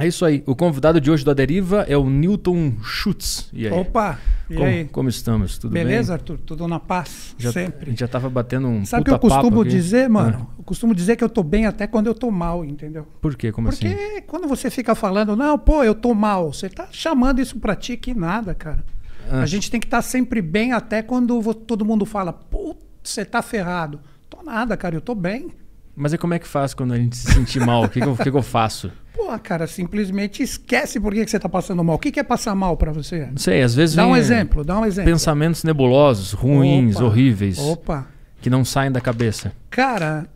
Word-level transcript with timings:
É 0.00 0.06
isso 0.08 0.24
aí. 0.24 0.42
O 0.46 0.56
convidado 0.56 1.00
de 1.00 1.10
hoje 1.10 1.24
da 1.24 1.32
Deriva 1.34 1.84
é 1.88 1.96
o 1.96 2.08
Newton 2.08 2.74
Schutz. 2.82 3.48
E 3.52 3.66
aí? 3.66 3.72
Opa, 3.72 4.18
e 4.48 4.54
como, 4.54 4.66
aí? 4.66 4.84
como 4.86 5.08
estamos? 5.08 5.58
Tudo 5.58 5.72
Beleza, 5.72 6.12
bem? 6.12 6.20
Arthur? 6.20 6.38
Tudo 6.38 6.66
na 6.66 6.80
paz? 6.80 7.34
Já, 7.38 7.50
A 7.50 7.52
sempre. 7.52 7.90
gente 7.90 8.00
já 8.00 8.08
tava 8.08 8.28
batendo 8.30 8.66
um 8.68 8.84
Sabe 8.84 9.02
o 9.02 9.04
que 9.04 9.10
eu 9.10 9.18
costumo 9.18 9.64
dizer, 9.64 10.08
mano? 10.08 10.48
Ah, 10.50 10.54
Eu 10.58 10.64
costumo 10.64 10.94
dizer 10.94 11.16
que 11.16 11.22
eu 11.24 11.28
tô 11.28 11.42
bem 11.42 11.66
até 11.66 11.86
quando 11.86 12.06
eu 12.06 12.14
tô 12.14 12.30
mal, 12.30 12.64
entendeu? 12.64 13.06
por 13.20 13.36
quê? 13.36 13.52
Como 13.52 13.68
Porque 13.68 13.86
assim? 13.86 14.22
quando 14.26 14.48
você 14.48 14.70
fica 14.70 14.94
falando, 14.94 15.36
não, 15.36 15.58
pô, 15.58 15.84
eu 15.84 15.94
tô 15.94 16.14
mal, 16.14 16.52
você 16.52 16.68
tá 16.68 16.88
chamando 16.90 17.40
isso 17.40 17.58
pra 17.58 17.76
ti 17.76 17.96
que 17.96 18.14
nada, 18.14 18.54
cara. 18.54 18.84
Ah. 19.30 19.40
A 19.42 19.46
gente 19.46 19.70
tem 19.70 19.78
que 19.78 19.86
estar 19.86 20.02
sempre 20.02 20.40
bem 20.42 20.72
até 20.72 21.02
quando 21.02 21.42
todo 21.54 21.84
mundo 21.84 22.04
fala, 22.06 22.32
pô, 22.32 22.74
você 23.02 23.24
tá 23.24 23.42
ferrado. 23.42 24.00
Tô 24.28 24.42
nada, 24.42 24.76
cara, 24.76 24.94
eu 24.94 25.00
tô 25.00 25.14
bem. 25.14 25.48
Mas 25.96 26.12
e 26.12 26.18
como 26.18 26.34
é 26.34 26.38
que 26.38 26.46
faz 26.46 26.72
quando 26.72 26.94
a 26.94 26.96
gente 26.96 27.16
se 27.16 27.32
sentir 27.32 27.60
mal? 27.64 27.84
O 27.84 27.88
que, 27.88 28.00
que, 28.00 28.06
eu, 28.06 28.16
que 28.16 28.30
que 28.30 28.36
eu 28.36 28.42
faço? 28.42 28.90
Pô, 29.14 29.36
cara, 29.38 29.66
simplesmente 29.66 30.42
esquece 30.42 30.98
por 30.98 31.12
que, 31.12 31.24
que 31.24 31.30
você 31.30 31.38
tá 31.38 31.48
passando 31.48 31.82
mal. 31.84 31.96
O 31.96 31.98
que, 31.98 32.10
que 32.10 32.20
é 32.20 32.22
passar 32.22 32.54
mal 32.54 32.76
pra 32.76 32.90
você? 32.92 33.26
Não 33.26 33.36
sei, 33.36 33.60
às 33.62 33.74
vezes 33.74 33.96
Dá 33.96 34.06
um 34.06 34.16
exemplo, 34.16 34.64
dá 34.64 34.78
um 34.78 34.86
exemplo. 34.86 35.10
pensamentos 35.10 35.62
nebulosos, 35.64 36.32
ruins, 36.32 36.96
Opa, 36.96 37.04
horríveis, 37.04 37.58
Opa. 37.58 38.06
que 38.40 38.48
não 38.48 38.64
saem 38.64 38.90
da 38.90 39.00
cabeça. 39.00 39.52
Cara, 39.68 40.26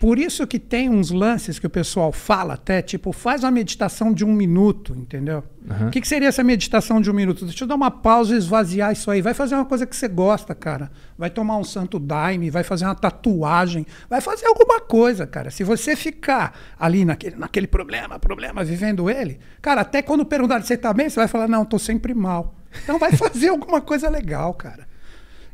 por 0.00 0.18
isso 0.18 0.46
que 0.46 0.58
tem 0.58 0.88
uns 0.88 1.10
lances 1.10 1.58
que 1.58 1.66
o 1.66 1.70
pessoal 1.70 2.10
fala 2.12 2.54
até, 2.54 2.82
tipo, 2.82 3.12
faz 3.12 3.44
uma 3.44 3.50
meditação 3.50 4.12
de 4.12 4.24
um 4.24 4.32
minuto, 4.32 4.94
entendeu? 4.96 5.44
Aham. 5.70 5.88
O 5.88 5.90
que, 5.90 6.00
que 6.00 6.08
seria 6.08 6.28
essa 6.28 6.42
meditação 6.42 7.00
de 7.00 7.10
um 7.10 7.14
minuto? 7.14 7.44
Deixa 7.44 7.64
eu 7.64 7.68
dar 7.68 7.74
uma 7.74 7.90
pausa 7.90 8.34
e 8.34 8.38
esvaziar 8.38 8.92
isso 8.92 9.10
aí. 9.10 9.22
Vai 9.22 9.34
fazer 9.34 9.54
uma 9.54 9.64
coisa 9.64 9.86
que 9.86 9.94
você 9.94 10.08
gosta, 10.08 10.54
cara. 10.54 10.90
Vai 11.16 11.30
tomar 11.30 11.56
um 11.56 11.64
santo 11.64 11.98
daime, 11.98 12.50
vai 12.50 12.64
fazer 12.64 12.84
uma 12.84 12.94
tatuagem, 12.94 13.86
vai 14.10 14.20
fazer 14.20 14.46
alguma 14.46 14.80
coisa, 14.80 15.26
cara. 15.26 15.50
Se 15.50 15.62
você 15.62 15.94
ficar 15.94 16.58
ali 16.78 17.04
naquele, 17.04 17.36
naquele 17.36 17.66
problema, 17.66 18.18
problema, 18.18 18.64
vivendo 18.64 19.08
ele, 19.08 19.38
cara, 19.60 19.82
até 19.82 20.02
quando 20.02 20.24
perguntar 20.24 20.60
se 20.62 20.68
você 20.68 20.76
tá 20.76 20.92
bem, 20.92 21.08
você 21.08 21.20
vai 21.20 21.28
falar, 21.28 21.46
não, 21.46 21.64
tô 21.64 21.78
sempre 21.78 22.12
mal. 22.12 22.56
Então 22.82 22.98
vai 22.98 23.12
fazer 23.16 23.48
alguma 23.48 23.80
coisa 23.80 24.08
legal, 24.08 24.52
cara. 24.54 24.86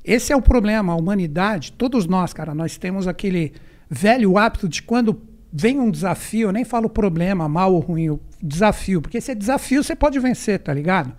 Esse 0.04 0.32
é 0.32 0.36
o 0.36 0.40
problema, 0.40 0.94
a 0.94 0.96
humanidade, 0.96 1.72
todos 1.72 2.06
nós, 2.06 2.32
cara, 2.32 2.54
nós 2.54 2.78
temos 2.78 3.06
aquele 3.06 3.52
velho 3.88 4.36
hábito 4.36 4.68
de 4.68 4.82
quando 4.82 5.20
vem 5.52 5.78
um 5.80 5.90
desafio, 5.90 6.48
eu 6.48 6.52
nem 6.52 6.64
falo 6.64 6.88
problema, 6.88 7.48
mal 7.48 7.72
ou 7.72 7.80
ruim, 7.80 8.10
o 8.10 8.20
desafio, 8.42 9.00
porque 9.00 9.18
esse 9.18 9.34
desafio 9.34 9.82
você 9.82 9.96
pode 9.96 10.18
vencer, 10.18 10.58
tá 10.58 10.72
ligado? 10.72 11.12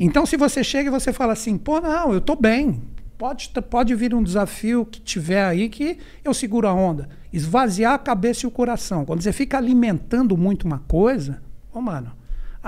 Então 0.00 0.26
se 0.26 0.36
você 0.36 0.64
chega 0.64 0.88
e 0.88 0.92
você 0.92 1.12
fala 1.12 1.32
assim, 1.32 1.56
pô, 1.56 1.80
não, 1.80 2.12
eu 2.12 2.20
tô 2.20 2.34
bem, 2.34 2.82
pode, 3.16 3.50
pode 3.70 3.94
vir 3.94 4.14
um 4.14 4.22
desafio 4.22 4.86
que 4.86 5.00
tiver 5.00 5.44
aí 5.44 5.68
que 5.68 5.98
eu 6.24 6.32
seguro 6.32 6.66
a 6.66 6.72
onda. 6.72 7.08
Esvaziar 7.32 7.92
a 7.92 7.98
cabeça 7.98 8.46
e 8.46 8.48
o 8.48 8.50
coração. 8.50 9.04
Quando 9.04 9.20
você 9.20 9.32
fica 9.32 9.58
alimentando 9.58 10.36
muito 10.36 10.66
uma 10.66 10.78
coisa, 10.78 11.42
ô 11.72 11.80
mano, 11.80 12.12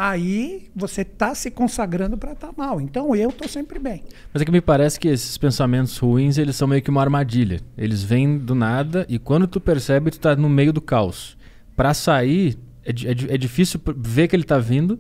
aí 0.00 0.70
você 0.74 1.04
tá 1.04 1.34
se 1.34 1.50
consagrando 1.50 2.16
para 2.16 2.32
estar 2.32 2.50
mal. 2.56 2.80
Então 2.80 3.14
eu 3.14 3.30
tô 3.30 3.46
sempre 3.46 3.78
bem. 3.78 4.02
Mas 4.32 4.40
é 4.40 4.44
que 4.46 4.50
me 4.50 4.62
parece 4.62 4.98
que 4.98 5.08
esses 5.08 5.36
pensamentos 5.36 5.98
ruins, 5.98 6.38
eles 6.38 6.56
são 6.56 6.66
meio 6.66 6.80
que 6.80 6.88
uma 6.88 7.02
armadilha. 7.02 7.60
Eles 7.76 8.02
vêm 8.02 8.38
do 8.38 8.54
nada 8.54 9.04
e 9.10 9.18
quando 9.18 9.46
tu 9.46 9.60
percebe, 9.60 10.10
tu 10.10 10.18
tá 10.18 10.34
no 10.34 10.48
meio 10.48 10.72
do 10.72 10.80
caos. 10.80 11.36
Pra 11.76 11.92
sair, 11.92 12.58
é, 12.82 12.90
é 12.90 13.34
é 13.34 13.38
difícil 13.38 13.78
ver 13.94 14.26
que 14.28 14.34
ele 14.34 14.44
tá 14.44 14.58
vindo. 14.58 14.98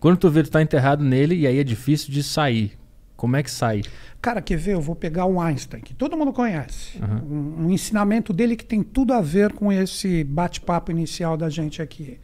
Quando 0.00 0.16
tu 0.16 0.30
vê, 0.30 0.42
tu 0.42 0.50
tá 0.50 0.62
enterrado 0.62 1.04
nele 1.04 1.34
e 1.34 1.46
aí 1.46 1.58
é 1.58 1.64
difícil 1.64 2.10
de 2.10 2.22
sair. 2.22 2.72
Como 3.14 3.36
é 3.36 3.42
que 3.42 3.50
sai? 3.50 3.82
Cara, 4.20 4.40
quer 4.40 4.56
ver? 4.56 4.72
Eu 4.72 4.80
vou 4.80 4.96
pegar 4.96 5.26
o 5.26 5.40
Einstein, 5.40 5.82
que 5.82 5.94
todo 5.94 6.16
mundo 6.16 6.32
conhece. 6.32 6.98
Aham. 7.00 7.22
Um, 7.22 7.66
um 7.66 7.70
ensinamento 7.70 8.32
dele 8.32 8.56
que 8.56 8.64
tem 8.64 8.82
tudo 8.82 9.12
a 9.12 9.20
ver 9.20 9.52
com 9.52 9.70
esse 9.70 10.24
bate-papo 10.24 10.90
inicial 10.90 11.36
da 11.36 11.50
gente 11.50 11.82
aqui. 11.82 12.18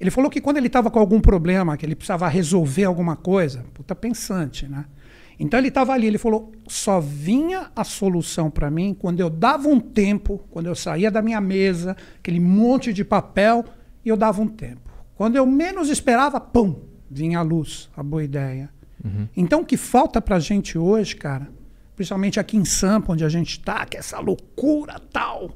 Ele 0.00 0.10
falou 0.10 0.30
que 0.30 0.40
quando 0.40 0.56
ele 0.56 0.66
estava 0.66 0.90
com 0.90 0.98
algum 0.98 1.20
problema, 1.20 1.76
que 1.76 1.86
ele 1.86 1.94
precisava 1.94 2.28
resolver 2.28 2.84
alguma 2.84 3.16
coisa, 3.16 3.64
puta 3.72 3.94
pensante, 3.94 4.66
né? 4.66 4.84
Então 5.38 5.58
ele 5.58 5.68
estava 5.68 5.92
ali, 5.92 6.06
ele 6.06 6.18
falou: 6.18 6.52
só 6.66 7.00
vinha 7.00 7.70
a 7.74 7.84
solução 7.84 8.50
para 8.50 8.70
mim 8.70 8.94
quando 8.94 9.20
eu 9.20 9.28
dava 9.30 9.68
um 9.68 9.80
tempo, 9.80 10.40
quando 10.50 10.66
eu 10.66 10.74
saía 10.74 11.10
da 11.10 11.22
minha 11.22 11.40
mesa, 11.40 11.96
aquele 12.18 12.40
monte 12.40 12.92
de 12.92 13.04
papel, 13.04 13.64
e 14.04 14.08
eu 14.08 14.16
dava 14.16 14.40
um 14.40 14.48
tempo. 14.48 14.90
Quando 15.16 15.36
eu 15.36 15.46
menos 15.46 15.88
esperava, 15.88 16.40
pum, 16.40 16.76
vinha 17.10 17.38
a 17.38 17.42
luz, 17.42 17.88
a 17.96 18.02
boa 18.02 18.22
ideia. 18.22 18.70
Então 19.36 19.60
o 19.60 19.64
que 19.64 19.76
falta 19.76 20.20
pra 20.20 20.38
gente 20.38 20.78
hoje, 20.78 21.14
cara, 21.16 21.48
principalmente 21.94 22.40
aqui 22.40 22.56
em 22.56 22.64
Sampa, 22.64 23.12
onde 23.12 23.24
a 23.24 23.28
gente 23.28 23.60
tá, 23.60 23.84
que 23.84 23.96
é 23.96 24.00
essa 24.00 24.18
loucura 24.18 24.98
tal, 25.12 25.50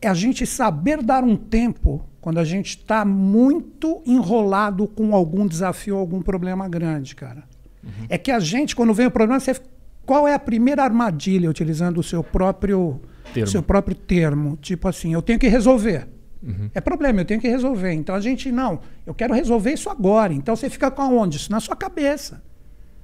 é 0.00 0.08
a 0.08 0.14
gente 0.14 0.46
saber 0.46 1.02
dar 1.02 1.22
um 1.22 1.36
tempo 1.36 2.04
quando 2.20 2.38
a 2.38 2.44
gente 2.44 2.78
está 2.78 3.04
muito 3.04 4.02
enrolado 4.06 4.86
com 4.86 5.14
algum 5.14 5.46
desafio, 5.46 5.96
algum 5.96 6.20
problema 6.20 6.68
grande, 6.68 7.14
cara. 7.14 7.44
É 8.08 8.18
que 8.18 8.30
a 8.30 8.38
gente, 8.38 8.76
quando 8.76 8.92
vem 8.92 9.06
o 9.06 9.10
problema, 9.10 9.40
você, 9.40 9.54
qual 10.04 10.28
é 10.28 10.34
a 10.34 10.38
primeira 10.38 10.82
armadilha, 10.82 11.48
utilizando 11.48 11.98
o 11.98 12.02
seu 12.02 12.22
próprio 12.22 13.00
Termo. 13.32 13.46
seu 13.46 13.62
próprio 13.62 13.96
termo? 13.96 14.58
Tipo 14.60 14.88
assim, 14.88 15.14
eu 15.14 15.22
tenho 15.22 15.38
que 15.38 15.48
resolver. 15.48 16.08
É 16.74 16.80
problema, 16.80 17.20
eu 17.20 17.24
tenho 17.24 17.40
que 17.40 17.48
resolver. 17.48 17.92
Então 17.92 18.14
a 18.14 18.20
gente, 18.20 18.50
não, 18.50 18.80
eu 19.06 19.14
quero 19.14 19.34
resolver 19.34 19.72
isso 19.72 19.88
agora. 19.90 20.32
Então 20.32 20.56
você 20.56 20.70
fica 20.70 20.90
com 20.90 21.02
aonde? 21.02 21.36
Isso 21.36 21.50
na 21.50 21.60
sua 21.60 21.76
cabeça. 21.76 22.42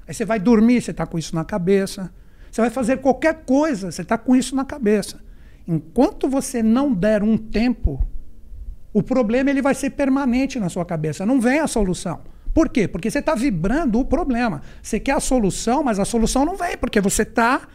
Aí 0.06 0.14
você 0.14 0.24
vai 0.24 0.38
dormir, 0.38 0.80
você 0.80 0.90
está 0.90 1.06
com 1.06 1.18
isso 1.18 1.34
na 1.34 1.44
cabeça. 1.44 2.12
Você 2.50 2.60
vai 2.60 2.70
fazer 2.70 2.98
qualquer 2.98 3.44
coisa, 3.44 3.90
você 3.90 4.02
está 4.02 4.16
com 4.16 4.34
isso 4.34 4.54
na 4.56 4.64
cabeça. 4.64 5.20
Enquanto 5.66 6.28
você 6.28 6.62
não 6.62 6.92
der 6.92 7.22
um 7.22 7.36
tempo, 7.36 8.06
o 8.92 9.02
problema 9.02 9.50
ele 9.50 9.60
vai 9.60 9.74
ser 9.74 9.90
permanente 9.90 10.60
na 10.60 10.68
sua 10.68 10.84
cabeça. 10.84 11.26
Não 11.26 11.40
vem 11.40 11.60
a 11.60 11.66
solução. 11.66 12.20
Por 12.54 12.68
quê? 12.68 12.88
Porque 12.88 13.10
você 13.10 13.18
está 13.18 13.34
vibrando 13.34 14.00
o 14.00 14.04
problema. 14.04 14.62
Você 14.82 14.98
quer 14.98 15.12
a 15.12 15.20
solução, 15.20 15.82
mas 15.82 15.98
a 15.98 16.04
solução 16.04 16.44
não 16.44 16.56
vem, 16.56 16.76
porque 16.78 17.00
você 17.00 17.22
está 17.22 17.68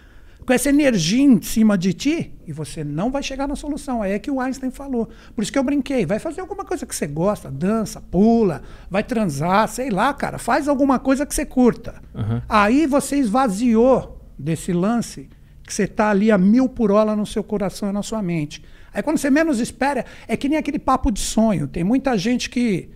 com 0.46 0.54
essa 0.54 0.70
energia 0.70 1.22
em 1.22 1.40
cima 1.42 1.78
de 1.78 1.94
ti 1.94 2.34
e 2.48 2.52
você 2.52 2.84
não 2.84 3.12
vai 3.12 3.22
chegar 3.22 3.48
na 3.48 3.56
solução. 3.56 4.02
Aí 4.02 4.14
é 4.14 4.20
que 4.20 4.32
o 4.32 4.40
Einstein 4.40 4.72
falou. 4.72 5.08
Por 5.36 5.44
isso 5.44 5.52
que 5.52 5.60
eu 5.60 5.64
brinquei. 5.64 6.06
Vai 6.06 6.18
fazer 6.18 6.42
alguma 6.42 6.66
coisa 6.66 6.86
que 6.86 6.96
você 6.96 7.06
gosta, 7.06 7.52
dança, 7.52 8.02
pula, 8.02 8.64
vai 8.90 9.04
transar, 9.04 9.68
sei 9.68 9.92
lá, 9.92 10.14
cara. 10.14 10.40
Faz 10.40 10.68
alguma 10.68 10.98
coisa 10.98 11.26
que 11.26 11.36
você 11.36 11.46
curta. 11.46 12.02
Aham. 12.16 12.42
Aí 12.50 12.88
você 12.88 13.18
esvaziou 13.18 14.20
desse 14.38 14.74
lance 14.74 15.30
que 15.72 15.76
você 15.76 15.84
está 15.84 16.10
ali 16.10 16.30
a 16.30 16.38
mil 16.38 16.68
por 16.68 16.92
hora 16.92 17.16
no 17.16 17.26
seu 17.26 17.42
coração 17.42 17.90
e 17.90 17.94
na 17.94 18.04
sua 18.04 18.22
mente. 18.22 18.62
Aí 18.94 19.02
quando 19.02 19.18
você 19.18 19.30
menos 19.30 19.62
espera, 19.62 20.06
é 20.28 20.36
que 20.36 20.50
nem 20.50 20.58
aquele 20.58 20.78
papo 20.78 21.10
de 21.10 21.22
sonho. 21.22 21.66
Tem 21.66 21.82
muita 21.82 22.18
gente 22.18 22.50
que, 22.50 22.90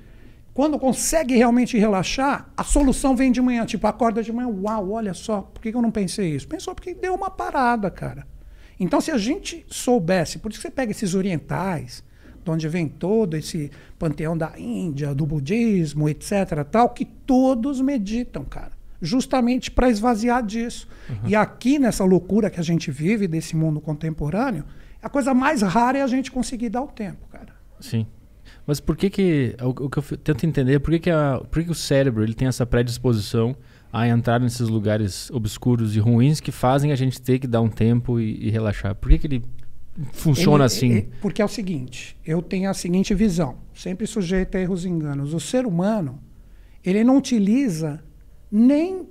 quando 0.53 0.77
consegue 0.77 1.37
realmente 1.37 1.77
relaxar, 1.77 2.51
a 2.57 2.65
solução 2.65 3.15
vem 3.15 3.31
de 3.31 3.41
manhã. 3.41 3.65
Tipo, 3.65 3.87
acorda 3.87 4.21
de 4.21 4.33
manhã, 4.33 4.49
uau, 4.49 4.91
olha 4.91 5.13
só, 5.13 5.41
por 5.41 5.61
que 5.61 5.69
eu 5.69 5.81
não 5.81 5.89
pensei 5.89 6.35
isso? 6.35 6.45
Pensou 6.49 6.75
porque 6.75 6.93
deu 6.93 7.15
uma 7.15 7.29
parada, 7.29 7.89
cara. 7.89 8.27
Então, 8.77 8.99
se 8.99 9.09
a 9.09 9.17
gente 9.17 9.65
soubesse, 9.69 10.37
por 10.37 10.51
isso 10.51 10.59
que 10.59 10.67
você 10.67 10.71
pega 10.71 10.91
esses 10.91 11.15
orientais, 11.15 12.03
de 12.43 12.51
onde 12.51 12.67
vem 12.67 12.89
todo 12.89 13.37
esse 13.37 13.71
panteão 13.97 14.37
da 14.37 14.51
Índia, 14.59 15.15
do 15.15 15.25
budismo, 15.25 16.09
etc., 16.09 16.65
tal, 16.69 16.89
que 16.89 17.05
todos 17.05 17.79
meditam, 17.79 18.43
cara, 18.43 18.73
justamente 19.05 19.69
para 19.71 19.89
esvaziar 19.89 20.43
disso. 20.45 20.88
E 21.25 21.35
aqui 21.35 21.77
nessa 21.79 22.03
loucura 22.03 22.49
que 22.49 22.59
a 22.59 22.63
gente 22.63 22.89
vive 22.91 23.27
desse 23.27 23.55
mundo 23.55 23.79
contemporâneo, 23.79 24.66
a 25.01 25.07
coisa 25.09 25.33
mais 25.33 25.61
rara 25.61 25.99
é 25.99 26.01
a 26.01 26.07
gente 26.07 26.31
conseguir 26.31 26.69
dar 26.69 26.81
o 26.81 26.88
tempo, 26.88 27.27
cara. 27.31 27.53
Sim. 27.79 28.05
Mas 28.67 28.79
por 28.79 28.97
que 28.97 29.09
que... 29.09 29.55
O, 29.61 29.85
o 29.85 29.89
que 29.89 29.97
eu 29.99 30.17
tento 30.17 30.45
entender 30.45 30.73
é 30.73 30.79
por 30.79 30.91
que 30.91 30.99
que, 30.99 31.09
a, 31.11 31.39
por 31.49 31.59
que 31.59 31.66
que 31.66 31.71
o 31.71 31.75
cérebro 31.75 32.23
ele 32.23 32.33
tem 32.33 32.47
essa 32.47 32.66
predisposição 32.66 33.55
a 33.93 34.07
entrar 34.07 34.39
nesses 34.39 34.67
lugares 34.67 35.29
obscuros 35.31 35.95
e 35.95 35.99
ruins 35.99 36.39
que 36.41 36.51
fazem 36.51 36.91
a 36.91 36.95
gente 36.95 37.22
ter 37.22 37.37
que 37.39 37.47
dar 37.47 37.61
um 37.61 37.69
tempo 37.69 38.19
e, 38.19 38.47
e 38.47 38.49
relaxar. 38.49 38.95
Por 38.95 39.09
que 39.09 39.19
que 39.19 39.27
ele 39.27 39.43
funciona 40.11 40.57
Ele- 40.57 40.66
assim? 40.66 40.91
ele- 40.91 41.09
porque 41.22 41.41
é 41.41 41.45
o 41.45 41.47
seguinte, 41.47 42.17
eu 42.25 42.41
tenho 42.41 42.69
a 42.69 42.73
seguinte 42.73 43.13
visão, 43.13 43.57
sempre 43.73 44.05
sujeito 44.07 44.57
a 44.57 44.59
erros 44.59 44.83
e 44.83 44.89
enganos. 44.89 45.33
O 45.33 45.39
ser 45.39 45.66
humano, 45.66 46.19
ele 46.84 47.03
não 47.03 47.17
utiliza 47.17 48.03
nem 48.57 49.05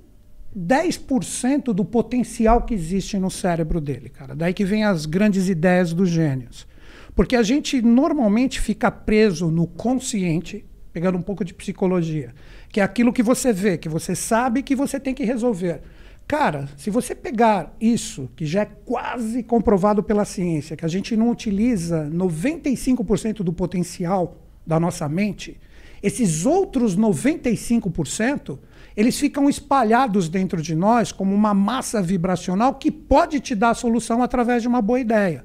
10% 0.57 1.75
do 1.75 1.85
potencial 1.85 2.63
que 2.63 2.73
existe 2.73 3.19
no 3.19 3.31
cérebro 3.31 3.79
dele, 3.79 4.09
cara. 4.09 4.35
Daí 4.35 4.55
que 4.55 4.65
vem 4.65 4.85
as 4.85 5.05
grandes 5.05 5.51
ideias 5.51 5.93
dos 5.93 6.09
gênios. 6.09 6.67
Porque 7.15 7.37
a 7.37 7.43
gente 7.43 7.83
normalmente 7.83 8.59
fica 8.59 8.91
preso 8.91 9.51
no 9.51 9.67
consciente, 9.67 10.65
pegando 10.95 11.19
um 11.19 11.23
pouco 11.23 11.45
de 11.45 11.53
psicologia, 11.53 12.35
que 12.71 12.81
é 12.81 12.83
aquilo 12.83 13.13
que 13.13 13.23
você 13.23 13.53
vê, 13.53 13.77
que 13.77 13.89
você 13.89 14.15
sabe 14.15 14.63
que 14.63 14.75
você 14.75 14.99
tem 14.99 15.13
que 15.13 15.25
resolver. 15.25 15.83
Cara, 16.27 16.67
se 16.79 16.89
você 16.89 17.15
pegar 17.15 17.77
isso, 17.79 18.31
que 18.35 18.47
já 18.47 18.63
é 18.63 18.65
quase 18.65 19.43
comprovado 19.43 20.03
pela 20.03 20.25
ciência, 20.25 20.75
que 20.75 20.87
a 20.87 20.89
gente 20.89 21.15
não 21.17 21.31
utiliza 21.31 22.09
95% 22.11 23.43
do 23.43 23.53
potencial 23.53 24.39
da 24.67 24.81
nossa 24.81 25.07
mente, 25.07 25.61
esses 26.03 26.47
outros 26.47 26.97
95%, 26.97 28.59
eles 28.97 29.19
ficam 29.19 29.49
espalhados 29.49 30.29
dentro 30.29 30.63
de 30.63 30.75
nós 30.75 31.11
como 31.11 31.35
uma 31.35 31.53
massa 31.53 32.01
vibracional 32.01 32.75
que 32.75 32.91
pode 32.91 33.41
te 33.41 33.55
dar 33.55 33.71
a 33.71 33.75
solução 33.75 34.23
através 34.23 34.63
de 34.63 34.69
uma 34.69 34.81
boa 34.81 35.01
ideia. 35.01 35.45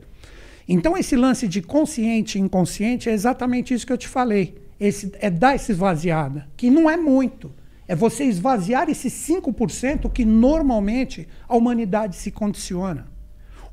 Então, 0.68 0.96
esse 0.96 1.16
lance 1.16 1.48
de 1.48 1.64
consciente 1.64 2.38
e 2.38 2.42
inconsciente 2.42 3.10
é 3.10 3.14
exatamente 3.14 3.74
isso 3.74 3.88
que 3.88 3.94
eu 3.94 3.98
te 3.98 4.08
falei. 4.08 4.56
esse, 4.80 5.12
é 5.20 5.30
dar 5.30 5.56
essa 5.56 5.72
esvaziada, 5.72 6.48
que 6.56 6.70
não 6.70 6.88
é 6.88 6.96
muito. 6.96 7.52
É 7.88 7.96
você 7.96 8.24
esvaziar 8.26 8.88
esses 8.88 9.12
5% 9.12 10.12
que 10.12 10.24
normalmente 10.24 11.28
a 11.48 11.56
humanidade 11.56 12.16
se 12.16 12.30
condiciona. 12.30 13.08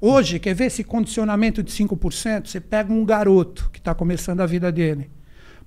Hoje, 0.00 0.38
quer 0.38 0.54
ver 0.54 0.66
esse 0.66 0.82
condicionamento 0.82 1.62
de 1.62 1.70
5%? 1.70 2.46
Você 2.46 2.60
pega 2.60 2.90
um 2.90 3.04
garoto 3.04 3.68
que 3.70 3.78
está 3.78 3.94
começando 3.94 4.40
a 4.40 4.46
vida 4.46 4.72
dele. 4.72 5.10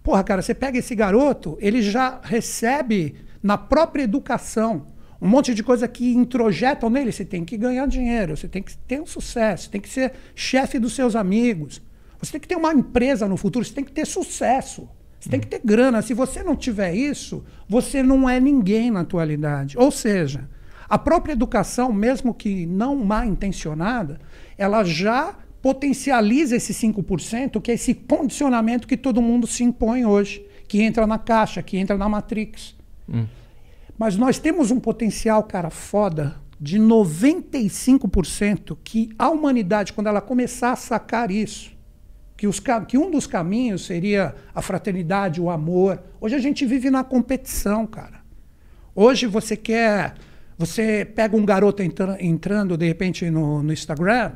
Porra, 0.01 0.23
cara, 0.23 0.41
você 0.41 0.55
pega 0.55 0.79
esse 0.79 0.95
garoto, 0.95 1.59
ele 1.61 1.83
já 1.83 2.19
recebe 2.23 3.15
na 3.41 3.57
própria 3.57 4.03
educação 4.03 4.85
um 5.21 5.27
monte 5.27 5.53
de 5.53 5.63
coisa 5.63 5.87
que 5.87 6.13
introjetam 6.13 6.89
nele. 6.89 7.11
Você 7.11 7.25
tem 7.25 7.43
que 7.43 7.57
ganhar 7.57 7.85
dinheiro, 7.87 8.37
você 8.37 8.47
tem 8.47 8.63
que 8.63 8.77
ter 8.77 9.01
um 9.01 9.05
sucesso, 9.05 9.65
você 9.65 9.69
tem 9.69 9.81
que 9.81 9.89
ser 9.89 10.13
chefe 10.33 10.79
dos 10.79 10.93
seus 10.93 11.15
amigos, 11.15 11.81
você 12.19 12.33
tem 12.33 12.41
que 12.41 12.47
ter 12.47 12.55
uma 12.55 12.73
empresa 12.73 13.27
no 13.27 13.37
futuro, 13.37 13.65
você 13.65 13.73
tem 13.73 13.83
que 13.83 13.91
ter 13.91 14.05
sucesso, 14.05 14.89
você 15.19 15.29
tem 15.29 15.39
que 15.39 15.47
ter 15.47 15.61
grana. 15.63 16.01
Se 16.01 16.13
você 16.13 16.41
não 16.41 16.55
tiver 16.55 16.93
isso, 16.93 17.43
você 17.67 18.01
não 18.01 18.29
é 18.29 18.39
ninguém 18.39 18.89
na 18.91 19.01
atualidade. 19.01 19.77
Ou 19.77 19.91
seja, 19.91 20.49
a 20.87 20.97
própria 20.97 21.33
educação, 21.33 21.91
mesmo 21.91 22.33
que 22.33 22.65
não 22.65 22.95
mal 22.95 23.25
intencionada, 23.25 24.19
ela 24.57 24.83
já 24.83 25.35
potencializa 25.61 26.55
esse 26.55 26.73
5%, 26.73 27.61
que 27.61 27.71
é 27.71 27.73
esse 27.73 27.93
condicionamento 27.93 28.87
que 28.87 28.95
todo 28.95 29.21
mundo 29.21 29.45
se 29.45 29.63
impõe 29.63 30.05
hoje, 30.05 30.45
que 30.67 30.81
entra 30.81 31.05
na 31.05 31.17
caixa, 31.17 31.61
que 31.61 31.77
entra 31.77 31.97
na 31.97 32.07
Matrix. 32.07 32.78
Hum. 33.11 33.25
Mas 33.97 34.15
nós 34.15 34.39
temos 34.39 34.71
um 34.71 34.79
potencial, 34.79 35.43
cara, 35.43 35.69
foda, 35.69 36.35
de 36.59 36.79
95% 36.79 38.77
que 38.83 39.09
a 39.17 39.29
humanidade, 39.29 39.93
quando 39.93 40.07
ela 40.07 40.21
começar 40.21 40.71
a 40.71 40.75
sacar 40.75 41.31
isso, 41.31 41.71
que, 42.35 42.47
os, 42.47 42.61
que 42.87 42.97
um 42.97 43.11
dos 43.11 43.27
caminhos 43.27 43.85
seria 43.85 44.33
a 44.55 44.61
fraternidade, 44.61 45.41
o 45.41 45.49
amor. 45.49 46.01
Hoje 46.21 46.35
a 46.35 46.39
gente 46.39 46.65
vive 46.65 46.89
na 46.89 47.03
competição, 47.03 47.85
cara. 47.85 48.21
Hoje 48.95 49.27
você 49.27 49.57
quer. 49.57 50.15
Você 50.57 51.05
pega 51.05 51.35
um 51.35 51.45
garoto 51.45 51.81
entra, 51.81 52.17
entrando, 52.19 52.77
de 52.77 52.85
repente, 52.85 53.29
no, 53.29 53.63
no 53.63 53.71
Instagram, 53.71 54.33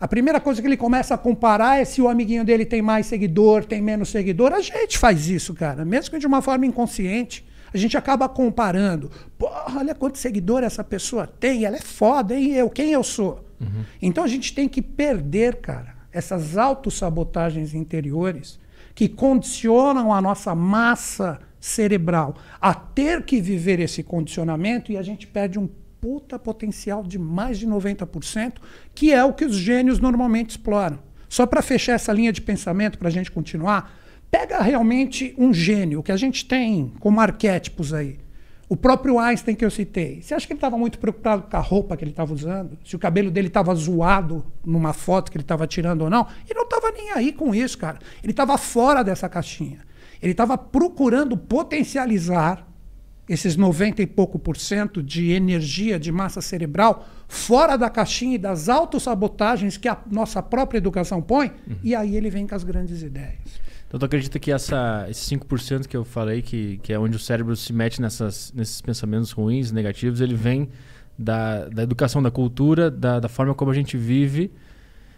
a 0.00 0.06
primeira 0.06 0.40
coisa 0.40 0.60
que 0.60 0.68
ele 0.68 0.76
começa 0.76 1.14
a 1.14 1.18
comparar 1.18 1.80
é 1.80 1.84
se 1.84 2.02
o 2.02 2.08
amiguinho 2.08 2.44
dele 2.44 2.64
tem 2.64 2.82
mais 2.82 3.06
seguidor, 3.06 3.64
tem 3.64 3.80
menos 3.80 4.08
seguidor. 4.08 4.52
A 4.52 4.60
gente 4.60 4.98
faz 4.98 5.28
isso, 5.28 5.54
cara, 5.54 5.84
mesmo 5.84 6.10
que 6.10 6.18
de 6.18 6.26
uma 6.26 6.42
forma 6.42 6.66
inconsciente. 6.66 7.44
A 7.74 7.78
gente 7.78 7.96
acaba 7.96 8.28
comparando. 8.28 9.10
Porra, 9.36 9.80
olha 9.80 9.94
quanto 9.94 10.16
seguidor 10.16 10.62
essa 10.62 10.84
pessoa 10.84 11.26
tem, 11.26 11.64
ela 11.64 11.76
é 11.76 11.80
foda, 11.80 12.34
e 12.34 12.56
eu, 12.56 12.70
quem 12.70 12.92
eu 12.92 13.02
sou? 13.02 13.44
Uhum. 13.60 13.84
Então 14.00 14.22
a 14.22 14.28
gente 14.28 14.54
tem 14.54 14.68
que 14.68 14.80
perder, 14.80 15.56
cara, 15.56 15.96
essas 16.12 16.56
autossabotagens 16.56 17.74
interiores 17.74 18.60
que 18.94 19.08
condicionam 19.08 20.12
a 20.12 20.22
nossa 20.22 20.54
massa 20.54 21.40
cerebral 21.58 22.36
a 22.60 22.72
ter 22.72 23.24
que 23.24 23.40
viver 23.40 23.80
esse 23.80 24.04
condicionamento 24.04 24.92
e 24.92 24.96
a 24.96 25.02
gente 25.02 25.26
perde 25.26 25.58
um 25.58 25.68
puta 26.00 26.38
potencial 26.38 27.02
de 27.02 27.18
mais 27.18 27.58
de 27.58 27.66
90%, 27.66 28.56
que 28.94 29.12
é 29.12 29.24
o 29.24 29.32
que 29.32 29.44
os 29.44 29.56
gênios 29.56 29.98
normalmente 29.98 30.50
exploram. 30.50 30.98
Só 31.28 31.46
para 31.46 31.62
fechar 31.62 31.94
essa 31.94 32.12
linha 32.12 32.32
de 32.32 32.40
pensamento, 32.40 32.98
para 32.98 33.08
a 33.08 33.10
gente 33.10 33.32
continuar, 33.32 33.98
Pega 34.34 34.60
realmente 34.60 35.32
um 35.38 35.54
gênio, 35.54 36.02
que 36.02 36.10
a 36.10 36.16
gente 36.16 36.44
tem 36.44 36.92
como 36.98 37.20
arquétipos 37.20 37.94
aí. 37.94 38.18
O 38.68 38.76
próprio 38.76 39.20
Einstein 39.20 39.54
que 39.54 39.64
eu 39.64 39.70
citei. 39.70 40.20
Você 40.20 40.34
acha 40.34 40.44
que 40.44 40.52
ele 40.52 40.58
estava 40.58 40.76
muito 40.76 40.98
preocupado 40.98 41.44
com 41.48 41.56
a 41.56 41.60
roupa 41.60 41.96
que 41.96 42.02
ele 42.02 42.10
estava 42.10 42.34
usando? 42.34 42.76
Se 42.84 42.96
o 42.96 42.98
cabelo 42.98 43.30
dele 43.30 43.46
estava 43.46 43.72
zoado 43.76 44.44
numa 44.66 44.92
foto 44.92 45.30
que 45.30 45.36
ele 45.36 45.44
estava 45.44 45.68
tirando 45.68 46.02
ou 46.02 46.10
não? 46.10 46.26
Ele 46.50 46.58
não 46.58 46.64
estava 46.64 46.90
nem 46.90 47.12
aí 47.12 47.32
com 47.32 47.54
isso, 47.54 47.78
cara. 47.78 48.00
Ele 48.24 48.32
estava 48.32 48.58
fora 48.58 49.04
dessa 49.04 49.28
caixinha. 49.28 49.78
Ele 50.20 50.32
estava 50.32 50.58
procurando 50.58 51.36
potencializar 51.36 52.66
esses 53.28 53.54
90 53.54 54.02
e 54.02 54.06
pouco 54.06 54.36
por 54.36 54.56
cento 54.56 55.00
de 55.00 55.30
energia, 55.30 55.96
de 55.96 56.10
massa 56.10 56.40
cerebral, 56.40 57.06
fora 57.28 57.76
da 57.76 57.88
caixinha 57.88 58.34
e 58.34 58.38
das 58.38 58.68
autossabotagens 58.68 59.76
que 59.76 59.86
a 59.86 59.96
nossa 60.10 60.42
própria 60.42 60.78
educação 60.78 61.22
põe, 61.22 61.52
uhum. 61.68 61.76
e 61.84 61.94
aí 61.94 62.16
ele 62.16 62.30
vem 62.30 62.48
com 62.48 62.54
as 62.56 62.64
grandes 62.64 63.00
ideias. 63.00 63.63
Então 63.94 64.00
tu 64.00 64.06
acredita 64.06 64.40
que 64.40 64.50
essa, 64.50 65.06
esses 65.08 65.24
5% 65.30 65.86
que 65.86 65.96
eu 65.96 66.04
falei, 66.04 66.42
que, 66.42 66.78
que 66.78 66.92
é 66.92 66.98
onde 66.98 67.14
o 67.14 67.18
cérebro 67.18 67.54
se 67.54 67.72
mete 67.72 68.02
nessas, 68.02 68.52
nesses 68.52 68.80
pensamentos 68.80 69.30
ruins, 69.30 69.70
negativos, 69.70 70.20
ele 70.20 70.34
vem 70.34 70.68
da, 71.16 71.68
da 71.68 71.84
educação, 71.84 72.20
da 72.20 72.28
cultura, 72.28 72.90
da, 72.90 73.20
da 73.20 73.28
forma 73.28 73.54
como 73.54 73.70
a 73.70 73.74
gente 73.74 73.96
vive 73.96 74.50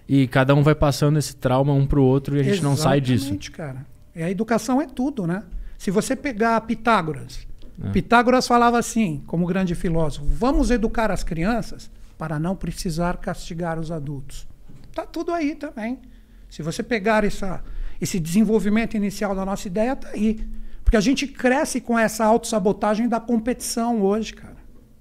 e 0.07 0.29
cada 0.29 0.55
um 0.55 0.63
vai 0.63 0.75
passando 0.75 1.19
esse 1.19 1.35
trauma 1.37 1.73
um 1.73 1.87
pro 1.87 2.03
outro 2.03 2.37
e 2.37 2.41
a 2.41 2.43
gente 2.43 2.59
Exatamente, 2.59 2.77
não 2.77 2.83
sai 2.83 3.01
disso. 3.01 3.35
Cara. 3.51 3.87
E 4.15 4.23
a 4.23 4.31
educação 4.31 4.79
é 4.79 4.87
tudo, 4.87 5.27
né? 5.27 5.43
Se 5.79 5.91
você 5.91 6.15
pegar 6.15 6.61
Pitágoras, 6.61 7.49
é. 7.83 7.89
Pitágoras 7.93 8.47
falava 8.47 8.79
assim, 8.79 9.23
como 9.27 9.47
grande 9.47 9.75
filósofo: 9.75 10.27
vamos 10.27 10.71
educar 10.71 11.11
as 11.11 11.25
crianças 11.25 11.91
para 12.19 12.39
não 12.39 12.55
precisar 12.55 13.17
castigar 13.17 13.79
os 13.79 13.91
adultos. 13.91 14.47
Tá 14.95 15.07
tudo 15.07 15.33
aí 15.33 15.55
também. 15.55 15.99
Se 16.51 16.63
você 16.63 16.83
pegar 16.83 17.25
essa, 17.25 17.63
esse 18.01 18.21
desenvolvimento 18.21 18.97
inicial 18.97 19.35
da 19.35 19.45
nossa 19.45 19.67
ideia 19.67 19.93
está 19.93 20.09
aí. 20.09 20.47
Porque 20.85 20.97
a 20.97 21.01
gente 21.01 21.27
cresce 21.27 21.81
com 21.81 21.99
essa 21.99 22.25
autossabotagem 22.25 23.09
da 23.09 23.19
competição 23.19 24.01
hoje, 24.03 24.33
cara. 24.33 24.57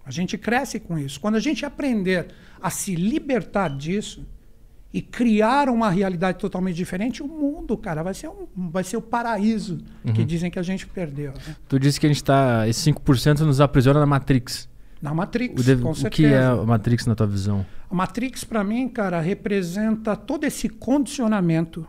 A 0.06 0.12
gente 0.12 0.38
cresce 0.38 0.80
com 0.80 0.97
isso. 0.97 1.19
Quando 1.19 1.36
a 1.36 1.39
gente 1.39 1.65
aprender 1.65 2.27
a 2.62 2.69
se 2.69 2.95
libertar 2.95 3.69
disso 3.69 4.25
e 4.94 5.01
criar 5.01 5.68
uma 5.68 5.89
realidade 5.89 6.39
totalmente 6.39 6.75
diferente, 6.75 7.21
o 7.21 7.27
mundo, 7.27 7.75
cara, 7.77 8.01
vai 8.01 8.13
ser, 8.13 8.30
um, 8.30 8.47
vai 8.69 8.83
ser 8.83 8.97
o 8.97 9.01
paraíso 9.01 9.80
uhum. 10.03 10.13
que 10.13 10.24
dizem 10.24 10.50
que 10.50 10.57
a 10.57 10.63
gente 10.63 10.88
perdeu. 10.88 11.33
Né? 11.33 11.56
Tu 11.68 11.80
disse 11.80 12.00
que 12.00 12.06
a 12.06 12.09
gente 12.09 12.18
está. 12.18 12.68
Esse 12.68 12.92
5% 12.92 13.39
nos 13.42 13.59
aprisiona 13.59 14.00
na 14.00 14.06
Matrix. 14.06 14.69
Na 15.01 15.13
Matrix, 15.13 15.68
o, 15.68 15.81
com 15.81 15.94
certeza. 15.94 16.07
O 16.07 16.12
que 16.12 16.25
é 16.25 16.44
a 16.44 16.56
Matrix 16.56 17.06
na 17.06 17.13
tua 17.13 17.27
visão? 17.27 17.65
A 17.89 17.94
Matrix, 17.94 18.44
para 18.44 18.63
mim, 18.63 18.88
cara, 18.88 19.19
representa 19.19 20.15
todo 20.15 20.45
esse 20.45 20.69
condicionamento 20.69 21.86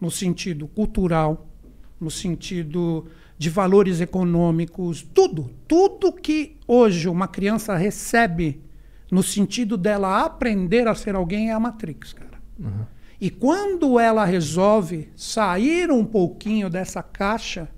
no 0.00 0.10
sentido 0.10 0.66
cultural, 0.66 1.46
no 2.00 2.10
sentido 2.10 3.06
de 3.36 3.50
valores 3.50 4.00
econômicos, 4.00 5.02
tudo, 5.02 5.50
tudo 5.66 6.12
que 6.12 6.56
hoje 6.66 7.08
uma 7.08 7.28
criança 7.28 7.76
recebe 7.76 8.62
no 9.10 9.22
sentido 9.22 9.76
dela 9.76 10.24
aprender 10.24 10.86
a 10.86 10.94
ser 10.94 11.14
alguém 11.14 11.50
é 11.50 11.52
a 11.52 11.60
Matrix, 11.60 12.12
cara. 12.12 12.40
Uhum. 12.58 12.84
E 13.20 13.28
quando 13.28 13.98
ela 13.98 14.24
resolve 14.24 15.10
sair 15.16 15.90
um 15.90 16.04
pouquinho 16.04 16.70
dessa 16.70 17.02
caixa, 17.02 17.68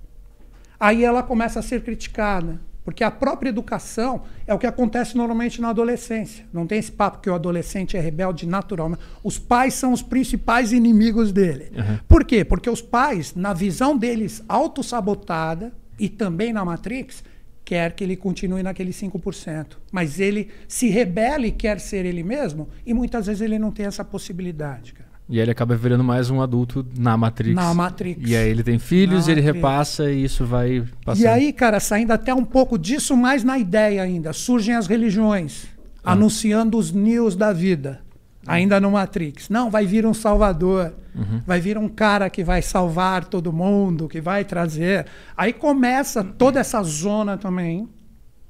aí 0.79 1.03
ela 1.03 1.23
começa 1.23 1.59
a 1.59 1.63
ser 1.63 1.83
criticada. 1.83 2.61
Porque 2.83 3.03
a 3.03 3.09
própria 3.09 3.49
educação 3.49 4.23
é 4.45 4.53
o 4.53 4.59
que 4.59 4.67
acontece 4.67 5.15
normalmente 5.15 5.61
na 5.61 5.69
adolescência. 5.69 6.45
Não 6.51 6.67
tem 6.67 6.79
esse 6.79 6.91
papo 6.91 7.19
que 7.19 7.29
o 7.29 7.33
adolescente 7.33 7.95
é 7.95 7.99
rebelde 7.99 8.45
naturalmente. 8.45 9.01
Os 9.23 9.39
pais 9.39 9.73
são 9.73 9.93
os 9.93 10.01
principais 10.01 10.73
inimigos 10.73 11.31
dele. 11.31 11.71
Uhum. 11.75 11.99
Por 12.07 12.25
quê? 12.25 12.43
Porque 12.43 12.69
os 12.69 12.81
pais, 12.81 13.33
na 13.35 13.53
visão 13.53 13.97
deles 13.97 14.43
autossabotada 14.49 15.71
e 15.97 16.09
também 16.09 16.51
na 16.51 16.65
Matrix, 16.65 17.23
quer 17.63 17.93
que 17.93 18.03
ele 18.03 18.17
continue 18.17 18.61
naquele 18.61 18.91
5%. 18.91 19.77
Mas 19.91 20.19
ele 20.19 20.49
se 20.67 20.89
rebela 20.89 21.47
e 21.47 21.51
quer 21.51 21.79
ser 21.79 22.05
ele 22.05 22.23
mesmo, 22.23 22.67
e 22.85 22.93
muitas 22.93 23.27
vezes 23.27 23.41
ele 23.41 23.57
não 23.57 23.71
tem 23.71 23.85
essa 23.85 24.03
possibilidade. 24.03 24.93
Cara. 24.93 25.12
E 25.29 25.37
aí 25.37 25.41
ele 25.41 25.51
acaba 25.51 25.75
virando 25.75 26.03
mais 26.03 26.29
um 26.29 26.41
adulto 26.41 26.85
na 26.97 27.15
Matrix. 27.15 27.55
Na 27.55 27.73
Matrix. 27.73 28.29
E 28.29 28.35
aí 28.35 28.49
ele 28.49 28.61
tem 28.63 28.77
filhos, 28.77 29.27
e 29.27 29.31
ele 29.31 29.41
repassa 29.41 30.11
e 30.11 30.23
isso 30.23 30.45
vai 30.45 30.83
passando. 31.05 31.23
E 31.23 31.27
aí, 31.27 31.53
cara, 31.53 31.79
saindo 31.79 32.11
até 32.11 32.33
um 32.33 32.43
pouco 32.43 32.77
disso, 32.77 33.15
mais 33.15 33.43
na 33.43 33.57
ideia 33.57 34.03
ainda, 34.03 34.33
surgem 34.33 34.75
as 34.75 34.85
religiões, 34.85 35.65
ah. 36.03 36.11
anunciando 36.11 36.77
os 36.77 36.91
news 36.91 37.35
da 37.35 37.53
vida. 37.53 38.01
Ainda 38.45 38.79
no 38.79 38.91
Matrix. 38.91 39.49
Não, 39.49 39.69
vai 39.69 39.85
vir 39.85 40.05
um 40.05 40.13
salvador. 40.13 40.93
Uhum. 41.15 41.41
Vai 41.45 41.61
vir 41.61 41.77
um 41.77 41.87
cara 41.87 42.29
que 42.29 42.43
vai 42.43 42.61
salvar 42.61 43.25
todo 43.25 43.53
mundo, 43.53 44.09
que 44.09 44.19
vai 44.19 44.43
trazer. 44.43 45.05
Aí 45.37 45.53
começa 45.53 46.23
toda 46.23 46.59
essa 46.59 46.83
zona 46.83 47.37
também. 47.37 47.87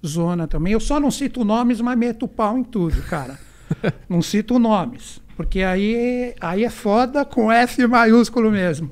Zona 0.06 0.48
também. 0.48 0.74
Eu 0.74 0.80
só 0.80 1.00
não 1.00 1.12
cito 1.12 1.46
nomes, 1.46 1.80
mas 1.80 1.98
meto 1.98 2.28
pau 2.28 2.58
em 2.58 2.64
tudo, 2.64 3.02
cara. 3.04 3.38
não 4.10 4.22
cito 4.22 4.58
nomes. 4.58 5.22
Porque 5.36 5.62
aí, 5.62 6.36
aí 6.40 6.64
é 6.64 6.70
foda 6.70 7.26
com 7.26 7.52
F 7.52 7.86
maiúsculo 7.88 8.52
mesmo. 8.52 8.92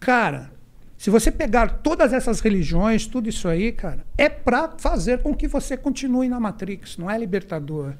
Cara, 0.00 0.50
se 0.96 1.10
você 1.10 1.30
pegar 1.30 1.80
todas 1.82 2.12
essas 2.12 2.40
religiões, 2.40 3.06
tudo 3.06 3.28
isso 3.28 3.46
aí, 3.46 3.72
cara, 3.72 4.06
é 4.16 4.28
para 4.28 4.72
fazer 4.78 5.18
com 5.18 5.34
que 5.34 5.46
você 5.46 5.76
continue 5.76 6.28
na 6.28 6.40
Matrix, 6.40 6.96
não 6.96 7.10
é 7.10 7.18
libertador. 7.18 7.94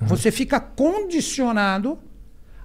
Uhum. 0.00 0.06
Você 0.08 0.30
fica 0.30 0.60
condicionado 0.60 1.98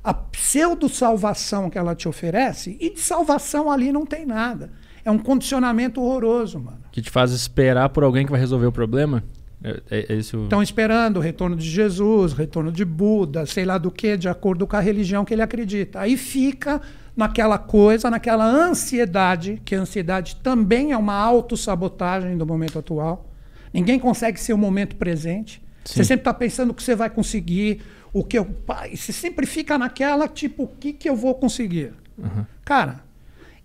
à 0.03 0.13
pseudo-salvação 0.13 1.69
que 1.69 1.77
ela 1.77 1.95
te 1.95 2.09
oferece, 2.09 2.75
e 2.81 2.89
de 2.89 2.99
salvação 2.99 3.71
ali 3.71 3.91
não 3.91 4.05
tem 4.05 4.25
nada. 4.25 4.71
É 5.05 5.09
um 5.09 5.17
condicionamento 5.17 6.01
horroroso, 6.01 6.59
mano. 6.59 6.81
Que 6.91 7.01
te 7.01 7.09
faz 7.09 7.31
esperar 7.31 7.89
por 7.89 8.03
alguém 8.03 8.25
que 8.25 8.31
vai 8.31 8.39
resolver 8.39 8.67
o 8.67 8.71
problema? 8.71 9.23
É, 9.63 9.81
é, 9.91 10.13
é 10.13 10.17
Estão 10.17 10.61
esperando 10.61 11.17
o 11.17 11.19
retorno 11.19 11.55
de 11.55 11.69
Jesus, 11.69 12.33
o 12.33 12.35
retorno 12.35 12.71
de 12.71 12.83
Buda, 12.83 13.45
sei 13.45 13.65
lá 13.65 13.77
do 13.77 13.91
que, 13.91 14.17
de 14.17 14.27
acordo 14.27 14.65
com 14.65 14.75
a 14.75 14.79
religião 14.79 15.23
que 15.23 15.33
ele 15.33 15.41
acredita. 15.41 15.99
Aí 15.99 16.17
fica 16.17 16.81
naquela 17.15 17.57
coisa, 17.57 18.09
naquela 18.09 18.45
ansiedade, 18.45 19.61
que 19.63 19.75
a 19.75 19.79
ansiedade 19.79 20.37
também 20.37 20.91
é 20.91 20.97
uma 20.97 21.13
autossabotagem 21.13 22.37
do 22.37 22.45
momento 22.45 22.79
atual. 22.79 23.29
Ninguém 23.73 23.99
consegue 23.99 24.39
ser 24.39 24.53
o 24.53 24.57
momento 24.57 24.95
presente. 24.95 25.61
Sim. 25.85 25.95
Você 25.95 26.03
sempre 26.03 26.21
está 26.21 26.33
pensando 26.33 26.71
o 26.71 26.73
que 26.73 26.83
você 26.83 26.95
vai 26.95 27.09
conseguir, 27.09 27.81
o 28.13 28.23
que 28.23 28.37
eu. 28.37 28.47
Você 28.93 29.13
sempre 29.13 29.45
fica 29.45 29.77
naquela, 29.77 30.27
tipo, 30.27 30.63
o 30.63 30.67
que, 30.67 30.93
que 30.93 31.09
eu 31.09 31.15
vou 31.15 31.35
conseguir? 31.35 31.93
Uhum. 32.17 32.45
Cara, 32.65 33.03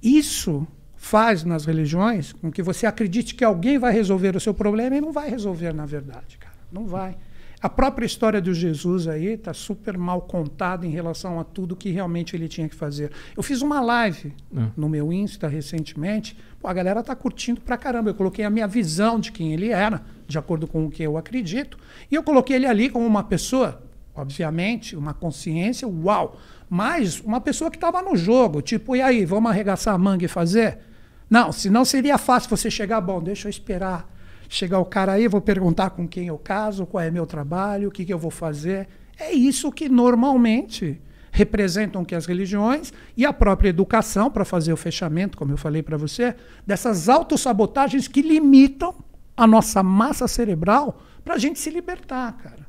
isso 0.03 0.67
faz 1.06 1.44
nas 1.44 1.64
religiões 1.64 2.32
com 2.32 2.50
que 2.50 2.60
você 2.60 2.84
acredite 2.84 3.36
que 3.36 3.44
alguém 3.44 3.78
vai 3.78 3.92
resolver 3.92 4.34
o 4.34 4.40
seu 4.40 4.52
problema 4.52 4.96
e 4.96 5.00
não 5.00 5.12
vai 5.12 5.30
resolver, 5.30 5.72
na 5.72 5.86
verdade, 5.86 6.36
cara. 6.36 6.56
Não 6.72 6.84
vai. 6.84 7.16
A 7.62 7.68
própria 7.68 8.04
história 8.04 8.40
do 8.40 8.52
Jesus 8.52 9.06
aí 9.06 9.28
está 9.28 9.54
super 9.54 9.96
mal 9.96 10.22
contada 10.22 10.84
em 10.84 10.90
relação 10.90 11.38
a 11.38 11.44
tudo 11.44 11.76
que 11.76 11.90
realmente 11.90 12.34
ele 12.34 12.48
tinha 12.48 12.68
que 12.68 12.75
fazer. 12.75 13.12
Eu 13.36 13.42
fiz 13.42 13.62
uma 13.62 13.80
live 13.80 14.34
é. 14.54 14.66
no 14.76 14.88
meu 14.88 15.12
Insta 15.12 15.46
recentemente. 15.46 16.36
Pô, 16.60 16.66
a 16.66 16.75
galera 16.75 17.00
tá 17.04 17.14
curtindo 17.14 17.60
pra 17.60 17.76
caramba. 17.76 18.10
Eu 18.10 18.14
coloquei 18.14 18.44
a 18.44 18.50
minha 18.50 18.66
visão 18.66 19.20
de 19.20 19.30
quem 19.30 19.52
ele 19.52 19.68
era, 19.68 20.02
de 20.26 20.36
acordo 20.36 20.66
com 20.66 20.86
o 20.86 20.90
que 20.90 21.04
eu 21.04 21.16
acredito. 21.16 21.78
E 22.10 22.16
eu 22.16 22.22
coloquei 22.25 22.56
ele 22.56 22.66
ali 22.66 22.90
como 22.90 23.06
uma 23.06 23.22
pessoa, 23.22 23.80
obviamente, 24.12 24.96
uma 24.96 25.14
consciência, 25.14 25.86
uau. 25.86 26.36
Mas 26.68 27.20
uma 27.20 27.40
pessoa 27.40 27.70
que 27.70 27.76
estava 27.76 28.02
no 28.02 28.16
jogo. 28.16 28.60
Tipo, 28.60 28.96
e 28.96 29.00
aí, 29.00 29.25
vamos 29.25 29.52
arregaçar 29.52 29.94
a 29.94 29.98
manga 29.98 30.25
e 30.25 30.28
fazer? 30.28 30.80
Não, 31.28 31.52
senão 31.52 31.85
seria 31.85 32.18
fácil 32.18 32.49
você 32.49 32.71
chegar, 32.71 33.00
bom, 33.00 33.23
deixa 33.23 33.49
eu 33.49 33.50
esperar 33.50 34.16
chegar 34.49 34.78
o 34.78 34.85
cara 34.85 35.12
aí, 35.12 35.28
vou 35.28 35.40
perguntar 35.40 35.90
com 35.90 36.06
quem 36.06 36.28
eu 36.28 36.38
caso, 36.38 36.87
qual 36.87 37.02
é 37.02 37.11
meu 37.11 37.26
trabalho, 37.26 37.88
o 37.88 37.90
que, 37.90 38.04
que 38.04 38.12
eu 38.12 38.18
vou 38.18 38.30
fazer. 38.30 38.88
É 39.18 39.33
isso 39.33 39.73
que 39.73 39.88
normalmente 39.88 41.00
representam 41.30 42.04
que 42.04 42.14
as 42.14 42.26
religiões 42.26 42.92
e 43.16 43.26
a 43.26 43.33
própria 43.33 43.68
educação, 43.68 44.30
para 44.30 44.45
fazer 44.45 44.73
o 44.73 44.76
fechamento, 44.76 45.37
como 45.37 45.52
eu 45.52 45.56
falei 45.56 45.83
para 45.83 45.97
você, 45.97 46.35
dessas 46.66 47.09
autossabotagens 47.09 48.09
que 48.09 48.23
limitam 48.23 48.95
a 49.37 49.47
nossa 49.47 49.83
massa 49.83 50.26
cerebral 50.26 51.02
para 51.25 51.35
a 51.35 51.38
gente 51.38 51.59
se 51.59 51.71
libertar, 51.71 52.33
cara. 52.38 52.65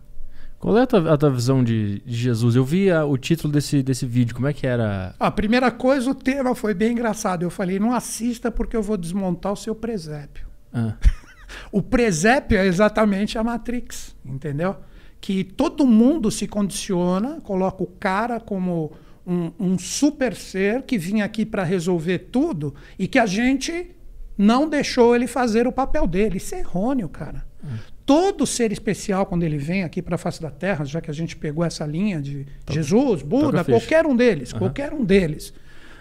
Qual 0.60 0.78
é 0.78 0.82
a 0.82 0.88
tua, 0.88 1.14
a 1.14 1.18
tua 1.18 1.30
visão 1.30 1.64
de, 1.64 2.00
de, 2.00 2.16
Jesus? 2.16 2.56
Eu 2.56 2.66
vi 2.66 2.90
a, 2.90 3.06
o 3.06 3.18
título 3.18 3.54
desse, 3.54 3.84
desse 3.84 4.06
vídeo, 4.06 4.34
como 4.34 4.48
é 4.48 4.54
que 4.54 4.66
era? 4.66 5.14
A 5.20 5.30
primeira 5.30 5.70
coisa, 5.70 6.10
o 6.10 6.16
tema 6.16 6.56
foi 6.56 6.74
bem 6.74 6.94
engraçado. 6.94 7.44
Eu 7.44 7.50
falei, 7.50 7.80
não 7.80 7.94
assista 7.94 8.52
porque 8.52 8.76
eu 8.76 8.82
vou 8.82 8.98
desmontar 8.98 9.54
o 9.54 9.58
seu 9.58 9.76
presépio. 9.76 10.48
Ah. 10.74 10.96
O 11.72 11.82
presépio 11.82 12.58
é 12.58 12.66
exatamente 12.66 13.38
a 13.38 13.44
Matrix, 13.44 14.14
entendeu? 14.26 14.76
Que 15.22 15.46
todo 15.46 15.88
mundo 15.88 16.30
se 16.30 16.46
condiciona, 16.46 17.40
coloca 17.42 17.84
o 17.84 17.88
cara 17.88 18.38
como 18.38 18.92
um, 19.26 19.52
um 19.60 19.80
super 19.80 20.36
ser 20.36 20.84
que 20.84 20.98
vinha 20.98 21.26
aqui 21.26 21.46
para 21.46 21.64
resolver 21.64 22.20
tudo 22.32 22.76
e 23.00 23.08
que 23.08 23.18
a 23.18 23.26
gente 23.26 23.96
não 24.38 24.70
deixou 24.70 25.16
ele 25.16 25.26
fazer 25.26 25.68
o 25.68 25.72
papel 25.72 26.06
dele. 26.06 26.38
Isso 26.38 26.54
é 26.54 26.60
errôneo, 26.60 27.10
cara. 27.10 27.46
Hum. 27.64 27.78
Todo 28.08 28.48
ser 28.48 28.72
especial, 28.72 29.28
quando 29.28 29.44
ele 29.44 29.60
vem 29.60 29.84
aqui 29.84 30.02
para 30.02 30.16
a 30.16 30.18
face 30.18 30.42
da 30.42 30.50
Terra, 30.50 30.84
já 30.84 31.00
que 31.00 31.12
a 31.12 31.14
gente 31.14 31.36
pegou 31.36 31.64
essa 31.64 31.86
linha 31.86 32.20
de 32.20 32.48
Jesus, 32.68 33.22
Buda, 33.22 33.64
qualquer 33.64 34.08
um 34.08 34.16
deles, 34.16 34.52
uhum. 34.52 34.60
qualquer 34.60 34.94
um 34.94 35.06
deles 35.06 35.54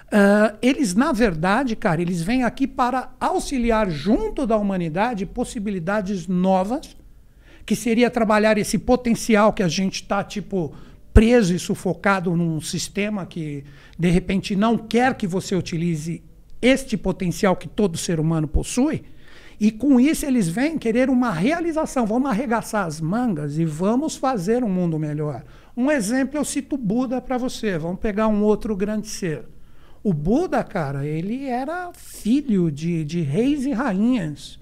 Uh, 0.06 0.56
eles, 0.62 0.94
na 0.94 1.10
verdade, 1.10 1.74
cara, 1.74 2.00
eles 2.00 2.22
vêm 2.22 2.44
aqui 2.44 2.66
para 2.66 3.10
auxiliar 3.18 3.90
junto 3.90 4.46
da 4.46 4.56
humanidade 4.56 5.26
possibilidades 5.26 6.28
novas, 6.28 6.96
que 7.64 7.74
seria 7.74 8.08
trabalhar 8.08 8.56
esse 8.56 8.78
potencial 8.78 9.52
que 9.52 9.64
a 9.64 9.68
gente 9.68 10.02
está, 10.02 10.22
tipo, 10.22 10.72
preso 11.12 11.52
e 11.52 11.58
sufocado 11.58 12.36
num 12.36 12.60
sistema 12.60 13.26
que, 13.26 13.64
de 13.98 14.08
repente, 14.08 14.54
não 14.54 14.78
quer 14.78 15.14
que 15.14 15.26
você 15.26 15.56
utilize 15.56 16.22
este 16.62 16.96
potencial 16.96 17.56
que 17.56 17.66
todo 17.66 17.98
ser 17.98 18.20
humano 18.20 18.46
possui. 18.46 19.02
E 19.58 19.70
com 19.70 19.98
isso 19.98 20.26
eles 20.26 20.48
vêm 20.48 20.76
querer 20.76 21.08
uma 21.08 21.30
realização. 21.30 22.06
Vamos 22.06 22.30
arregaçar 22.30 22.86
as 22.86 23.00
mangas 23.00 23.58
e 23.58 23.64
vamos 23.64 24.16
fazer 24.16 24.62
um 24.62 24.68
mundo 24.68 24.98
melhor. 24.98 25.42
Um 25.76 25.90
exemplo 25.90 26.38
eu 26.38 26.44
cito 26.44 26.76
Buda 26.76 27.20
para 27.20 27.38
você. 27.38 27.78
Vamos 27.78 28.00
pegar 28.00 28.28
um 28.28 28.42
outro 28.42 28.76
grande 28.76 29.08
ser. 29.08 29.44
O 30.02 30.12
Buda, 30.12 30.62
cara, 30.62 31.06
ele 31.06 31.46
era 31.46 31.90
filho 31.92 32.70
de, 32.70 33.04
de 33.04 33.22
reis 33.22 33.64
e 33.66 33.72
rainhas. 33.72 34.58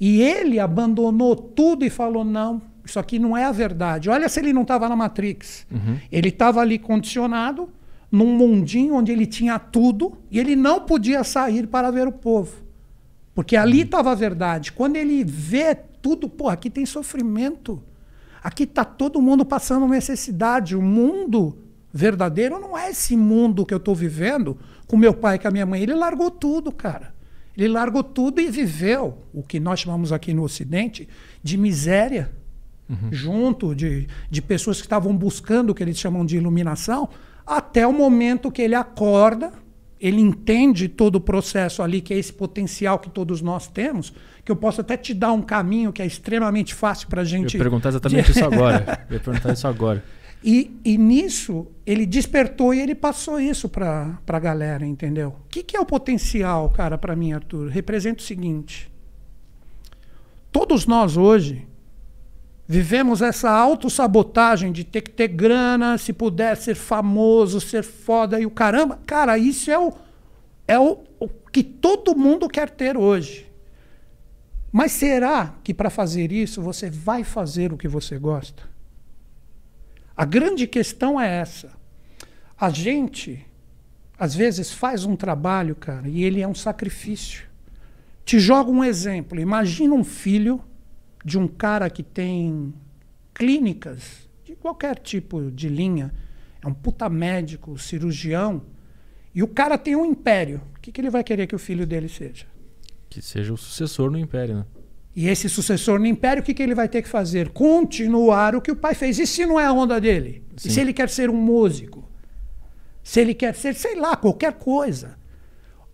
E 0.00 0.22
ele 0.22 0.58
abandonou 0.58 1.36
tudo 1.36 1.84
e 1.84 1.90
falou: 1.90 2.24
não, 2.24 2.62
isso 2.84 2.98
aqui 2.98 3.18
não 3.18 3.36
é 3.36 3.44
a 3.44 3.52
verdade. 3.52 4.08
Olha 4.08 4.28
se 4.28 4.40
ele 4.40 4.52
não 4.52 4.62
estava 4.62 4.88
na 4.88 4.96
Matrix. 4.96 5.66
Uhum. 5.70 5.98
Ele 6.10 6.28
estava 6.28 6.60
ali 6.60 6.78
condicionado 6.78 7.68
num 8.10 8.34
mundinho 8.36 8.94
onde 8.94 9.12
ele 9.12 9.26
tinha 9.26 9.58
tudo 9.58 10.16
e 10.30 10.40
ele 10.40 10.56
não 10.56 10.80
podia 10.80 11.22
sair 11.22 11.66
para 11.66 11.90
ver 11.90 12.08
o 12.08 12.12
povo. 12.12 12.69
Porque 13.34 13.56
ali 13.56 13.82
estava 13.82 14.12
a 14.12 14.14
verdade. 14.14 14.72
Quando 14.72 14.96
ele 14.96 15.24
vê 15.24 15.74
tudo, 15.74 16.28
pô, 16.28 16.48
aqui 16.48 16.68
tem 16.68 16.84
sofrimento. 16.84 17.82
Aqui 18.42 18.64
está 18.64 18.84
todo 18.84 19.20
mundo 19.20 19.44
passando 19.44 19.86
necessidade. 19.86 20.76
O 20.76 20.82
mundo 20.82 21.58
verdadeiro 21.92 22.58
não 22.58 22.76
é 22.76 22.90
esse 22.90 23.16
mundo 23.16 23.66
que 23.66 23.74
eu 23.74 23.78
estou 23.78 23.94
vivendo 23.94 24.58
com 24.86 24.96
meu 24.96 25.14
pai 25.14 25.36
e 25.36 25.38
com 25.38 25.48
a 25.48 25.50
minha 25.50 25.66
mãe. 25.66 25.82
Ele 25.82 25.94
largou 25.94 26.30
tudo, 26.30 26.72
cara. 26.72 27.14
Ele 27.56 27.68
largou 27.68 28.02
tudo 28.02 28.40
e 28.40 28.50
viveu 28.50 29.18
o 29.32 29.42
que 29.42 29.60
nós 29.60 29.80
chamamos 29.80 30.12
aqui 30.12 30.32
no 30.32 30.42
Ocidente 30.42 31.08
de 31.42 31.56
miséria, 31.56 32.32
uhum. 32.88 33.08
junto 33.10 33.74
de, 33.74 34.06
de 34.30 34.40
pessoas 34.40 34.78
que 34.78 34.86
estavam 34.86 35.14
buscando 35.16 35.70
o 35.70 35.74
que 35.74 35.82
eles 35.82 35.98
chamam 35.98 36.24
de 36.24 36.36
iluminação, 36.36 37.08
até 37.46 37.86
o 37.86 37.92
momento 37.92 38.50
que 38.50 38.62
ele 38.62 38.74
acorda, 38.74 39.52
ele 40.00 40.20
entende 40.20 40.88
todo 40.88 41.16
o 41.16 41.20
processo 41.20 41.82
ali, 41.82 42.00
que 42.00 42.14
é 42.14 42.18
esse 42.18 42.32
potencial 42.32 42.98
que 42.98 43.10
todos 43.10 43.42
nós 43.42 43.68
temos, 43.68 44.12
que 44.42 44.50
eu 44.50 44.56
posso 44.56 44.80
até 44.80 44.96
te 44.96 45.12
dar 45.12 45.32
um 45.32 45.42
caminho 45.42 45.92
que 45.92 46.00
é 46.00 46.06
extremamente 46.06 46.74
fácil 46.74 47.06
para 47.08 47.20
a 47.20 47.24
gente. 47.24 47.54
Eu 47.54 47.58
ia 47.58 47.64
perguntar 47.64 47.90
exatamente 47.90 48.30
isso 48.30 48.44
agora. 48.44 49.06
Eu 49.10 49.14
ia 49.16 49.20
perguntar 49.20 49.52
isso 49.52 49.68
agora. 49.68 50.02
E, 50.42 50.80
e 50.82 50.96
nisso, 50.96 51.66
ele 51.84 52.06
despertou 52.06 52.72
e 52.72 52.80
ele 52.80 52.94
passou 52.94 53.38
isso 53.38 53.68
para 53.68 54.18
a 54.26 54.38
galera, 54.38 54.86
entendeu? 54.86 55.36
O 55.44 55.48
que, 55.50 55.62
que 55.62 55.76
é 55.76 55.80
o 55.80 55.84
potencial, 55.84 56.70
cara, 56.70 56.96
para 56.96 57.14
mim, 57.14 57.32
Arthur? 57.32 57.68
Representa 57.68 58.22
o 58.22 58.24
seguinte: 58.24 58.90
todos 60.50 60.86
nós 60.86 61.18
hoje 61.18 61.66
vivemos 62.70 63.20
essa 63.20 63.50
autossabotagem 63.50 64.70
de 64.70 64.84
ter 64.84 65.00
que 65.00 65.10
ter 65.10 65.26
grana, 65.26 65.98
se 65.98 66.12
puder 66.12 66.56
ser 66.56 66.76
famoso, 66.76 67.60
ser 67.60 67.82
foda 67.82 68.38
e 68.38 68.46
o 68.46 68.50
caramba. 68.50 69.00
Cara, 69.04 69.36
isso 69.36 69.72
é 69.72 69.76
o, 69.76 69.92
é 70.68 70.78
o, 70.78 70.98
o 71.18 71.28
que 71.28 71.64
todo 71.64 72.16
mundo 72.16 72.48
quer 72.48 72.70
ter 72.70 72.96
hoje. 72.96 73.50
Mas 74.70 74.92
será 74.92 75.56
que 75.64 75.74
para 75.74 75.90
fazer 75.90 76.30
isso 76.30 76.62
você 76.62 76.88
vai 76.88 77.24
fazer 77.24 77.72
o 77.72 77.76
que 77.76 77.88
você 77.88 78.16
gosta? 78.16 78.62
A 80.16 80.24
grande 80.24 80.64
questão 80.68 81.20
é 81.20 81.40
essa. 81.40 81.72
A 82.56 82.70
gente, 82.70 83.44
às 84.16 84.32
vezes, 84.32 84.70
faz 84.70 85.04
um 85.04 85.16
trabalho, 85.16 85.74
cara, 85.74 86.08
e 86.08 86.22
ele 86.22 86.40
é 86.40 86.46
um 86.46 86.54
sacrifício. 86.54 87.48
Te 88.24 88.38
jogo 88.38 88.70
um 88.70 88.84
exemplo. 88.84 89.40
Imagina 89.40 89.92
um 89.92 90.04
filho 90.04 90.62
de 91.24 91.38
um 91.38 91.46
cara 91.46 91.88
que 91.90 92.02
tem 92.02 92.72
clínicas 93.34 94.28
de 94.44 94.54
qualquer 94.56 94.98
tipo 94.98 95.50
de 95.50 95.68
linha, 95.68 96.12
é 96.62 96.68
um 96.68 96.74
puta 96.74 97.08
médico, 97.08 97.78
cirurgião, 97.78 98.62
e 99.34 99.42
o 99.42 99.48
cara 99.48 99.78
tem 99.78 99.94
um 99.94 100.04
império. 100.04 100.60
O 100.76 100.80
que, 100.80 100.90
que 100.90 101.00
ele 101.00 101.10
vai 101.10 101.22
querer 101.22 101.46
que 101.46 101.54
o 101.54 101.58
filho 101.58 101.86
dele 101.86 102.08
seja? 102.08 102.46
Que 103.08 103.22
seja 103.22 103.52
o 103.52 103.56
sucessor 103.56 104.10
no 104.10 104.18
império, 104.18 104.56
né? 104.56 104.66
E 105.14 105.28
esse 105.28 105.48
sucessor 105.48 105.98
no 105.98 106.06
império, 106.06 106.42
o 106.42 106.44
que, 106.44 106.54
que 106.54 106.62
ele 106.62 106.74
vai 106.74 106.88
ter 106.88 107.02
que 107.02 107.08
fazer? 107.08 107.50
Continuar 107.50 108.54
o 108.54 108.60
que 108.60 108.70
o 108.70 108.76
pai 108.76 108.94
fez. 108.94 109.18
E 109.18 109.26
se 109.26 109.44
não 109.44 109.58
é 109.58 109.66
a 109.66 109.72
onda 109.72 110.00
dele? 110.00 110.44
Sim. 110.56 110.68
E 110.68 110.72
se 110.72 110.80
ele 110.80 110.92
quer 110.92 111.08
ser 111.08 111.28
um 111.28 111.36
músico? 111.36 112.08
Se 113.02 113.20
ele 113.20 113.34
quer 113.34 113.54
ser, 113.54 113.74
sei 113.74 113.96
lá, 113.96 114.16
qualquer 114.16 114.52
coisa. 114.52 115.18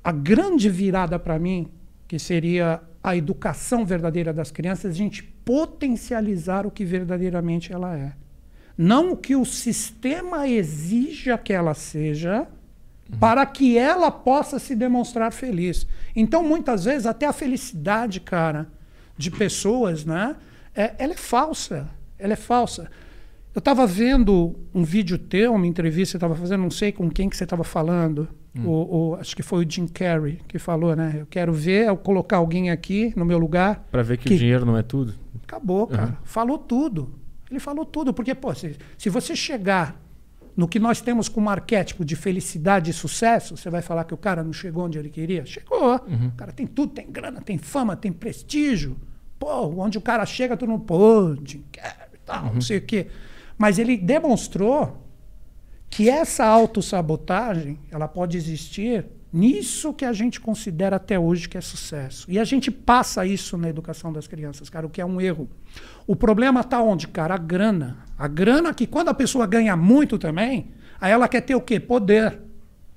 A 0.05 0.13
grande 0.13 0.69
virada 0.69 1.19
para 1.19 1.39
mim, 1.39 1.69
que 2.07 2.19
seria 2.19 2.81
a 3.07 3.17
educação 3.17 3.87
verdadeira 3.87 4.33
das 4.33 4.51
crianças, 4.51 4.91
a 4.91 4.95
gente 4.99 5.23
potencializar 5.23 6.67
o 6.67 6.73
que 6.73 6.85
verdadeiramente 6.85 7.73
ela 7.73 7.97
é. 7.97 8.13
Não 8.77 9.13
o 9.13 9.17
que 9.17 9.37
o 9.37 9.45
sistema 9.45 10.49
exija 10.49 11.39
que 11.39 11.53
ela 11.53 11.73
seja, 11.73 12.49
uhum. 13.09 13.19
para 13.21 13.47
que 13.47 13.79
ela 13.79 14.11
possa 14.11 14.59
se 14.59 14.75
demonstrar 14.75 15.31
feliz. 15.31 15.87
Então, 16.17 16.43
muitas 16.43 16.85
vezes, 16.85 17.07
até 17.07 17.27
a 17.27 17.33
felicidade, 17.33 18.19
cara, 18.19 18.67
de 19.17 19.31
pessoas, 19.31 20.05
né? 20.05 20.35
É, 20.75 20.97
ela 20.99 21.13
é 21.13 21.17
falsa. 21.17 21.89
Ela 22.19 22.33
é 22.33 22.37
falsa. 22.37 22.91
Eu 23.55 23.61
estava 23.61 23.87
vendo 23.87 24.57
um 24.75 24.83
vídeo 24.83 25.17
teu, 25.17 25.55
uma 25.55 25.67
entrevista 25.67 26.03
que 26.03 26.11
você 26.11 26.17
estava 26.17 26.35
fazendo, 26.35 26.63
não 26.63 26.73
sei 26.73 26.91
com 26.91 27.09
quem 27.09 27.29
que 27.31 27.37
você 27.37 27.45
estava 27.45 27.63
falando. 27.63 28.29
Hum. 28.59 28.67
O, 28.67 29.11
o, 29.11 29.15
acho 29.17 29.35
que 29.37 29.43
foi 29.43 29.65
o 29.65 29.71
Jim 29.71 29.87
Carrey 29.87 30.41
que 30.49 30.59
falou, 30.59 30.95
né? 30.97 31.17
Eu 31.21 31.27
quero 31.27 31.53
ver, 31.53 31.87
eu 31.87 31.97
colocar 31.97 32.39
alguém 32.39 32.71
aqui 32.71 33.13
no 33.17 33.25
meu 33.25 33.39
lugar. 33.39 33.87
Para 33.91 34.03
ver 34.03 34.17
que, 34.17 34.29
que, 34.29 34.35
o 34.35 34.39
dinheiro 34.39 34.65
não 34.65 34.77
é 34.77 34.83
tudo. 34.83 35.15
Acabou, 35.43 35.87
cara. 35.87 36.09
Uhum. 36.09 36.17
Falou 36.25 36.59
tudo. 36.59 37.15
Ele 37.51 37.61
falou 37.61 37.85
tudo. 37.85 38.13
Porque, 38.13 38.35
pô, 38.35 38.55
se, 38.55 38.77
se 38.97 39.09
você 39.09 39.37
chegar 39.37 40.01
no 40.57 40.67
que 40.67 40.79
nós 40.79 41.01
temos 41.01 41.29
como 41.29 41.51
arquétipo 41.51 42.05
de 42.05 42.17
felicidade 42.17 42.91
e 42.91 42.95
sucesso, 42.95 43.57
você 43.57 43.69
vai 43.69 43.83
falar 43.83 44.05
que 44.05 44.15
o 44.15 44.17
cara 44.17 44.43
não 44.43 44.53
chegou 44.53 44.85
onde 44.85 44.99
ele 44.99 45.11
queria? 45.11 45.45
Chegou. 45.45 46.01
Uhum. 46.07 46.29
O 46.29 46.33
cara 46.33 46.51
tem 46.51 46.67
tudo, 46.67 46.93
tem 46.93 47.11
grana, 47.11 47.41
tem 47.43 47.59
fama, 47.59 47.95
tem 47.95 48.11
prestígio. 48.11 48.97
Pô, 49.39 49.67
onde 49.83 49.99
o 49.99 50.01
cara 50.01 50.25
chega, 50.25 50.57
tu 50.57 50.67
não 50.67 50.81
pô, 50.81 51.37
Jim 51.45 51.63
Carrey, 51.71 52.19
tal, 52.25 52.47
uhum. 52.47 52.55
não 52.55 52.61
sei 52.61 52.79
o 52.79 52.83
quê. 52.83 53.09
Mas 53.59 53.79
ele 53.79 53.97
demonstrou 53.99 55.06
que 55.97 56.11
essa 56.11 56.45
autossabotagem, 56.45 57.79
ela 57.91 58.07
pode 58.07 58.37
existir 58.37 59.07
nisso 59.33 59.95
que 59.95 60.05
a 60.05 60.13
gente 60.13 60.39
considera 60.39 60.97
até 60.97 61.19
hoje 61.19 61.49
que 61.49 61.57
é 61.57 61.61
sucesso. 61.63 62.31
E 62.31 62.39
a 62.39 62.45
gente 62.45 62.71
passa 62.71 63.25
isso 63.25 63.57
na 63.57 63.71
educação 63.71 64.13
das 64.13 64.27
crianças, 64.27 64.69
cara, 64.69 64.87
o 64.87 64.91
que 64.91 65.01
é 65.01 65.07
um 65.07 65.19
erro. 65.19 65.49
O 66.07 66.15
problema 66.15 66.61
está 66.61 66.83
onde, 66.83 67.09
cara? 67.09 67.35
A 67.35 67.39
grana. 67.39 67.97
A 68.19 68.29
grana 68.29 68.75
que 68.75 68.87
quando 68.87 69.09
a 69.09 69.15
pessoa 69.15 69.47
ganha 69.47 69.75
muito 69.75 70.19
também, 70.19 70.69
aí 71.01 71.13
ela 71.13 71.27
quer 71.29 71.41
ter 71.41 71.55
o 71.55 71.63
quê? 71.63 71.81
Poder. 71.81 72.41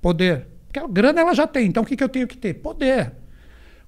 Poder. 0.01 0.47
Porque 0.67 0.79
a 0.79 0.85
grana 0.85 1.21
ela 1.21 1.33
já 1.33 1.47
tem, 1.47 1.67
então 1.67 1.83
o 1.83 1.85
que, 1.85 1.95
que 1.95 2.03
eu 2.03 2.09
tenho 2.09 2.27
que 2.27 2.37
ter? 2.37 2.55
Poder. 2.55 3.13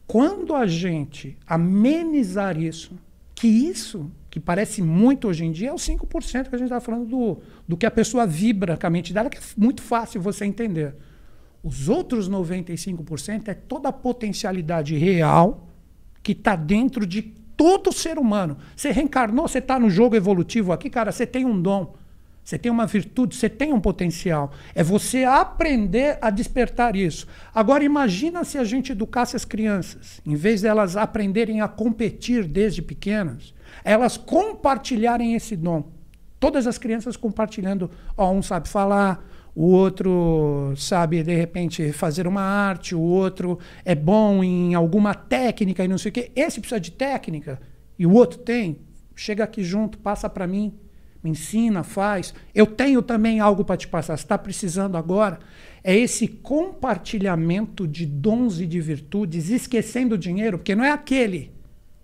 Quando 0.08 0.56
a 0.56 0.65
gente 0.65 1.38
amenizar 1.46 2.58
isso, 2.58 2.98
que 3.36 3.50
isso, 3.50 4.10
que 4.32 4.40
parece 4.40 4.82
muito 4.82 5.28
hoje 5.28 5.44
em 5.44 5.52
dia, 5.52 5.70
é 5.70 5.74
os 5.74 5.86
5% 5.86 6.48
que 6.48 6.56
a 6.56 6.58
gente 6.58 6.68
está 6.68 6.80
falando 6.80 7.06
do, 7.06 7.40
do 7.68 7.76
que 7.76 7.86
a 7.86 7.92
pessoa 7.92 8.26
vibra 8.26 8.78
com 8.78 8.88
a 8.88 8.90
mente 8.90 9.14
dela, 9.14 9.30
que 9.30 9.38
é 9.38 9.42
muito 9.58 9.82
fácil 9.82 10.22
você 10.22 10.46
entender. 10.46 10.96
Os 11.62 11.90
outros 11.90 12.30
95% 12.30 13.50
é 13.50 13.54
toda 13.54 13.90
a 13.90 13.94
potencialidade 13.94 14.96
real 14.96 15.68
que 16.24 16.32
está 16.32 16.56
dentro 16.56 17.06
de 17.06 17.22
todo 17.22 17.92
ser 17.92 18.18
humano. 18.18 18.58
Você 18.74 18.90
reencarnou, 18.90 19.50
você 19.50 19.58
está 19.58 19.78
no 19.78 19.90
jogo 19.90 20.16
evolutivo 20.16 20.72
aqui, 20.72 20.90
cara, 20.90 21.12
você 21.12 21.28
tem 21.28 21.46
um 21.46 21.62
dom, 21.62 21.94
você 22.42 22.58
tem 22.58 22.72
uma 22.72 22.88
virtude, 22.88 23.36
você 23.36 23.50
tem 23.50 23.74
um 23.74 23.82
potencial. 23.82 24.54
É 24.74 24.82
você 24.82 25.26
aprender 25.26 26.18
a 26.22 26.30
despertar 26.30 26.96
isso. 26.96 27.28
Agora 27.54 27.84
imagina 27.84 28.46
se 28.46 28.58
a 28.58 28.64
gente 28.64 28.94
educasse 28.94 29.36
as 29.36 29.44
crianças, 29.44 30.22
em 30.26 30.36
vez 30.36 30.62
delas 30.62 30.96
aprenderem 30.96 31.60
a 31.60 31.68
competir 31.68 32.46
desde 32.46 32.82
pequenas, 32.82 33.54
elas 33.84 34.18
compartilharem 34.18 35.34
esse 35.36 35.56
dom. 35.56 35.92
Todas 36.40 36.66
as 36.66 36.78
crianças 36.78 37.16
compartilhando, 37.16 37.90
ó, 38.18 38.32
um 38.32 38.42
sabe 38.42 38.68
falar, 38.68 39.24
o 39.54 39.66
outro 39.68 40.74
sabe, 40.78 41.22
de 41.24 41.36
repente, 41.36 41.92
fazer 41.92 42.26
uma 42.26 42.42
arte, 42.42 42.96
o 42.96 43.02
outro 43.02 43.60
é 43.84 43.94
bom 43.94 44.44
em 44.44 44.74
alguma 44.74 45.14
técnica 45.14 45.84
e 45.84 45.88
não 45.88 45.98
sei 45.98 46.10
o 46.10 46.14
quê. 46.14 46.32
Esse 46.36 46.60
precisa 46.60 46.80
de 46.80 46.92
técnica 46.92 47.60
e 48.00 48.06
o 48.06 48.14
outro 48.14 48.40
tem. 48.40 48.80
Chega 49.16 49.44
aqui 49.44 49.64
junto, 49.64 49.98
passa 49.98 50.30
para 50.30 50.48
mim, 50.48 50.74
me 51.24 51.32
ensina, 51.32 51.84
faz. 51.84 52.34
Eu 52.56 52.66
tenho 52.66 53.02
também 53.02 53.40
algo 53.40 53.64
para 53.66 53.78
te 53.78 53.88
passar. 53.88 54.18
Você 54.18 54.24
está 54.24 54.38
precisando 54.38 54.98
agora? 54.98 55.38
É 55.84 55.96
esse 55.96 56.28
compartilhamento 56.28 57.88
de 57.88 58.06
dons 58.06 58.60
e 58.60 58.66
de 58.66 58.80
virtudes, 58.80 59.50
esquecendo 59.50 60.16
o 60.16 60.18
dinheiro, 60.18 60.58
porque 60.58 60.76
não 60.76 60.84
é 60.84 60.92
aquele 60.92 61.52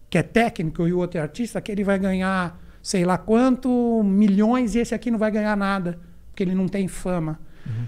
que 0.10 0.18
é 0.18 0.24
técnico 0.24 0.88
e 0.88 0.94
o 0.94 1.00
outro 1.00 1.20
é 1.20 1.22
artista 1.22 1.62
que 1.62 1.72
ele 1.72 1.84
vai 1.84 2.00
ganhar 2.00 2.60
sei 2.82 3.04
lá 3.04 3.18
quanto 3.18 4.02
milhões 4.04 4.74
e 4.74 4.80
esse 4.80 4.96
aqui 4.96 5.12
não 5.12 5.20
vai 5.20 5.30
ganhar 5.30 5.58
nada 5.58 6.00
porque 6.30 6.44
ele 6.44 6.56
não 6.56 6.68
tem 6.68 6.88
fama. 6.88 7.40
Uhum. 7.66 7.86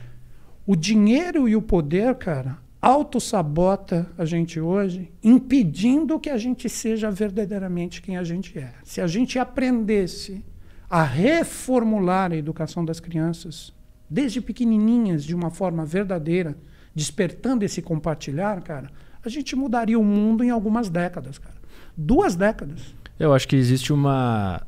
O 0.65 0.75
dinheiro 0.75 1.47
e 1.47 1.55
o 1.55 1.61
poder, 1.61 2.15
cara, 2.15 2.57
auto-sabota 2.81 4.09
a 4.17 4.25
gente 4.25 4.59
hoje, 4.59 5.11
impedindo 5.23 6.19
que 6.19 6.29
a 6.29 6.37
gente 6.37 6.67
seja 6.67 7.11
verdadeiramente 7.11 8.01
quem 8.01 8.17
a 8.17 8.23
gente 8.23 8.57
é. 8.57 8.73
Se 8.83 9.01
a 9.01 9.07
gente 9.07 9.37
aprendesse 9.37 10.43
a 10.89 11.03
reformular 11.03 12.31
a 12.31 12.35
educação 12.35 12.83
das 12.83 12.99
crianças, 12.99 13.73
desde 14.09 14.41
pequenininhas, 14.41 15.23
de 15.23 15.35
uma 15.35 15.51
forma 15.51 15.85
verdadeira, 15.85 16.57
despertando 16.95 17.63
esse 17.63 17.81
compartilhar, 17.81 18.61
cara, 18.61 18.89
a 19.23 19.29
gente 19.29 19.55
mudaria 19.55 19.99
o 19.99 20.03
mundo 20.03 20.43
em 20.43 20.49
algumas 20.49 20.89
décadas, 20.89 21.37
cara. 21.37 21.58
Duas 22.01 22.33
décadas. 22.33 22.95
Eu 23.19 23.33
acho 23.33 23.45
que 23.45 23.57
existe 23.57 23.91
uma 23.91 24.61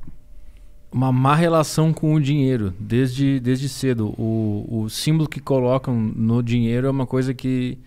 uma 0.91 1.09
má 1.09 1.33
relação 1.33 1.93
com 1.93 2.13
o 2.13 2.19
dinheiro 2.19 2.73
desde, 2.77 3.39
desde 3.39 3.69
cedo. 3.69 4.13
O, 4.17 4.83
o 4.83 4.89
símbolo 4.89 5.29
que 5.29 5.39
colocam 5.39 5.95
no 5.95 6.43
dinheiro 6.43 6.87
é 6.87 6.89
uma 6.89 7.07
coisa 7.07 7.33
que 7.33 7.77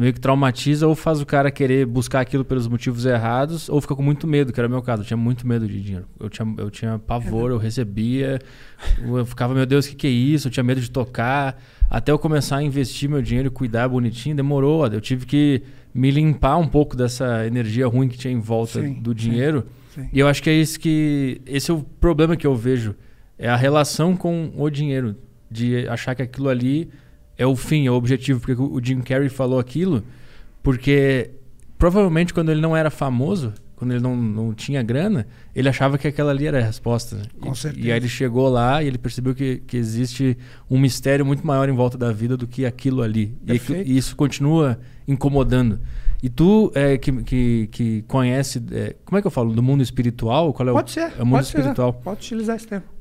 meio 0.00 0.12
que 0.12 0.20
traumatiza 0.20 0.86
ou 0.86 0.94
faz 0.94 1.20
o 1.20 1.26
cara 1.26 1.50
querer 1.50 1.86
buscar 1.86 2.20
aquilo 2.20 2.44
pelos 2.44 2.68
motivos 2.68 3.06
errados 3.06 3.68
ou 3.68 3.80
fica 3.80 3.94
com 3.94 4.02
muito 4.02 4.26
medo, 4.26 4.52
que 4.52 4.60
era 4.60 4.68
o 4.68 4.70
meu 4.70 4.82
caso. 4.82 5.02
Eu 5.02 5.06
tinha 5.06 5.16
muito 5.16 5.46
medo 5.46 5.66
de 5.66 5.80
dinheiro. 5.80 6.06
Eu 6.20 6.28
tinha, 6.28 6.54
eu 6.58 6.70
tinha 6.70 6.98
pavor, 6.98 7.50
eu 7.50 7.58
recebia, 7.58 8.38
eu 9.02 9.24
ficava, 9.24 9.54
meu 9.54 9.66
Deus, 9.66 9.86
o 9.86 9.90
que, 9.90 9.94
que 9.96 10.06
é 10.06 10.10
isso? 10.10 10.48
Eu 10.48 10.52
tinha 10.52 10.64
medo 10.64 10.80
de 10.80 10.90
tocar. 10.90 11.60
Até 11.88 12.12
eu 12.12 12.18
começar 12.18 12.58
a 12.58 12.62
investir 12.62 13.08
meu 13.08 13.22
dinheiro 13.22 13.48
e 13.48 13.50
cuidar 13.50 13.88
bonitinho, 13.88 14.36
demorou. 14.36 14.86
Eu 14.86 15.00
tive 15.00 15.24
que 15.24 15.62
me 15.94 16.10
limpar 16.10 16.56
um 16.58 16.68
pouco 16.68 16.96
dessa 16.96 17.46
energia 17.46 17.86
ruim 17.86 18.08
que 18.08 18.18
tinha 18.18 18.32
em 18.32 18.40
volta 18.40 18.82
sim, 18.82 18.94
do 18.94 19.14
dinheiro. 19.14 19.60
Sim 19.60 19.86
Sim. 19.96 20.10
E 20.12 20.20
eu 20.20 20.28
acho 20.28 20.42
que 20.42 20.50
é 20.50 20.52
isso 20.52 20.78
que. 20.78 21.40
Esse 21.46 21.70
é 21.70 21.74
o 21.74 21.82
problema 21.82 22.36
que 22.36 22.46
eu 22.46 22.54
vejo. 22.54 22.94
É 23.38 23.48
a 23.48 23.56
relação 23.56 24.14
com 24.14 24.52
o 24.54 24.68
dinheiro. 24.68 25.16
De 25.50 25.88
achar 25.88 26.14
que 26.14 26.22
aquilo 26.22 26.48
ali 26.48 26.90
é 27.38 27.46
o 27.46 27.56
fim, 27.56 27.86
é 27.86 27.90
o 27.90 27.94
objetivo. 27.94 28.40
Porque 28.40 28.60
o 28.60 28.80
Jim 28.82 29.00
Carrey 29.00 29.28
falou 29.28 29.58
aquilo, 29.58 30.02
porque 30.62 31.30
provavelmente 31.78 32.32
quando 32.32 32.50
ele 32.50 32.60
não 32.60 32.76
era 32.76 32.90
famoso, 32.90 33.52
quando 33.76 33.90
ele 33.92 34.00
não, 34.00 34.16
não 34.16 34.54
tinha 34.54 34.82
grana, 34.82 35.26
ele 35.54 35.68
achava 35.68 35.98
que 35.98 36.08
aquela 36.08 36.30
ali 36.30 36.46
era 36.46 36.58
a 36.58 36.62
resposta. 36.62 37.16
Né? 37.16 37.22
Com 37.38 37.52
e, 37.52 37.56
certeza. 37.56 37.86
E 37.86 37.92
aí 37.92 37.98
ele 37.98 38.08
chegou 38.08 38.48
lá 38.48 38.82
e 38.82 38.86
ele 38.86 38.96
percebeu 38.96 39.34
que, 39.34 39.62
que 39.66 39.76
existe 39.76 40.36
um 40.68 40.78
mistério 40.78 41.24
muito 41.24 41.46
maior 41.46 41.68
em 41.68 41.72
volta 41.72 41.98
da 41.98 42.10
vida 42.10 42.36
do 42.36 42.46
que 42.46 42.64
aquilo 42.64 43.02
ali. 43.02 43.36
E, 43.46 43.92
e, 43.92 43.96
isso 43.96 44.16
continua 44.16 44.78
incomodando. 45.06 45.78
E 46.22 46.30
tu 46.30 46.72
é, 46.74 46.96
que, 46.96 47.12
que, 47.22 47.68
que 47.70 48.02
conhece, 48.08 48.62
é, 48.72 48.96
como 49.04 49.18
é 49.18 49.20
que 49.20 49.26
eu 49.26 49.30
falo, 49.30 49.52
do 49.52 49.62
mundo 49.62 49.82
espiritual? 49.82 50.54
Qual 50.54 50.68
é 50.70 50.72
pode 50.72 50.90
o, 50.90 50.94
ser, 50.94 51.12
é 51.18 51.22
o 51.22 51.26
mundo 51.26 51.36
pode 51.36 51.46
espiritual? 51.46 51.92
Ser, 51.92 52.02
pode 52.02 52.18
utilizar 52.18 52.56
esse 52.56 52.66
termo. 52.66 52.95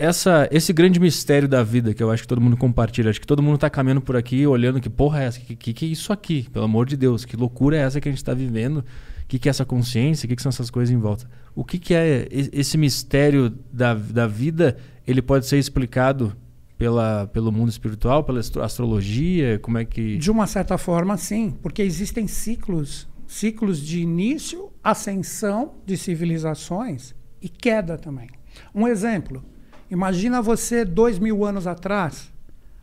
Essa, 0.00 0.48
esse 0.50 0.72
grande 0.72 0.98
mistério 0.98 1.46
da 1.46 1.62
vida 1.62 1.92
que 1.92 2.02
eu 2.02 2.10
acho 2.10 2.22
que 2.22 2.28
todo 2.28 2.40
mundo 2.40 2.56
compartilha, 2.56 3.10
acho 3.10 3.20
que 3.20 3.26
todo 3.26 3.42
mundo 3.42 3.56
está 3.56 3.68
caminhando 3.68 4.00
por 4.00 4.16
aqui 4.16 4.46
olhando 4.46 4.80
que 4.80 4.88
porra 4.88 5.22
é 5.22 5.26
essa, 5.26 5.40
que, 5.40 5.54
que, 5.54 5.74
que 5.74 5.84
é 5.84 5.88
isso 5.88 6.10
aqui, 6.12 6.48
pelo 6.50 6.64
amor 6.64 6.86
de 6.86 6.96
Deus, 6.96 7.26
que 7.26 7.36
loucura 7.36 7.76
é 7.76 7.80
essa 7.80 8.00
que 8.00 8.08
a 8.08 8.12
gente 8.12 8.18
está 8.18 8.32
vivendo, 8.32 8.78
o 8.78 8.84
que, 9.28 9.38
que 9.38 9.48
é 9.48 9.50
essa 9.50 9.64
consciência, 9.64 10.26
o 10.26 10.28
que, 10.28 10.36
que 10.36 10.42
são 10.42 10.48
essas 10.48 10.70
coisas 10.70 10.90
em 10.94 10.98
volta. 10.98 11.28
O 11.54 11.64
que, 11.64 11.78
que 11.78 11.94
é 11.94 12.26
esse 12.30 12.78
mistério 12.78 13.50
da, 13.70 13.92
da 13.92 14.26
vida, 14.26 14.78
ele 15.06 15.20
pode 15.20 15.46
ser 15.46 15.58
explicado 15.58 16.34
pela, 16.78 17.26
pelo 17.26 17.52
mundo 17.52 17.68
espiritual, 17.68 18.24
pela 18.24 18.40
astrologia? 18.40 19.58
Como 19.58 19.76
é 19.76 19.84
que. 19.84 20.16
De 20.16 20.30
uma 20.30 20.46
certa 20.46 20.78
forma, 20.78 21.18
sim, 21.18 21.50
porque 21.62 21.82
existem 21.82 22.26
ciclos 22.26 23.06
ciclos 23.30 23.80
de 23.80 24.00
início, 24.00 24.72
ascensão 24.82 25.74
de 25.86 25.96
civilizações 25.96 27.14
e 27.40 27.48
queda 27.48 27.96
também. 27.96 28.28
Um 28.74 28.88
exemplo: 28.88 29.44
imagina 29.90 30.40
você 30.40 30.84
dois 30.84 31.18
mil 31.18 31.44
anos 31.44 31.66
atrás, 31.66 32.32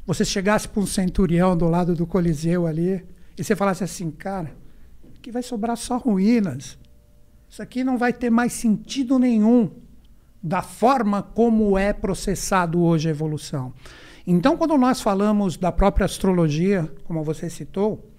você 0.06 0.24
chegasse 0.24 0.68
para 0.68 0.82
um 0.82 0.86
centurião 0.86 1.58
do 1.58 1.68
lado 1.68 1.96
do 1.96 2.06
Coliseu 2.06 2.68
ali 2.68 3.06
e 3.38 3.44
você 3.44 3.56
falasse 3.56 3.84
assim, 3.84 4.10
cara, 4.12 4.56
aqui 5.16 5.32
vai 5.32 5.44
sobrar 5.44 5.76
só 5.78 5.98
ruínas. 5.98 6.78
Isso 7.50 7.62
aqui 7.62 7.84
não 7.84 7.98
vai 7.98 8.14
ter 8.14 8.30
mais 8.30 8.54
sentido 8.54 9.18
nenhum 9.18 9.72
da 10.42 10.62
forma 10.62 11.22
como 11.22 11.78
é 11.78 11.92
processado 11.92 12.82
hoje 12.82 13.08
a 13.08 13.12
evolução. 13.12 13.74
Então, 14.26 14.58
quando 14.58 14.78
nós 14.78 15.02
falamos 15.02 15.56
da 15.56 15.72
própria 15.72 16.06
astrologia, 16.06 16.92
como 17.06 17.24
você 17.24 17.50
citou, 17.50 18.10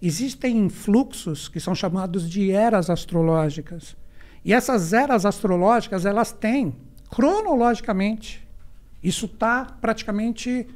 existem 0.00 0.68
fluxos 0.68 1.48
que 1.48 1.58
são 1.58 1.74
chamados 1.74 2.28
de 2.28 2.50
eras 2.50 2.90
astrológicas. 2.90 3.96
E 4.44 4.52
essas 4.52 4.92
eras 4.92 5.24
astrológicas, 5.24 6.04
elas 6.04 6.32
têm, 6.32 6.74
cronologicamente, 7.14 8.44
isso 9.00 9.26
está 9.26 9.64
praticamente 9.80 10.66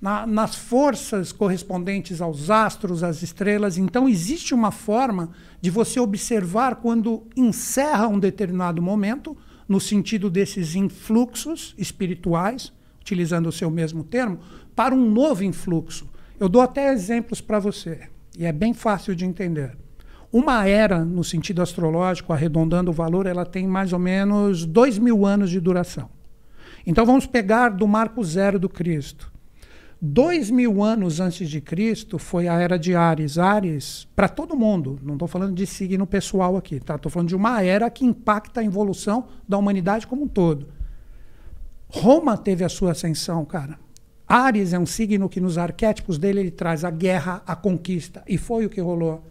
na, 0.00 0.24
nas 0.24 0.54
forças 0.54 1.32
correspondentes 1.32 2.20
aos 2.20 2.50
astros, 2.50 3.02
às 3.02 3.20
estrelas. 3.20 3.76
Então, 3.76 4.08
existe 4.08 4.54
uma 4.54 4.70
forma 4.70 5.30
de 5.60 5.70
você 5.70 5.98
observar 5.98 6.76
quando 6.76 7.26
encerra 7.36 8.06
um 8.06 8.18
determinado 8.18 8.80
momento 8.80 9.36
no 9.68 9.80
sentido 9.80 10.30
desses 10.30 10.76
influxos 10.76 11.74
espirituais, 11.76 12.72
utilizando 13.00 13.48
o 13.48 13.52
seu 13.52 13.68
mesmo 13.68 14.04
termo, 14.04 14.38
para 14.76 14.94
um 14.94 15.10
novo 15.10 15.42
influxo. 15.42 16.08
Eu 16.38 16.48
dou 16.48 16.62
até 16.62 16.92
exemplos 16.92 17.40
para 17.40 17.58
você, 17.58 18.08
e 18.38 18.46
é 18.46 18.52
bem 18.52 18.72
fácil 18.72 19.16
de 19.16 19.24
entender. 19.24 19.76
Uma 20.30 20.66
era, 20.66 21.04
no 21.04 21.24
sentido 21.24 21.62
astrológico, 21.62 22.32
arredondando 22.32 22.90
o 22.90 22.94
valor, 22.94 23.26
ela 23.26 23.46
tem 23.46 23.66
mais 23.66 23.92
ou 23.92 23.98
menos 23.98 24.66
dois 24.66 24.98
mil 24.98 25.24
anos 25.24 25.48
de 25.50 25.58
duração. 25.58 26.10
Então 26.86 27.06
vamos 27.06 27.26
pegar 27.26 27.70
do 27.70 27.88
marco 27.88 28.22
zero 28.22 28.58
do 28.58 28.68
Cristo. 28.68 29.32
Dois 30.00 30.50
mil 30.50 30.82
anos 30.82 31.18
antes 31.18 31.48
de 31.48 31.60
Cristo 31.60 32.18
foi 32.18 32.46
a 32.46 32.60
era 32.60 32.78
de 32.78 32.94
Ares. 32.94 33.36
Ares, 33.36 34.06
para 34.14 34.28
todo 34.28 34.54
mundo, 34.54 34.98
não 35.02 35.14
estou 35.14 35.26
falando 35.26 35.54
de 35.54 35.66
signo 35.66 36.06
pessoal 36.06 36.56
aqui, 36.56 36.78
tá? 36.78 36.94
Estou 36.94 37.10
falando 37.10 37.28
de 37.28 37.36
uma 37.36 37.62
era 37.62 37.90
que 37.90 38.04
impacta 38.04 38.60
a 38.60 38.64
evolução 38.64 39.26
da 39.48 39.58
humanidade 39.58 40.06
como 40.06 40.24
um 40.24 40.28
todo. 40.28 40.68
Roma 41.88 42.36
teve 42.36 42.64
a 42.64 42.68
sua 42.68 42.92
ascensão, 42.92 43.44
cara. 43.44 43.78
Ares 44.26 44.74
é 44.74 44.78
um 44.78 44.86
signo 44.86 45.28
que 45.28 45.40
nos 45.40 45.56
arquétipos 45.56 46.18
dele 46.18 46.40
ele 46.40 46.50
traz 46.50 46.84
a 46.84 46.90
guerra, 46.90 47.42
a 47.46 47.56
conquista. 47.56 48.22
E 48.28 48.36
foi 48.36 48.66
o 48.66 48.70
que 48.70 48.80
rolou. 48.80 49.24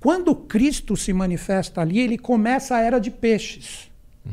Quando 0.00 0.34
Cristo 0.34 0.96
se 0.96 1.12
manifesta 1.12 1.80
ali, 1.80 1.98
ele 1.98 2.16
começa 2.16 2.76
a 2.76 2.80
era 2.80 2.98
de 2.98 3.10
peixes. 3.10 3.90
Uhum. 4.24 4.32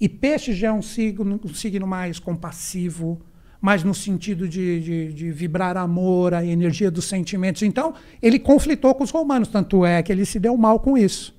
E 0.00 0.08
peixe 0.08 0.52
já 0.52 0.68
é 0.68 0.72
um 0.72 0.82
signo, 0.82 1.40
um 1.44 1.54
signo 1.54 1.86
mais 1.86 2.18
compassivo, 2.18 3.20
mais 3.60 3.84
no 3.84 3.94
sentido 3.94 4.48
de, 4.48 4.80
de, 4.80 5.12
de, 5.12 5.30
vibrar 5.30 5.76
amor, 5.76 6.34
a 6.34 6.44
energia 6.44 6.90
dos 6.90 7.04
sentimentos. 7.04 7.62
Então, 7.62 7.94
ele 8.20 8.38
conflitou 8.38 8.94
com 8.94 9.04
os 9.04 9.10
romanos, 9.10 9.48
tanto 9.48 9.84
é 9.84 10.02
que 10.02 10.10
ele 10.10 10.24
se 10.24 10.40
deu 10.40 10.56
mal 10.56 10.80
com 10.80 10.98
isso. 10.98 11.36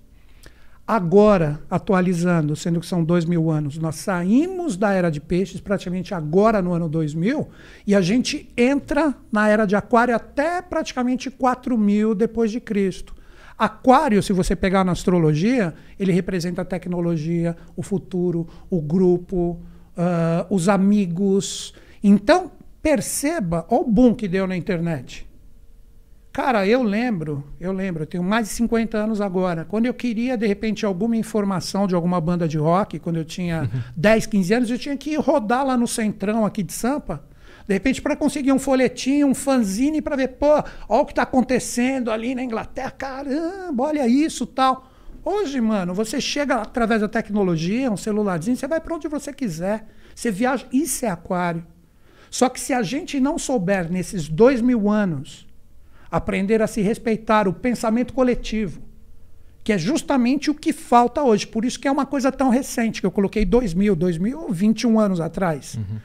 Agora, 0.87 1.59
atualizando, 1.69 2.55
sendo 2.55 2.79
que 2.79 2.85
são 2.85 3.03
dois 3.03 3.25
mil 3.25 3.51
anos, 3.51 3.77
nós 3.77 3.95
saímos 3.95 4.77
da 4.77 4.93
era 4.93 5.09
de 5.09 5.19
peixes 5.19 5.59
praticamente 5.59 6.13
agora 6.13 6.61
no 6.61 6.71
ano 6.71 6.87
2000 6.87 7.45
e 7.85 7.93
a 7.93 7.99
gente 7.99 8.49
entra 8.55 9.13
na 9.29 9.49
era 9.49 9.65
de 9.65 9.75
aquário 9.75 10.15
até 10.15 10.61
praticamente 10.61 11.29
4 11.29 11.77
mil 11.77 12.15
depois 12.15 12.51
de 12.51 12.61
Cristo. 12.61 13.16
Aquário, 13.57 14.21
se 14.21 14.31
você 14.31 14.55
pegar 14.55 14.83
na 14.83 14.91
astrologia, 14.91 15.73
ele 15.99 16.11
representa 16.11 16.61
a 16.61 16.65
tecnologia, 16.65 17.57
o 17.75 17.81
futuro, 17.81 18.47
o 18.69 18.79
grupo, 18.79 19.59
uh, 19.97 20.45
os 20.53 20.69
amigos. 20.69 21.73
Então, 22.03 22.51
perceba, 22.83 23.65
olha 23.69 23.81
o 23.81 23.83
boom 23.85 24.13
que 24.13 24.27
deu 24.27 24.45
na 24.45 24.55
internet. 24.55 25.27
Cara, 26.31 26.67
eu 26.67 26.83
lembro, 26.83 27.43
eu 27.59 27.71
lembro, 27.71 28.03
eu 28.03 28.07
tenho 28.07 28.23
mais 28.23 28.47
de 28.47 28.53
50 28.53 28.95
anos 28.95 29.19
agora. 29.19 29.65
Quando 29.65 29.87
eu 29.87 29.93
queria, 29.93 30.37
de 30.37 30.45
repente, 30.45 30.85
alguma 30.85 31.17
informação 31.17 31.87
de 31.87 31.95
alguma 31.95 32.21
banda 32.21 32.47
de 32.47 32.59
rock, 32.59 32.99
quando 32.99 33.17
eu 33.17 33.25
tinha 33.25 33.63
uhum. 33.63 33.81
10, 33.95 34.27
15 34.27 34.53
anos, 34.53 34.69
eu 34.69 34.77
tinha 34.77 34.95
que 34.95 35.15
rodar 35.15 35.65
lá 35.65 35.75
no 35.75 35.87
centrão 35.87 36.45
aqui 36.45 36.61
de 36.61 36.73
Sampa 36.73 37.26
de 37.67 37.73
repente, 37.73 38.01
para 38.01 38.15
conseguir 38.15 38.53
um 38.53 38.59
folhetinho, 38.59 39.27
um 39.27 39.35
fanzine 39.35 40.01
para 40.01 40.15
ver, 40.15 40.29
pô, 40.29 40.53
olha 40.87 41.01
o 41.01 41.05
que 41.05 41.11
está 41.11 41.23
acontecendo 41.23 42.09
ali 42.09 42.33
na 42.33 42.41
Inglaterra, 42.41 42.91
caramba, 42.91 43.83
olha 43.83 44.07
isso 44.07 44.45
tal. 44.45 44.89
Hoje, 45.23 45.59
mano, 45.59 45.93
você 45.93 46.21
chega 46.21 46.55
através 46.55 47.01
da 47.01 47.09
tecnologia, 47.09 47.91
um 47.91 47.97
celularzinho, 47.97 48.55
você 48.55 48.65
vai 48.65 48.79
para 48.79 48.95
onde 48.95 49.09
você 49.09 49.33
quiser. 49.33 49.85
Você 50.15 50.31
viaja, 50.31 50.65
isso 50.71 51.05
é 51.05 51.09
aquário. 51.09 51.65
Só 52.31 52.47
que 52.47 52.59
se 52.59 52.71
a 52.71 52.81
gente 52.81 53.19
não 53.19 53.37
souber, 53.37 53.91
nesses 53.91 54.29
dois 54.29 54.61
mil 54.61 54.89
anos, 54.89 55.45
aprender 56.09 56.61
a 56.61 56.67
se 56.67 56.81
respeitar 56.81 57.49
o 57.49 57.53
pensamento 57.53 58.13
coletivo, 58.13 58.81
que 59.61 59.73
é 59.73 59.77
justamente 59.77 60.49
o 60.49 60.55
que 60.55 60.71
falta 60.71 61.21
hoje. 61.21 61.45
Por 61.45 61.65
isso 61.65 61.77
que 61.77 61.89
é 61.89 61.91
uma 61.91 62.05
coisa 62.05 62.31
tão 62.31 62.49
recente, 62.49 63.01
que 63.01 63.05
eu 63.05 63.11
coloquei 63.11 63.43
2000, 63.43 63.93
2000, 63.93 64.47
21 64.49 64.97
anos 64.97 65.19
atrás. 65.19 65.75
Uhum. 65.75 65.97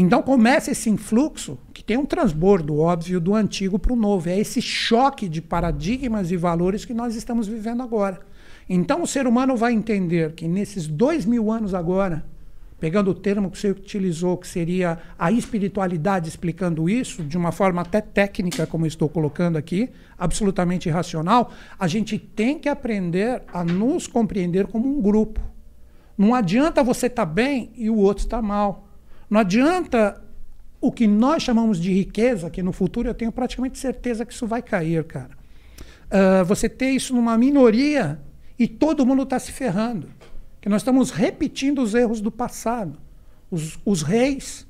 Então 0.00 0.22
começa 0.22 0.70
esse 0.70 0.88
influxo, 0.88 1.58
que 1.74 1.82
tem 1.82 1.96
um 1.96 2.06
transbordo 2.06 2.78
óbvio 2.78 3.18
do 3.18 3.34
antigo 3.34 3.80
para 3.80 3.92
o 3.92 3.96
novo. 3.96 4.28
É 4.28 4.38
esse 4.38 4.62
choque 4.62 5.28
de 5.28 5.42
paradigmas 5.42 6.30
e 6.30 6.36
valores 6.36 6.84
que 6.84 6.94
nós 6.94 7.16
estamos 7.16 7.48
vivendo 7.48 7.82
agora. 7.82 8.20
Então 8.68 9.02
o 9.02 9.08
ser 9.08 9.26
humano 9.26 9.56
vai 9.56 9.72
entender 9.72 10.34
que 10.34 10.46
nesses 10.46 10.86
dois 10.86 11.26
mil 11.26 11.50
anos 11.50 11.74
agora, 11.74 12.24
pegando 12.78 13.10
o 13.10 13.14
termo 13.14 13.50
que 13.50 13.58
você 13.58 13.70
utilizou, 13.70 14.36
que 14.36 14.46
seria 14.46 15.00
a 15.18 15.32
espiritualidade 15.32 16.28
explicando 16.28 16.88
isso, 16.88 17.24
de 17.24 17.36
uma 17.36 17.50
forma 17.50 17.82
até 17.82 18.00
técnica, 18.00 18.68
como 18.68 18.86
estou 18.86 19.08
colocando 19.08 19.58
aqui, 19.58 19.90
absolutamente 20.16 20.88
racional, 20.88 21.50
a 21.76 21.88
gente 21.88 22.20
tem 22.20 22.56
que 22.56 22.68
aprender 22.68 23.42
a 23.52 23.64
nos 23.64 24.06
compreender 24.06 24.68
como 24.68 24.96
um 24.96 25.02
grupo. 25.02 25.40
Não 26.16 26.36
adianta 26.36 26.84
você 26.84 27.08
estar 27.08 27.26
tá 27.26 27.32
bem 27.32 27.72
e 27.74 27.90
o 27.90 27.96
outro 27.96 28.22
estar 28.22 28.36
tá 28.36 28.42
mal. 28.42 28.87
Não 29.28 29.40
adianta 29.40 30.22
o 30.80 30.92
que 30.92 31.06
nós 31.06 31.42
chamamos 31.42 31.80
de 31.80 31.92
riqueza, 31.92 32.48
que 32.50 32.62
no 32.62 32.72
futuro 32.72 33.08
eu 33.08 33.14
tenho 33.14 33.32
praticamente 33.32 33.78
certeza 33.78 34.24
que 34.24 34.32
isso 34.32 34.46
vai 34.46 34.62
cair, 34.62 35.04
cara. 35.04 35.36
Uh, 36.06 36.44
você 36.44 36.68
ter 36.68 36.90
isso 36.90 37.14
numa 37.14 37.36
minoria 37.36 38.20
e 38.58 38.66
todo 38.66 39.04
mundo 39.04 39.22
está 39.24 39.38
se 39.38 39.52
ferrando. 39.52 40.08
Que 40.60 40.68
nós 40.68 40.82
estamos 40.82 41.10
repetindo 41.10 41.82
os 41.82 41.94
erros 41.94 42.20
do 42.20 42.30
passado. 42.30 42.98
Os, 43.50 43.78
os 43.84 44.02
reis, 44.02 44.66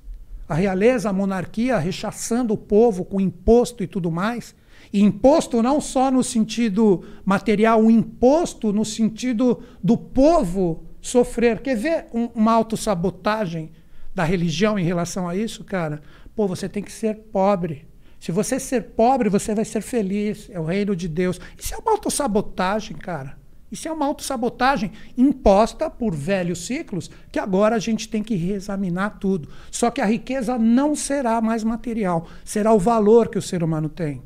a 0.48 0.54
realeza, 0.54 1.08
a 1.08 1.12
monarquia, 1.12 1.78
rechaçando 1.78 2.54
o 2.54 2.58
povo 2.58 3.04
com 3.04 3.20
imposto 3.20 3.82
e 3.82 3.86
tudo 3.86 4.10
mais. 4.10 4.54
E 4.92 5.02
imposto 5.02 5.62
não 5.62 5.80
só 5.80 6.10
no 6.10 6.24
sentido 6.24 7.04
material, 7.24 7.82
o 7.82 7.90
imposto 7.90 8.72
no 8.72 8.84
sentido 8.84 9.62
do 9.82 9.96
povo 9.96 10.82
sofrer. 11.00 11.60
Quer 11.60 11.76
ver 11.76 12.06
um, 12.12 12.26
uma 12.34 12.52
autossabotagem 12.52 13.70
da 14.18 14.24
religião 14.24 14.76
em 14.76 14.84
relação 14.84 15.28
a 15.28 15.36
isso, 15.36 15.62
cara, 15.62 16.02
pô, 16.34 16.48
você 16.48 16.68
tem 16.68 16.82
que 16.82 16.90
ser 16.90 17.14
pobre. 17.32 17.86
Se 18.18 18.32
você 18.32 18.58
ser 18.58 18.82
pobre, 18.82 19.28
você 19.28 19.54
vai 19.54 19.64
ser 19.64 19.80
feliz. 19.80 20.50
É 20.50 20.58
o 20.58 20.64
reino 20.64 20.96
de 20.96 21.06
Deus. 21.06 21.40
Isso 21.56 21.72
é 21.72 21.78
uma 21.78 21.92
autossabotagem, 21.92 22.96
cara. 22.96 23.38
Isso 23.70 23.86
é 23.86 23.92
uma 23.92 24.06
autossabotagem 24.06 24.90
imposta 25.16 25.88
por 25.88 26.16
velhos 26.16 26.66
ciclos 26.66 27.08
que 27.30 27.38
agora 27.38 27.76
a 27.76 27.78
gente 27.78 28.08
tem 28.08 28.24
que 28.24 28.34
reexaminar 28.34 29.18
tudo. 29.20 29.48
Só 29.70 29.88
que 29.88 30.00
a 30.00 30.06
riqueza 30.06 30.58
não 30.58 30.96
será 30.96 31.40
mais 31.40 31.62
material, 31.62 32.26
será 32.44 32.72
o 32.72 32.78
valor 32.78 33.28
que 33.28 33.38
o 33.38 33.42
ser 33.42 33.62
humano 33.62 33.88
tem. 33.88 34.20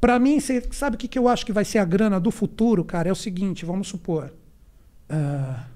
Para 0.00 0.18
mim, 0.18 0.40
sabe 0.72 0.96
o 0.96 0.98
que 0.98 1.16
eu 1.16 1.28
acho 1.28 1.46
que 1.46 1.52
vai 1.52 1.64
ser 1.64 1.78
a 1.78 1.84
grana 1.84 2.18
do 2.18 2.32
futuro, 2.32 2.84
cara? 2.84 3.08
É 3.08 3.12
o 3.12 3.16
seguinte, 3.16 3.64
vamos 3.64 3.86
supor. 3.86 4.32
Uh, 5.08 5.75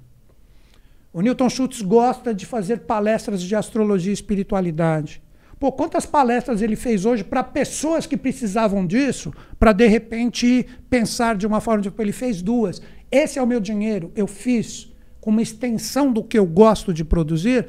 o 1.12 1.20
Newton 1.20 1.48
Schultz 1.48 1.82
gosta 1.82 2.32
de 2.32 2.46
fazer 2.46 2.80
palestras 2.80 3.42
de 3.42 3.54
astrologia 3.56 4.12
e 4.12 4.14
espiritualidade. 4.14 5.20
Pô, 5.58 5.70
quantas 5.70 6.06
palestras 6.06 6.62
ele 6.62 6.76
fez 6.76 7.04
hoje 7.04 7.24
para 7.24 7.42
pessoas 7.42 8.06
que 8.06 8.16
precisavam 8.16 8.86
disso, 8.86 9.32
para 9.58 9.72
de 9.72 9.86
repente 9.86 10.66
pensar 10.88 11.36
de 11.36 11.46
uma 11.46 11.60
forma. 11.60 11.82
Tipo, 11.82 12.00
ele 12.00 12.12
fez 12.12 12.40
duas. 12.40 12.80
Esse 13.10 13.38
é 13.38 13.42
o 13.42 13.46
meu 13.46 13.60
dinheiro, 13.60 14.12
eu 14.14 14.26
fiz 14.26 14.90
com 15.20 15.30
uma 15.30 15.42
extensão 15.42 16.12
do 16.12 16.24
que 16.24 16.38
eu 16.38 16.46
gosto 16.46 16.94
de 16.94 17.04
produzir. 17.04 17.66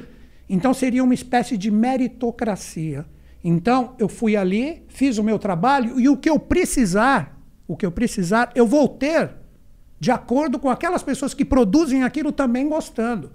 Então 0.48 0.72
seria 0.72 1.04
uma 1.04 1.12
espécie 1.12 1.58
de 1.58 1.70
meritocracia. 1.70 3.04
Então 3.44 3.94
eu 3.98 4.08
fui 4.08 4.36
ali, 4.36 4.84
fiz 4.88 5.18
o 5.18 5.22
meu 5.22 5.38
trabalho 5.38 5.98
e 5.98 6.08
o 6.08 6.16
que 6.16 6.30
eu 6.30 6.38
precisar, 6.38 7.38
o 7.66 7.76
que 7.76 7.84
eu 7.84 7.90
precisar, 7.90 8.52
eu 8.54 8.66
vou 8.66 8.88
ter 8.88 9.41
de 10.02 10.10
acordo 10.10 10.58
com 10.58 10.68
aquelas 10.68 11.00
pessoas 11.00 11.32
que 11.32 11.44
produzem 11.44 12.02
aquilo 12.02 12.32
também 12.32 12.68
gostando. 12.68 13.30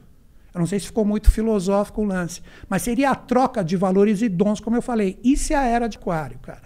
Eu 0.53 0.60
não 0.60 0.67
sei 0.67 0.82
se 0.82 0.88
ficou 0.88 1.06
muito 1.06 1.32
filosófico 1.32 2.01
o 2.01 2.03
lance, 2.03 2.41
mas 2.67 2.82
seria 2.82 3.12
a 3.12 3.15
troca 3.15 3.63
de 3.63 3.77
valores 3.77 4.21
e 4.21 4.27
dons, 4.27 4.60
como 4.60 4.75
eu 4.75 4.82
falei. 4.82 5.17
Isso 5.23 5.53
é 5.53 5.56
a 5.56 5.63
era 5.63 5.88
de 5.88 5.97
aquário, 5.97 6.38
cara. 6.39 6.63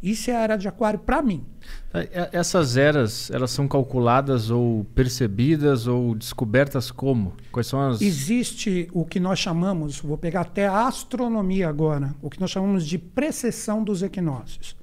Isso 0.00 0.30
é 0.30 0.36
a 0.36 0.40
era 0.42 0.56
de 0.56 0.68
aquário 0.68 1.00
para 1.00 1.20
mim. 1.20 1.44
É, 1.92 1.98
é, 2.12 2.28
essas 2.30 2.76
eras, 2.76 3.28
elas 3.32 3.50
são 3.50 3.66
calculadas 3.66 4.50
ou 4.50 4.84
percebidas 4.94 5.88
ou 5.88 6.14
descobertas 6.14 6.92
como? 6.92 7.32
Quais 7.50 7.66
são 7.66 7.80
as... 7.80 8.00
Existe 8.00 8.88
o 8.92 9.04
que 9.04 9.18
nós 9.18 9.40
chamamos, 9.40 9.98
vou 9.98 10.16
pegar 10.16 10.42
até 10.42 10.68
a 10.68 10.86
astronomia 10.86 11.68
agora, 11.68 12.14
o 12.22 12.30
que 12.30 12.40
nós 12.40 12.52
chamamos 12.52 12.86
de 12.86 12.98
precessão 12.98 13.82
dos 13.82 14.00
equinócios. 14.00 14.76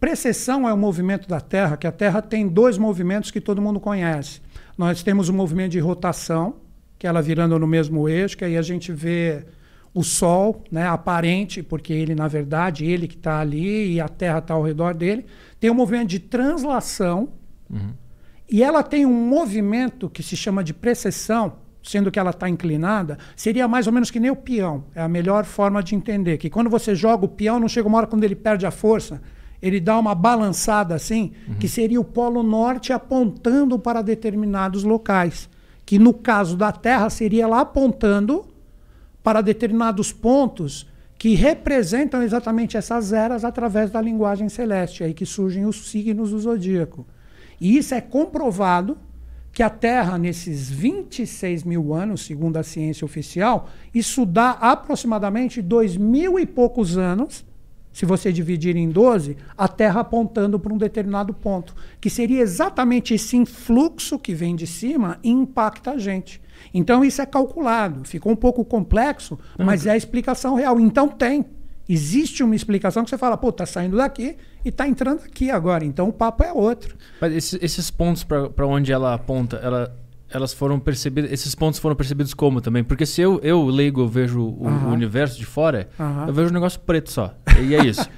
Precessão 0.00 0.66
é 0.66 0.72
o 0.72 0.78
movimento 0.78 1.28
da 1.28 1.42
Terra, 1.42 1.76
que 1.76 1.86
a 1.86 1.92
Terra 1.92 2.22
tem 2.22 2.48
dois 2.48 2.78
movimentos 2.78 3.30
que 3.30 3.40
todo 3.40 3.60
mundo 3.60 3.78
conhece. 3.78 4.40
Nós 4.78 5.02
temos 5.02 5.28
o 5.28 5.34
movimento 5.34 5.72
de 5.72 5.78
rotação, 5.78 6.56
que 6.98 7.06
ela 7.06 7.20
virando 7.20 7.58
no 7.58 7.66
mesmo 7.66 8.08
eixo, 8.08 8.34
que 8.34 8.44
aí 8.46 8.56
a 8.56 8.62
gente 8.62 8.90
vê 8.90 9.44
o 9.92 10.02
Sol, 10.02 10.64
né, 10.72 10.86
aparente, 10.86 11.62
porque 11.62 11.92
ele, 11.92 12.14
na 12.14 12.28
verdade, 12.28 12.86
ele 12.86 13.06
que 13.06 13.16
está 13.16 13.40
ali 13.40 13.92
e 13.92 14.00
a 14.00 14.08
Terra 14.08 14.38
está 14.38 14.54
ao 14.54 14.62
redor 14.62 14.94
dele. 14.94 15.26
Tem 15.58 15.68
o 15.68 15.74
um 15.74 15.76
movimento 15.76 16.08
de 16.08 16.18
translação, 16.18 17.34
uhum. 17.68 17.92
e 18.48 18.62
ela 18.62 18.82
tem 18.82 19.04
um 19.04 19.28
movimento 19.28 20.08
que 20.08 20.22
se 20.22 20.34
chama 20.34 20.64
de 20.64 20.72
precessão, 20.72 21.56
sendo 21.82 22.10
que 22.10 22.18
ela 22.18 22.30
está 22.30 22.48
inclinada, 22.48 23.18
seria 23.36 23.68
mais 23.68 23.86
ou 23.86 23.92
menos 23.92 24.10
que 24.10 24.20
nem 24.20 24.30
o 24.30 24.36
peão. 24.36 24.84
É 24.94 25.02
a 25.02 25.08
melhor 25.08 25.44
forma 25.44 25.82
de 25.82 25.94
entender, 25.94 26.38
que 26.38 26.48
quando 26.48 26.70
você 26.70 26.94
joga 26.94 27.26
o 27.26 27.28
peão, 27.28 27.60
não 27.60 27.68
chega 27.68 27.86
uma 27.86 27.98
hora 27.98 28.06
quando 28.06 28.24
ele 28.24 28.36
perde 28.36 28.64
a 28.64 28.70
força, 28.70 29.20
ele 29.62 29.80
dá 29.80 29.98
uma 29.98 30.14
balançada 30.14 30.94
assim, 30.94 31.32
uhum. 31.48 31.54
que 31.54 31.68
seria 31.68 32.00
o 32.00 32.04
Polo 32.04 32.42
Norte 32.42 32.92
apontando 32.92 33.78
para 33.78 34.02
determinados 34.02 34.84
locais. 34.84 35.48
Que 35.84 35.98
no 35.98 36.14
caso 36.14 36.56
da 36.56 36.72
Terra 36.72 37.10
seria 37.10 37.46
lá 37.46 37.60
apontando 37.60 38.46
para 39.22 39.40
determinados 39.40 40.12
pontos 40.12 40.86
que 41.18 41.34
representam 41.34 42.22
exatamente 42.22 42.78
essas 42.78 43.12
eras 43.12 43.44
através 43.44 43.90
da 43.90 44.00
linguagem 44.00 44.48
celeste, 44.48 45.04
aí 45.04 45.12
que 45.12 45.26
surgem 45.26 45.66
os 45.66 45.90
signos 45.90 46.30
do 46.30 46.38
zodíaco. 46.38 47.06
E 47.60 47.76
isso 47.76 47.94
é 47.94 48.00
comprovado 48.00 48.96
que 49.52 49.62
a 49.62 49.68
Terra, 49.68 50.16
nesses 50.16 50.70
26 50.70 51.64
mil 51.64 51.92
anos, 51.92 52.24
segundo 52.24 52.56
a 52.56 52.62
ciência 52.62 53.04
oficial, 53.04 53.68
isso 53.92 54.24
dá 54.24 54.52
aproximadamente 54.52 55.60
dois 55.60 55.96
mil 55.96 56.38
e 56.38 56.46
poucos 56.46 56.96
anos 56.96 57.44
se 57.92 58.06
você 58.06 58.32
dividir 58.32 58.76
em 58.76 58.88
12, 58.88 59.36
a 59.56 59.66
Terra 59.66 60.00
apontando 60.00 60.58
para 60.58 60.72
um 60.72 60.78
determinado 60.78 61.34
ponto, 61.34 61.74
que 62.00 62.08
seria 62.08 62.40
exatamente 62.40 63.14
esse 63.14 63.36
influxo 63.36 64.18
que 64.18 64.34
vem 64.34 64.54
de 64.54 64.66
cima 64.66 65.18
e 65.22 65.30
impacta 65.30 65.92
a 65.92 65.98
gente. 65.98 66.40
Então 66.72 67.04
isso 67.04 67.20
é 67.20 67.26
calculado. 67.26 68.04
Ficou 68.04 68.32
um 68.32 68.36
pouco 68.36 68.64
complexo, 68.64 69.38
mas 69.58 69.86
é 69.86 69.90
a 69.90 69.96
explicação 69.96 70.54
real. 70.54 70.78
Então 70.78 71.08
tem. 71.08 71.44
Existe 71.88 72.44
uma 72.44 72.54
explicação 72.54 73.02
que 73.02 73.10
você 73.10 73.18
fala, 73.18 73.36
pô, 73.36 73.50
tá 73.50 73.66
saindo 73.66 73.96
daqui 73.96 74.36
e 74.64 74.70
tá 74.70 74.86
entrando 74.86 75.22
aqui 75.24 75.50
agora. 75.50 75.84
Então 75.84 76.08
o 76.08 76.12
papo 76.12 76.44
é 76.44 76.52
outro. 76.52 76.96
Mas 77.20 77.32
esses, 77.32 77.58
esses 77.60 77.90
pontos 77.90 78.22
para 78.22 78.66
onde 78.66 78.92
ela 78.92 79.12
aponta, 79.12 79.56
ela, 79.56 79.92
elas 80.32 80.52
foram 80.52 80.78
percebidas. 80.78 81.32
Esses 81.32 81.54
pontos 81.54 81.78
foram 81.80 81.96
percebidos 81.96 82.32
como 82.34 82.60
também? 82.60 82.84
Porque 82.84 83.04
se 83.06 83.20
eu, 83.20 83.40
eu 83.42 83.64
leigo, 83.66 84.00
eu 84.02 84.08
vejo 84.08 84.40
o, 84.40 84.64
o 84.66 84.88
universo 84.92 85.38
de 85.38 85.44
fora, 85.44 85.88
eu 86.26 86.32
vejo 86.32 86.50
um 86.50 86.54
negócio 86.54 86.78
preto 86.80 87.10
só. 87.10 87.34
E 87.60 87.74
é 87.74 87.84
isso. 87.84 88.08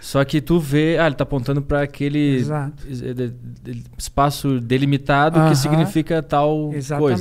Só 0.00 0.24
que 0.24 0.40
tu 0.40 0.60
vê, 0.60 0.96
ah, 0.96 1.06
ele 1.06 1.16
tá 1.16 1.24
apontando 1.24 1.60
para 1.60 1.82
aquele 1.82 2.44
de- 2.86 3.82
espaço 3.98 4.60
delimitado 4.60 5.40
que 5.48 5.56
significa 5.56 6.22
tal 6.22 6.70
coisa. 6.70 6.76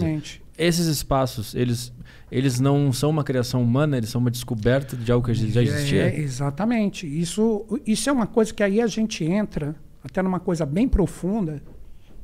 Exatamente. 0.05 0.43
Esses 0.55 0.85
espaços, 0.85 1.55
eles, 1.55 1.91
eles 2.31 2.59
não 2.59 2.93
são 2.93 3.09
uma 3.09 3.23
criação 3.23 3.63
humana, 3.63 3.97
eles 3.97 4.09
são 4.09 4.21
uma 4.21 4.29
descoberta 4.29 4.95
de 4.95 5.11
algo 5.11 5.25
que 5.25 5.33
já 5.33 5.61
existia. 5.61 6.03
É, 6.03 6.19
exatamente. 6.19 7.07
Isso, 7.07 7.65
isso 7.85 8.09
é 8.09 8.13
uma 8.13 8.27
coisa 8.27 8.53
que 8.53 8.61
aí 8.61 8.79
a 8.79 8.87
gente 8.87 9.23
entra 9.25 9.75
até 10.03 10.21
numa 10.21 10.39
coisa 10.39 10.63
bem 10.63 10.87
profunda, 10.87 11.61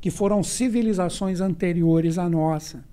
que 0.04 0.10
foram 0.10 0.42
civilizações 0.42 1.40
anteriores 1.40 2.18
à 2.18 2.28
nossa. 2.28 2.84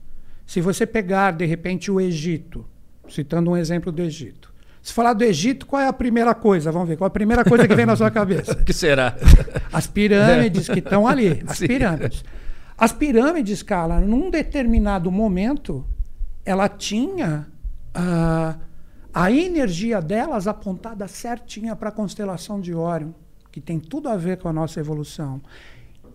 Se 0.47 0.61
você 0.61 0.87
pegar, 0.87 1.31
de 1.31 1.45
repente, 1.45 1.91
o 1.91 1.99
Egito, 1.99 2.65
citando 3.09 3.51
um 3.51 3.57
exemplo 3.57 3.91
do 3.91 4.01
Egito. 4.01 4.53
Se 4.81 4.93
falar 4.93 5.11
do 5.11 5.25
Egito, 5.25 5.65
qual 5.65 5.81
é 5.81 5.89
a 5.89 5.91
primeira 5.91 6.33
coisa? 6.33 6.71
Vamos 6.71 6.87
ver, 6.87 6.95
qual 6.95 7.07
é 7.07 7.09
a 7.09 7.11
primeira 7.11 7.43
coisa 7.43 7.67
que 7.67 7.75
vem 7.75 7.85
na 7.85 7.97
sua 7.97 8.09
cabeça? 8.11 8.53
O 8.53 8.63
que 8.63 8.71
será? 8.71 9.17
As 9.73 9.87
pirâmides 9.87 10.69
que 10.69 10.79
estão 10.79 11.05
ali. 11.05 11.43
As 11.45 11.57
Sim. 11.57 11.67
pirâmides. 11.67 12.23
As 12.77 12.93
pirâmides, 12.93 13.61
cara, 13.61 13.99
num 13.99 14.29
determinado 14.29 15.11
momento, 15.11 15.85
ela 16.45 16.69
tinha 16.69 17.45
ah, 17.93 18.55
a 19.13 19.29
energia 19.29 20.01
delas 20.01 20.47
apontada 20.47 21.05
certinha 21.09 21.75
para 21.75 21.89
a 21.89 21.91
constelação 21.91 22.61
de 22.61 22.73
Órion, 22.73 23.11
que 23.51 23.59
tem 23.59 23.81
tudo 23.81 24.07
a 24.07 24.15
ver 24.15 24.37
com 24.37 24.47
a 24.47 24.53
nossa 24.53 24.79
evolução. 24.79 25.41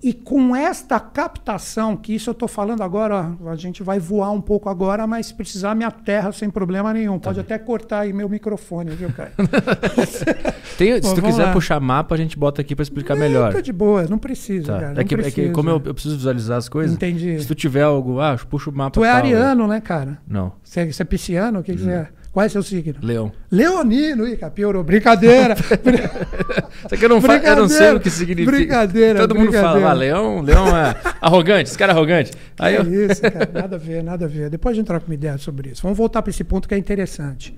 E 0.02 0.12
com 0.12 0.54
esta 0.54 1.00
captação, 1.00 1.96
que 1.96 2.14
isso 2.14 2.30
eu 2.30 2.32
estou 2.32 2.46
falando 2.48 2.82
agora, 2.82 3.32
a 3.46 3.56
gente 3.56 3.82
vai 3.82 3.98
voar 3.98 4.30
um 4.30 4.40
pouco 4.40 4.68
agora, 4.68 5.06
mas 5.06 5.26
se 5.26 5.35
precisar 5.35 5.74
me 5.74 5.85
aterra 5.85 6.30
sem 6.32 6.48
problema 6.50 6.92
nenhum. 6.92 7.18
Pode 7.18 7.40
até 7.40 7.59
cortar 7.59 8.00
aí 8.00 8.12
meu 8.12 8.28
microfone, 8.28 8.90
viu, 8.90 9.11
cara? 9.12 9.32
Tem- 10.78 11.02
se 11.02 11.14
tu 11.14 11.22
quiser 11.22 11.46
lá. 11.46 11.52
puxar 11.52 11.80
mapa, 11.80 12.14
a 12.14 12.18
gente 12.18 12.38
bota 12.38 12.61
aqui 12.61 12.74
para 12.74 12.82
explicar 12.82 13.16
melhor. 13.16 13.52
Tá 13.52 13.61
de 13.61 13.72
boa, 13.72 14.04
não 14.09 14.18
precisa, 14.18 14.72
Tá. 14.72 14.80
cara. 14.80 14.92
É, 14.92 14.94
não 14.96 15.04
que, 15.04 15.14
é 15.14 15.16
que 15.18 15.22
precisa. 15.22 15.52
como 15.52 15.70
eu, 15.70 15.82
eu 15.85 15.94
preciso 15.94 16.16
visualizar 16.16 16.59
as 16.59 16.68
coisas, 16.68 16.94
Entendi. 16.94 17.40
se 17.40 17.46
tu 17.48 17.54
tiver 17.54 17.82
algo, 17.82 18.20
ah, 18.20 18.37
puxa 18.48 18.70
o 18.70 18.72
mapa 18.74 18.90
Tu 18.92 19.04
é 19.04 19.09
tal, 19.09 19.16
ariano, 19.16 19.66
né, 19.66 19.80
cara? 19.80 20.18
Não, 20.28 20.52
Você, 20.62 20.80
é 20.80 21.04
pisciano? 21.04 21.61
O 21.61 21.62
que, 21.62 21.72
que 21.74 21.82
você 21.82 21.90
é? 21.90 22.09
Qual 22.37 22.44
é 22.44 22.51
seu 22.51 22.62
signo? 22.62 22.96
leão. 23.01 23.33
Leonino, 23.51 24.29
ih, 24.29 24.37
Capioro, 24.37 24.85
brincadeira. 24.85 25.57
Só 26.87 26.94
que 26.94 27.03
eu 27.03 27.09
não, 27.09 27.18
fa- 27.22 27.38
eu 27.38 27.57
não 27.57 27.66
sei 27.66 27.92
o 27.92 27.99
que 27.99 28.11
significa. 28.11 28.51
brincadeira, 28.51 29.20
Todo 29.20 29.35
mundo 29.35 29.51
fala, 29.53 29.72
brincadeira. 29.81 29.88
ah, 29.88 29.92
leão, 29.94 30.40
leão 30.42 30.77
é 30.77 30.94
arrogante, 31.18 31.70
esse 31.70 31.79
cara 31.79 31.92
é 31.92 31.94
arrogante. 31.94 32.33
Aí 32.59 32.77
é 32.77 32.81
eu, 32.81 33.11
isso, 33.11 33.22
cara, 33.22 33.51
nada 33.51 33.77
a 33.77 33.79
ver, 33.79 34.03
nada 34.05 34.27
a 34.27 34.29
ver. 34.29 34.51
Depois 34.51 34.75
a 34.75 34.77
gente 34.77 34.87
troca 34.87 35.07
uma 35.07 35.14
ideia 35.14 35.38
sobre 35.38 35.70
isso. 35.70 35.81
Vamos 35.83 35.96
voltar 35.96 36.20
para 36.20 36.29
esse 36.29 36.44
ponto 36.44 36.68
que 36.68 36.75
é 36.75 36.79
interessante. 36.79 37.57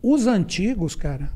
Os 0.00 0.28
antigos, 0.28 0.94
cara, 0.94 1.28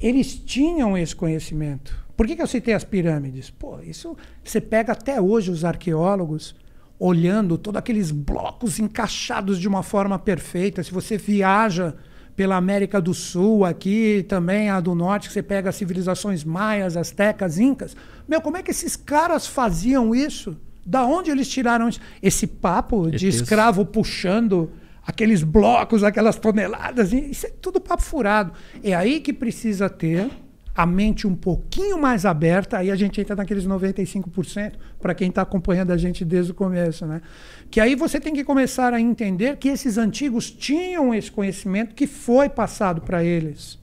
eles 0.00 0.36
tinham 0.36 0.96
esse 0.96 1.16
conhecimento. 1.16 1.92
Por 2.16 2.28
que, 2.28 2.36
que 2.36 2.42
eu 2.42 2.46
citei 2.46 2.74
as 2.74 2.84
pirâmides? 2.84 3.50
Pô, 3.50 3.80
isso 3.80 4.16
você 4.44 4.60
pega 4.60 4.92
até 4.92 5.20
hoje 5.20 5.50
os 5.50 5.64
arqueólogos 5.64 6.54
olhando 6.98 7.56
todos 7.56 7.78
aqueles 7.78 8.10
blocos 8.10 8.78
encaixados 8.78 9.58
de 9.58 9.68
uma 9.68 9.82
forma 9.82 10.18
perfeita. 10.18 10.82
Se 10.82 10.92
você 10.92 11.16
viaja 11.16 11.94
pela 12.34 12.56
América 12.56 13.00
do 13.00 13.14
Sul, 13.14 13.64
aqui 13.64 14.24
também 14.28 14.70
a 14.70 14.80
do 14.80 14.94
Norte, 14.94 15.28
que 15.28 15.34
você 15.34 15.42
pega 15.42 15.70
as 15.70 15.76
civilizações 15.76 16.44
maias, 16.44 16.96
astecas, 16.96 17.58
incas. 17.58 17.96
Meu, 18.26 18.40
como 18.40 18.56
é 18.56 18.62
que 18.62 18.70
esses 18.70 18.96
caras 18.96 19.46
faziam 19.46 20.14
isso? 20.14 20.56
Da 20.84 21.04
onde 21.04 21.30
eles 21.30 21.48
tiraram 21.48 21.88
isso? 21.88 22.00
esse 22.22 22.46
papo 22.46 23.10
de 23.10 23.28
escravo 23.28 23.84
puxando 23.84 24.70
aqueles 25.04 25.42
blocos, 25.42 26.02
aquelas 26.02 26.36
toneladas? 26.36 27.12
Isso 27.12 27.46
é 27.46 27.50
tudo 27.50 27.80
papo 27.80 28.02
furado. 28.02 28.52
É 28.82 28.94
aí 28.94 29.20
que 29.20 29.32
precisa 29.32 29.90
ter 29.90 30.30
a 30.78 30.86
mente 30.86 31.26
um 31.26 31.34
pouquinho 31.34 32.00
mais 32.00 32.24
aberta, 32.24 32.78
aí 32.78 32.88
a 32.88 32.94
gente 32.94 33.20
entra 33.20 33.34
naqueles 33.34 33.66
95% 33.66 34.74
para 35.00 35.12
quem 35.12 35.28
está 35.28 35.42
acompanhando 35.42 35.90
a 35.90 35.96
gente 35.96 36.24
desde 36.24 36.52
o 36.52 36.54
começo, 36.54 37.04
né? 37.04 37.20
Que 37.68 37.80
aí 37.80 37.96
você 37.96 38.20
tem 38.20 38.32
que 38.32 38.44
começar 38.44 38.94
a 38.94 39.00
entender 39.00 39.56
que 39.56 39.68
esses 39.68 39.98
antigos 39.98 40.52
tinham 40.52 41.12
esse 41.12 41.32
conhecimento 41.32 41.96
que 41.96 42.06
foi 42.06 42.48
passado 42.48 43.00
para 43.00 43.24
eles 43.24 43.76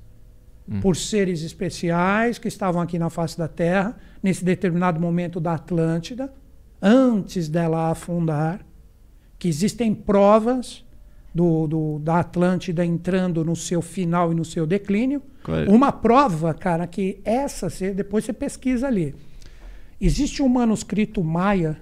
por 0.82 0.96
seres 0.96 1.42
especiais 1.42 2.40
que 2.40 2.48
estavam 2.48 2.82
aqui 2.82 2.98
na 2.98 3.10
face 3.10 3.38
da 3.38 3.50
Terra, 3.50 3.98
nesse 4.24 4.46
determinado 4.46 4.98
momento 4.98 5.42
da 5.42 5.56
Atlântida, 5.56 6.34
antes 6.82 7.50
dela 7.50 7.92
afundar, 7.92 8.66
que 9.38 9.50
existem 9.50 9.94
provas 9.94 10.85
do, 11.36 11.68
do- 11.68 12.00
da 12.00 12.20
Atlântida 12.22 12.86
entrando 12.86 13.44
no 13.44 13.56
seu 13.58 13.82
final 13.82 14.32
e 14.32 14.36
no 14.36 14.46
seu 14.46 14.66
declínio. 14.66 15.22
É? 15.68 15.70
Uma 15.70 15.92
prova, 15.92 16.54
cara, 16.54 16.88
que 16.88 17.20
essa, 17.26 17.70
você- 17.70 17.94
depois 17.94 18.24
você 18.24 18.32
pesquisa 18.34 18.88
ali. 18.88 19.14
Existe 20.00 20.42
um 20.42 20.48
manuscrito 20.48 21.22
maia 21.22 21.78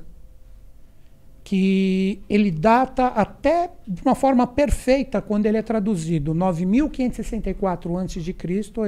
que 1.44 2.20
ele 2.30 2.50
data 2.50 3.08
até 3.08 3.70
de 3.88 4.02
uma 4.02 4.16
forma 4.16 4.48
perfeita 4.48 5.22
quando 5.22 5.46
ele 5.46 5.58
é 5.58 5.62
traduzido, 5.62 6.34
9564 6.34 7.98
a.C., 7.98 8.36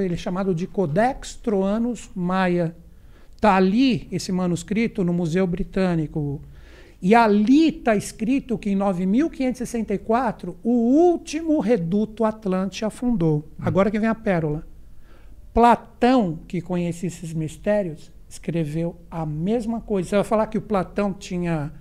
ele 0.02 0.14
é 0.14 0.16
chamado 0.16 0.54
de 0.54 0.66
Codex 0.66 1.36
Troanus 1.36 2.10
Maia. 2.14 2.74
Está 3.34 3.54
ali 3.56 4.08
esse 4.10 4.32
manuscrito 4.32 5.04
no 5.04 5.12
Museu 5.12 5.46
Britânico. 5.46 6.40
E 7.08 7.14
ali 7.14 7.68
está 7.68 7.94
escrito 7.94 8.58
que 8.58 8.70
em 8.70 8.74
9564 8.74 10.56
o 10.64 10.70
último 10.72 11.60
reduto 11.60 12.24
Atlante 12.24 12.84
afundou. 12.84 13.48
Agora 13.60 13.92
que 13.92 13.98
vem 14.00 14.08
a 14.08 14.14
pérola. 14.14 14.66
Platão, 15.54 16.40
que 16.48 16.60
conhecia 16.60 17.06
esses 17.06 17.32
mistérios, 17.32 18.10
escreveu 18.28 18.96
a 19.08 19.24
mesma 19.24 19.80
coisa. 19.80 20.08
Você 20.08 20.14
vai 20.16 20.24
falar 20.24 20.46
que 20.48 20.58
o 20.58 20.60
Platão 20.62 21.12
tinha 21.12 21.72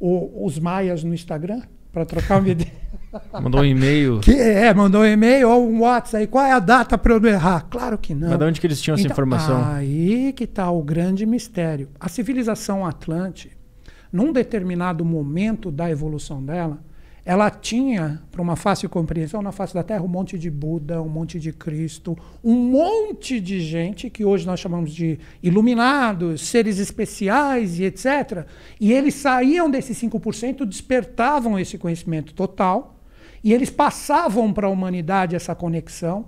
o- 0.00 0.46
os 0.46 0.58
maias 0.58 1.04
no 1.04 1.12
Instagram 1.12 1.60
para 1.92 2.06
trocar 2.06 2.38
uma 2.40 2.48
ideia? 2.48 2.72
mandou 3.42 3.60
um 3.60 3.64
e-mail. 3.66 4.20
que 4.20 4.32
é, 4.32 4.72
mandou 4.72 5.02
um 5.02 5.06
e-mail 5.06 5.46
ou 5.50 5.68
um 5.68 5.80
WhatsApp 5.82 6.22
aí. 6.22 6.26
Qual 6.26 6.42
é 6.44 6.52
a 6.52 6.58
data 6.58 6.96
para 6.96 7.12
eu 7.12 7.20
não 7.20 7.28
errar? 7.28 7.66
Claro 7.68 7.98
que 7.98 8.14
não. 8.14 8.30
Mas 8.30 8.38
de 8.38 8.44
onde 8.46 8.60
que 8.62 8.66
eles 8.66 8.80
tinham 8.80 8.94
essa 8.94 9.02
Então, 9.02 9.12
informação? 9.12 9.62
Aí 9.62 10.32
que 10.32 10.44
está 10.44 10.70
o 10.70 10.82
grande 10.82 11.26
mistério. 11.26 11.90
A 12.00 12.08
civilização 12.08 12.86
Atlante, 12.86 13.50
num 14.12 14.32
determinado 14.32 15.04
momento 15.04 15.70
da 15.70 15.90
evolução 15.90 16.42
dela, 16.42 16.82
ela 17.24 17.50
tinha, 17.50 18.22
para 18.30 18.40
uma 18.40 18.56
fácil 18.56 18.88
compreensão, 18.88 19.42
na 19.42 19.52
face 19.52 19.74
da 19.74 19.82
Terra, 19.82 20.02
um 20.02 20.08
monte 20.08 20.38
de 20.38 20.50
Buda, 20.50 21.02
um 21.02 21.08
monte 21.08 21.38
de 21.38 21.52
Cristo, 21.52 22.16
um 22.42 22.56
monte 22.56 23.38
de 23.38 23.60
gente 23.60 24.08
que 24.08 24.24
hoje 24.24 24.46
nós 24.46 24.58
chamamos 24.58 24.92
de 24.92 25.18
iluminados, 25.42 26.40
seres 26.40 26.78
especiais 26.78 27.78
e 27.78 27.84
etc. 27.84 28.46
E 28.80 28.92
eles 28.92 29.14
saíam 29.14 29.70
desses 29.70 30.00
5%, 30.00 30.64
despertavam 30.64 31.58
esse 31.58 31.76
conhecimento 31.76 32.32
total, 32.32 32.96
e 33.44 33.52
eles 33.52 33.70
passavam 33.70 34.52
para 34.52 34.66
a 34.66 34.70
humanidade 34.70 35.36
essa 35.36 35.54
conexão, 35.54 36.26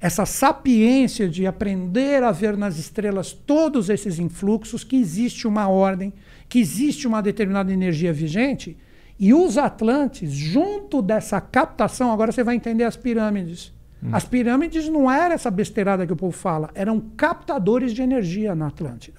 essa 0.00 0.24
sapiência 0.26 1.28
de 1.28 1.46
aprender 1.46 2.22
a 2.22 2.30
ver 2.30 2.56
nas 2.56 2.78
estrelas 2.78 3.32
todos 3.32 3.88
esses 3.88 4.18
influxos, 4.18 4.84
que 4.84 4.96
existe 4.96 5.46
uma 5.46 5.68
ordem, 5.68 6.12
que 6.48 6.58
existe 6.58 7.06
uma 7.06 7.20
determinada 7.20 7.72
energia 7.72 8.12
vigente, 8.12 8.76
e 9.18 9.34
os 9.34 9.58
Atlantes, 9.58 10.30
junto 10.30 11.02
dessa 11.02 11.40
captação, 11.40 12.12
agora 12.12 12.30
você 12.30 12.44
vai 12.44 12.54
entender 12.54 12.84
as 12.84 12.96
pirâmides. 12.96 13.72
As 14.12 14.24
pirâmides 14.24 14.88
não 14.88 15.10
era 15.10 15.34
essa 15.34 15.50
besteirada 15.50 16.06
que 16.06 16.12
o 16.12 16.16
povo 16.16 16.36
fala, 16.36 16.70
eram 16.74 17.00
captadores 17.16 17.92
de 17.92 18.00
energia 18.00 18.54
na 18.54 18.68
Atlântida. 18.68 19.18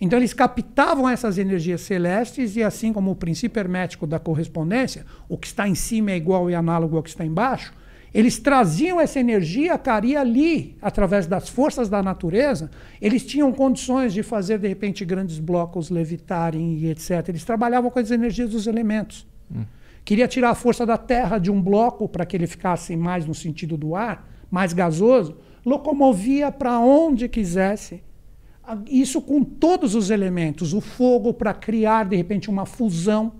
Então 0.00 0.18
eles 0.18 0.32
captavam 0.32 1.08
essas 1.08 1.38
energias 1.38 1.80
celestes 1.80 2.56
e 2.56 2.62
assim 2.62 2.92
como 2.92 3.10
o 3.10 3.16
princípio 3.16 3.60
hermético 3.60 4.06
da 4.06 4.18
correspondência, 4.18 5.04
o 5.28 5.36
que 5.36 5.46
está 5.46 5.68
em 5.68 5.74
cima 5.74 6.10
é 6.10 6.16
igual 6.16 6.50
e 6.50 6.54
análogo 6.54 6.96
ao 6.96 7.02
que 7.02 7.08
está 7.08 7.24
embaixo, 7.24 7.72
eles 8.12 8.38
traziam 8.38 9.00
essa 9.00 9.20
energia, 9.20 9.76
cara, 9.76 10.06
e 10.06 10.16
ali, 10.16 10.76
através 10.80 11.26
das 11.26 11.48
forças 11.48 11.88
da 11.88 12.02
natureza, 12.02 12.70
eles 13.00 13.24
tinham 13.24 13.52
condições 13.52 14.14
de 14.14 14.22
fazer, 14.22 14.58
de 14.58 14.68
repente, 14.68 15.04
grandes 15.04 15.38
blocos 15.38 15.90
levitarem 15.90 16.78
e 16.78 16.90
etc. 16.90 17.28
Eles 17.28 17.44
trabalhavam 17.44 17.90
com 17.90 17.98
as 17.98 18.10
energias 18.10 18.50
dos 18.50 18.66
elementos. 18.66 19.26
Queria 20.04 20.26
tirar 20.26 20.50
a 20.50 20.54
força 20.54 20.86
da 20.86 20.96
terra 20.96 21.38
de 21.38 21.50
um 21.50 21.60
bloco 21.60 22.08
para 22.08 22.24
que 22.24 22.34
ele 22.34 22.46
ficasse 22.46 22.96
mais 22.96 23.26
no 23.26 23.34
sentido 23.34 23.76
do 23.76 23.94
ar, 23.94 24.26
mais 24.50 24.72
gasoso, 24.72 25.36
locomovia 25.64 26.50
para 26.50 26.78
onde 26.78 27.28
quisesse. 27.28 28.02
Isso 28.90 29.20
com 29.20 29.44
todos 29.44 29.94
os 29.94 30.08
elementos, 30.08 30.72
o 30.72 30.80
fogo 30.80 31.34
para 31.34 31.52
criar 31.52 32.06
de 32.06 32.16
repente 32.16 32.48
uma 32.48 32.64
fusão 32.64 33.34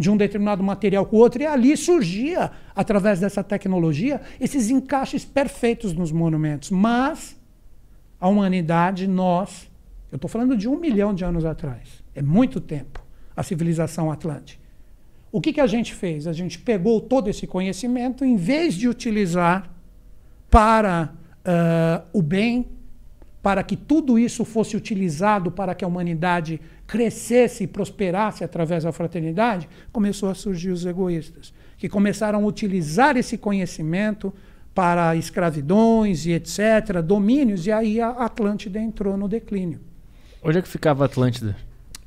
de 0.00 0.10
um 0.10 0.16
determinado 0.16 0.62
material 0.62 1.04
com 1.04 1.16
o 1.16 1.18
outro, 1.18 1.42
e 1.42 1.46
ali 1.46 1.76
surgia, 1.76 2.50
através 2.74 3.20
dessa 3.20 3.44
tecnologia, 3.44 4.18
esses 4.40 4.70
encaixes 4.70 5.26
perfeitos 5.26 5.92
nos 5.92 6.10
monumentos. 6.10 6.70
Mas 6.70 7.38
a 8.18 8.26
humanidade, 8.26 9.06
nós, 9.06 9.70
eu 10.10 10.16
estou 10.16 10.28
falando 10.30 10.56
de 10.56 10.66
um 10.66 10.80
milhão 10.80 11.12
de 11.12 11.22
anos 11.22 11.44
atrás, 11.44 12.02
é 12.14 12.22
muito 12.22 12.62
tempo, 12.62 13.04
a 13.36 13.42
civilização 13.42 14.10
atlântica. 14.10 14.58
O 15.30 15.38
que, 15.38 15.52
que 15.52 15.60
a 15.60 15.66
gente 15.66 15.94
fez? 15.94 16.26
A 16.26 16.32
gente 16.32 16.58
pegou 16.58 16.98
todo 17.02 17.28
esse 17.28 17.46
conhecimento, 17.46 18.24
em 18.24 18.36
vez 18.36 18.74
de 18.74 18.88
utilizar 18.88 19.70
para 20.48 21.12
uh, 21.44 22.06
o 22.10 22.22
bem, 22.22 22.66
para 23.42 23.62
que 23.62 23.76
tudo 23.76 24.18
isso 24.18 24.46
fosse 24.46 24.78
utilizado 24.78 25.50
para 25.50 25.74
que 25.74 25.84
a 25.84 25.88
humanidade 25.88 26.58
crescesse 26.90 27.62
e 27.62 27.66
prosperasse 27.68 28.42
através 28.42 28.82
da 28.82 28.90
fraternidade, 28.90 29.68
começou 29.92 30.28
a 30.28 30.34
surgir 30.34 30.70
os 30.70 30.84
egoístas, 30.84 31.54
que 31.78 31.88
começaram 31.88 32.42
a 32.42 32.46
utilizar 32.46 33.16
esse 33.16 33.38
conhecimento 33.38 34.34
para 34.74 35.14
escravidões 35.14 36.26
e 36.26 36.32
etc., 36.32 37.00
domínios, 37.00 37.64
e 37.64 37.70
aí 37.70 38.00
a 38.00 38.10
Atlântida 38.10 38.80
entrou 38.80 39.16
no 39.16 39.28
declínio. 39.28 39.80
Onde 40.42 40.58
é 40.58 40.62
que 40.62 40.68
ficava 40.68 41.04
a 41.04 41.06
Atlântida? 41.06 41.56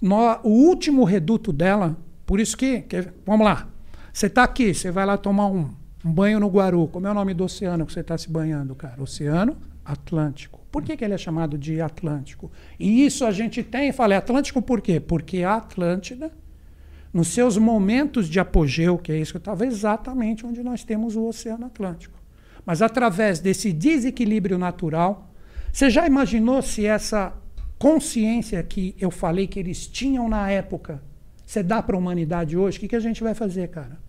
No, 0.02 0.18
o 0.44 0.50
último 0.50 1.06
reduto 1.06 1.54
dela, 1.54 1.96
por 2.26 2.42
isso 2.42 2.58
que, 2.58 2.82
que 2.82 3.08
vamos 3.26 3.46
lá, 3.46 3.70
você 4.12 4.26
está 4.26 4.44
aqui, 4.44 4.74
você 4.74 4.92
vai 4.92 5.06
lá 5.06 5.18
tomar 5.18 5.48
um, 5.48 5.70
um 6.04 6.12
banho 6.12 6.42
no 6.42 6.50
Guaru. 6.50 6.90
Como 6.90 7.08
é 7.08 7.12
o 7.12 7.14
nome 7.14 7.34
do 7.34 7.46
oceano 7.46 7.86
que 7.86 7.94
você 7.94 8.02
está 8.02 8.18
se 8.18 8.30
banhando, 8.30 8.76
cara? 8.76 9.02
Oceano 9.02 9.56
Atlântico. 9.86 10.63
Por 10.74 10.82
que, 10.82 10.98
que 10.98 11.06
ele 11.06 11.14
é 11.14 11.18
chamado 11.20 11.56
de 11.56 11.80
Atlântico? 11.80 12.52
E 12.80 13.06
isso 13.06 13.24
a 13.26 13.32
gente 13.32 13.62
tem, 13.62 13.92
falei 13.92 14.18
Atlântico 14.18 14.60
por 14.60 14.82
quê? 14.82 15.00
Porque 15.00 15.44
a 15.44 15.58
Atlântida, 15.58 16.32
nos 17.14 17.28
seus 17.28 17.60
momentos 17.60 18.28
de 18.28 18.40
apogeu, 18.40 18.98
que 18.98 19.12
é 19.12 19.20
isso 19.20 19.34
que 19.34 19.38
estava 19.38 19.68
exatamente 19.68 20.44
onde 20.44 20.64
nós 20.64 20.84
temos 20.84 21.16
o 21.16 21.28
Oceano 21.28 21.68
Atlântico. 21.68 22.20
Mas 22.66 22.82
através 22.82 23.40
desse 23.40 23.72
desequilíbrio 23.72 24.58
natural, 24.58 25.32
você 25.72 25.92
já 25.92 26.08
imaginou 26.08 26.60
se 26.64 26.88
essa 26.88 27.34
consciência 27.78 28.64
que 28.64 28.96
eu 29.00 29.12
falei 29.12 29.46
que 29.46 29.60
eles 29.60 29.86
tinham 29.86 30.28
na 30.28 30.50
época, 30.50 31.04
você 31.46 31.62
dá 31.62 31.84
para 31.84 31.96
a 31.96 32.00
humanidade 32.00 32.58
hoje? 32.58 32.78
O 32.78 32.80
que, 32.80 32.88
que 32.88 32.96
a 32.96 33.00
gente 33.00 33.22
vai 33.22 33.36
fazer, 33.36 33.68
cara? 33.68 34.00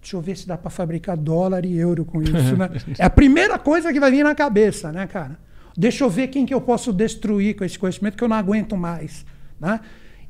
Deixa 0.00 0.16
eu 0.16 0.20
ver 0.20 0.36
se 0.36 0.48
dá 0.48 0.58
para 0.58 0.68
fabricar 0.68 1.16
dólar 1.16 1.64
e 1.64 1.76
euro 1.76 2.04
com 2.04 2.20
isso, 2.20 2.56
né? 2.56 2.70
É 2.98 3.04
a 3.04 3.10
primeira 3.10 3.56
coisa 3.56 3.92
que 3.92 4.00
vai 4.00 4.10
vir 4.10 4.24
na 4.24 4.34
cabeça, 4.34 4.90
né, 4.90 5.06
cara? 5.06 5.38
Deixa 5.76 6.04
eu 6.04 6.10
ver 6.10 6.28
quem 6.28 6.44
que 6.44 6.52
eu 6.52 6.60
posso 6.60 6.92
destruir 6.92 7.56
com 7.56 7.64
esse 7.64 7.78
conhecimento 7.78 8.16
que 8.16 8.24
eu 8.24 8.28
não 8.28 8.36
aguento 8.36 8.76
mais, 8.76 9.24
né? 9.58 9.80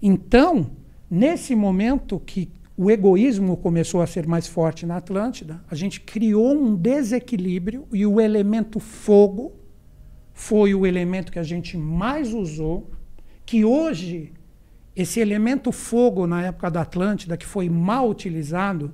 Então, 0.00 0.70
nesse 1.10 1.54
momento 1.54 2.18
que 2.20 2.50
o 2.76 2.90
egoísmo 2.90 3.56
começou 3.56 4.00
a 4.00 4.06
ser 4.06 4.26
mais 4.26 4.46
forte 4.46 4.86
na 4.86 4.96
Atlântida, 4.96 5.62
a 5.70 5.74
gente 5.74 6.00
criou 6.00 6.54
um 6.54 6.74
desequilíbrio 6.74 7.86
e 7.92 8.06
o 8.06 8.20
elemento 8.20 8.80
fogo 8.80 9.52
foi 10.32 10.74
o 10.74 10.86
elemento 10.86 11.30
que 11.30 11.38
a 11.38 11.42
gente 11.42 11.76
mais 11.76 12.32
usou, 12.32 12.90
que 13.44 13.64
hoje 13.64 14.32
esse 14.96 15.20
elemento 15.20 15.70
fogo 15.70 16.26
na 16.26 16.42
época 16.42 16.70
da 16.70 16.82
Atlântida, 16.82 17.36
que 17.36 17.46
foi 17.46 17.68
mal 17.68 18.08
utilizado, 18.08 18.92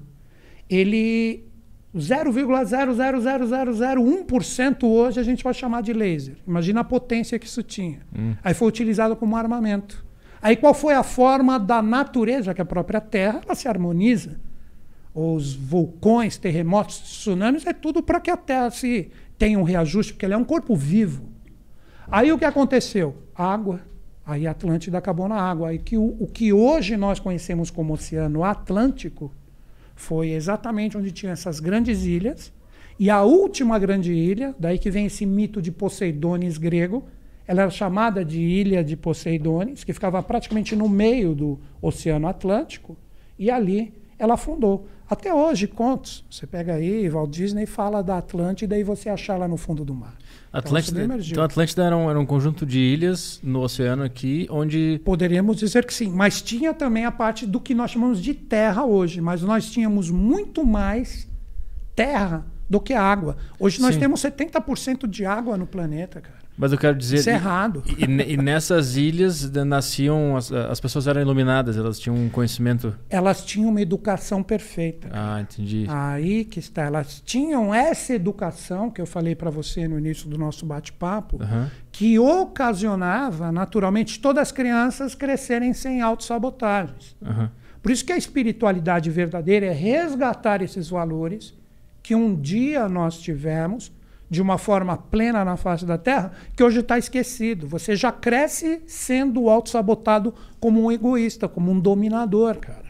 ele 0.68 1.47
0,00001% 1.96 4.84
hoje 4.84 5.18
a 5.18 5.22
gente 5.22 5.42
vai 5.42 5.54
chamar 5.54 5.82
de 5.82 5.92
laser. 5.92 6.36
Imagina 6.46 6.80
a 6.80 6.84
potência 6.84 7.38
que 7.38 7.46
isso 7.46 7.62
tinha. 7.62 8.00
Hum. 8.16 8.34
Aí 8.44 8.54
foi 8.54 8.68
utilizado 8.68 9.16
como 9.16 9.36
armamento. 9.36 10.06
Aí 10.40 10.56
qual 10.56 10.74
foi 10.74 10.94
a 10.94 11.02
forma 11.02 11.58
da 11.58 11.82
natureza, 11.82 12.54
que 12.54 12.60
a 12.60 12.64
própria 12.64 13.00
Terra 13.00 13.40
ela 13.44 13.54
se 13.54 13.66
harmoniza? 13.66 14.38
Os 15.14 15.54
vulcões, 15.54 16.36
terremotos, 16.36 16.98
tsunamis, 16.98 17.66
é 17.66 17.72
tudo 17.72 18.02
para 18.02 18.20
que 18.20 18.30
a 18.30 18.36
Terra 18.36 18.70
se 18.70 19.10
tenha 19.36 19.58
um 19.58 19.62
reajuste, 19.62 20.12
porque 20.12 20.26
ela 20.26 20.34
é 20.34 20.38
um 20.38 20.44
corpo 20.44 20.76
vivo. 20.76 21.24
Aí 22.10 22.30
o 22.30 22.38
que 22.38 22.44
aconteceu? 22.44 23.16
Água. 23.34 23.80
Aí 24.24 24.46
a 24.46 24.50
Atlântida 24.50 24.98
acabou 24.98 25.26
na 25.26 25.40
água. 25.40 25.70
Aí 25.70 25.78
que 25.78 25.96
o, 25.96 26.16
o 26.20 26.26
que 26.26 26.52
hoje 26.52 26.96
nós 26.96 27.18
conhecemos 27.18 27.70
como 27.70 27.94
Oceano 27.94 28.44
Atlântico 28.44 29.32
foi 29.98 30.30
exatamente 30.30 30.96
onde 30.96 31.10
tinha 31.10 31.32
essas 31.32 31.58
grandes 31.58 32.04
ilhas. 32.04 32.52
E 32.98 33.10
a 33.10 33.22
última 33.22 33.78
grande 33.78 34.12
ilha, 34.12 34.54
daí 34.58 34.78
que 34.78 34.90
vem 34.90 35.06
esse 35.06 35.26
mito 35.26 35.60
de 35.60 35.72
Poseidones 35.72 36.56
grego, 36.56 37.04
ela 37.46 37.62
era 37.62 37.70
chamada 37.70 38.24
de 38.24 38.40
Ilha 38.40 38.84
de 38.84 38.96
Poseidones, 38.96 39.82
que 39.82 39.92
ficava 39.92 40.22
praticamente 40.22 40.76
no 40.76 40.88
meio 40.88 41.34
do 41.34 41.58
Oceano 41.82 42.28
Atlântico, 42.28 42.96
e 43.38 43.50
ali 43.50 43.92
ela 44.18 44.34
afundou. 44.34 44.86
Até 45.10 45.34
hoje, 45.34 45.66
contos. 45.66 46.24
Você 46.30 46.46
pega 46.46 46.74
aí, 46.74 47.08
Walt 47.08 47.30
Disney 47.30 47.66
fala 47.66 48.02
da 48.02 48.18
Atlântida 48.18 48.78
e 48.78 48.84
você 48.84 49.08
achar 49.08 49.36
lá 49.36 49.48
no 49.48 49.56
fundo 49.56 49.84
do 49.84 49.94
mar. 49.94 50.16
Atlântida, 50.52 51.04
então, 51.04 51.18
então 51.18 51.44
Atlântida 51.44 51.84
era 51.84 51.96
um, 51.96 52.08
era 52.08 52.18
um 52.18 52.24
conjunto 52.24 52.64
de 52.64 52.78
ilhas 52.78 53.38
no 53.42 53.60
oceano 53.60 54.02
aqui, 54.02 54.46
onde... 54.50 55.00
Poderíamos 55.04 55.58
dizer 55.58 55.84
que 55.84 55.92
sim, 55.92 56.10
mas 56.10 56.40
tinha 56.40 56.72
também 56.72 57.04
a 57.04 57.12
parte 57.12 57.46
do 57.46 57.60
que 57.60 57.74
nós 57.74 57.90
chamamos 57.90 58.22
de 58.22 58.32
terra 58.32 58.84
hoje, 58.84 59.20
mas 59.20 59.42
nós 59.42 59.70
tínhamos 59.70 60.10
muito 60.10 60.64
mais 60.64 61.28
terra 61.94 62.46
do 62.68 62.80
que 62.80 62.94
água. 62.94 63.36
Hoje 63.58 63.80
nós 63.80 63.94
sim. 63.94 64.00
temos 64.00 64.20
70% 64.22 65.06
de 65.06 65.26
água 65.26 65.56
no 65.56 65.66
planeta, 65.66 66.20
cara. 66.20 66.47
Mas 66.58 66.72
eu 66.72 66.78
quero 66.78 66.96
dizer. 66.98 67.18
Isso 67.18 67.30
é 67.30 67.34
errado. 67.34 67.84
E, 67.86 68.32
e, 68.32 68.36
nessas 68.36 68.96
ilhas 68.96 69.48
nasciam. 69.64 70.36
As, 70.36 70.50
as, 70.50 70.80
pessoas 70.80 71.06
eram 71.06 71.20
iluminadas, 71.20 71.76
elas 71.76 72.00
tinham 72.00 72.16
um 72.16 72.28
conhecimento. 72.28 72.94
Elas 73.08 73.44
tinham 73.44 73.70
uma 73.70 73.80
educação 73.80 74.42
perfeita. 74.42 75.08
Ah, 75.12 75.40
entendi. 75.40 75.86
Aí 75.88 76.44
que 76.44 76.58
está. 76.58 76.82
Elas 76.82 77.22
tinham 77.24 77.72
essa 77.72 78.12
educação 78.12 78.90
que 78.90 79.00
eu 79.00 79.06
falei 79.06 79.36
para 79.36 79.50
você 79.50 79.86
no 79.86 79.96
início 79.96 80.28
do 80.28 80.36
nosso 80.36 80.66
bate-papo, 80.66 81.36
uhum. 81.36 81.68
que 81.92 82.18
ocasionava, 82.18 83.52
naturalmente, 83.52 84.18
todas 84.18 84.42
as 84.42 84.52
crianças 84.52 85.14
crescerem 85.14 85.72
sem 85.72 86.02
autossabotagens. 86.02 87.16
Uhum. 87.22 87.48
Por 87.80 87.92
isso 87.92 88.04
que 88.04 88.12
a 88.12 88.16
espiritualidade 88.16 89.08
verdadeira 89.10 89.66
é 89.66 89.72
resgatar 89.72 90.60
esses 90.60 90.88
valores 90.88 91.54
que 92.02 92.14
um 92.14 92.34
dia 92.34 92.88
nós 92.88 93.20
tivemos 93.20 93.92
de 94.30 94.42
uma 94.42 94.58
forma 94.58 94.96
plena 94.96 95.44
na 95.44 95.56
face 95.56 95.86
da 95.86 95.96
Terra, 95.96 96.32
que 96.54 96.62
hoje 96.62 96.80
está 96.80 96.98
esquecido. 96.98 97.66
Você 97.68 97.96
já 97.96 98.12
cresce 98.12 98.82
sendo 98.86 99.48
auto-sabotado 99.48 100.34
como 100.60 100.84
um 100.84 100.92
egoísta, 100.92 101.48
como 101.48 101.70
um 101.70 101.80
dominador, 101.80 102.56
cara. 102.56 102.88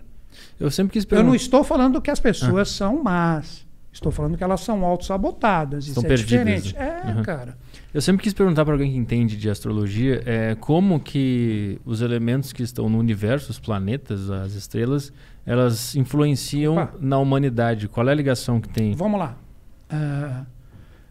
Eu 0.58 0.70
sempre 0.70 0.92
quis 0.92 1.04
perguntar. 1.04 1.26
Eu 1.26 1.28
não 1.28 1.34
estou 1.34 1.62
falando 1.62 2.00
que 2.00 2.10
as 2.10 2.20
pessoas 2.20 2.68
ah. 2.68 2.72
são 2.72 3.02
más. 3.02 3.66
Estou 3.92 4.12
falando 4.12 4.36
que 4.36 4.44
elas 4.44 4.60
são 4.60 4.84
auto-sabotadas. 4.84 5.88
Isso 5.88 6.06
é 6.06 6.14
diferente. 6.14 6.76
É, 6.76 7.14
uhum. 7.16 7.22
cara. 7.22 7.56
Eu 7.92 8.00
sempre 8.00 8.22
quis 8.22 8.32
perguntar 8.32 8.64
para 8.64 8.74
alguém 8.74 8.92
que 8.92 8.98
entende 8.98 9.36
de 9.36 9.48
astrologia 9.48 10.22
é, 10.26 10.54
como 10.54 11.00
que 11.00 11.80
os 11.84 12.00
elementos 12.00 12.52
que 12.52 12.62
estão 12.62 12.88
no 12.88 12.98
universo, 12.98 13.50
os 13.50 13.58
planetas, 13.58 14.30
as 14.30 14.52
estrelas, 14.52 15.12
elas 15.44 15.96
influenciam 15.96 16.76
Opa. 16.76 16.94
na 17.00 17.18
humanidade. 17.18 17.88
Qual 17.88 18.06
é 18.08 18.12
a 18.12 18.14
ligação 18.14 18.60
que 18.60 18.68
tem? 18.68 18.92
Vamos 18.92 19.18
lá. 19.18 19.36
Uh, 19.90 20.46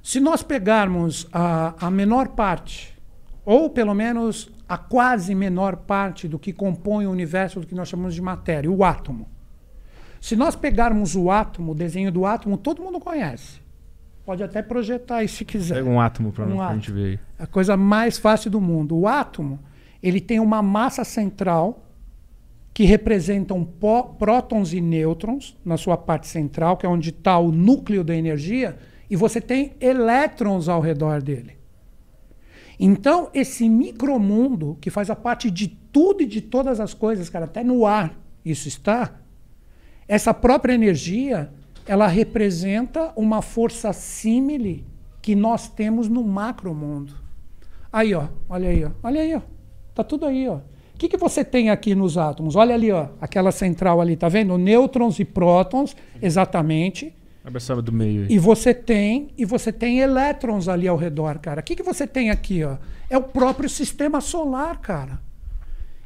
se 0.07 0.21
nós 0.21 0.41
pegarmos 0.41 1.27
a, 1.33 1.73
a 1.85 1.91
menor 1.91 2.29
parte, 2.29 2.97
ou 3.43 3.69
pelo 3.69 3.93
menos 3.93 4.49
a 4.65 4.77
quase 4.77 5.35
menor 5.35 5.75
parte 5.75 6.29
do 6.29 6.39
que 6.39 6.53
compõe 6.53 7.05
o 7.05 7.11
universo 7.11 7.59
do 7.59 7.67
que 7.67 7.75
nós 7.75 7.89
chamamos 7.89 8.15
de 8.15 8.21
matéria, 8.21 8.71
o 8.71 8.85
átomo. 8.85 9.27
Se 10.21 10.33
nós 10.33 10.55
pegarmos 10.55 11.13
o 11.13 11.29
átomo, 11.29 11.73
o 11.73 11.75
desenho 11.75 12.09
do 12.09 12.25
átomo, 12.25 12.57
todo 12.57 12.81
mundo 12.81 13.01
conhece. 13.01 13.59
Pode 14.25 14.41
até 14.41 14.61
projetar 14.61 15.25
isso 15.25 15.39
se 15.39 15.43
quiser. 15.43 15.75
Pega 15.75 15.89
um 15.89 15.99
átomo 15.99 16.31
para 16.31 16.45
um 16.45 16.61
a 16.61 16.73
gente 16.73 16.89
ver 16.89 17.05
aí. 17.05 17.19
A 17.37 17.45
coisa 17.45 17.75
mais 17.75 18.17
fácil 18.17 18.49
do 18.49 18.61
mundo. 18.61 18.95
O 18.95 19.09
átomo, 19.09 19.59
ele 20.01 20.21
tem 20.21 20.39
uma 20.39 20.61
massa 20.61 21.03
central 21.03 21.83
que 22.73 22.85
representam 22.85 23.67
prótons 24.17 24.71
e 24.71 24.79
nêutrons 24.79 25.57
na 25.65 25.75
sua 25.75 25.97
parte 25.97 26.27
central, 26.27 26.77
que 26.77 26.85
é 26.85 26.89
onde 26.89 27.09
está 27.09 27.37
o 27.37 27.51
núcleo 27.51 28.05
da 28.05 28.15
energia, 28.15 28.77
e 29.09 29.15
você 29.15 29.39
tem 29.39 29.73
elétrons 29.79 30.67
ao 30.67 30.81
redor 30.81 31.21
dele. 31.21 31.57
Então, 32.79 33.29
esse 33.33 33.67
micromundo, 33.67 34.77
que 34.79 34.89
faz 34.89 35.09
a 35.09 35.15
parte 35.15 35.49
de 35.49 35.67
tudo 35.67 36.21
e 36.21 36.25
de 36.25 36.41
todas 36.41 36.79
as 36.79 36.93
coisas, 36.93 37.29
cara, 37.29 37.45
até 37.45 37.63
no 37.63 37.85
ar 37.85 38.19
isso 38.45 38.67
está, 38.67 39.19
essa 40.07 40.33
própria 40.33 40.73
energia, 40.73 41.51
ela 41.85 42.07
representa 42.07 43.11
uma 43.15 43.41
força 43.41 43.91
símile 43.91 44.85
que 45.21 45.35
nós 45.35 45.67
temos 45.67 46.07
no 46.07 46.23
macromundo. 46.23 47.13
Aí, 47.91 48.13
ó, 48.13 48.27
olha 48.47 48.69
aí, 48.69 48.85
ó, 48.85 48.91
olha 49.03 49.21
aí, 49.21 49.35
ó. 49.35 49.41
Tá 49.93 50.03
tudo 50.03 50.25
aí, 50.25 50.47
ó. 50.47 50.57
O 50.57 50.97
que, 50.97 51.09
que 51.09 51.17
você 51.17 51.43
tem 51.43 51.69
aqui 51.69 51.93
nos 51.93 52.17
átomos? 52.17 52.55
Olha 52.55 52.73
ali, 52.73 52.91
ó, 52.91 53.09
aquela 53.19 53.51
central 53.51 53.99
ali, 53.99 54.15
tá 54.15 54.29
vendo? 54.29 54.57
Nêutrons 54.57 55.19
e 55.19 55.25
prótons, 55.25 55.95
exatamente. 56.21 57.13
Abraçava 57.47 57.81
do 57.81 57.93
meio. 57.93 58.29
E 58.29 58.37
você 58.37 58.73
tem 58.73 59.29
e 59.37 59.45
você 59.45 59.71
tem 59.71 59.99
elétrons 59.99 60.67
ali 60.67 60.85
ao 60.85 60.97
redor, 60.97 61.39
cara. 61.39 61.61
O 61.61 61.63
que, 61.63 61.77
que 61.77 61.83
você 61.83 62.05
tem 62.05 62.29
aqui, 62.29 62.61
ó? 62.61 62.75
É 63.09 63.17
o 63.17 63.23
próprio 63.23 63.69
sistema 63.69 64.19
solar, 64.19 64.81
cara. 64.81 65.21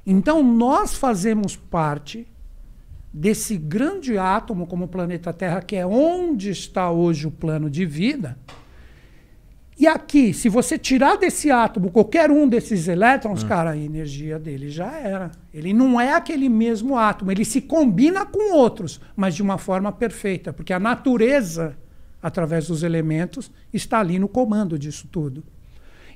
Então 0.06 0.44
nós 0.44 0.94
fazemos 0.94 1.56
parte 1.56 2.28
desse 3.12 3.58
grande 3.58 4.20
átomo 4.20 4.68
como 4.68 4.86
o 4.86 4.88
planeta 4.88 5.34
Terra, 5.34 5.64
que 5.64 5.76
é 5.76 5.84
onde 5.84 6.52
está 6.52 6.92
hoje 6.92 7.26
o 7.26 7.32
plano 7.32 7.72
de 7.72 7.88
vida. 7.88 8.38
E 9.82 9.88
aqui, 9.88 10.32
se 10.32 10.48
você 10.48 10.78
tirar 10.78 11.18
desse 11.18 11.50
átomo 11.50 11.90
qualquer 11.90 12.30
um 12.30 12.48
desses 12.48 12.88
elétrons, 12.88 13.44
cara, 13.44 13.72
a 13.72 13.76
energia 13.78 14.38
dele 14.38 14.70
já 14.70 14.96
era. 14.96 15.32
Ele 15.52 15.74
não 15.74 16.00
é 16.00 16.14
aquele 16.14 16.48
mesmo 16.50 16.96
átomo, 16.96 17.32
ele 17.32 17.44
se 17.44 17.62
combina 17.62 18.24
com 18.24 18.54
outros, 18.54 19.02
mas 19.16 19.34
de 19.34 19.42
uma 19.42 19.58
forma 19.58 19.92
perfeita, 19.92 20.54
porque 20.54 20.72
a 20.72 20.80
natureza, 20.80 21.76
através 22.22 22.68
dos 22.68 22.84
elementos, 22.84 23.50
está 23.74 24.00
ali 24.00 24.20
no 24.20 24.28
comando 24.28 24.78
disso 24.78 25.08
tudo. 25.12 25.44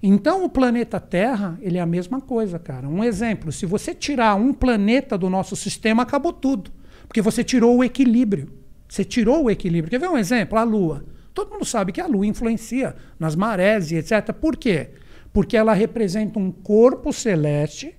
Então, 0.04 0.46
o 0.46 0.50
planeta 0.50 1.00
Terra, 1.00 1.58
ele 1.60 1.80
é 1.80 1.82
a 1.82 1.88
mesma 1.88 2.22
coisa, 2.22 2.60
cara. 2.60 2.88
Um 2.88 3.04
exemplo, 3.04 3.52
se 3.52 3.66
você 3.66 3.96
tirar 3.96 4.36
um 4.36 4.54
planeta 4.54 5.18
do 5.18 5.28
nosso 5.28 5.56
sistema, 5.56 6.04
acabou 6.04 6.34
tudo. 6.34 6.70
Porque 7.08 7.20
você 7.20 7.44
tirou 7.44 7.78
o 7.78 7.84
equilíbrio. 7.84 8.48
Você 8.88 9.04
tirou 9.04 9.46
o 9.46 9.50
equilíbrio. 9.50 9.90
Quer 9.90 10.00
ver 10.00 10.10
um 10.12 10.20
exemplo? 10.20 10.56
A 10.56 10.62
Lua. 10.62 11.15
Todo 11.36 11.52
mundo 11.52 11.66
sabe 11.66 11.92
que 11.92 12.00
a 12.00 12.08
Lua 12.08 12.26
influencia 12.26 12.96
nas 13.20 13.36
marés 13.36 13.92
e 13.92 13.98
etc. 13.98 14.32
Por 14.32 14.56
quê? 14.56 14.92
Porque 15.34 15.58
ela 15.58 15.74
representa 15.74 16.40
um 16.40 16.50
corpo 16.50 17.12
celeste 17.12 17.94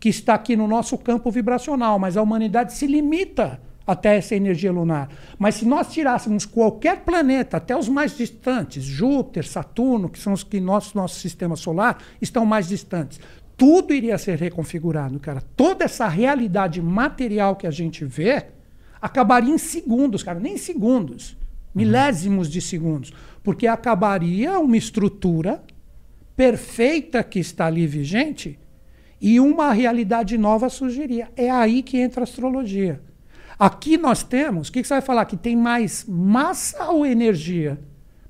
que 0.00 0.08
está 0.08 0.34
aqui 0.34 0.56
no 0.56 0.66
nosso 0.66 0.98
campo 0.98 1.30
vibracional, 1.30 2.00
mas 2.00 2.16
a 2.16 2.22
humanidade 2.22 2.74
se 2.74 2.88
limita 2.88 3.60
até 3.86 4.16
essa 4.16 4.34
energia 4.34 4.72
lunar. 4.72 5.08
Mas 5.38 5.54
se 5.54 5.64
nós 5.64 5.92
tirássemos 5.92 6.44
qualquer 6.44 7.04
planeta, 7.04 7.58
até 7.58 7.76
os 7.76 7.88
mais 7.88 8.16
distantes, 8.16 8.82
Júpiter, 8.82 9.46
Saturno, 9.46 10.08
que 10.08 10.18
são 10.18 10.32
os 10.32 10.42
que 10.42 10.58
nosso 10.58 10.96
nosso 10.96 11.20
sistema 11.20 11.54
solar 11.54 11.98
estão 12.20 12.44
mais 12.44 12.66
distantes, 12.66 13.20
tudo 13.56 13.94
iria 13.94 14.18
ser 14.18 14.36
reconfigurado, 14.36 15.20
cara. 15.20 15.44
Toda 15.56 15.84
essa 15.84 16.08
realidade 16.08 16.82
material 16.82 17.54
que 17.54 17.68
a 17.68 17.70
gente 17.70 18.04
vê 18.04 18.46
acabaria 19.00 19.54
em 19.54 19.58
segundos, 19.58 20.24
cara, 20.24 20.40
nem 20.40 20.56
segundos 20.56 21.36
milésimos 21.74 22.48
de 22.50 22.60
segundos, 22.60 23.12
porque 23.42 23.66
acabaria 23.66 24.58
uma 24.58 24.76
estrutura 24.76 25.62
perfeita 26.36 27.22
que 27.22 27.38
está 27.38 27.66
ali 27.66 27.86
vigente 27.86 28.58
e 29.20 29.40
uma 29.40 29.72
realidade 29.72 30.36
nova 30.36 30.68
surgiria. 30.68 31.28
É 31.36 31.50
aí 31.50 31.82
que 31.82 31.98
entra 31.98 32.22
a 32.22 32.24
astrologia. 32.24 33.00
Aqui 33.58 33.96
nós 33.96 34.22
temos, 34.22 34.68
o 34.68 34.72
que, 34.72 34.82
que 34.82 34.88
você 34.88 34.94
vai 34.94 35.02
falar? 35.02 35.24
Que 35.26 35.36
tem 35.36 35.56
mais 35.56 36.04
massa 36.08 36.90
ou 36.90 37.06
energia? 37.06 37.78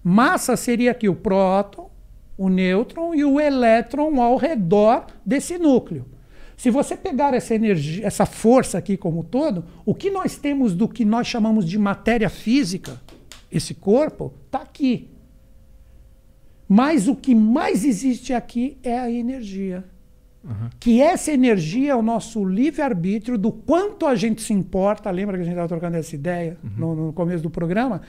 Massa 0.02 0.56
seria 0.56 0.90
aqui 0.90 1.08
o 1.08 1.16
próton, 1.16 1.90
o 2.36 2.48
nêutron 2.48 3.14
e 3.14 3.24
o 3.24 3.40
elétron 3.40 4.20
ao 4.20 4.36
redor 4.36 5.06
desse 5.24 5.56
núcleo. 5.56 6.06
Se 6.56 6.70
você 6.70 6.96
pegar 6.96 7.34
essa 7.34 7.54
energia, 7.54 8.06
essa 8.06 8.26
força 8.26 8.78
aqui 8.78 8.96
como 8.96 9.24
todo, 9.24 9.64
o 9.84 9.94
que 9.94 10.10
nós 10.10 10.36
temos 10.36 10.74
do 10.74 10.88
que 10.88 11.04
nós 11.04 11.26
chamamos 11.26 11.68
de 11.68 11.78
matéria 11.78 12.28
física, 12.28 13.00
esse 13.56 13.74
corpo 13.74 14.32
está 14.46 14.60
aqui. 14.60 15.10
Mas 16.68 17.08
o 17.08 17.14
que 17.14 17.34
mais 17.34 17.84
existe 17.84 18.32
aqui 18.32 18.78
é 18.82 18.98
a 18.98 19.10
energia. 19.10 19.84
Uhum. 20.42 20.68
Que 20.78 21.00
essa 21.00 21.32
energia 21.32 21.92
é 21.92 21.94
o 21.94 22.02
nosso 22.02 22.44
livre-arbítrio 22.44 23.38
do 23.38 23.50
quanto 23.50 24.06
a 24.06 24.14
gente 24.14 24.42
se 24.42 24.52
importa. 24.52 25.10
Lembra 25.10 25.36
que 25.36 25.42
a 25.42 25.44
gente 25.44 25.54
estava 25.54 25.68
trocando 25.68 25.96
essa 25.96 26.14
ideia 26.14 26.58
uhum. 26.62 26.70
no, 26.76 27.06
no 27.06 27.12
começo 27.12 27.42
do 27.42 27.50
programa? 27.50 28.02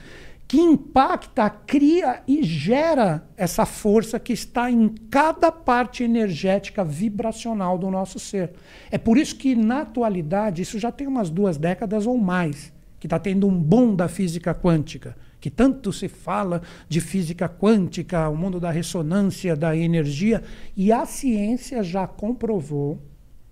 que 0.48 0.58
impacta, 0.58 1.50
cria 1.50 2.22
e 2.26 2.42
gera 2.44 3.26
essa 3.36 3.66
força 3.66 4.20
que 4.20 4.32
está 4.32 4.70
em 4.70 4.88
cada 5.10 5.50
parte 5.50 6.04
energética 6.04 6.84
vibracional 6.84 7.76
do 7.76 7.90
nosso 7.90 8.20
ser. 8.20 8.52
É 8.88 8.96
por 8.96 9.18
isso 9.18 9.34
que, 9.34 9.56
na 9.56 9.80
atualidade, 9.80 10.62
isso 10.62 10.78
já 10.78 10.92
tem 10.92 11.08
umas 11.08 11.30
duas 11.30 11.56
décadas 11.56 12.06
ou 12.06 12.16
mais, 12.16 12.72
que 13.00 13.08
está 13.08 13.18
tendo 13.18 13.48
um 13.48 13.58
boom 13.58 13.96
da 13.96 14.06
física 14.06 14.54
quântica 14.54 15.16
que 15.46 15.50
tanto 15.50 15.92
se 15.92 16.08
fala 16.08 16.60
de 16.88 17.00
física 17.00 17.48
quântica, 17.48 18.28
o 18.28 18.36
mundo 18.36 18.58
da 18.58 18.68
ressonância, 18.68 19.54
da 19.54 19.76
energia, 19.76 20.42
e 20.76 20.90
a 20.90 21.06
ciência 21.06 21.84
já 21.84 22.04
comprovou 22.04 23.00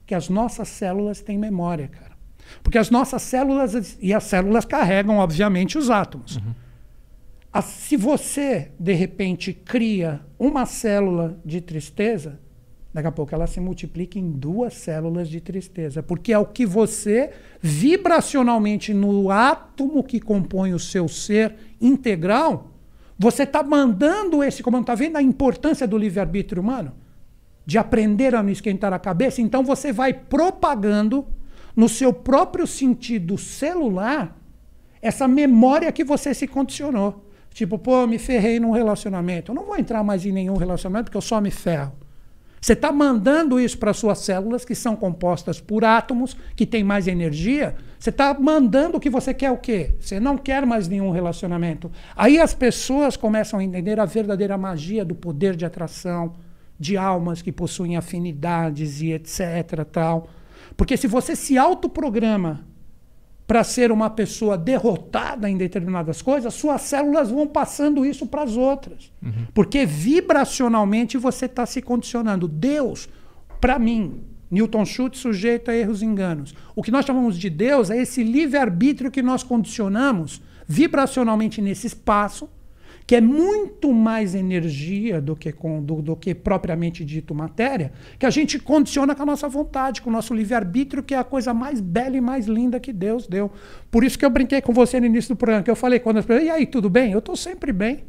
que 0.05 0.13
as 0.13 0.29
nossas 0.29 0.67
células 0.67 1.21
têm 1.21 1.39
memória, 1.39 1.87
cara. 1.87 2.17
Porque 2.65 2.79
as 2.79 2.91
nossas 2.91 3.23
células, 3.23 3.97
e 4.01 4.13
as 4.13 4.25
células 4.25 4.65
carregam, 4.65 5.19
obviamente, 5.19 5.79
os 5.79 5.89
átomos. 5.89 6.35
Uhum. 6.35 7.63
se 7.63 7.97
você, 7.97 8.73
de 8.77 8.93
repente, 8.93 9.53
cria 9.53 10.21
uma 10.37 10.67
célula 10.67 11.39
de 11.45 11.61
tristeza, 11.61 12.41
Daqui 12.95 13.09
a 13.09 13.13
pouco 13.13 13.35
ela 13.35 13.49
se 13.49 13.59
multiplica 13.59 14.21
em 14.21 14.31
duas 14.31 14.73
células 14.75 15.29
de 15.29 15.41
tristeza, 15.41 16.01
porque 16.01 16.33
é 16.33 16.39
o 16.39 16.47
que 16.47 16.65
você, 16.65 17.33
vibracionalmente, 17.61 18.95
no 18.95 19.33
átomo 19.33 20.05
que 20.05 20.21
compõe 20.21 20.73
o 20.73 20.79
seu 20.79 21.09
ser 21.09 21.57
integral, 21.81 22.71
você 23.19 23.43
está 23.43 23.65
mandando 23.65 24.45
esse 24.45 24.63
comando. 24.63 24.83
Está 24.83 24.95
vendo 24.95 25.17
a 25.17 25.23
importância 25.23 25.89
do 25.89 25.99
livre-arbítrio 25.99 26.63
humano? 26.63 26.93
De 27.67 27.79
aprender 27.79 28.33
a 28.33 28.45
não 28.45 28.51
esquentar 28.51 28.93
a 28.93 28.99
cabeça? 29.01 29.43
Então 29.43 29.65
você 29.65 29.93
vai 29.93 30.15
propagando 30.15 31.27
no 31.75 31.89
seu 31.89 32.13
próprio 32.13 32.65
sentido 32.65 33.37
celular 33.37 34.39
essa 35.03 35.27
memória 35.27 35.91
que 35.91 36.05
você 36.05 36.33
se 36.33 36.47
condicionou. 36.47 37.29
Tipo, 37.53 37.77
pô, 37.77 38.07
me 38.07 38.19
ferrei 38.19 38.61
num 38.61 38.71
relacionamento. 38.71 39.51
Eu 39.51 39.57
não 39.57 39.65
vou 39.65 39.77
entrar 39.77 40.05
mais 40.05 40.25
em 40.25 40.31
nenhum 40.31 40.57
relacionamento 40.57 41.07
porque 41.07 41.17
eu 41.17 41.23
só 41.23 41.41
me 41.41 41.51
ferro. 41.51 42.04
Você 42.65 42.73
está 42.73 42.91
mandando 42.91 43.61
isso 43.61 43.77
para 43.77 43.93
suas 43.93 44.21
células, 44.21 44.65
que 44.65 44.75
são 44.75 44.97
compostas 44.97 45.61
por 45.61 45.85
átomos, 45.85 46.35
que 46.57 46.65
têm 46.65 46.83
mais 46.83 47.07
energia. 47.07 47.77
Você 47.99 48.09
está 48.09 48.33
mandando 48.33 48.99
que 48.99 49.11
você 49.11 49.35
quer 49.35 49.51
o 49.51 49.59
quê? 49.59 49.95
Você 50.01 50.19
não 50.19 50.39
quer 50.39 50.65
mais 50.65 50.89
nenhum 50.89 51.11
relacionamento. 51.11 51.93
Aí 52.17 52.41
as 52.41 52.55
pessoas 52.55 53.19
começam 53.19 53.61
a 53.61 53.63
entender 53.63 54.01
a 54.01 54.07
verdadeira 54.07 54.57
magia 54.57 55.05
do 55.05 55.15
poder 55.15 55.55
de 55.55 55.67
atração, 55.67 56.37
de 56.81 56.97
almas 56.97 57.43
que 57.43 57.53
possuem 57.53 57.99
afinidades 57.99 59.03
e 59.03 59.13
etc. 59.13 59.85
Tal. 59.93 60.31
Porque 60.75 60.97
se 60.97 61.07
você 61.07 61.37
se 61.37 61.59
autoprograma 61.59 62.65
para 63.47 63.63
ser 63.63 63.93
uma 63.93 64.09
pessoa 64.09 64.57
derrotada 64.57 65.49
em 65.51 65.57
determinadas 65.57 66.23
coisas, 66.23 66.55
suas 66.55 66.83
células 66.83 67.31
vão 67.31 67.47
passando 67.47 68.05
isso 68.05 68.27
para 68.27 68.43
as 68.43 68.57
outras. 68.57 69.13
Uhum. 69.23 69.47
Porque 69.53 69.85
vibracionalmente 69.85 71.19
você 71.19 71.45
está 71.45 71.67
se 71.67 71.83
condicionando. 71.83 72.49
Deus, 72.49 73.09
para 73.61 73.79
mim, 73.79 74.23
Newton 74.51 74.85
Schultz 74.87 75.19
sujeito 75.19 75.71
a 75.71 75.75
erros 75.75 76.01
e 76.01 76.07
enganos. 76.07 76.55
O 76.75 76.83
que 76.83 76.91
nós 76.91 77.05
chamamos 77.05 77.39
de 77.39 77.51
Deus 77.51 77.91
é 77.91 78.01
esse 78.01 78.23
livre-arbítrio 78.23 79.11
que 79.11 79.23
nós 79.23 79.43
condicionamos 79.43 80.41
vibracionalmente 80.67 81.61
nesse 81.61 81.87
espaço 81.87 82.49
que 83.07 83.15
é 83.15 83.21
muito 83.21 83.93
mais 83.93 84.35
energia 84.35 85.21
do 85.21 85.37
que, 85.37 85.53
com, 85.53 85.83
do, 85.83 86.01
do, 86.01 86.17
que 86.17 86.35
propriamente 86.35 87.05
dito 87.05 87.35
matéria, 87.35 87.93
que 88.19 88.25
a 88.25 88.31
gente 88.31 88.59
condiciona 88.59 89.15
com 89.15 89.23
a 89.23 89.27
nossa 89.27 89.49
vontade, 89.49 90.01
com 90.01 90.09
o 90.09 90.13
nosso 90.13 90.33
livre-arbítrio, 90.33 91.03
que 91.03 91.15
é 91.15 91.19
a 91.19 91.25
coisa 91.25 91.53
mais 91.53 91.81
bela 91.81 92.17
e 92.17 92.21
mais 92.21 92.47
linda 92.47 92.81
que 92.81 92.93
Deus 92.93 93.27
deu. 93.27 93.51
Por 93.91 94.05
isso 94.05 94.19
que 94.19 94.25
eu 94.25 94.31
brinquei 94.31 94.63
com 94.63 94.73
você 94.73 94.99
no 94.99 95.07
início 95.07 95.35
do 95.35 95.39
programa, 95.39 95.63
que 95.63 95.71
eu 95.71 95.77
falei 95.77 95.99
quando 95.99 96.19
as 96.19 96.25
pessoas, 96.25 96.47
e 96.47 96.51
aí, 96.51 96.67
tudo 96.67 96.89
bem? 96.89 97.13
Eu 97.13 97.19
estou 97.19 97.37
sempre 97.37 97.73
bem. 97.73 98.05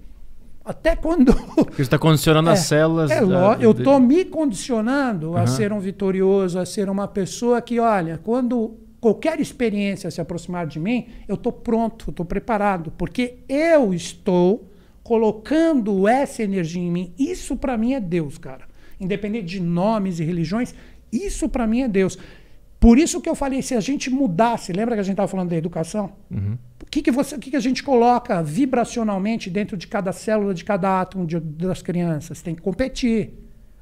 Até 0.64 0.96
quando. 0.96 1.32
Você 1.76 1.84
está 1.84 2.00
condicionando 2.00 2.50
é, 2.50 2.54
as 2.54 2.60
células. 2.60 3.12
É, 3.12 3.24
da... 3.24 3.58
eu 3.60 3.72
estou 3.72 4.00
me 4.00 4.26
condicionando 4.26 5.32
uhum. 5.32 5.38
a 5.38 5.46
ser 5.46 5.72
um 5.72 5.80
vitorioso, 5.80 6.58
a 6.58 6.66
ser 6.66 6.90
uma 6.90 7.08
pessoa 7.08 7.62
que, 7.62 7.80
olha, 7.80 8.20
quando 8.24 8.76
qualquer 9.00 9.40
experiência 9.40 10.10
se 10.10 10.20
aproximar 10.20 10.66
de 10.66 10.80
mim, 10.80 11.06
eu 11.28 11.36
estou 11.36 11.52
pronto, 11.52 12.10
estou 12.10 12.26
preparado, 12.26 12.92
porque 12.98 13.36
eu 13.48 13.94
estou 13.94 14.68
colocando 15.06 16.08
essa 16.08 16.42
energia 16.42 16.82
em 16.82 16.90
mim. 16.90 17.14
Isso 17.16 17.56
para 17.56 17.78
mim 17.78 17.94
é 17.94 18.00
Deus, 18.00 18.40
cara. 18.40 18.66
Independente 19.00 19.46
de 19.46 19.60
nomes 19.60 20.20
e 20.20 20.24
religiões, 20.24 20.74
isso 21.14 21.48
para 21.48 21.68
mim 21.68 21.84
é 21.84 21.88
Deus. 21.88 22.18
Por 22.80 22.98
isso 22.98 23.22
que 23.22 23.30
eu 23.30 23.36
falei, 23.36 23.62
se 23.62 23.76
a 23.76 23.80
gente 23.80 24.10
mudasse, 24.10 24.74
lembra 24.74 24.96
que 24.96 25.02
a 25.02 25.04
gente 25.04 25.14
estava 25.14 25.28
falando 25.28 25.50
da 25.50 25.56
educação? 25.56 26.14
Uhum. 26.32 26.58
O 26.82 26.86
que, 26.90 27.04
que, 27.04 27.12
você, 27.12 27.36
o 27.36 27.40
que, 27.40 27.52
que 27.52 27.56
a 27.56 27.60
gente 27.60 27.84
coloca 27.84 28.42
vibracionalmente 28.42 29.48
dentro 29.48 29.78
de 29.78 29.86
cada 29.86 30.12
célula, 30.12 30.56
de 30.56 30.66
cada 30.66 31.00
átomo 31.00 31.28
de, 31.28 31.40
das 31.40 31.84
crianças? 31.84 32.42
Tem 32.42 32.56
que 32.56 32.64
competir. 32.64 33.32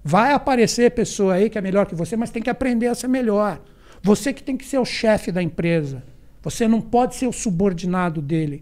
Vai 0.03 0.33
aparecer 0.33 0.91
pessoa 0.91 1.35
aí 1.35 1.49
que 1.49 1.57
é 1.57 1.61
melhor 1.61 1.85
que 1.85 1.95
você, 1.95 2.17
mas 2.17 2.31
tem 2.31 2.43
que 2.43 2.49
aprender 2.49 2.87
a 2.87 2.95
ser 2.95 3.07
melhor. 3.07 3.61
Você 4.01 4.33
que 4.33 4.43
tem 4.43 4.57
que 4.57 4.65
ser 4.65 4.77
o 4.77 4.83
chefe 4.83 5.31
da 5.31 5.41
empresa. 5.41 6.03
Você 6.41 6.67
não 6.67 6.81
pode 6.81 7.15
ser 7.15 7.27
o 7.27 7.31
subordinado 7.31 8.21
dele. 8.21 8.61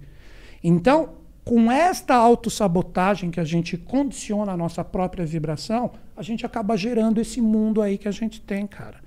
Então, 0.63 1.20
com 1.43 1.71
esta 1.71 2.15
autossabotagem 2.15 3.31
que 3.31 3.39
a 3.39 3.43
gente 3.43 3.77
condiciona 3.77 4.51
a 4.51 4.57
nossa 4.57 4.83
própria 4.83 5.25
vibração, 5.25 5.91
a 6.15 6.21
gente 6.21 6.45
acaba 6.45 6.77
gerando 6.77 7.19
esse 7.19 7.41
mundo 7.41 7.81
aí 7.81 7.97
que 7.97 8.07
a 8.07 8.11
gente 8.11 8.39
tem, 8.39 8.67
cara. 8.67 9.01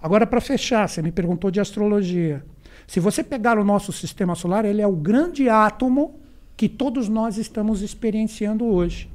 Agora, 0.00 0.26
para 0.26 0.40
fechar, 0.40 0.88
você 0.88 1.02
me 1.02 1.12
perguntou 1.12 1.50
de 1.50 1.60
astrologia. 1.60 2.44
Se 2.86 3.00
você 3.00 3.22
pegar 3.22 3.58
o 3.58 3.64
nosso 3.64 3.92
sistema 3.92 4.34
solar, 4.34 4.64
ele 4.64 4.80
é 4.80 4.86
o 4.86 4.92
grande 4.92 5.48
átomo 5.48 6.20
que 6.56 6.68
todos 6.68 7.08
nós 7.08 7.36
estamos 7.36 7.82
experienciando 7.82 8.64
hoje. 8.64 9.10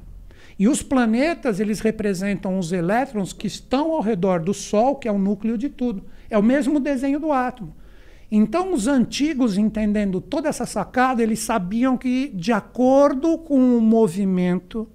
E 0.59 0.67
os 0.67 0.83
planetas, 0.83 1.59
eles 1.59 1.79
representam 1.79 2.59
os 2.59 2.71
elétrons 2.71 3.33
que 3.33 3.47
estão 3.47 3.91
ao 3.91 4.01
redor 4.01 4.41
do 4.41 4.53
Sol, 4.53 4.95
que 4.95 5.07
é 5.07 5.11
o 5.11 5.17
núcleo 5.17 5.57
de 5.57 5.69
tudo. 5.69 6.03
É 6.29 6.37
o 6.37 6.43
mesmo 6.43 6.79
desenho 6.79 7.19
do 7.19 7.31
átomo. 7.31 7.73
Então, 8.31 8.73
os 8.73 8.87
antigos, 8.87 9.57
entendendo 9.57 10.21
toda 10.21 10.47
essa 10.47 10.65
sacada, 10.65 11.21
eles 11.21 11.39
sabiam 11.39 11.97
que, 11.97 12.29
de 12.29 12.53
acordo 12.53 13.37
com 13.37 13.77
o 13.77 13.81
movimento 13.81 14.87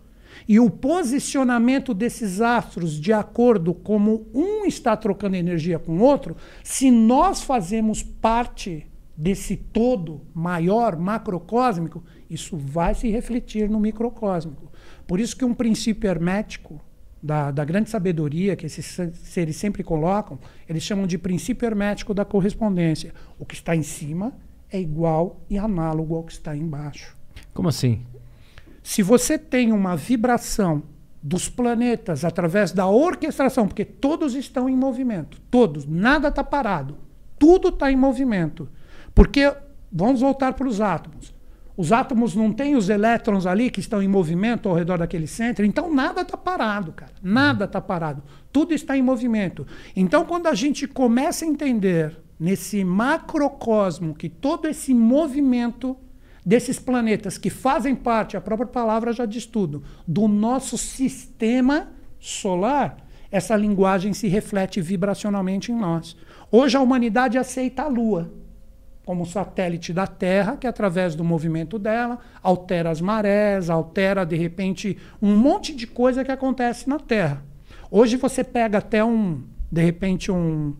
e 0.48 0.58
o 0.58 0.70
posicionamento 0.70 1.92
desses 1.92 2.40
astros, 2.40 2.98
de 2.98 3.12
acordo 3.12 3.74
como 3.74 4.26
um 4.32 4.64
está 4.64 4.96
trocando 4.96 5.36
energia 5.36 5.78
com 5.78 5.98
o 5.98 6.02
outro, 6.02 6.34
se 6.64 6.90
nós 6.90 7.42
fazemos 7.42 8.02
parte 8.02 8.86
desse 9.14 9.54
todo 9.54 10.22
maior, 10.34 10.96
macrocósmico, 10.96 12.02
isso 12.30 12.56
vai 12.56 12.94
se 12.94 13.10
refletir 13.10 13.68
no 13.68 13.78
microcósmico. 13.78 14.72
Por 15.06 15.20
isso 15.20 15.36
que 15.36 15.44
um 15.44 15.54
princípio 15.54 16.08
hermético 16.08 16.80
da, 17.22 17.50
da, 17.50 17.64
grande 17.64 17.90
sabedoria 17.90 18.54
que 18.54 18.66
esses 18.66 18.98
seres 19.14 19.56
sempre 19.56 19.82
colocam, 19.82 20.38
eles 20.68 20.82
chamam 20.82 21.06
de 21.06 21.18
princípio 21.18 21.66
hermético 21.66 22.14
da 22.14 22.24
correspondência. 22.24 23.12
O 23.38 23.44
que 23.44 23.54
está 23.54 23.74
em 23.74 23.82
cima 23.82 24.32
é 24.70 24.80
igual 24.80 25.40
e 25.48 25.58
análogo 25.58 26.14
ao 26.14 26.24
que 26.24 26.32
está 26.32 26.56
embaixo. 26.56 27.16
Como 27.52 27.68
assim? 27.68 28.04
Se 28.82 29.02
você 29.02 29.38
tem 29.38 29.72
uma 29.72 29.96
vibração 29.96 30.82
dos 31.22 31.48
planetas 31.48 32.24
através 32.24 32.70
da 32.70 32.86
orquestração, 32.86 33.66
porque 33.66 33.84
todos 33.84 34.34
estão 34.34 34.68
em 34.68 34.76
movimento, 34.76 35.40
todos, 35.50 35.84
nada 35.84 36.28
está 36.28 36.44
parado, 36.44 36.96
tudo 37.38 37.68
está 37.68 37.90
em 37.90 37.96
movimento. 37.96 38.68
Porque, 39.14 39.52
vamos 39.90 40.20
voltar 40.20 40.52
para 40.52 40.68
os 40.68 40.80
átomos. 40.80 41.34
Os 41.76 41.92
átomos 41.92 42.34
não 42.34 42.52
têm 42.52 42.74
os 42.74 42.88
elétrons 42.88 43.44
ali 43.44 43.68
que 43.68 43.80
estão 43.80 44.02
em 44.02 44.08
movimento 44.08 44.68
ao 44.68 44.74
redor 44.74 44.98
daquele 44.98 45.26
centro, 45.26 45.64
então 45.64 45.92
nada 45.94 46.22
está 46.22 46.36
parado, 46.36 46.92
cara. 46.92 47.12
Nada 47.22 47.66
está 47.66 47.80
parado. 47.80 48.22
Tudo 48.50 48.72
está 48.72 48.96
em 48.96 49.02
movimento. 49.02 49.66
Então, 49.94 50.24
quando 50.24 50.46
a 50.46 50.54
gente 50.54 50.86
começa 50.86 51.44
a 51.44 51.48
entender 51.48 52.16
nesse 52.40 52.82
macrocosmo 52.82 54.14
que 54.14 54.28
todo 54.28 54.66
esse 54.66 54.94
movimento 54.94 55.96
desses 56.44 56.78
planetas 56.78 57.36
que 57.36 57.50
fazem 57.50 57.94
parte, 57.94 58.36
a 58.36 58.40
própria 58.40 58.68
palavra 58.68 59.12
já 59.12 59.26
diz 59.26 59.44
tudo, 59.44 59.82
do 60.06 60.26
nosso 60.28 60.78
sistema 60.78 61.88
solar, 62.18 62.96
essa 63.30 63.54
linguagem 63.54 64.14
se 64.14 64.28
reflete 64.28 64.80
vibracionalmente 64.80 65.72
em 65.72 65.76
nós. 65.76 66.16
Hoje 66.50 66.76
a 66.76 66.80
humanidade 66.80 67.36
aceita 67.36 67.82
a 67.82 67.88
Lua 67.88 68.32
como 69.06 69.24
satélite 69.24 69.92
da 69.92 70.04
Terra, 70.04 70.56
que 70.56 70.66
através 70.66 71.14
do 71.14 71.22
movimento 71.22 71.78
dela 71.78 72.18
altera 72.42 72.90
as 72.90 73.00
marés, 73.00 73.70
altera 73.70 74.26
de 74.26 74.34
repente 74.36 74.98
um 75.22 75.36
monte 75.36 75.72
de 75.76 75.86
coisa 75.86 76.24
que 76.24 76.32
acontece 76.32 76.88
na 76.88 76.98
Terra. 76.98 77.44
Hoje 77.88 78.16
você 78.16 78.42
pega 78.42 78.78
até 78.78 79.04
um, 79.04 79.44
de 79.70 79.80
repente 79.80 80.32
um, 80.32 80.74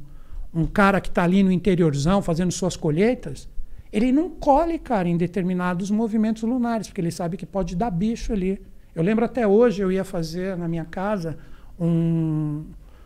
um 0.53 0.66
cara 0.66 1.01
que 1.01 1.09
está 1.09 1.22
ali 1.22 1.45
no 1.45 1.53
interiorzão 1.53 2.20
fazendo 2.20 2.51
suas 2.51 2.77
colheitas, 2.77 3.49
ele 3.93 4.11
não 4.11 4.29
colhe, 4.29 4.77
cara, 4.77 5.09
em 5.09 5.16
determinados 5.16 5.89
movimentos 5.89 6.43
lunares, 6.43 6.89
porque 6.89 7.01
ele 7.01 7.12
sabe 7.12 7.37
que 7.37 7.47
pode 7.47 7.77
dar 7.77 7.93
bicho 7.93 8.33
ali. 8.33 8.61
Eu 8.93 9.05
lembro 9.05 9.24
até 9.24 9.47
hoje 9.47 9.83
eu 9.83 9.93
ia 9.93 10.03
fazer 10.03 10.57
na 10.57 10.66
minha 10.66 10.85
casa 10.85 11.39
um, 11.79 12.64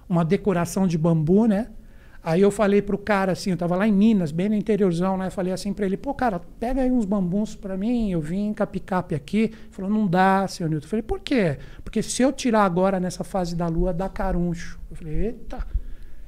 uma 0.08 0.24
decoração 0.24 0.86
de 0.86 0.96
bambu, 0.96 1.44
né? 1.44 1.68
Aí 2.22 2.42
eu 2.42 2.50
falei 2.50 2.82
pro 2.82 2.98
cara 2.98 3.32
assim, 3.32 3.50
eu 3.50 3.56
tava 3.56 3.74
lá 3.76 3.88
em 3.88 3.92
Minas, 3.92 4.30
bem 4.30 4.48
no 4.50 4.54
interiorzão, 4.54 5.16
né? 5.16 5.30
Falei 5.30 5.52
assim 5.52 5.72
para 5.72 5.86
ele, 5.86 5.96
pô, 5.96 6.12
cara, 6.12 6.40
pega 6.58 6.82
aí 6.82 6.90
uns 6.90 7.06
bambuns 7.06 7.54
para 7.54 7.76
mim, 7.78 8.10
eu 8.10 8.20
vim 8.20 8.52
com 8.52 8.62
a 8.62 8.66
picape 8.66 9.14
aqui. 9.14 9.38
Ele 9.38 9.54
falou, 9.70 9.90
não 9.90 10.06
dá, 10.06 10.46
senhor 10.46 10.68
Newton. 10.68 10.84
Eu 10.84 10.90
falei, 10.90 11.02
por 11.02 11.20
quê? 11.20 11.58
Porque 11.82 12.02
se 12.02 12.22
eu 12.22 12.30
tirar 12.30 12.64
agora 12.64 13.00
nessa 13.00 13.24
fase 13.24 13.56
da 13.56 13.66
lua, 13.66 13.92
dá 13.92 14.08
caruncho. 14.08 14.78
Eu 14.90 14.96
falei, 14.96 15.14
eita. 15.26 15.66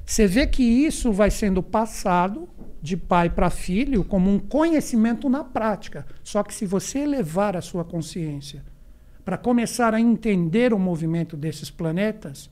Você 0.05 0.27
vê 0.27 0.47
que 0.47 0.63
isso 0.63 1.13
vai 1.13 1.31
sendo 1.31 1.63
passado 1.63 2.49
de 2.81 2.97
pai 2.97 3.31
para 3.31 3.51
filho 3.51 4.03
como 4.03 4.31
um 4.31 4.39
conhecimento 4.39 5.29
na 5.29 5.45
prática. 5.45 6.07
Só 6.25 6.43
que 6.43 6.55
se 6.55 6.67
você 6.67 7.01
elevar 7.01 7.57
a 7.57 7.61
sua 7.61 7.85
consciência 7.85 8.65
para 9.25 9.39
começar 9.39 9.95
a 9.95 10.01
entender 10.01 10.73
o 10.73 10.79
movimento 10.79 11.37
desses 11.37 11.71
planetas, 11.71 12.51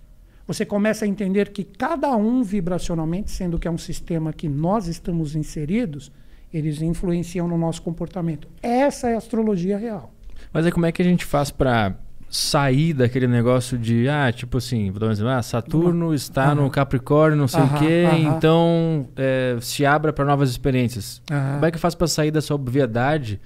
você 0.52 0.66
começa 0.66 1.04
a 1.04 1.08
entender 1.08 1.50
que 1.50 1.62
cada 1.62 2.16
um 2.16 2.42
vibracionalmente, 2.42 3.30
sendo 3.30 3.56
que 3.56 3.68
é 3.68 3.70
um 3.70 3.78
sistema 3.78 4.32
que 4.32 4.48
nós 4.48 4.88
estamos 4.88 5.36
inseridos, 5.36 6.10
eles 6.52 6.82
influenciam 6.82 7.46
no 7.46 7.56
nosso 7.56 7.80
comportamento. 7.82 8.48
Essa 8.60 9.10
é 9.10 9.14
a 9.14 9.18
astrologia 9.18 9.78
real. 9.78 10.12
Mas 10.52 10.66
aí 10.66 10.72
como 10.72 10.86
é 10.86 10.90
que 10.90 11.00
a 11.00 11.04
gente 11.04 11.24
faz 11.24 11.52
para 11.52 11.94
sair 12.28 12.92
daquele 12.94 13.28
negócio 13.28 13.78
de, 13.78 14.08
ah, 14.08 14.32
tipo 14.32 14.58
assim, 14.58 14.90
vou 14.90 14.98
dar 14.98 15.06
um 15.06 15.10
exemplo, 15.12 15.30
ah, 15.30 15.40
Saturno 15.40 16.12
está 16.12 16.52
no 16.52 16.68
Capricórnio, 16.68 17.38
não 17.38 17.46
sei 17.46 17.62
o 17.62 17.78
quê, 17.78 18.04
então 18.20 19.08
é, 19.16 19.56
se 19.60 19.86
abra 19.86 20.12
para 20.12 20.24
novas 20.24 20.50
experiências. 20.50 21.22
Como 21.28 21.64
é 21.64 21.70
que 21.70 21.78
faço 21.78 21.96
para 21.96 22.08
sair 22.08 22.32
dessa 22.32 22.52
obviedade 22.52 23.40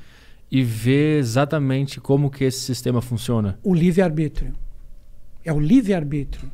e 0.51 0.63
ver 0.63 1.19
exatamente 1.19 2.01
como 2.01 2.31
que 2.31 2.45
esse 2.45 2.61
sistema 2.61 3.03
funciona? 3.03 3.59
O 3.63 3.75
livre-arbítrio. 3.75 4.55
É 5.45 5.53
o 5.53 5.61
livre-arbítrio. 5.61 6.51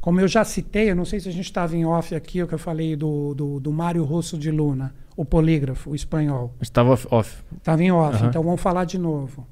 Como 0.00 0.20
eu 0.20 0.26
já 0.26 0.44
citei, 0.44 0.90
eu 0.90 0.96
não 0.96 1.04
sei 1.04 1.20
se 1.20 1.28
a 1.28 1.32
gente 1.32 1.44
estava 1.44 1.76
em 1.76 1.84
off 1.84 2.14
aqui, 2.14 2.42
o 2.42 2.48
que 2.48 2.54
eu 2.54 2.58
falei 2.58 2.96
do, 2.96 3.34
do, 3.34 3.60
do 3.60 3.72
Mário 3.72 4.02
Rosso 4.04 4.38
de 4.38 4.50
Luna, 4.50 4.94
o 5.14 5.24
polígrafo, 5.24 5.90
o 5.90 5.94
espanhol. 5.94 6.54
Estava 6.60 6.98
off. 7.10 7.44
Estava 7.58 7.82
em 7.82 7.92
off, 7.92 8.22
uhum. 8.22 8.28
então 8.28 8.42
vamos 8.42 8.60
falar 8.60 8.84
de 8.84 8.96
novo. 8.96 9.46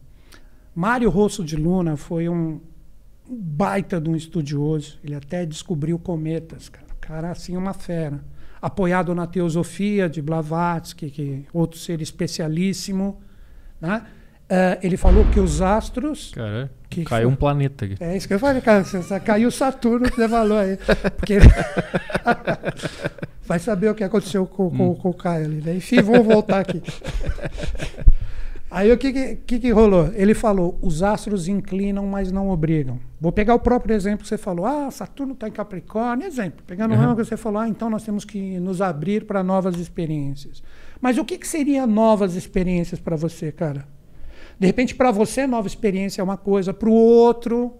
Mário 0.75 1.11
Rosso 1.11 1.45
de 1.45 1.57
Luna 1.57 1.97
foi 1.97 2.29
um 2.29 2.61
baita 3.29 4.01
de 4.01 4.09
um 4.09 4.17
estudioso. 4.17 4.99
Ele 5.05 5.15
até 5.15 5.45
descobriu 5.45 5.99
cometas, 5.99 6.69
cara. 6.69 6.87
Cara, 7.01 7.31
assim, 7.31 7.57
uma 7.57 7.75
fera. 7.75 8.21
Apoiado 8.61 9.15
na 9.15 9.27
teosofia 9.27 10.09
de 10.09 10.21
Blavatsky, 10.21 11.11
que 11.11 11.47
outro 11.53 11.79
ser 11.79 12.01
especialíssimo, 12.01 13.21
né? 13.81 14.05
Uh, 14.45 14.81
ele 14.83 14.97
falou 14.97 15.25
que 15.27 15.39
os 15.39 15.61
astros. 15.61 16.33
Cara, 16.35 16.71
que 16.89 17.05
caiu 17.05 17.29
foi, 17.29 17.33
um 17.33 17.37
planeta 17.37 17.85
aqui. 17.85 17.97
É 18.01 18.17
isso 18.17 18.27
que 18.27 18.35
eu 18.35 18.39
falei, 18.39 18.63
cara. 18.63 18.85
Caiu 19.25 19.51
Saturno, 19.51 20.11
que 20.11 20.17
você 20.17 20.29
falou 20.29 20.59
aí. 20.59 20.79
Porque 21.17 21.39
vai 23.47 23.59
saber 23.59 23.91
o 23.91 23.95
que 23.95 24.05
aconteceu 24.05 24.47
com, 24.47 24.71
com, 24.71 24.91
hum. 24.91 24.95
com 24.95 25.11
o 25.11 25.15
Caio 25.15 25.47
ali. 25.47 25.61
Né? 25.61 25.77
Enfim, 25.77 26.01
vamos 26.01 26.27
voltar 26.27 26.61
aqui. 26.61 26.83
Aí 28.71 28.93
o 28.93 28.99
que, 28.99 29.37
que, 29.37 29.59
que, 29.59 29.71
rolou? 29.71 30.13
Ele 30.15 30.35
falou: 30.35 30.79
os 30.83 31.03
astros 31.03 31.49
inclinam, 31.49 32.07
mas 32.07 32.31
não 32.31 32.51
obrigam. 32.51 32.99
Vou 33.19 33.33
pegar 33.33 33.55
o 33.55 33.59
próprio 33.59 33.95
exemplo 33.95 34.23
que 34.23 34.29
você 34.29 34.37
falou: 34.37 34.67
ah, 34.67 34.91
Saturno 34.91 35.33
está 35.33 35.49
em 35.49 35.53
Capricórnio. 35.53 36.27
Exemplo, 36.27 36.63
pegando 36.67 36.95
uhum. 36.95 37.13
o 37.13 37.17
que 37.17 37.25
você 37.25 37.37
falou: 37.37 37.63
ah, 37.63 37.69
então 37.69 37.89
nós 37.89 38.03
temos 38.03 38.25
que 38.25 38.59
nos 38.61 38.83
abrir 38.83 39.25
para 39.25 39.43
novas 39.43 39.79
experiências. 39.79 40.63
Mas 41.01 41.17
o 41.17 41.25
que, 41.25 41.39
que 41.39 41.49
seria 41.49 41.87
novas 41.87 42.35
experiências 42.35 43.01
para 43.01 43.17
você, 43.17 43.51
cara? 43.51 43.87
De 44.59 44.67
repente, 44.67 44.95
para 44.95 45.11
você, 45.11 45.47
nova 45.47 45.69
experiência 45.69 46.21
é 46.21 46.25
uma 46.25 46.37
coisa, 46.37 46.75
para 46.75 46.89
o 46.89 46.93
outro 46.93 47.75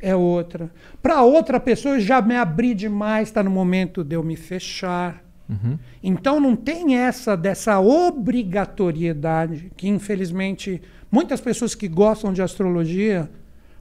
é 0.00 0.14
outra. 0.14 0.70
Para 1.02 1.22
outra 1.22 1.60
pessoa, 1.60 1.96
eu 1.96 2.00
já 2.00 2.20
me 2.20 2.36
abri 2.36 2.74
demais, 2.74 3.28
está 3.28 3.42
no 3.42 3.50
momento 3.50 4.02
de 4.02 4.16
eu 4.16 4.22
me 4.22 4.36
fechar. 4.36 5.24
Uhum. 5.48 5.78
Então, 6.02 6.40
não 6.40 6.56
tem 6.56 6.96
essa 6.96 7.36
dessa 7.36 7.78
obrigatoriedade 7.78 9.70
que, 9.76 9.88
infelizmente, 9.88 10.82
muitas 11.10 11.40
pessoas 11.40 11.74
que 11.74 11.86
gostam 11.86 12.32
de 12.32 12.42
astrologia 12.42 13.30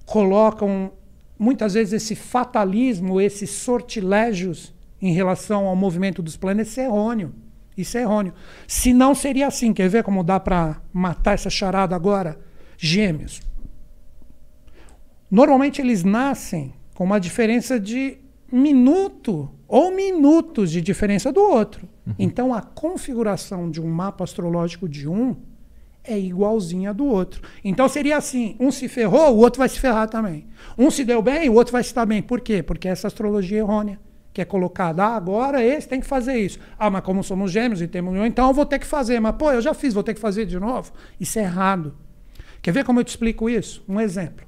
colocam 0.06 0.92
muitas 1.38 1.74
vezes 1.74 1.94
esse 1.94 2.16
fatalismo, 2.16 3.20
esses 3.20 3.50
sortilégios 3.50 4.74
em 5.02 5.14
relação 5.14 5.66
ao 5.66 5.76
movimento 5.76 6.22
dos 6.22 6.38
planetas 6.38 6.78
é 6.78 6.86
errôneo. 6.86 7.34
Isso 7.78 7.98
é 7.98 8.02
errôneo. 8.02 8.34
Se 8.68 8.94
não 8.94 9.14
seria 9.14 9.48
assim, 9.48 9.74
quer 9.74 9.90
ver 9.90 10.04
como 10.04 10.24
dá 10.24 10.40
para 10.40 10.82
matar 10.94 11.34
essa 11.34 11.50
charada 11.50 11.96
agora? 11.96 12.40
Gêmeos. 12.78 13.42
Normalmente 15.30 15.82
eles 15.82 16.04
nascem 16.04 16.74
com 16.94 17.04
uma 17.04 17.20
diferença 17.20 17.80
de 17.80 18.18
minuto 18.52 19.52
ou 19.68 19.92
minutos 19.92 20.72
de 20.72 20.82
diferença 20.82 21.32
do 21.32 21.42
outro. 21.42 21.90
Uhum. 22.06 22.14
Então 22.18 22.54
a 22.54 22.62
configuração 22.62 23.70
de 23.70 23.82
um 23.82 23.88
mapa 23.88 24.24
astrológico 24.24 24.88
de 24.88 25.08
um 25.10 25.36
é 26.04 26.18
igualzinha 26.18 26.94
do 26.94 27.06
outro. 27.06 27.42
Então 27.64 27.90
seria 27.90 28.18
assim: 28.18 28.56
um 28.60 28.72
se 28.72 28.88
ferrou, 28.88 29.36
o 29.36 29.40
outro 29.40 29.60
vai 29.60 29.68
se 29.68 29.80
ferrar 29.80 30.08
também. 30.08 30.46
Um 30.78 30.90
se 30.90 31.04
deu 31.04 31.22
bem, 31.22 31.50
o 31.50 31.54
outro 31.54 31.74
vai 31.74 31.84
se 31.84 31.94
dar 31.94 32.06
bem. 32.06 32.22
Por 32.22 32.40
quê? 32.40 32.64
Porque 32.64 32.88
essa 32.88 33.08
astrologia 33.08 33.58
é 33.58 33.62
errônea 33.62 34.00
que 34.36 34.42
é 34.42 34.46
colocada, 34.46 35.02
ah, 35.02 35.16
agora 35.16 35.64
esse 35.64 35.88
tem 35.88 36.02
que 36.02 36.06
fazer 36.06 36.36
isso. 36.38 36.60
Ah, 36.78 36.90
mas 36.90 37.02
como 37.04 37.24
somos 37.24 37.54
gêmeos 37.54 37.82
e 37.82 37.88
temos 37.88 38.14
então 38.26 38.50
eu 38.50 38.54
vou 38.54 38.66
ter 38.66 38.80
que 38.80 38.86
fazer. 38.86 39.18
Mas, 39.22 39.34
pô, 39.38 39.50
eu 39.50 39.62
já 39.62 39.74
fiz, 39.74 39.94
vou 39.94 40.04
ter 40.04 40.14
que 40.14 40.20
fazer 40.20 40.46
de 40.46 40.60
novo. 40.60 40.92
Isso 41.18 41.40
é 41.40 41.44
errado. 41.44 41.96
Quer 42.62 42.74
ver 42.74 42.84
como 42.84 43.00
eu 43.00 43.06
te 43.06 43.08
explico 43.08 43.50
isso? 43.50 43.82
Um 43.88 43.98
exemplo. 43.98 44.46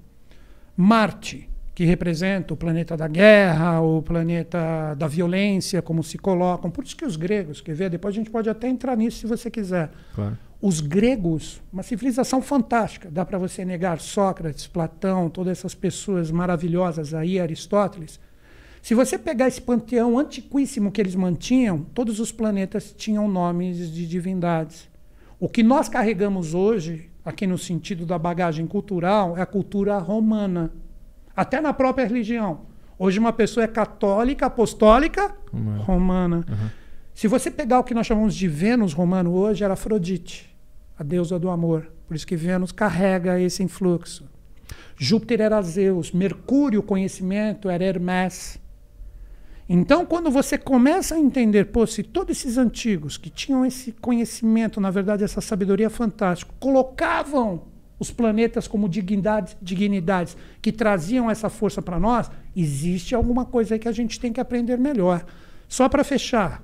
Marte, 0.76 1.50
que 1.74 1.86
representa 1.86 2.54
o 2.54 2.58
planeta 2.58 2.98
da 2.98 3.08
guerra, 3.08 3.80
o 3.80 4.02
planeta 4.02 4.94
da 4.96 5.08
violência, 5.08 5.82
como 5.82 6.04
se 6.04 6.18
colocam. 6.18 6.70
Por 6.70 6.84
isso 6.84 6.98
que 6.98 7.06
os 7.06 7.16
gregos, 7.16 7.62
quer 7.62 7.74
ver? 7.74 7.90
Depois 7.90 8.14
a 8.14 8.18
gente 8.18 8.30
pode 8.30 8.50
até 8.50 8.68
entrar 8.68 8.98
nisso 8.98 9.20
se 9.20 9.26
você 9.26 9.50
quiser. 9.50 9.90
Claro. 10.14 10.38
Os 10.62 10.82
gregos, 10.82 11.62
uma 11.72 11.82
civilização 11.82 12.42
fantástica. 12.42 13.10
Dá 13.10 13.24
para 13.24 13.38
você 13.38 13.64
negar 13.64 14.02
Sócrates, 14.02 14.68
Platão, 14.68 15.30
todas 15.30 15.58
essas 15.58 15.74
pessoas 15.74 16.30
maravilhosas 16.30 17.14
aí, 17.14 17.40
Aristóteles 17.40 18.20
Se 18.82 18.94
você 18.94 19.18
pegar 19.18 19.48
esse 19.48 19.62
panteão 19.62 20.18
antiquíssimo 20.18 20.92
que 20.92 21.02
eles 21.02 21.16
mantinham, 21.16 21.86
todos 21.94 22.20
os 22.20 22.32
planetas 22.32 22.94
tinham 22.96 23.28
nomes 23.28 23.92
de 23.92 24.08
divindades. 24.08 24.90
O 25.40 25.50
que 25.50 25.62
nós 25.62 25.88
carregamos 25.90 26.54
hoje, 26.54 27.10
aqui 27.24 27.46
no 27.46 27.58
sentido 27.58 28.06
da 28.06 28.18
bagagem 28.18 28.66
cultural, 28.66 29.38
é 29.38 29.42
a 29.42 29.46
cultura 29.46 29.98
romana. 29.98 30.72
Até 31.36 31.62
na 31.62 31.74
própria 31.74 32.08
religião. 32.08 32.62
Hoje 32.98 33.20
uma 33.20 33.32
pessoa 33.32 33.64
é 33.64 33.68
católica, 33.68 34.48
apostólica, 34.48 35.36
romana. 35.52 35.84
romana. 35.84 36.46
Uhum. 36.50 36.70
Se 37.14 37.28
você 37.28 37.52
pegar 37.52 37.80
o 37.80 37.84
que 37.84 37.94
nós 37.94 38.08
chamamos 38.08 38.36
de 38.36 38.48
Vênus 38.48 38.94
romano 38.94 39.34
hoje, 39.34 39.64
era 39.64 39.74
Afrodite, 39.74 40.56
a 40.98 41.04
deusa 41.04 41.38
do 41.38 41.50
amor. 41.50 41.92
Por 42.08 42.16
isso 42.16 42.26
que 42.26 42.36
Vênus 42.36 42.72
carrega 42.72 43.40
esse 43.40 43.62
influxo. 43.62 44.28
Júpiter 44.98 45.42
era 45.42 45.62
Zeus, 45.62 46.12
Mercúrio, 46.12 46.82
conhecimento, 46.82 47.70
era 47.70 47.84
Hermes. 47.84 48.60
Então, 49.70 50.06
quando 50.06 50.32
você 50.32 50.58
começa 50.58 51.16
a 51.16 51.20
entender, 51.20 51.66
pô, 51.66 51.86
se 51.86 52.02
todos 52.02 52.38
esses 52.38 52.58
antigos 52.58 53.18
que 53.18 53.30
tinham 53.30 53.66
esse 53.66 53.92
conhecimento, 53.92 54.80
na 54.80 54.90
verdade, 54.90 55.26
essa 55.26 55.42
sabedoria 55.42 55.90
fantástica, 55.90 56.54
colocavam 56.58 57.64
os 58.00 58.10
planetas 58.10 58.68
como 58.68 58.88
dignidades, 58.88 59.58
dignidades 59.62 60.38
que 60.62 60.72
traziam 60.72 61.30
essa 61.30 61.50
força 61.50 61.82
para 61.82 62.00
nós, 62.00 62.32
existe 62.56 63.14
alguma 63.14 63.44
coisa 63.44 63.76
aí 63.76 63.80
que 63.80 63.90
a 63.90 63.92
gente 63.92 64.20
tem 64.20 64.32
que 64.32 64.40
aprender 64.40 64.78
melhor. 64.78 65.26
Só 65.68 65.90
para 65.90 66.04
fechar, 66.04 66.64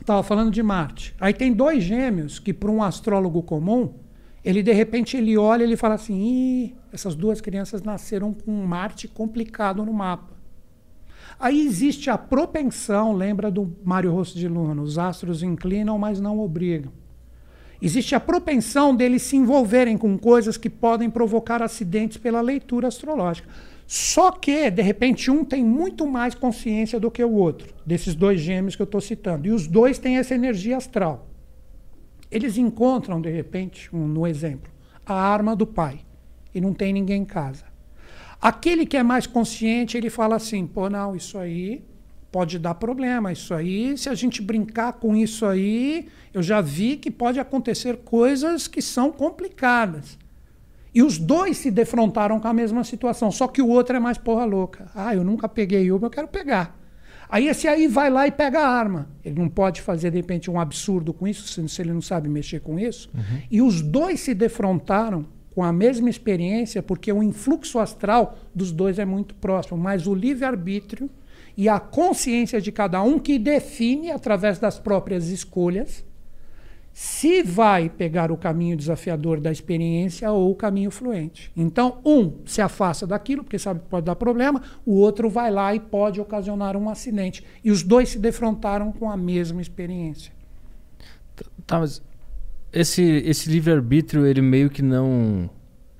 estava 0.00 0.22
falando 0.22 0.50
de 0.50 0.62
Marte. 0.62 1.14
Aí 1.20 1.34
tem 1.34 1.52
dois 1.52 1.82
gêmeos 1.82 2.38
que, 2.38 2.54
para 2.54 2.70
um 2.70 2.82
astrólogo 2.82 3.42
comum, 3.42 3.94
ele 4.42 4.62
de 4.62 4.72
repente 4.72 5.16
ele 5.16 5.36
olha 5.36 5.62
e 5.62 5.66
ele 5.66 5.76
fala 5.76 5.94
assim: 5.94 6.22
Ih, 6.22 6.74
essas 6.92 7.14
duas 7.14 7.40
crianças 7.40 7.82
nasceram 7.82 8.32
com 8.32 8.52
Marte 8.64 9.08
complicado 9.08 9.84
no 9.84 9.92
mapa. 9.92 10.33
Aí 11.38 11.66
existe 11.66 12.10
a 12.10 12.16
propensão, 12.16 13.12
lembra 13.12 13.50
do 13.50 13.76
Mário 13.84 14.12
Rosso 14.12 14.36
de 14.36 14.48
Luna, 14.48 14.82
os 14.82 14.98
astros 14.98 15.42
inclinam, 15.42 15.98
mas 15.98 16.20
não 16.20 16.38
obrigam. 16.40 16.92
Existe 17.82 18.14
a 18.14 18.20
propensão 18.20 18.94
deles 18.94 19.22
se 19.22 19.36
envolverem 19.36 19.98
com 19.98 20.16
coisas 20.16 20.56
que 20.56 20.70
podem 20.70 21.10
provocar 21.10 21.62
acidentes 21.62 22.16
pela 22.16 22.40
leitura 22.40 22.88
astrológica. 22.88 23.48
Só 23.86 24.30
que, 24.30 24.70
de 24.70 24.80
repente, 24.80 25.30
um 25.30 25.44
tem 25.44 25.62
muito 25.62 26.06
mais 26.06 26.34
consciência 26.34 26.98
do 26.98 27.10
que 27.10 27.22
o 27.22 27.32
outro, 27.32 27.74
desses 27.84 28.14
dois 28.14 28.40
gêmeos 28.40 28.74
que 28.74 28.80
eu 28.80 28.84
estou 28.84 29.00
citando. 29.00 29.46
E 29.46 29.50
os 29.50 29.66
dois 29.66 29.98
têm 29.98 30.16
essa 30.16 30.34
energia 30.34 30.76
astral. 30.76 31.28
Eles 32.30 32.56
encontram, 32.56 33.20
de 33.20 33.30
repente, 33.30 33.94
um, 33.94 34.08
no 34.08 34.26
exemplo, 34.26 34.72
a 35.04 35.14
arma 35.14 35.54
do 35.54 35.66
pai. 35.66 36.00
E 36.54 36.60
não 36.60 36.72
tem 36.72 36.92
ninguém 36.92 37.22
em 37.22 37.26
casa. 37.26 37.73
Aquele 38.44 38.84
que 38.84 38.94
é 38.94 39.02
mais 39.02 39.26
consciente, 39.26 39.96
ele 39.96 40.10
fala 40.10 40.36
assim: 40.36 40.66
pô, 40.66 40.90
não, 40.90 41.16
isso 41.16 41.38
aí 41.38 41.82
pode 42.30 42.58
dar 42.58 42.74
problema. 42.74 43.32
Isso 43.32 43.54
aí, 43.54 43.96
se 43.96 44.10
a 44.10 44.14
gente 44.14 44.42
brincar 44.42 44.92
com 44.92 45.16
isso 45.16 45.46
aí, 45.46 46.08
eu 46.30 46.42
já 46.42 46.60
vi 46.60 46.98
que 46.98 47.10
pode 47.10 47.40
acontecer 47.40 47.96
coisas 48.04 48.68
que 48.68 48.82
são 48.82 49.10
complicadas. 49.10 50.18
E 50.94 51.02
os 51.02 51.16
dois 51.16 51.56
se 51.56 51.70
defrontaram 51.70 52.38
com 52.38 52.46
a 52.46 52.52
mesma 52.52 52.84
situação, 52.84 53.32
só 53.32 53.48
que 53.48 53.62
o 53.62 53.68
outro 53.68 53.96
é 53.96 53.98
mais 53.98 54.18
porra 54.18 54.44
louca. 54.44 54.90
Ah, 54.94 55.14
eu 55.14 55.24
nunca 55.24 55.48
peguei 55.48 55.90
uma, 55.90 56.08
eu 56.08 56.10
quero 56.10 56.28
pegar. 56.28 56.78
Aí 57.30 57.48
esse 57.48 57.66
aí 57.66 57.88
vai 57.88 58.10
lá 58.10 58.26
e 58.26 58.30
pega 58.30 58.60
a 58.60 58.68
arma. 58.68 59.08
Ele 59.24 59.40
não 59.40 59.48
pode 59.48 59.80
fazer, 59.80 60.10
de 60.10 60.18
repente, 60.18 60.50
um 60.50 60.60
absurdo 60.60 61.14
com 61.14 61.26
isso, 61.26 61.66
se 61.66 61.80
ele 61.80 61.94
não 61.94 62.02
sabe 62.02 62.28
mexer 62.28 62.60
com 62.60 62.78
isso. 62.78 63.10
Uhum. 63.14 63.42
E 63.50 63.62
os 63.62 63.80
dois 63.80 64.20
se 64.20 64.34
defrontaram 64.34 65.24
com 65.54 65.62
a 65.62 65.72
mesma 65.72 66.10
experiência, 66.10 66.82
porque 66.82 67.12
o 67.12 67.22
influxo 67.22 67.78
astral 67.78 68.36
dos 68.54 68.72
dois 68.72 68.98
é 68.98 69.04
muito 69.04 69.34
próximo, 69.36 69.78
mas 69.78 70.06
o 70.06 70.14
livre-arbítrio 70.14 71.08
e 71.56 71.68
a 71.68 71.78
consciência 71.78 72.60
de 72.60 72.72
cada 72.72 73.00
um 73.02 73.18
que 73.18 73.38
define, 73.38 74.10
através 74.10 74.58
das 74.58 74.78
próprias 74.78 75.28
escolhas, 75.28 76.04
se 76.92 77.42
vai 77.42 77.88
pegar 77.88 78.30
o 78.30 78.36
caminho 78.36 78.76
desafiador 78.76 79.40
da 79.40 79.50
experiência 79.50 80.30
ou 80.30 80.50
o 80.52 80.54
caminho 80.54 80.92
fluente. 80.92 81.50
Então, 81.56 81.98
um 82.04 82.32
se 82.46 82.62
afasta 82.62 83.04
daquilo, 83.04 83.42
porque 83.42 83.58
sabe 83.58 83.80
que 83.80 83.86
pode 83.86 84.06
dar 84.06 84.14
problema, 84.14 84.62
o 84.86 84.94
outro 84.94 85.28
vai 85.28 85.50
lá 85.50 85.74
e 85.74 85.80
pode 85.80 86.20
ocasionar 86.20 86.76
um 86.76 86.88
acidente. 86.88 87.44
E 87.64 87.70
os 87.72 87.82
dois 87.82 88.10
se 88.10 88.18
defrontaram 88.18 88.92
com 88.92 89.10
a 89.10 89.16
mesma 89.16 89.60
experiência. 89.60 90.32
Tá, 91.66 91.80
mas 91.80 92.00
esse, 92.74 93.02
esse 93.02 93.48
livre-arbítrio, 93.50 94.26
ele 94.26 94.42
meio 94.42 94.68
que 94.68 94.82
não. 94.82 95.48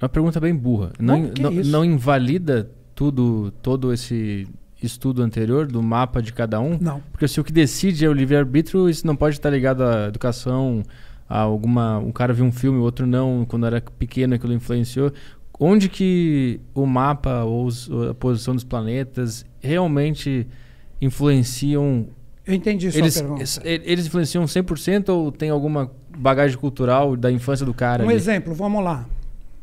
É 0.01 0.05
uma 0.05 0.09
pergunta 0.09 0.41
bem 0.41 0.55
burra. 0.55 0.93
Não, 0.99 1.31
não, 1.41 1.51
não, 1.51 1.85
invalida 1.85 2.71
tudo, 2.95 3.53
todo 3.63 3.93
esse 3.93 4.47
estudo 4.83 5.23
anterior 5.23 5.67
do 5.67 5.83
mapa 5.83 6.21
de 6.21 6.33
cada 6.33 6.61
um? 6.61 6.77
Não. 6.81 7.01
Porque 7.13 7.29
se 7.29 7.41
o 7.41 7.45
que 7.45 7.53
decide 7.53 8.05
é 8.05 8.09
o 8.09 8.13
livre-arbítrio, 8.13 8.89
isso 8.89 9.07
não 9.07 9.15
pode 9.15 9.37
estar 9.37 9.51
ligado 9.51 9.83
à 9.83 10.09
educação, 10.09 10.83
a 11.29 11.39
alguma. 11.39 11.99
Um 11.99 12.13
cara 12.13 12.33
viu 12.33 12.45
um 12.45 12.53
filme, 12.53 12.79
o 12.79 12.83
outro 12.83 13.07
não, 13.07 13.47
quando 13.49 13.67
era 13.67 13.81
pequeno 13.81 14.35
aquilo 14.35 14.53
influenciou. 14.53 15.13
Onde 15.59 15.89
que 15.89 16.61
o 16.75 16.85
mapa 16.85 17.45
ou 17.45 17.69
a 18.11 18.15
posição 18.15 18.55
dos 18.55 18.65
planetas 18.65 19.47
realmente 19.61 20.49
influenciam 21.01 22.09
eu 22.47 22.55
entendi 22.55 22.91
sua 22.91 23.01
eles, 23.01 23.17
pergunta. 23.17 23.43
Eles 23.65 24.07
influenciam 24.07 24.45
100% 24.45 25.09
ou 25.09 25.33
tem 25.33 25.49
alguma 25.49 25.91
bagagem 26.17 26.57
cultural 26.59 27.17
da 27.17 27.31
infância 27.31 27.65
do 27.65 27.75
cara? 27.75 28.05
Um 28.05 28.09
ali? 28.09 28.17
exemplo, 28.17 28.55
vamos 28.55 28.83
lá. 28.83 29.07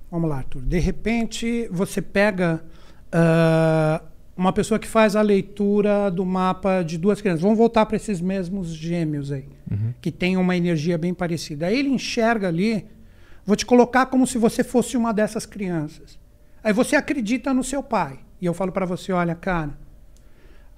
Vamos 0.09 0.29
lá, 0.29 0.37
Arthur. 0.37 0.61
De 0.61 0.79
repente, 0.79 1.67
você 1.71 2.01
pega 2.01 2.61
uh, 3.13 4.05
uma 4.35 4.51
pessoa 4.51 4.79
que 4.79 4.87
faz 4.87 5.15
a 5.15 5.21
leitura 5.21 6.09
do 6.09 6.25
mapa 6.25 6.83
de 6.83 6.97
duas 6.97 7.21
crianças. 7.21 7.41
Vamos 7.41 7.57
voltar 7.57 7.85
para 7.85 7.95
esses 7.95 8.19
mesmos 8.19 8.73
gêmeos 8.73 9.31
aí, 9.31 9.47
uhum. 9.69 9.93
que 10.01 10.11
têm 10.11 10.35
uma 10.37 10.55
energia 10.55 10.97
bem 10.97 11.13
parecida. 11.13 11.67
Aí 11.67 11.77
ele 11.77 11.89
enxerga 11.89 12.47
ali, 12.47 12.85
vou 13.45 13.55
te 13.55 13.65
colocar 13.65 14.07
como 14.07 14.27
se 14.27 14.37
você 14.37 14.63
fosse 14.63 14.97
uma 14.97 15.13
dessas 15.13 15.45
crianças. 15.45 16.19
Aí 16.63 16.73
você 16.73 16.95
acredita 16.95 17.53
no 17.53 17.63
seu 17.63 17.81
pai. 17.81 18.19
E 18.41 18.45
eu 18.45 18.53
falo 18.53 18.71
para 18.71 18.85
você, 18.85 19.13
olha, 19.13 19.35
cara, 19.35 19.77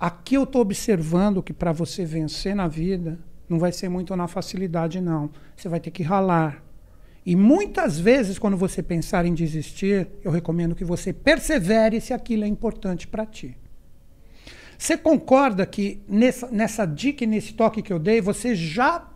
Aqui 0.04 0.36
eu 0.36 0.44
estou 0.44 0.62
observando 0.62 1.42
que 1.42 1.54
para 1.54 1.72
você 1.72 2.04
vencer 2.04 2.54
na 2.54 2.68
vida, 2.68 3.18
não 3.48 3.60
vai 3.60 3.72
ser 3.72 3.90
muito 3.90 4.16
na 4.16 4.28
facilidade, 4.28 5.02
não. 5.02 5.30
Você 5.56 5.68
vai 5.70 5.80
ter 5.80 5.92
que 5.92 6.04
ralar. 6.04 6.64
E 7.26 7.36
muitas 7.36 8.00
vezes, 8.00 8.38
quando 8.38 8.58
você 8.58 8.84
pensar 8.84 9.26
em 9.26 9.34
desistir, 9.34 10.08
eu 10.24 10.32
recomendo 10.32 10.76
que 10.76 10.84
você 10.84 11.14
persevere 11.14 12.02
se 12.02 12.14
aquilo 12.14 12.44
é 12.44 12.48
importante 12.48 13.08
para 13.08 13.26
ti. 13.26 13.58
Você 14.78 14.98
concorda 14.98 15.66
que 15.66 16.02
nessa, 16.08 16.52
nessa 16.52 16.86
dica 16.86 17.24
e 17.24 17.28
nesse 17.28 17.54
toque 17.54 17.82
que 17.82 17.94
eu 17.94 18.00
dei, 18.00 18.20
você 18.20 18.54
já 18.54 19.08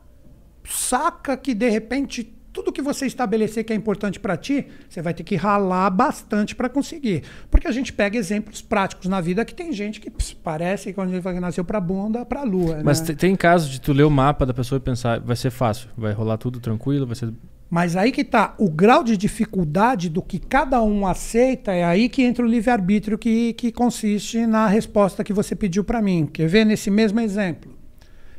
saca 0.63 1.35
que 1.35 1.53
de 1.53 1.69
repente 1.69 2.36
tudo 2.57 2.71
que 2.71 2.81
você 2.81 3.05
estabelecer 3.05 3.63
que 3.63 3.71
é 3.71 3.75
importante 3.75 4.19
para 4.19 4.35
ti, 4.35 4.65
você 4.89 4.99
vai 4.99 5.13
ter 5.13 5.23
que 5.23 5.35
ralar 5.35 5.91
bastante 5.91 6.55
para 6.55 6.67
conseguir. 6.67 7.21
Porque 7.51 7.67
a 7.67 7.71
gente 7.71 7.93
pega 7.93 8.17
exemplos 8.17 8.63
práticos 8.63 9.07
na 9.07 9.21
vida 9.21 9.45
que 9.45 9.53
tem 9.53 9.71
gente 9.71 10.01
que 10.01 10.09
pss, 10.09 10.35
parece 10.35 10.85
que 10.85 10.93
quando 10.93 11.11
gente 11.11 11.39
nasceu 11.39 11.63
para 11.63 11.79
bunda, 11.79 12.25
para 12.25 12.41
lua. 12.41 12.81
Mas 12.83 12.99
né? 13.01 13.13
tem 13.13 13.35
casos 13.35 13.69
de 13.69 13.79
tu 13.79 13.93
ler 13.93 14.05
o 14.05 14.09
mapa 14.09 14.43
da 14.43 14.55
pessoa 14.55 14.77
e 14.77 14.79
pensar, 14.79 15.19
vai 15.19 15.35
ser 15.35 15.51
fácil, 15.51 15.87
vai 15.95 16.13
rolar 16.13 16.39
tudo 16.39 16.59
tranquilo, 16.59 17.05
vai 17.05 17.15
ser 17.15 17.31
mas 17.69 17.97
aí 17.97 18.13
que 18.13 18.21
está 18.21 18.55
o 18.57 18.69
grau 18.69 19.03
de 19.03 19.17
dificuldade 19.17 20.09
do 20.09 20.21
que 20.21 20.39
cada 20.39 20.81
um 20.81 21.05
aceita, 21.05 21.73
é 21.73 21.83
aí 21.83 22.07
que 22.07 22.23
entra 22.23 22.45
o 22.45 22.47
livre-arbítrio 22.47 23.17
que, 23.17 23.51
que 23.53 23.73
consiste 23.73 24.47
na 24.47 24.67
resposta 24.67 25.21
que 25.21 25.33
você 25.33 25.53
pediu 25.53 25.83
para 25.83 26.01
mim. 26.01 26.25
Quer 26.25 26.47
ver 26.47 26.65
nesse 26.65 26.89
mesmo 26.89 27.19
exemplo? 27.19 27.76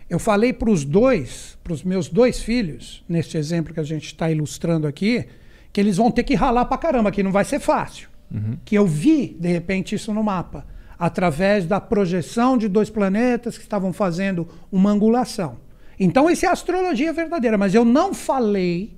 Eu 0.08 0.18
falei 0.18 0.52
para 0.52 0.70
os 0.70 0.84
dois, 0.84 1.58
para 1.62 1.72
os 1.72 1.84
meus 1.84 2.08
dois 2.08 2.40
filhos, 2.40 3.04
neste 3.08 3.36
exemplo 3.36 3.74
que 3.74 3.80
a 3.80 3.84
gente 3.84 4.06
está 4.06 4.30
ilustrando 4.30 4.86
aqui, 4.86 5.26
que 5.72 5.80
eles 5.80 5.98
vão 5.98 6.10
ter 6.10 6.22
que 6.22 6.34
ralar 6.34 6.64
para 6.64 6.78
caramba, 6.78 7.10
que 7.10 7.22
não 7.22 7.30
vai 7.30 7.44
ser 7.44 7.60
fácil. 7.60 8.08
Uhum. 8.30 8.56
Que 8.64 8.76
eu 8.76 8.86
vi, 8.86 9.36
de 9.38 9.48
repente, 9.48 9.94
isso 9.94 10.12
no 10.14 10.22
mapa, 10.22 10.66
através 10.98 11.66
da 11.66 11.80
projeção 11.80 12.56
de 12.56 12.68
dois 12.68 12.88
planetas 12.88 13.56
que 13.58 13.64
estavam 13.64 13.92
fazendo 13.92 14.48
uma 14.72 14.90
angulação. 14.90 15.58
Então, 16.00 16.30
isso 16.30 16.46
é 16.46 16.48
astrologia 16.48 17.12
verdadeira, 17.12 17.58
mas 17.58 17.74
eu 17.74 17.84
não 17.84 18.14
falei 18.14 18.96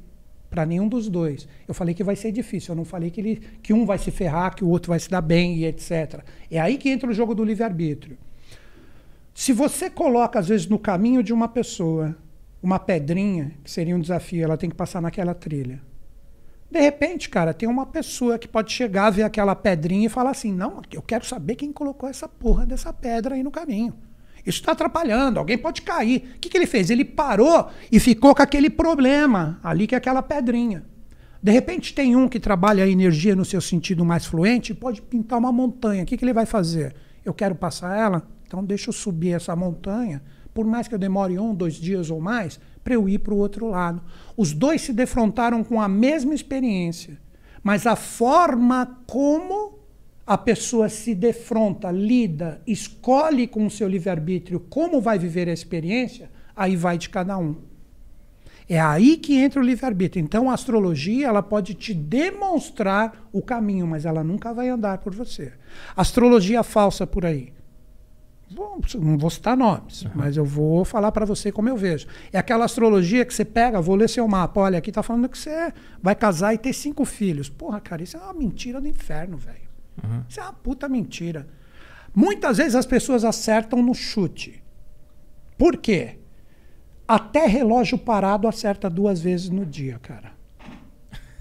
para 0.49 0.67
nenhum 0.67 0.89
dos 0.89 1.09
dois. 1.09 1.49
Eu 1.67 1.75
falei 1.75 1.95
que 1.95 2.05
vai 2.05 2.17
ser 2.17 2.31
difícil, 2.33 2.73
eu 2.73 2.77
não 2.77 2.85
falei 2.85 3.11
que, 3.11 3.21
ele, 3.21 3.43
que 3.63 3.73
um 3.73 3.85
vai 3.87 3.99
se 3.99 4.11
ferrar, 4.11 4.55
que 4.55 4.65
o 4.65 4.69
outro 4.69 4.91
vai 4.91 4.99
se 4.99 5.09
dar 5.09 5.21
bem 5.21 5.57
e 5.57 5.65
etc. 5.65 6.21
É 6.51 6.61
aí 6.61 6.77
que 6.77 6.89
entra 6.89 7.11
o 7.11 7.15
jogo 7.15 7.35
do 7.35 7.45
livre-arbítrio. 7.45 8.19
Se 9.41 9.55
você 9.55 9.89
coloca, 9.89 10.39
às 10.39 10.49
vezes, 10.49 10.67
no 10.67 10.79
caminho 10.79 11.23
de 11.23 11.33
uma 11.33 11.49
pessoa 11.49 12.15
uma 12.63 12.79
pedrinha, 12.79 13.53
que 13.65 13.71
seria 13.71 13.97
um 13.97 13.99
desafio, 13.99 14.45
ela 14.45 14.59
tem 14.59 14.69
que 14.69 14.77
passar 14.77 15.01
naquela 15.01 15.33
trilha. 15.33 15.81
De 16.71 16.79
repente, 16.79 17.31
cara, 17.31 17.55
tem 17.55 17.67
uma 17.67 17.87
pessoa 17.87 18.39
que 18.39 18.47
pode 18.47 18.71
chegar, 18.71 19.09
ver 19.09 19.23
aquela 19.23 19.57
pedrinha 19.57 20.05
e 20.05 20.11
falar 20.11 20.33
assim: 20.33 20.53
não, 20.53 20.83
eu 20.93 21.01
quero 21.01 21.25
saber 21.25 21.55
quem 21.55 21.73
colocou 21.73 22.07
essa 22.07 22.29
porra 22.29 22.67
dessa 22.67 22.93
pedra 22.93 23.35
aí 23.35 23.43
no 23.43 23.51
caminho. 23.51 23.95
Isso 24.45 24.61
está 24.61 24.73
atrapalhando, 24.73 25.39
alguém 25.39 25.57
pode 25.57 25.81
cair. 25.81 26.35
O 26.37 26.39
que, 26.39 26.51
que 26.51 26.59
ele 26.59 26.67
fez? 26.67 26.91
Ele 26.91 27.03
parou 27.03 27.71
e 27.91 27.99
ficou 27.99 28.35
com 28.35 28.43
aquele 28.43 28.69
problema 28.69 29.59
ali, 29.63 29.87
que 29.87 29.95
é 29.95 29.99
aquela 29.99 30.23
pedrinha. 30.23 30.85
De 31.43 31.51
repente, 31.51 31.95
tem 31.95 32.15
um 32.15 32.29
que 32.29 32.39
trabalha 32.39 32.85
a 32.85 32.89
energia 32.89 33.35
no 33.35 33.47
seu 33.47 33.63
sentido 33.63 34.05
mais 34.05 34.27
fluente 34.27 34.73
e 34.73 34.75
pode 34.75 35.01
pintar 35.01 35.39
uma 35.39 35.51
montanha. 35.51 36.03
O 36.03 36.07
que, 36.07 36.19
que 36.19 36.27
ele 36.27 36.35
vai 36.35 36.45
fazer? 36.45 36.95
Eu 37.25 37.33
quero 37.33 37.55
passar 37.55 37.97
ela, 37.97 38.29
então 38.51 38.65
deixa 38.65 38.89
eu 38.89 38.93
subir 38.93 39.31
essa 39.31 39.55
montanha, 39.55 40.21
por 40.53 40.67
mais 40.67 40.89
que 40.89 40.95
eu 40.97 40.99
demore 40.99 41.39
um, 41.39 41.55
dois 41.55 41.75
dias 41.75 42.11
ou 42.11 42.21
mais, 42.21 42.59
para 42.83 42.95
eu 42.95 43.09
ir 43.09 43.21
para 43.21 43.33
o 43.33 43.37
outro 43.37 43.69
lado. 43.69 44.03
Os 44.37 44.53
dois 44.53 44.81
se 44.81 44.93
defrontaram 44.93 45.63
com 45.63 45.81
a 45.81 45.87
mesma 45.87 46.35
experiência, 46.35 47.17
mas 47.63 47.87
a 47.87 47.95
forma 47.95 48.99
como 49.07 49.79
a 50.27 50.37
pessoa 50.37 50.89
se 50.89 51.15
defronta, 51.15 51.93
lida, 51.93 52.61
escolhe 52.67 53.47
com 53.47 53.65
o 53.67 53.71
seu 53.71 53.89
livre-arbítrio 53.89 54.59
como 54.59 55.01
vai 55.01 55.17
viver 55.17 55.49
a 55.49 55.53
experiência, 55.53 56.29
aí 56.57 56.75
vai 56.75 56.99
de 56.99 57.09
cada 57.09 57.39
um. 57.39 57.55
É 58.69 58.81
aí 58.81 59.17
que 59.17 59.37
entra 59.37 59.61
o 59.61 59.65
livre-arbítrio. 59.65 60.25
Então 60.25 60.51
a 60.51 60.55
astrologia 60.55 61.29
ela 61.29 61.43
pode 61.43 61.75
te 61.75 61.95
demonstrar 61.95 63.29
o 63.33 63.41
caminho, 63.41 63.87
mas 63.87 64.05
ela 64.05 64.25
nunca 64.25 64.53
vai 64.53 64.69
andar 64.69 64.99
por 64.99 65.15
você. 65.15 65.53
Astrologia 65.97 66.65
falsa 66.65 67.07
por 67.07 67.25
aí. 67.25 67.53
Bom, 68.51 68.81
não 68.97 69.17
vou 69.17 69.31
citar 69.31 69.57
nomes, 69.57 70.03
uhum. 70.03 70.11
mas 70.13 70.37
eu 70.37 70.45
vou 70.45 70.85
falar 70.85 71.13
para 71.13 71.25
você 71.25 71.53
como 71.53 71.69
eu 71.69 71.77
vejo. 71.77 72.09
É 72.33 72.39
aquela 72.39 72.65
astrologia 72.65 73.25
que 73.25 73.33
você 73.33 73.45
pega, 73.45 73.81
vou 73.81 73.95
ler 73.95 74.09
seu 74.09 74.27
mapa. 74.27 74.61
Olha, 74.61 74.79
aqui 74.79 74.91
tá 74.91 75.05
falando 75.05 75.29
que 75.29 75.39
você 75.39 75.73
vai 76.03 76.17
casar 76.17 76.53
e 76.53 76.59
ter 76.59 76.73
cinco 76.73 77.05
filhos. 77.05 77.49
Porra, 77.49 77.81
cara, 77.81 78.03
isso 78.03 78.17
é 78.17 78.21
uma 78.21 78.35
mentira 78.35 78.81
do 78.81 78.89
inferno, 78.89 79.37
velho. 79.37 79.71
Uhum. 80.03 80.25
Isso 80.29 80.41
é 80.41 80.43
uma 80.43 80.53
puta 80.53 80.89
mentira. 80.89 81.47
Muitas 82.13 82.57
vezes 82.57 82.75
as 82.75 82.87
pessoas 82.87 83.25
acertam 83.25 83.81
no 83.81 83.95
chute. 83.95 84.61
Por 85.57 85.77
quê? 85.77 86.19
Até 87.07 87.47
relógio 87.47 87.99
parado 87.99 88.49
acerta 88.49 88.91
duas 88.91 89.21
vezes 89.21 89.49
no 89.49 89.65
dia, 89.65 90.01
cara. 90.01 90.33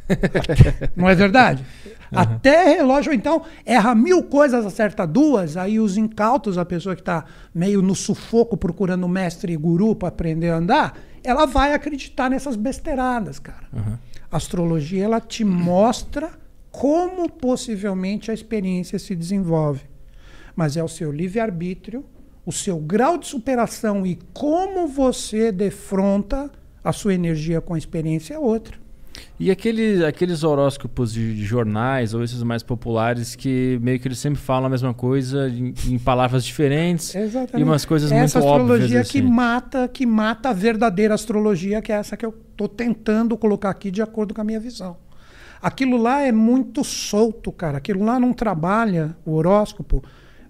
Não 0.95 1.09
é 1.09 1.15
verdade? 1.15 1.65
Uhum. 2.11 2.19
Até 2.19 2.75
relógio, 2.75 3.13
então, 3.13 3.43
erra 3.65 3.93
mil 3.93 4.23
coisas, 4.23 4.65
acerta 4.65 5.05
duas, 5.05 5.55
aí 5.55 5.79
os 5.79 5.97
incautos, 5.97 6.57
a 6.57 6.65
pessoa 6.65 6.95
que 6.95 7.01
está 7.01 7.25
meio 7.53 7.81
no 7.81 7.95
sufoco 7.95 8.57
procurando 8.57 9.07
mestre 9.07 9.53
e 9.53 9.57
guru 9.57 9.95
para 9.95 10.09
aprender 10.09 10.49
a 10.49 10.57
andar, 10.57 10.97
ela 11.23 11.45
vai 11.45 11.73
acreditar 11.73 12.29
nessas 12.29 12.55
besteiradas, 12.55 13.39
cara. 13.39 13.67
Uhum. 13.71 13.97
A 14.31 14.37
astrologia, 14.37 15.05
ela 15.05 15.19
te 15.19 15.43
mostra 15.43 16.31
como 16.71 17.29
possivelmente 17.29 18.31
a 18.31 18.33
experiência 18.33 18.97
se 18.99 19.15
desenvolve. 19.15 19.81
Mas 20.55 20.77
é 20.77 20.83
o 20.83 20.87
seu 20.87 21.11
livre-arbítrio, 21.11 22.05
o 22.45 22.51
seu 22.51 22.79
grau 22.79 23.17
de 23.17 23.27
superação 23.27 24.05
e 24.05 24.17
como 24.33 24.87
você 24.87 25.51
defronta 25.51 26.49
a 26.83 26.91
sua 26.91 27.13
energia 27.13 27.61
com 27.61 27.73
a 27.73 27.77
experiência 27.77 28.33
é 28.33 28.39
outra. 28.39 28.77
E 29.39 29.49
aquele, 29.49 30.05
aqueles 30.05 30.43
horóscopos 30.43 31.13
de, 31.13 31.43
jornais 31.43 32.13
ou 32.13 32.23
esses 32.23 32.43
mais 32.43 32.61
populares 32.61 33.35
que 33.35 33.79
meio 33.81 33.99
que 33.99 34.07
eles 34.07 34.19
sempre 34.19 34.39
falam 34.39 34.67
a 34.67 34.69
mesma 34.69 34.93
coisa 34.93 35.49
em, 35.49 35.73
em 35.87 35.97
palavras 35.97 36.43
diferentes 36.43 37.13
Exatamente. 37.15 37.59
e 37.59 37.63
umas 37.63 37.85
coisas 37.85 38.11
essa 38.11 38.39
muito 38.39 38.47
óbvias. 38.47 38.79
Essa 38.79 38.85
astrologia 38.85 39.01
assim. 39.01 39.11
que 39.11 39.21
mata, 39.21 39.87
que 39.87 40.05
mata 40.05 40.49
a 40.49 40.53
verdadeira 40.53 41.13
astrologia, 41.13 41.81
que 41.81 41.91
é 41.91 41.95
essa 41.95 42.17
que 42.17 42.25
eu 42.25 42.33
estou 42.51 42.67
tentando 42.67 43.37
colocar 43.37 43.69
aqui 43.69 43.89
de 43.89 44.01
acordo 44.01 44.33
com 44.33 44.41
a 44.41 44.43
minha 44.43 44.59
visão. 44.59 44.97
Aquilo 45.61 45.97
lá 45.97 46.21
é 46.21 46.31
muito 46.31 46.83
solto, 46.83 47.51
cara. 47.51 47.77
Aquilo 47.77 48.03
lá 48.03 48.19
não 48.19 48.33
trabalha 48.33 49.15
o 49.25 49.33
horóscopo. 49.33 50.03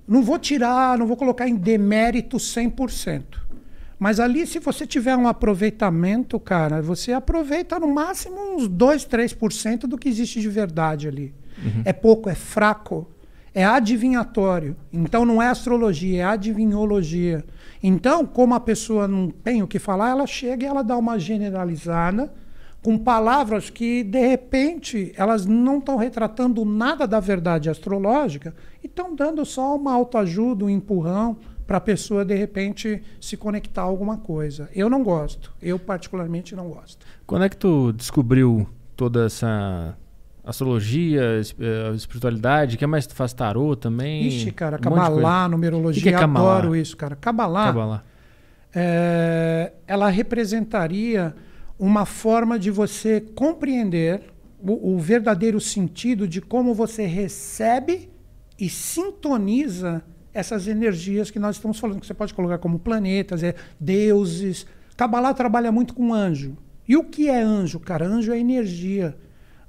Não 0.08 0.24
vou 0.24 0.38
tirar, 0.38 0.98
não 0.98 1.08
vou 1.08 1.18
colocar 1.18 1.48
em 1.48 1.56
demérito 1.56 2.38
100%. 2.38 3.24
Mas 4.00 4.18
ali, 4.20 4.48
se 4.48 4.60
você 4.60 4.88
tiver 4.88 5.18
um 5.18 5.28
aproveitamento, 5.28 6.40
cara, 6.40 6.82
você 6.82 7.12
aproveita 7.12 7.78
no 7.78 7.94
máximo 7.94 8.56
uns 8.56 8.66
2, 8.66 9.06
3% 9.06 9.82
do 9.82 9.98
que 9.98 10.08
existe 10.08 10.40
de 10.40 10.48
verdade 10.48 11.08
ali. 11.08 11.34
Uhum. 11.62 11.82
É 11.84 11.92
pouco, 11.92 12.30
é 12.30 12.36
fraco, 12.36 13.06
é 13.54 13.66
adivinhatório. 13.66 14.78
Então 14.94 15.26
não 15.26 15.42
é 15.42 15.50
astrologia, 15.50 16.22
é 16.22 16.24
adivinhologia. 16.24 17.44
Então, 17.84 18.26
como 18.26 18.56
a 18.56 18.60
pessoa 18.60 19.06
não 19.06 19.30
tem 19.30 19.62
o 19.62 19.68
que 19.68 19.80
falar, 19.80 20.12
ela 20.12 20.26
chega 20.26 20.66
e 20.66 20.68
ela 20.68 20.82
dá 20.82 20.96
uma 20.98 21.20
generalizada 21.20 22.32
com 22.82 22.98
palavras 22.98 23.70
que, 23.70 24.04
de 24.04 24.26
repente, 24.26 25.12
elas 25.18 25.46
não 25.46 25.80
estão 25.80 25.98
retratando 25.98 26.64
nada 26.64 27.06
da 27.06 27.20
verdade 27.20 27.70
astrológica 27.70 28.56
e 28.82 28.88
estão 28.88 29.14
dando 29.14 29.44
só 29.46 29.76
uma 29.76 29.94
autoajuda, 29.94 30.64
um 30.64 30.70
empurrão 30.70 31.36
para 31.70 31.78
a 31.78 31.82
pessoa, 31.82 32.26
de 32.26 32.34
repente, 32.34 33.00
se 33.22 33.38
conectar 33.38 33.84
a 33.84 33.86
alguma 33.86 34.18
coisa. 34.18 34.68
Eu 34.74 34.90
não 34.90 35.04
gosto. 35.04 35.54
Eu, 35.62 35.78
particularmente, 35.78 36.56
não 36.56 36.68
gosto. 36.68 37.06
Quando 37.28 37.46
é 37.46 37.50
que 37.50 37.56
tu 37.56 37.94
descobriu 37.94 38.68
toda 38.96 39.28
essa 39.28 39.96
astrologia, 40.44 41.22
eh, 41.22 41.94
espiritualidade? 41.94 42.76
Que 42.76 42.88
mais 42.88 43.06
tu 43.06 43.14
faz 43.14 43.34
tarô 43.34 43.76
também? 43.76 44.26
Ixi, 44.26 44.52
cara, 44.52 44.78
um 44.78 44.80
Cabalá, 44.80 45.48
numerologia, 45.48 46.02
que 46.02 46.10
que 46.10 46.16
é 46.16 46.18
adoro 46.18 46.76
isso, 46.76 46.98
cara. 46.98 47.16
Cabalá, 47.16 47.66
Cabalá. 47.66 48.04
É, 48.74 49.74
ela 49.86 50.10
representaria 50.10 51.36
uma 51.78 52.04
forma 52.04 52.58
de 52.58 52.72
você 52.72 53.22
compreender 53.22 54.24
o, 54.60 54.96
o, 54.96 54.98
verdadeiro 54.98 55.62
sentido 55.62 56.28
de 56.28 56.42
como 56.42 56.74
você 56.74 57.06
recebe 57.06 58.10
e 58.58 58.68
sintoniza 58.68 60.04
essas 60.34 60.68
energias 60.68 61.32
que 61.32 61.40
nós 61.40 61.56
estamos 61.56 61.80
falando, 61.80 62.00
que 62.00 62.08
você 62.08 62.14
pode 62.14 62.34
colocar 62.34 62.58
como 62.58 62.80
planetas, 62.80 63.44
é, 63.44 63.56
deuses. 63.80 64.66
Kabbalah 64.96 65.34
trabalha 65.34 65.72
muito 65.72 65.94
com 65.94 66.14
anjo. 66.14 66.58
E 66.88 66.98
o 66.98 67.04
que 67.04 67.30
é 67.30 67.42
anjo, 67.42 67.80
cara? 67.80 68.08
Anjo 68.08 68.32
é 68.32 68.40
energia. 68.40 69.16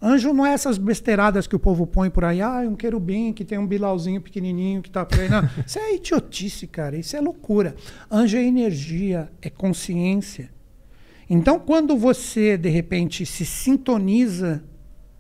Anjo 0.03 0.33
não 0.33 0.47
é 0.47 0.55
essas 0.55 0.79
besteiradas 0.79 1.47
que 1.47 1.55
o 1.55 1.59
povo 1.59 1.87
põe 1.87 2.09
por 2.09 2.25
aí, 2.25 2.41
ah, 2.41 2.61
um 2.67 2.75
querubim 2.75 3.35
que 3.35 3.45
tem 3.45 3.59
um 3.59 3.67
bilauzinho 3.67 4.21
pequenininho 4.21 4.81
que 4.81 4.89
está 4.89 5.05
por 5.05 5.21
aí. 5.21 5.29
Não, 5.29 5.43
isso 5.67 5.79
é 5.79 5.95
idiotice, 5.95 6.67
cara, 6.67 6.97
isso 6.97 7.15
é 7.15 7.21
loucura. 7.21 7.77
Anjo 8.11 8.39
é 8.39 8.43
energia, 8.43 9.31
é 9.43 9.51
consciência. 9.51 10.51
Então, 11.29 11.61
quando 11.61 11.97
você, 11.97 12.57
de 12.57 12.71
repente, 12.71 13.27
se 13.27 13.45
sintoniza 13.45 14.65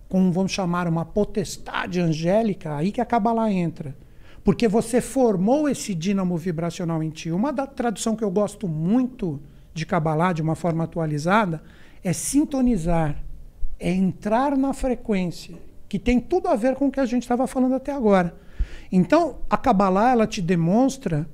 com, 0.08 0.32
vamos 0.32 0.50
chamar, 0.50 0.88
uma 0.88 1.04
potestade 1.04 2.00
angélica, 2.00 2.74
aí 2.74 2.90
que 2.90 3.00
a 3.00 3.04
Kabbalah 3.04 3.52
entra. 3.52 3.94
Porque 4.42 4.66
você 4.66 5.00
formou 5.00 5.68
esse 5.68 5.94
dínamo 5.94 6.36
vibracional 6.36 7.02
em 7.02 7.10
ti. 7.10 7.30
Uma 7.30 7.52
da 7.52 7.66
tradução 7.66 8.16
que 8.16 8.24
eu 8.24 8.30
gosto 8.30 8.66
muito 8.66 9.40
de 9.74 9.84
Kabbalah, 9.84 10.32
de 10.32 10.42
uma 10.42 10.54
forma 10.54 10.84
atualizada, 10.84 11.62
é 12.02 12.12
sintonizar, 12.12 13.22
é 13.78 13.90
entrar 13.92 14.56
na 14.56 14.72
frequência, 14.72 15.56
que 15.88 15.98
tem 15.98 16.18
tudo 16.18 16.48
a 16.48 16.56
ver 16.56 16.74
com 16.74 16.86
o 16.86 16.90
que 16.90 17.00
a 17.00 17.06
gente 17.06 17.22
estava 17.22 17.46
falando 17.46 17.74
até 17.74 17.92
agora. 17.92 18.34
Então, 18.90 19.38
a 19.48 19.56
Kabbalah, 19.56 20.12
ela 20.12 20.26
te 20.26 20.40
demonstra 20.40 21.28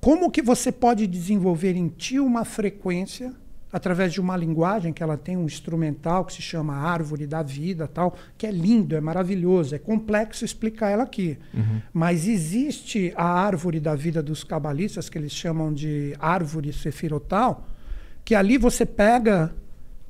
como 0.00 0.30
que 0.30 0.40
você 0.40 0.70
pode 0.70 1.06
desenvolver 1.06 1.74
em 1.74 1.88
ti 1.88 2.20
uma 2.20 2.44
frequência 2.44 3.34
através 3.72 4.12
de 4.12 4.20
uma 4.20 4.36
linguagem 4.36 4.92
que 4.92 5.02
ela 5.02 5.16
tem 5.16 5.36
um 5.36 5.44
instrumental 5.44 6.24
que 6.24 6.32
se 6.32 6.42
chama 6.42 6.74
árvore 6.74 7.26
da 7.26 7.42
vida 7.42 7.86
tal 7.86 8.16
que 8.36 8.46
é 8.46 8.50
lindo 8.50 8.96
é 8.96 9.00
maravilhoso 9.00 9.74
é 9.74 9.78
complexo 9.78 10.44
explicar 10.44 10.90
ela 10.90 11.02
aqui. 11.02 11.38
Uhum. 11.52 11.80
mas 11.92 12.26
existe 12.26 13.12
a 13.16 13.26
árvore 13.26 13.78
da 13.78 13.94
vida 13.94 14.22
dos 14.22 14.42
cabalistas 14.42 15.08
que 15.08 15.18
eles 15.18 15.32
chamam 15.32 15.72
de 15.72 16.14
árvore 16.18 16.72
sefirotal 16.72 17.66
que 18.24 18.34
ali 18.34 18.56
você 18.56 18.86
pega 18.86 19.54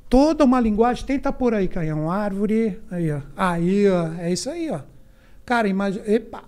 toda 0.09 0.45
uma 0.45 0.59
linguagem 0.59 1.05
tenta 1.05 1.31
por 1.31 1.53
aí 1.53 1.67
Caião 1.67 2.09
árvore 2.09 2.79
aí 2.89 3.11
ó 3.11 3.21
aí 3.35 3.89
ó 3.89 4.13
é 4.19 4.31
isso 4.31 4.49
aí 4.49 4.69
ó. 4.71 4.81
Cara 5.45 5.67
imagina 5.67 6.05
epa 6.07 6.43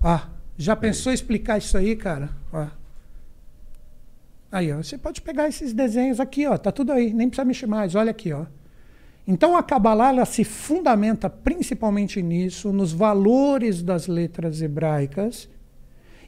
ah 0.00 0.28
já 0.56 0.76
pensou 0.76 1.12
explicar 1.12 1.58
isso 1.58 1.76
aí 1.76 1.96
cara? 1.96 2.30
Ó 2.52 2.66
Aí, 4.50 4.72
ó, 4.72 4.78
você 4.78 4.96
pode 4.96 5.20
pegar 5.20 5.48
esses 5.48 5.72
desenhos 5.74 6.18
aqui, 6.18 6.46
ó, 6.46 6.56
tá 6.56 6.72
tudo 6.72 6.92
aí, 6.92 7.12
nem 7.12 7.28
precisa 7.28 7.44
mexer 7.44 7.66
mais, 7.66 7.94
olha 7.94 8.10
aqui, 8.10 8.32
ó. 8.32 8.46
Então 9.26 9.54
a 9.54 9.62
Kabbalah 9.62 10.08
ela 10.08 10.24
se 10.24 10.42
fundamenta 10.42 11.28
principalmente 11.28 12.22
nisso, 12.22 12.72
nos 12.72 12.92
valores 12.92 13.82
das 13.82 14.06
letras 14.06 14.62
hebraicas. 14.62 15.50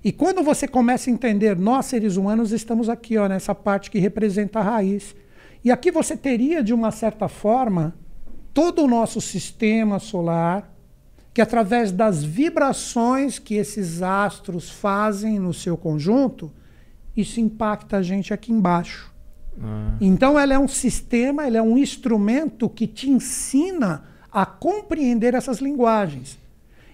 E 0.04 0.12
quando 0.12 0.42
você 0.42 0.68
começa 0.68 1.08
a 1.08 1.12
entender, 1.12 1.56
nós 1.56 1.86
seres 1.86 2.16
humanos 2.16 2.52
estamos 2.52 2.90
aqui, 2.90 3.16
ó, 3.16 3.26
nessa 3.26 3.54
parte 3.54 3.90
que 3.90 3.98
representa 3.98 4.58
a 4.58 4.62
raiz. 4.62 5.14
E 5.64 5.70
aqui 5.70 5.90
você 5.90 6.14
teria, 6.14 6.62
de 6.62 6.74
uma 6.74 6.90
certa 6.90 7.26
forma, 7.26 7.94
todo 8.52 8.84
o 8.84 8.88
nosso 8.88 9.18
sistema 9.18 9.98
solar, 9.98 10.70
que 11.32 11.40
através 11.40 11.92
das 11.92 12.22
vibrações 12.22 13.38
que 13.38 13.54
esses 13.54 14.02
astros 14.02 14.68
fazem 14.68 15.38
no 15.38 15.54
seu 15.54 15.76
conjunto, 15.76 16.52
isso 17.16 17.40
impacta 17.40 17.98
a 17.98 18.02
gente 18.02 18.32
aqui 18.32 18.52
embaixo. 18.52 19.12
Ah. 19.60 19.96
Então 20.00 20.38
ela 20.38 20.54
é 20.54 20.58
um 20.58 20.68
sistema, 20.68 21.46
ela 21.46 21.58
é 21.58 21.62
um 21.62 21.76
instrumento 21.76 22.68
que 22.68 22.86
te 22.86 23.10
ensina 23.10 24.04
a 24.32 24.46
compreender 24.46 25.34
essas 25.34 25.58
linguagens. 25.58 26.38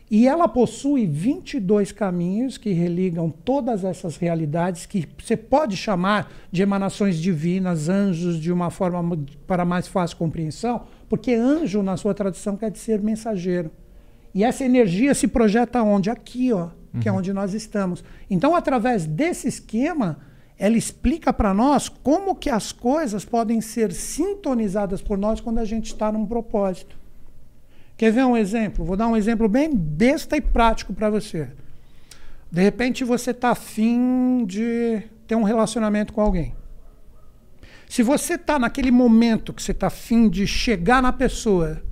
E 0.09 0.29
ela 0.29 0.47
possui 0.47 1.05
22 1.05 1.91
caminhos 1.91 2.57
que 2.57 2.73
religam 2.73 3.29
todas 3.29 3.83
essas 3.83 4.17
realidades 4.17 4.87
que 4.87 5.07
você 5.19 5.37
pode 5.37 5.77
chamar 5.77 6.33
de 6.51 6.63
emanações 6.63 7.19
divinas, 7.19 7.89
anjos, 7.89 8.41
de 8.41 8.53
uma 8.53 8.71
forma 8.71 9.19
para 9.49 9.65
mais 9.65 9.89
fácil 9.89 10.17
compreensão, 10.17 10.85
porque 11.09 11.35
anjo, 11.35 11.83
na 11.83 11.97
sua 11.97 12.15
tradução, 12.15 12.57
quer 12.57 12.71
dizer 12.71 13.03
mensageiro. 13.03 13.71
E 14.33 14.45
essa 14.45 14.65
energia 14.65 15.13
se 15.13 15.27
projeta 15.27 15.83
onde? 15.83 16.09
Aqui, 16.09 16.53
ó, 16.53 16.69
que 17.01 17.09
é 17.09 17.13
onde 17.13 17.33
nós 17.33 17.55
estamos. 17.55 18.03
Então, 18.31 18.55
através 18.55 19.07
desse 19.07 19.49
esquema, 19.49 20.19
ela 20.59 20.77
explica 20.77 21.33
para 21.33 21.53
nós 21.53 21.89
como 21.89 22.35
que 22.35 22.49
as 22.49 22.73
coisas 22.73 23.25
podem 23.25 23.61
ser 23.61 23.93
sintonizadas 23.93 25.03
por 25.03 25.19
nós 25.19 25.41
quando 25.41 25.59
a 25.59 25.65
gente 25.65 25.87
está 25.87 26.11
num 26.11 26.27
propósito. 26.27 26.97
Quer 27.97 28.13
ver 28.13 28.25
um 28.25 28.37
exemplo? 28.37 28.85
Vou 28.85 28.97
dar 28.97 29.09
um 29.09 29.17
exemplo 29.17 29.49
bem 29.49 29.75
besta 29.75 30.37
e 30.37 30.41
prático 30.41 30.93
para 30.93 31.11
você. 31.11 31.49
De 32.51 32.63
repente 32.63 33.05
você 33.05 33.33
está 33.33 33.51
afim 33.51 34.45
de 34.47 35.03
ter 35.27 35.35
um 35.35 35.43
relacionamento 35.43 36.13
com 36.13 36.21
alguém. 36.21 36.55
Se 37.89 38.03
você 38.03 38.35
está 38.35 38.59
naquele 38.59 38.91
momento 38.91 39.53
que 39.53 39.63
você 39.63 39.73
está 39.73 39.89
afim 39.89 40.29
de 40.29 40.47
chegar 40.47 41.03
na 41.03 41.13
pessoa, 41.13 41.83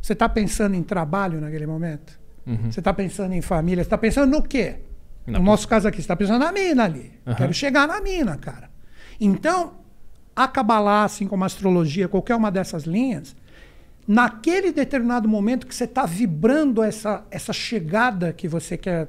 você 0.00 0.12
está 0.12 0.28
pensando 0.28 0.74
em 0.74 0.82
trabalho 0.82 1.40
naquele 1.40 1.66
momento? 1.66 2.19
Uhum. 2.46 2.70
Você 2.70 2.80
está 2.80 2.92
pensando 2.92 3.32
em 3.32 3.40
família? 3.40 3.82
Você 3.82 3.86
está 3.86 3.98
pensando 3.98 4.30
no 4.30 4.42
quê? 4.42 4.76
Na 5.26 5.38
no 5.38 5.44
nosso 5.44 5.68
caso 5.68 5.86
aqui, 5.86 5.98
você 5.98 6.02
está 6.02 6.16
pensando 6.16 6.38
na 6.38 6.52
mina 6.52 6.84
ali. 6.84 7.12
Aham. 7.26 7.36
Quero 7.36 7.54
chegar 7.54 7.86
na 7.86 8.00
mina, 8.00 8.36
cara. 8.36 8.70
Então, 9.20 9.74
a 10.34 10.48
Kabbalah, 10.48 11.04
assim 11.04 11.26
como 11.26 11.44
a 11.44 11.46
astrologia, 11.46 12.08
qualquer 12.08 12.34
uma 12.34 12.50
dessas 12.50 12.84
linhas, 12.84 13.36
naquele 14.06 14.72
determinado 14.72 15.28
momento 15.28 15.66
que 15.66 15.74
você 15.74 15.84
está 15.84 16.06
vibrando 16.06 16.82
essa, 16.82 17.24
essa 17.30 17.52
chegada 17.52 18.32
que 18.32 18.48
você 18.48 18.76
quer 18.76 19.08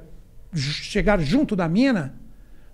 chegar 0.54 1.18
junto 1.20 1.56
da 1.56 1.68
mina, 1.68 2.14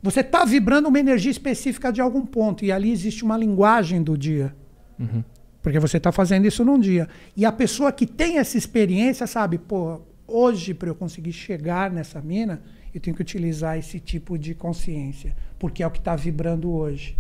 você 0.03 0.21
está 0.21 0.45
vibrando 0.45 0.89
uma 0.89 0.99
energia 0.99 1.31
específica 1.31 1.93
de 1.93 2.01
algum 2.01 2.27
ponto. 2.27 2.65
E 2.65 2.73
ali 2.73 2.91
existe 2.91 3.25
uma 3.25 3.37
linguagem 3.37 4.03
do 4.03 4.17
dia. 4.17 4.55
Uhum. 4.99 5.23
Porque 5.63 5.79
você 5.79 5.97
está 5.97 6.13
fazendo 6.13 6.47
isso 6.47 6.65
num 6.65 6.79
dia. 6.79 7.09
E 7.37 7.45
a 7.45 7.53
pessoa 7.53 7.93
que 7.93 8.07
tem 8.07 8.39
essa 8.39 8.57
experiência 8.57 9.27
sabe, 9.27 9.59
pô, 9.59 10.01
hoje 10.29 10.75
para 10.75 10.91
eu 10.91 10.95
conseguir 10.95 11.33
chegar 11.33 11.91
nessa 11.91 12.21
mina, 12.21 12.63
eu 12.95 13.01
tenho 13.01 13.17
que 13.17 13.23
utilizar 13.23 13.79
esse 13.79 13.99
tipo 13.99 14.39
de 14.39 14.55
consciência, 14.55 15.35
porque 15.59 15.83
é 15.83 15.87
o 15.87 15.91
que 15.91 15.99
está 15.99 16.15
vibrando 16.15 16.71
hoje. 16.71 17.17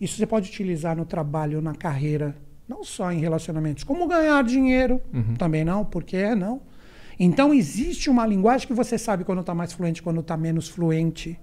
Isso 0.00 0.16
você 0.16 0.26
pode 0.26 0.50
utilizar 0.50 0.96
no 0.96 1.06
trabalho, 1.06 1.62
na 1.62 1.74
carreira, 1.74 2.36
não 2.68 2.84
só 2.84 3.10
em 3.10 3.20
relacionamentos, 3.20 3.84
como 3.84 4.06
ganhar 4.06 4.42
dinheiro, 4.44 5.00
também 5.38 5.64
não, 5.64 5.84
porque 5.84 6.16
é 6.16 6.34
não. 6.34 6.60
Então 7.18 7.54
existe 7.54 8.10
uma 8.10 8.26
linguagem 8.26 8.66
que 8.66 8.74
você 8.74 8.98
sabe 8.98 9.24
quando 9.24 9.40
está 9.40 9.54
mais 9.54 9.72
fluente, 9.72 10.02
quando 10.02 10.20
está 10.20 10.36
menos 10.36 10.68
fluente. 10.68 11.38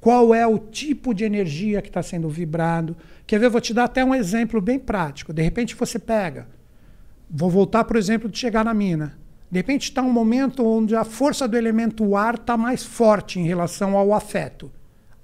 Qual 0.00 0.32
é 0.32 0.46
o 0.46 0.58
tipo 0.58 1.12
de 1.12 1.24
energia 1.24 1.82
que 1.82 1.88
está 1.88 2.02
sendo 2.04 2.28
vibrado? 2.28 2.96
Quer 3.26 3.40
ver? 3.40 3.50
Vou 3.50 3.60
te 3.60 3.74
dar 3.74 3.84
até 3.84 4.04
um 4.04 4.14
exemplo 4.14 4.60
bem 4.60 4.78
prático. 4.78 5.32
De 5.32 5.42
repente 5.42 5.74
você 5.74 5.98
pega. 5.98 6.46
Vou 7.28 7.50
voltar 7.50 7.82
para 7.82 7.96
o 7.96 7.98
exemplo 7.98 8.28
de 8.28 8.38
chegar 8.38 8.64
na 8.64 8.72
mina. 8.72 9.18
De 9.50 9.58
repente 9.58 9.84
está 9.84 10.02
um 10.02 10.12
momento 10.12 10.66
onde 10.66 10.94
a 10.94 11.04
força 11.04 11.48
do 11.48 11.56
elemento 11.56 12.16
ar 12.16 12.34
está 12.34 12.56
mais 12.56 12.84
forte 12.84 13.40
em 13.40 13.44
relação 13.44 13.96
ao 13.96 14.12
afeto. 14.12 14.70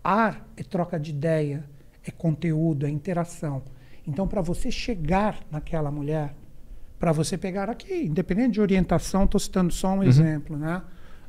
Ar 0.03 0.47
é 0.57 0.63
troca 0.63 0.99
de 0.99 1.11
ideia, 1.11 1.65
é 2.07 2.11
conteúdo, 2.11 2.87
é 2.87 2.91
interação. 2.91 3.63
Então, 4.07 4.27
para 4.27 4.41
você 4.41 4.71
chegar 4.71 5.39
naquela 5.51 5.91
mulher, 5.91 6.35
para 6.99 7.13
você 7.13 7.37
pegar 7.37 7.69
aqui, 7.69 8.05
independente 8.05 8.53
de 8.53 8.61
orientação, 8.61 9.25
estou 9.25 9.39
citando 9.39 9.73
só 9.73 9.89
um 9.89 10.03
exemplo, 10.03 10.57
né? 10.57 10.83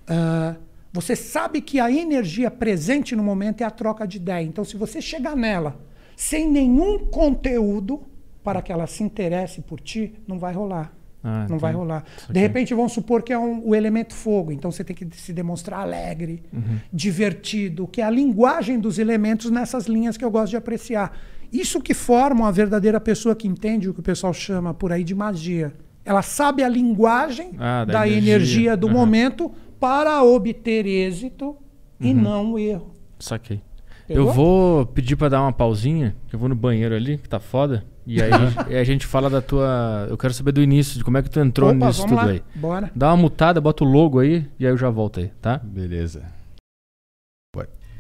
Ah, 0.08 0.56
você 0.92 1.16
sabe 1.16 1.60
que 1.62 1.80
a 1.80 1.92
energia 1.92 2.50
presente 2.50 3.16
no 3.16 3.24
momento 3.24 3.62
é 3.62 3.66
a 3.66 3.72
troca 3.72 4.08
de 4.08 4.16
ideia. 4.16 4.46
Então, 4.46 4.64
se 4.64 4.78
você 4.78 5.02
chegar 5.02 5.36
nela 5.36 5.78
sem 6.16 6.50
nenhum 6.50 7.00
conteúdo 7.08 8.04
para 8.42 8.62
que 8.62 8.72
ela 8.72 8.88
se 8.88 9.04
interesse 9.04 9.62
por 9.62 9.82
ti, 9.82 10.14
não 10.26 10.40
vai 10.40 10.54
rolar. 10.54 10.94
Ah, 11.28 11.48
não 11.50 11.58
vai 11.58 11.74
rolar. 11.74 12.04
De 12.04 12.30
aqui. 12.30 12.40
repente, 12.40 12.74
vamos 12.76 12.92
supor 12.94 13.24
que 13.24 13.34
é 13.34 13.40
um- 13.40 13.68
o 13.68 13.74
elemento 13.74 14.14
fogo. 14.14 14.52
Então, 14.52 14.70
você 14.72 14.84
tem 14.84 14.96
que 14.96 15.08
se 15.18 15.34
demonstrar 15.34 15.80
alegre, 15.80 16.44
Uhum. 16.54 16.78
divertido, 16.94 17.88
que 17.88 18.00
é 18.00 18.04
a 18.04 18.10
linguagem 18.12 18.80
dos 18.80 19.00
elementos 19.00 19.50
nessas 19.50 19.88
linhas 19.88 20.18
que 20.18 20.24
eu 20.24 20.30
gosto 20.30 20.52
de 20.52 20.58
apreciar. 20.58 21.18
Isso 21.52 21.82
que 21.82 21.94
forma 21.96 22.42
uma 22.42 22.52
verdadeira 22.52 23.00
pessoa 23.00 23.36
que 23.36 23.48
entende 23.48 23.90
o 23.90 23.94
que 23.94 24.02
o 24.02 24.04
pessoal 24.04 24.34
chama 24.34 24.74
por 24.74 24.92
aí 24.92 25.04
de 25.04 25.16
magia. 25.16 25.74
Ela 26.04 26.22
sabe 26.22 26.64
a 26.64 26.70
linguagem 26.70 27.52
Ah, 27.58 27.86
da 27.86 27.94
da, 27.94 28.08
energia. 28.08 28.34
energia, 28.36 28.78
do 28.78 28.88
Aham. 28.88 28.96
momento 28.96 29.52
para 29.80 30.22
obter 30.24 30.86
êxito 30.86 31.56
e 32.00 32.14
não 32.14 32.54
o 32.54 32.60
erro. 32.60 32.92
Saquei. 33.18 33.62
Pegou? 34.08 34.28
Eu 34.28 34.32
vou 34.34 34.86
pedir 34.86 35.16
pra 35.16 35.30
dar 35.30 35.42
uma 35.42 35.52
pausinha, 35.52 36.16
que 36.28 36.36
eu 36.36 36.40
vou 36.40 36.48
no 36.48 36.56
banheiro 36.56 36.94
ali, 36.94 37.18
que 37.18 37.28
tá 37.28 37.40
foda. 37.40 37.84
E 38.06 38.22
aí, 38.22 38.32
a 38.80 38.84
gente 38.84 39.06
fala 39.06 39.30
da 39.30 39.42
tua. 39.42 40.08
Eu 40.10 40.18
quero 40.18 40.34
saber 40.34 40.52
do 40.52 40.62
início, 40.62 40.98
de 40.98 41.04
como 41.04 41.18
é 41.18 41.24
que 41.24 41.30
tu 41.30 41.40
entrou 41.40 41.72
Opa, 41.72 41.88
nisso 41.88 42.02
vamos 42.02 42.18
tudo 42.18 42.26
lá. 42.26 42.32
aí. 42.32 42.44
Bora. 42.56 42.92
Dá 42.96 43.10
uma 43.10 43.18
mutada, 43.18 43.60
bota 43.60 43.84
o 43.84 43.88
logo 43.88 44.20
aí 44.20 44.48
e 44.60 44.66
aí 44.66 44.72
eu 44.72 44.78
já 44.78 44.90
volto 44.90 45.20
aí, 45.20 45.30
tá? 45.42 45.58
Beleza. 45.58 46.36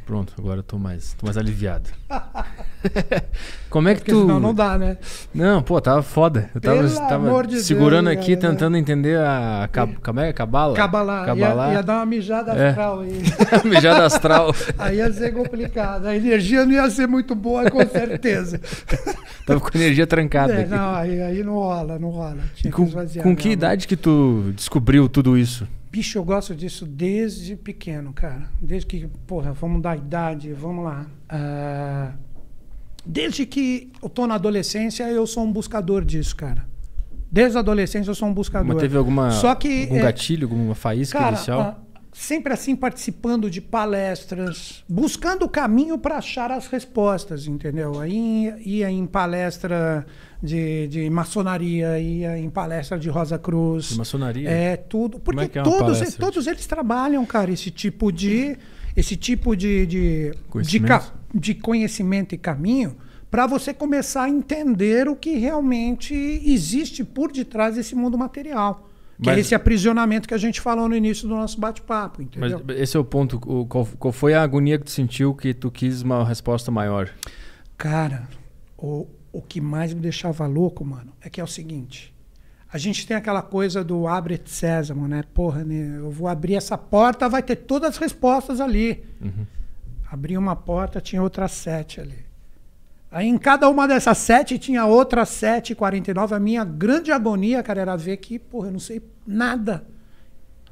Pronto, 0.05 0.35
agora 0.37 0.59
eu 0.59 0.63
tô 0.63 0.77
mais, 0.77 1.15
tô 1.15 1.25
mais 1.25 1.35
aliviado. 1.35 1.89
como 3.69 3.89
é 3.89 3.95
que 3.95 4.03
tu. 4.03 4.21
senão 4.21 4.39
não 4.39 4.53
dá, 4.53 4.77
né? 4.77 4.97
Não, 5.33 5.61
pô, 5.61 5.79
tava 5.81 6.01
foda. 6.01 6.49
Eu 6.53 6.61
tava, 6.61 6.89
tava 6.89 7.47
de 7.47 7.61
segurando 7.61 8.09
Deus, 8.09 8.17
aqui, 8.21 8.35
cara. 8.35 8.51
tentando 8.53 8.77
entender 8.77 9.17
a. 9.19 9.69
Como 10.03 10.19
é? 10.19 10.33
Cabala? 10.33 10.75
Cabalá. 10.75 11.25
Cabalá. 11.25 11.67
Ia, 11.69 11.73
ia 11.75 11.83
dar 11.83 11.95
uma 11.97 12.05
mijada 12.05 12.53
É. 12.53 12.69
astral 12.69 12.99
aí. 13.01 13.21
Mijada 13.65 14.05
astral. 14.05 14.55
Aí 14.77 14.97
ia 14.97 15.11
ser 15.11 15.33
complicado. 15.33 16.07
A 16.07 16.15
energia 16.15 16.65
não 16.65 16.71
ia 16.73 16.89
ser 16.89 17.07
muito 17.07 17.35
boa, 17.35 17.69
com 17.69 17.85
certeza. 17.87 18.59
Tava 19.45 19.59
com 19.59 19.69
a 19.73 19.79
energia 19.79 20.07
trancada 20.07 20.53
É, 20.53 20.65
não, 20.65 20.95
aí, 20.95 21.21
aí 21.21 21.43
não 21.43 21.53
rola, 21.53 21.99
não 21.99 22.09
rola. 22.09 22.37
Tinha 22.55 22.71
que 22.71 22.77
com, 22.77 22.83
esvaziar 22.83 23.23
com 23.23 23.35
que 23.35 23.49
idade 23.49 23.87
que 23.87 23.95
tu 23.95 24.51
descobriu 24.55 25.07
tudo 25.07 25.37
isso? 25.37 25.67
Bicho, 25.91 26.17
eu 26.17 26.23
gosto 26.25 26.53
disso 26.53 26.85
desde 26.85 27.55
pequeno, 27.55 28.11
cara. 28.11 28.49
Desde 28.59 28.85
que, 28.85 29.07
porra, 29.25 29.53
vamos 29.53 29.81
dar 29.81 29.95
idade, 29.95 30.51
vamos 30.51 30.83
lá. 30.83 31.05
Ah, 31.29 32.11
desde 33.05 33.45
que 33.45 33.91
eu 34.01 34.09
tô 34.09 34.25
na 34.25 34.35
adolescência, 34.35 35.03
eu 35.09 35.27
sou 35.27 35.43
um 35.43 35.51
buscador 35.51 36.03
disso, 36.03 36.35
cara. 36.35 36.65
Desde 37.31 37.57
a 37.57 37.59
adolescência 37.59 38.09
eu 38.09 38.15
sou 38.15 38.27
um 38.27 38.33
buscador. 38.33 38.67
Mas 38.67 38.77
teve 38.77 38.97
alguma, 38.97 39.31
Só 39.31 39.53
que, 39.55 39.83
algum 39.83 39.97
é, 39.97 40.01
gatilho, 40.01 40.47
alguma 40.47 40.75
faísca 40.75 41.19
Cara, 41.19 41.35
inicial? 41.35 41.61
ah, 41.61 41.77
sempre 42.13 42.53
assim 42.53 42.75
participando 42.75 43.49
de 43.49 43.59
palestras, 43.59 44.83
buscando 44.87 45.43
o 45.43 45.49
caminho 45.49 45.97
para 45.97 46.17
achar 46.17 46.49
as 46.51 46.67
respostas, 46.67 47.45
entendeu? 47.45 47.99
Aí 47.99 48.53
ia 48.65 48.89
em 48.89 49.05
palestra 49.05 50.05
de, 50.41 50.87
de 50.87 51.09
maçonaria, 51.09 51.99
ia 51.99 52.37
em 52.37 52.49
palestra 52.49 52.97
de 52.97 53.09
Rosa 53.09 53.37
Cruz. 53.37 53.89
De 53.89 53.97
maçonaria? 53.97 54.49
É, 54.49 54.77
tudo. 54.77 55.19
Porque 55.19 55.41
é 55.41 55.47
que 55.49 55.59
é 55.59 55.61
uma 55.61 55.69
todos, 55.69 55.97
palestra? 55.97 56.25
todos 56.25 56.47
eles 56.47 56.65
trabalham, 56.65 57.25
cara, 57.25 57.51
esse 57.51 57.69
tipo 57.69 58.11
de. 58.11 58.57
Esse 58.95 59.15
tipo 59.15 59.55
de, 59.55 59.85
de, 59.85 60.29
de, 60.31 60.37
Conhecimento? 60.49 60.87
ca- 60.87 61.13
de 61.33 61.53
conhecimento 61.55 62.33
e 62.33 62.37
caminho 62.37 62.95
para 63.29 63.45
você 63.45 63.73
começar 63.73 64.23
a 64.23 64.29
entender 64.29 65.07
o 65.09 65.15
que 65.15 65.35
realmente 65.37 66.13
existe 66.45 67.03
por 67.03 67.31
detrás 67.31 67.75
desse 67.75 67.93
mundo 67.95 68.17
material. 68.17 68.89
Que 69.21 69.27
Mas- 69.27 69.37
é 69.37 69.41
esse 69.41 69.55
aprisionamento 69.55 70.27
que 70.27 70.33
a 70.33 70.37
gente 70.37 70.61
falou 70.61 70.87
no 70.87 70.95
início 70.95 71.27
do 71.27 71.35
nosso 71.35 71.59
bate-papo, 71.59 72.21
Mas 72.37 72.51
entendeu? 72.53 72.77
esse 72.77 72.95
é 72.95 72.99
o 72.99 73.03
ponto. 73.03 73.37
O- 73.45 73.65
qual, 73.65 73.85
qual 73.99 74.11
foi 74.13 74.33
a 74.33 74.41
agonia 74.41 74.77
que 74.77 74.85
tu 74.85 74.91
sentiu 74.91 75.33
que 75.33 75.53
tu 75.53 75.69
quis 75.69 76.01
uma 76.01 76.23
resposta 76.25 76.71
maior? 76.71 77.09
Cara, 77.77 78.27
o, 78.77 79.07
o 79.33 79.41
que 79.41 79.59
mais 79.59 79.93
me 79.93 79.99
deixava 79.99 80.47
louco, 80.47 80.85
mano, 80.85 81.11
é 81.21 81.29
que 81.29 81.41
é 81.41 81.43
o 81.43 81.47
seguinte. 81.47 82.13
A 82.75 82.77
gente 82.77 83.07
tem 83.07 83.15
aquela 83.15 83.41
coisa 83.41 83.85
do 83.85 84.05
abre 84.05 84.37
sésamo, 84.43 85.07
né? 85.07 85.23
Porra, 85.33 85.63
né? 85.63 85.97
eu 85.97 86.11
vou 86.11 86.27
abrir 86.27 86.55
essa 86.55 86.77
porta, 86.77 87.29
vai 87.29 87.41
ter 87.41 87.55
todas 87.55 87.91
as 87.91 87.97
respostas 87.97 88.59
ali. 88.59 89.01
Abri 90.11 90.37
uma 90.37 90.57
porta, 90.57 90.99
tinha 90.99 91.23
outras 91.23 91.53
sete 91.53 92.01
ali. 92.01 92.25
Aí 93.09 93.27
em 93.27 93.37
cada 93.37 93.69
uma 93.69 93.87
dessas 93.87 94.17
sete 94.17 94.59
tinha 94.59 94.85
outras 94.85 95.29
sete 95.29 95.71
e 95.71 95.75
49. 95.75 96.35
A 96.35 96.39
minha 96.39 96.65
grande 96.65 97.13
agonia, 97.13 97.63
cara, 97.63 97.79
era 97.79 97.95
ver 97.95 98.17
que, 98.17 98.37
porra, 98.37 98.67
eu 98.67 98.73
não 98.73 98.79
sei 98.79 99.01
nada. 99.25 99.87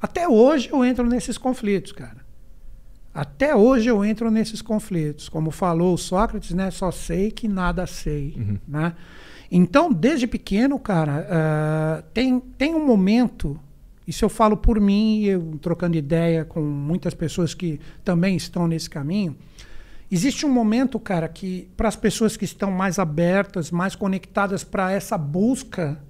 Até 0.01 0.27
hoje 0.27 0.71
eu 0.73 0.83
entro 0.83 1.07
nesses 1.07 1.37
conflitos, 1.37 1.93
cara. 1.93 2.17
Até 3.13 3.55
hoje 3.55 3.87
eu 3.87 4.03
entro 4.03 4.29
nesses 4.29 4.61
conflitos. 4.61 5.29
Como 5.29 5.51
falou 5.51 5.93
o 5.93 5.97
Sócrates, 5.97 6.51
né? 6.51 6.69
Só 6.69 6.91
sei 6.91 7.31
que 7.31 7.47
nada 7.47 7.87
sei. 7.87 8.59
Né? 8.67 8.93
Então, 9.55 9.93
desde 9.93 10.25
pequeno, 10.25 10.79
cara, 10.79 11.27
ah, 11.29 12.03
tem, 12.11 12.39
tem 12.39 12.73
um 12.73 12.83
momento, 12.83 13.59
isso 14.07 14.25
eu 14.25 14.29
falo 14.29 14.57
por 14.57 14.81
mim, 14.81 15.25
eu 15.25 15.59
trocando 15.61 15.95
ideia 15.95 16.43
com 16.43 16.59
muitas 16.59 17.13
pessoas 17.13 17.53
que 17.53 17.79
também 18.03 18.35
estão 18.35 18.67
nesse 18.67 18.89
caminho. 18.89 19.37
Existe 20.09 20.43
um 20.43 20.49
momento, 20.49 20.99
cara, 20.99 21.27
que 21.27 21.69
para 21.77 21.87
as 21.87 21.95
pessoas 21.95 22.35
que 22.35 22.45
estão 22.45 22.71
mais 22.71 22.97
abertas, 22.97 23.69
mais 23.69 23.95
conectadas 23.95 24.63
para 24.63 24.91
essa 24.91 25.19
busca, 25.19 26.01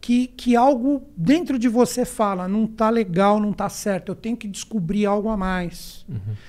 que, 0.00 0.26
que 0.26 0.56
algo 0.56 1.04
dentro 1.16 1.56
de 1.56 1.68
você 1.68 2.04
fala, 2.04 2.48
não 2.48 2.66
tá 2.66 2.90
legal, 2.90 3.38
não 3.38 3.52
tá 3.52 3.68
certo, 3.68 4.08
eu 4.08 4.16
tenho 4.16 4.36
que 4.36 4.48
descobrir 4.48 5.06
algo 5.06 5.28
a 5.28 5.36
mais. 5.36 6.04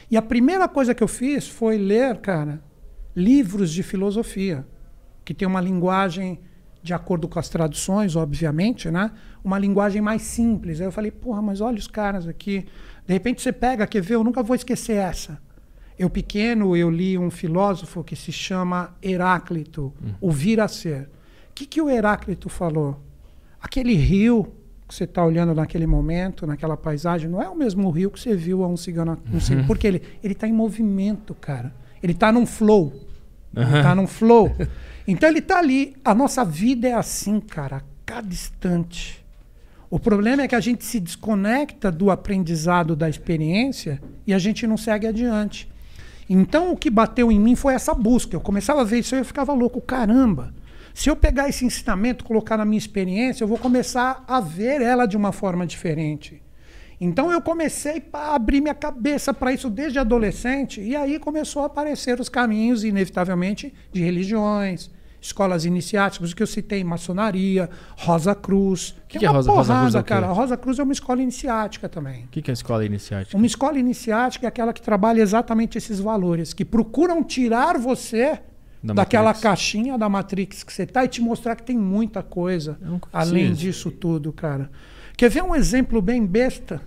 E 0.09 0.17
a 0.17 0.21
primeira 0.23 0.67
coisa 0.67 0.95
que 0.95 1.03
eu 1.03 1.07
fiz 1.07 1.47
foi 1.47 1.77
ler, 1.77 2.17
cara, 2.17 2.59
livros 3.15 3.71
de 3.71 3.83
filosofia, 3.83 4.65
que 5.25 5.33
tem 5.33 5.47
uma 5.47 5.59
linguagem 5.59 6.39
de 6.81 6.93
acordo 6.93 7.27
com 7.27 7.39
as 7.39 7.49
traduções, 7.49 8.15
obviamente, 8.15 8.91
né? 8.91 9.11
Uma 9.43 9.57
linguagem 9.57 10.01
mais 10.01 10.21
simples. 10.21 10.79
Aí 10.79 10.85
eu 10.85 10.91
falei, 10.91 11.09
porra, 11.09 11.41
mas 11.41 11.59
olha 11.59 11.79
os 11.79 11.87
caras 11.87 12.27
aqui 12.27 12.67
De 13.07 13.13
repente 13.13 13.41
você 13.41 13.51
pega, 13.51 13.85
quer 13.87 14.01
ver, 14.01 14.15
eu 14.15 14.23
nunca 14.23 14.43
vou 14.43 14.55
esquecer 14.55 14.97
essa. 14.97 15.39
Eu 15.97 16.09
pequeno, 16.09 16.75
eu 16.75 16.89
li 16.89 17.17
um 17.17 17.31
filósofo 17.31 18.03
que 18.03 18.15
se 18.15 18.31
chama 18.31 18.95
Heráclito, 19.01 19.93
hum. 20.01 20.13
o 20.19 20.31
vir 20.31 20.59
a 20.59 20.67
ser. 20.67 21.09
O 21.49 21.53
que, 21.55 21.65
que 21.65 21.81
o 21.81 21.89
Heráclito 21.89 22.49
falou? 22.49 23.01
Aquele 23.61 23.95
rio 23.95 24.53
que 24.87 24.93
você 24.93 25.05
está 25.05 25.23
olhando 25.23 25.55
naquele 25.55 25.87
momento, 25.87 26.45
naquela 26.45 26.75
paisagem, 26.77 27.29
não 27.29 27.41
é 27.41 27.49
o 27.49 27.55
mesmo 27.55 27.89
rio 27.89 28.11
que 28.11 28.19
você 28.19 28.35
viu 28.35 28.63
há 28.63 28.67
um 28.67 28.77
cigano. 28.77 29.17
Um 29.33 29.39
cigano 29.39 29.65
porque 29.65 29.87
ele 29.87 30.01
está 30.23 30.47
em 30.47 30.53
movimento, 30.53 31.33
cara. 31.33 31.73
Ele 32.03 32.13
está 32.13 32.31
num 32.31 32.45
flow. 32.45 32.93
Ele 33.55 33.77
está 33.77 33.95
num 33.95 34.05
flow. 34.05 34.53
Então 35.07 35.29
ele 35.29 35.39
está 35.39 35.59
ali. 35.59 35.95
A 36.03 36.13
nossa 36.15 36.43
vida 36.43 36.87
é 36.87 36.93
assim, 36.93 37.39
cara, 37.39 37.77
a 37.77 37.81
cada 38.05 38.27
instante. 38.27 39.23
O 39.89 39.99
problema 39.99 40.43
é 40.43 40.47
que 40.47 40.55
a 40.55 40.59
gente 40.59 40.83
se 40.83 40.99
desconecta 40.99 41.91
do 41.91 42.09
aprendizado 42.09 42.95
da 42.95 43.07
experiência 43.07 44.01
e 44.25 44.33
a 44.33 44.39
gente 44.39 44.65
não 44.65 44.77
segue 44.77 45.07
adiante. 45.07 45.69
Então 46.29 46.71
o 46.71 46.77
que 46.77 46.89
bateu 46.89 47.31
em 47.31 47.39
mim 47.39 47.55
foi 47.55 47.73
essa 47.73 47.93
busca. 47.93 48.35
Eu 48.35 48.41
começava 48.41 48.81
a 48.81 48.83
ver 48.83 48.99
isso 48.99 49.15
e 49.15 49.19
eu 49.19 49.25
ficava 49.25 49.53
louco. 49.53 49.79
Caramba! 49.79 50.53
Se 50.93 51.09
eu 51.09 51.15
pegar 51.15 51.49
esse 51.49 51.65
ensinamento, 51.65 52.23
colocar 52.23 52.57
na 52.57 52.65
minha 52.65 52.77
experiência, 52.77 53.43
eu 53.43 53.47
vou 53.47 53.57
começar 53.57 54.23
a 54.27 54.39
ver 54.39 54.81
ela 54.81 55.05
de 55.05 55.17
uma 55.17 55.31
forma 55.31 55.67
diferente. 55.67 56.41
Então 56.99 57.31
eu 57.31 57.41
comecei 57.41 58.01
a 58.13 58.35
abrir 58.35 58.61
minha 58.61 58.73
cabeça 58.73 59.33
para 59.33 59.51
isso 59.51 59.69
desde 59.69 59.99
adolescente, 59.99 60.79
e 60.79 60.95
aí 60.95 61.19
começou 61.19 61.63
a 61.63 61.65
aparecer 61.65 62.19
os 62.19 62.29
caminhos, 62.29 62.85
inevitavelmente, 62.85 63.73
de 63.91 64.01
religiões, 64.01 64.89
escolas 65.25 65.65
iniciáticas, 65.65 66.33
que 66.33 66.41
eu 66.41 66.47
citei, 66.47 66.83
maçonaria, 66.83 67.69
Rosa 67.97 68.35
Cruz. 68.35 68.95
Que, 69.07 69.19
que, 69.19 69.25
é, 69.25 69.27
é 69.27 69.31
Rosa, 69.31 69.51
porrada, 69.51 69.73
Rosa 69.73 69.91
Cruz? 69.91 69.95
É 69.95 70.03
cara. 70.03 70.27
Rosa 70.33 70.57
Cruz 70.57 70.79
é 70.79 70.83
uma 70.83 70.93
escola 70.93 71.21
iniciática 71.21 71.89
também. 71.89 72.25
O 72.25 72.27
que, 72.27 72.41
que 72.41 72.51
é 72.51 72.53
escola 72.53 72.85
iniciática? 72.85 73.35
Uma 73.35 73.45
escola 73.45 73.79
iniciática 73.79 74.45
é 74.45 74.49
aquela 74.49 74.73
que 74.73 74.81
trabalha 74.81 75.21
exatamente 75.21 75.77
esses 75.77 75.99
valores, 75.99 76.53
que 76.53 76.63
procuram 76.63 77.23
tirar 77.23 77.77
você 77.77 78.39
da 78.83 78.93
daquela 78.93 79.25
Matrix. 79.25 79.43
caixinha 79.43 79.97
da 79.97 80.07
Matrix 80.07 80.63
que 80.63 80.71
você 80.71 80.83
está 80.83 81.03
e 81.03 81.07
te 81.07 81.21
mostrar 81.21 81.55
que 81.55 81.63
tem 81.63 81.77
muita 81.77 82.21
coisa 82.21 82.77
além 83.11 83.51
disso 83.51 83.89
tudo, 83.89 84.31
cara. 84.31 84.69
Quer 85.17 85.29
ver 85.29 85.43
um 85.43 85.55
exemplo 85.55 86.01
bem 86.01 86.25
besta? 86.25 86.81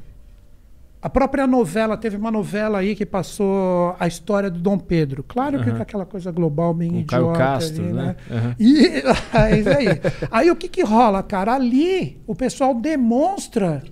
A 1.00 1.08
própria 1.08 1.46
novela, 1.46 1.96
teve 1.96 2.16
uma 2.16 2.30
novela 2.30 2.78
aí 2.78 2.96
que 2.96 3.06
passou 3.06 3.94
a 4.00 4.08
história 4.08 4.50
do 4.50 4.58
Dom 4.58 4.78
Pedro. 4.78 5.22
Claro 5.22 5.62
que 5.62 5.70
é 5.70 5.72
aquela 5.80 6.04
coisa 6.04 6.32
global 6.32 6.74
bem 6.74 6.90
Com 6.90 6.98
idiota. 6.98 7.16
Caio 7.16 7.32
Castro, 7.32 7.84
ali, 7.84 7.92
né? 7.92 8.16
Uhum. 8.28 8.54
E, 8.58 8.86
é 9.38 9.60
isso 9.60 9.68
aí. 9.68 9.86
aí 10.30 10.50
o 10.50 10.56
que, 10.56 10.68
que 10.68 10.82
rola, 10.82 11.22
cara? 11.22 11.54
Ali 11.54 12.20
o 12.26 12.34
pessoal 12.34 12.74
demonstra 12.74 13.84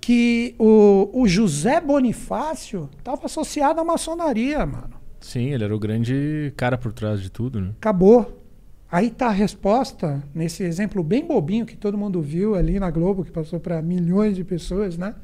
que 0.00 0.56
o, 0.58 1.08
o 1.12 1.28
José 1.28 1.80
Bonifácio 1.80 2.88
estava 2.98 3.26
associado 3.26 3.80
à 3.80 3.84
maçonaria, 3.84 4.66
mano. 4.66 4.98
Sim, 5.20 5.52
ele 5.52 5.64
era 5.64 5.74
o 5.74 5.78
grande 5.78 6.52
cara 6.56 6.76
por 6.76 6.92
trás 6.92 7.20
de 7.20 7.30
tudo, 7.30 7.60
né? 7.60 7.70
Acabou. 7.78 8.42
Aí 8.90 9.10
tá 9.10 9.26
a 9.26 9.32
resposta, 9.32 10.22
nesse 10.34 10.62
exemplo 10.62 11.04
bem 11.04 11.26
bobinho 11.26 11.66
que 11.66 11.76
todo 11.76 11.98
mundo 11.98 12.22
viu 12.22 12.54
ali 12.54 12.80
na 12.80 12.90
Globo, 12.90 13.22
que 13.22 13.30
passou 13.30 13.60
para 13.60 13.82
milhões 13.82 14.34
de 14.34 14.42
pessoas, 14.42 14.96
né? 14.96 15.14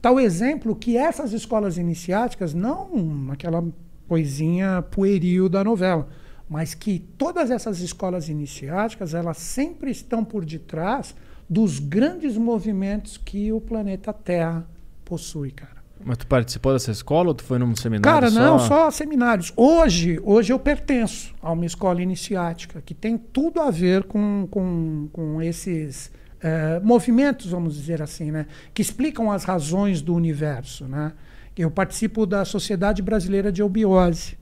Tá 0.00 0.10
o 0.10 0.18
exemplo 0.18 0.74
que 0.74 0.96
essas 0.96 1.32
escolas 1.32 1.76
iniciáticas, 1.76 2.54
não 2.54 3.28
aquela 3.30 3.62
coisinha 4.08 4.82
pueril 4.90 5.48
da 5.48 5.62
novela, 5.62 6.08
mas 6.48 6.74
que 6.74 6.98
todas 7.18 7.50
essas 7.50 7.80
escolas 7.80 8.28
iniciáticas, 8.28 9.14
elas 9.14 9.36
sempre 9.36 9.90
estão 9.90 10.24
por 10.24 10.44
detrás 10.44 11.14
dos 11.48 11.78
grandes 11.78 12.36
movimentos 12.36 13.16
que 13.16 13.52
o 13.52 13.60
planeta 13.60 14.12
Terra 14.12 14.66
possui, 15.04 15.50
cara. 15.50 15.80
Mas 16.02 16.16
tu 16.16 16.26
participou 16.26 16.72
dessa 16.72 16.90
escola 16.90 17.28
ou 17.28 17.34
tu 17.34 17.44
foi 17.44 17.58
num 17.58 17.76
seminário 17.76 18.02
Cara, 18.02 18.30
só? 18.30 18.40
não, 18.40 18.58
só 18.58 18.90
seminários. 18.90 19.52
Hoje, 19.54 20.18
hoje 20.22 20.52
eu 20.52 20.58
pertenço 20.58 21.34
a 21.42 21.52
uma 21.52 21.66
escola 21.66 22.00
iniciática 22.00 22.80
que 22.80 22.94
tem 22.94 23.18
tudo 23.18 23.60
a 23.60 23.70
ver 23.70 24.04
com, 24.04 24.48
com, 24.50 25.08
com 25.12 25.42
esses 25.42 26.10
é, 26.42 26.80
movimentos, 26.80 27.50
vamos 27.50 27.74
dizer 27.74 28.00
assim, 28.02 28.30
né? 28.30 28.46
que 28.72 28.82
explicam 28.82 29.30
as 29.30 29.44
razões 29.44 30.02
do 30.02 30.14
universo. 30.14 30.86
Né? 30.86 31.12
Eu 31.56 31.70
participo 31.70 32.26
da 32.26 32.44
Sociedade 32.44 33.02
Brasileira 33.02 33.52
de 33.52 33.62
Eubiose. 33.62 34.38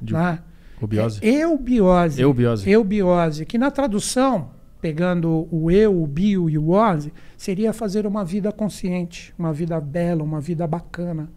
De 0.00 0.12
né? 0.12 0.40
Eubiose? 0.80 1.20
É, 1.22 1.42
eubiose. 1.42 2.20
Eubiose. 2.20 2.70
Eubiose, 2.70 3.46
que 3.46 3.56
na 3.56 3.70
tradução 3.70 4.50
pegando 4.80 5.48
o 5.50 5.70
eu, 5.70 6.02
o 6.02 6.06
bio 6.06 6.48
e 6.48 6.56
o 6.56 6.70
ose, 6.70 7.12
seria 7.36 7.72
fazer 7.72 8.06
uma 8.06 8.24
vida 8.24 8.52
consciente, 8.52 9.34
uma 9.38 9.52
vida 9.52 9.80
bela, 9.80 10.22
uma 10.22 10.40
vida 10.40 10.66
bacana. 10.66 11.28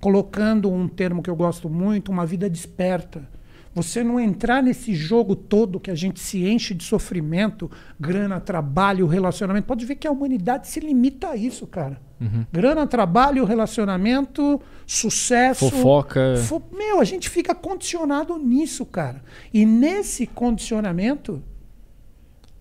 Colocando 0.00 0.70
um 0.70 0.86
termo 0.86 1.22
que 1.22 1.28
eu 1.28 1.34
gosto 1.34 1.68
muito, 1.68 2.12
uma 2.12 2.26
vida 2.26 2.48
desperta. 2.48 3.22
Você 3.74 4.04
não 4.04 4.20
entrar 4.20 4.62
nesse 4.62 4.94
jogo 4.94 5.34
todo 5.34 5.80
que 5.80 5.90
a 5.90 5.94
gente 5.94 6.20
se 6.20 6.46
enche 6.46 6.72
de 6.74 6.84
sofrimento, 6.84 7.68
grana, 7.98 8.38
trabalho, 8.38 9.06
relacionamento. 9.06 9.66
Pode 9.66 9.84
ver 9.84 9.96
que 9.96 10.06
a 10.06 10.12
humanidade 10.12 10.68
se 10.68 10.78
limita 10.78 11.30
a 11.30 11.36
isso, 11.36 11.66
cara. 11.66 12.00
Uhum. 12.20 12.46
Grana, 12.52 12.86
trabalho, 12.86 13.44
relacionamento, 13.44 14.60
sucesso. 14.86 15.68
Fofoca. 15.70 16.36
Fo... 16.36 16.62
Meu, 16.72 17.00
a 17.00 17.04
gente 17.04 17.28
fica 17.28 17.52
condicionado 17.52 18.38
nisso, 18.38 18.86
cara. 18.86 19.20
E 19.52 19.66
nesse 19.66 20.24
condicionamento, 20.26 21.42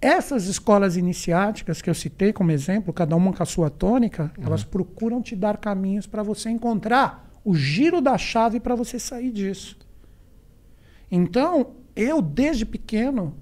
essas 0.01 0.47
escolas 0.47 0.97
iniciáticas 0.97 1.81
que 1.81 1.89
eu 1.89 1.93
citei 1.93 2.33
como 2.33 2.51
exemplo, 2.51 2.91
cada 2.91 3.15
uma 3.15 3.31
com 3.31 3.43
a 3.43 3.45
sua 3.45 3.69
tônica, 3.69 4.31
uhum. 4.37 4.45
elas 4.47 4.63
procuram 4.63 5.21
te 5.21 5.35
dar 5.35 5.57
caminhos 5.57 6.07
para 6.07 6.23
você 6.23 6.49
encontrar 6.49 7.31
o 7.45 7.53
giro 7.53 8.01
da 8.01 8.17
chave 8.17 8.59
para 8.59 8.73
você 8.73 8.97
sair 8.97 9.31
disso. 9.31 9.77
Então, 11.15 11.67
eu 11.95 12.23
desde 12.23 12.65
pequeno, 12.65 13.35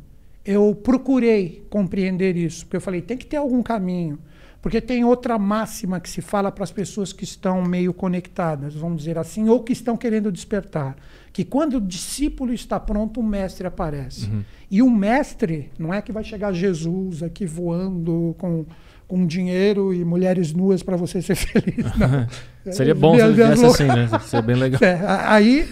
eu 0.44 0.76
procurei 0.76 1.66
compreender 1.70 2.36
isso, 2.36 2.66
porque 2.66 2.76
eu 2.76 2.82
falei, 2.82 3.02
tem 3.02 3.16
que 3.16 3.26
ter 3.26 3.38
algum 3.38 3.64
caminho. 3.64 4.20
Porque 4.62 4.82
tem 4.82 5.06
outra 5.06 5.40
máxima 5.40 5.98
que 6.02 6.10
se 6.10 6.22
fala 6.22 6.52
para 6.52 6.66
as 6.66 6.72
pessoas 6.72 7.14
que 7.14 7.24
estão 7.24 7.64
meio 7.64 7.94
conectadas, 7.94 8.76
vamos 8.76 8.98
dizer 9.00 9.18
assim, 9.18 9.48
ou 9.48 9.64
que 9.64 9.72
estão 9.72 9.96
querendo 9.96 10.30
despertar. 10.30 10.98
Que 11.32 11.46
quando 11.46 11.78
o 11.78 11.82
discípulo 11.82 12.54
está 12.54 12.78
pronto, 12.78 13.22
o 13.22 13.24
mestre 13.24 13.66
aparece. 13.66 14.26
Uhum. 14.26 14.44
E 14.70 14.82
o 14.82 14.92
mestre 14.92 15.72
não 15.80 15.94
é 15.94 16.02
que 16.02 16.12
vai 16.12 16.26
chegar 16.26 16.52
Jesus 16.52 17.24
aqui 17.24 17.46
voando 17.46 18.36
com, 18.38 18.66
com 19.12 19.26
dinheiro 19.26 19.94
e 19.94 20.06
mulheres 20.06 20.54
nuas 20.54 20.82
para 20.82 20.96
você 20.96 21.22
ser 21.22 21.36
feliz. 21.36 21.86
Não. 21.98 22.72
Seria 22.72 22.96
bom 22.96 23.14
se 23.14 23.22
ele 23.22 23.34
viesse 23.34 23.66
assim, 23.66 23.84
né? 23.84 24.08
Seria 24.22 24.42
bem 24.42 24.56
legal. 24.56 24.80
É, 24.82 25.00
aí, 25.28 25.68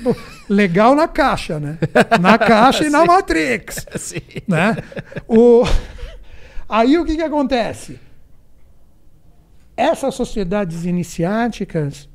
legal 0.50 0.94
na 0.94 1.08
caixa, 1.08 1.58
né? 1.58 1.78
Na 2.20 2.38
caixa 2.38 2.84
e 2.84 2.90
na 2.90 3.06
Matrix. 3.08 3.86
Sim. 3.96 4.20
Né? 4.46 4.76
O... 5.26 5.64
Aí 6.68 6.98
o 6.98 7.06
que, 7.06 7.16
que 7.16 7.22
acontece? 7.22 7.98
essas 9.80 10.14
sociedades 10.14 10.84
iniciáticas, 10.84 12.10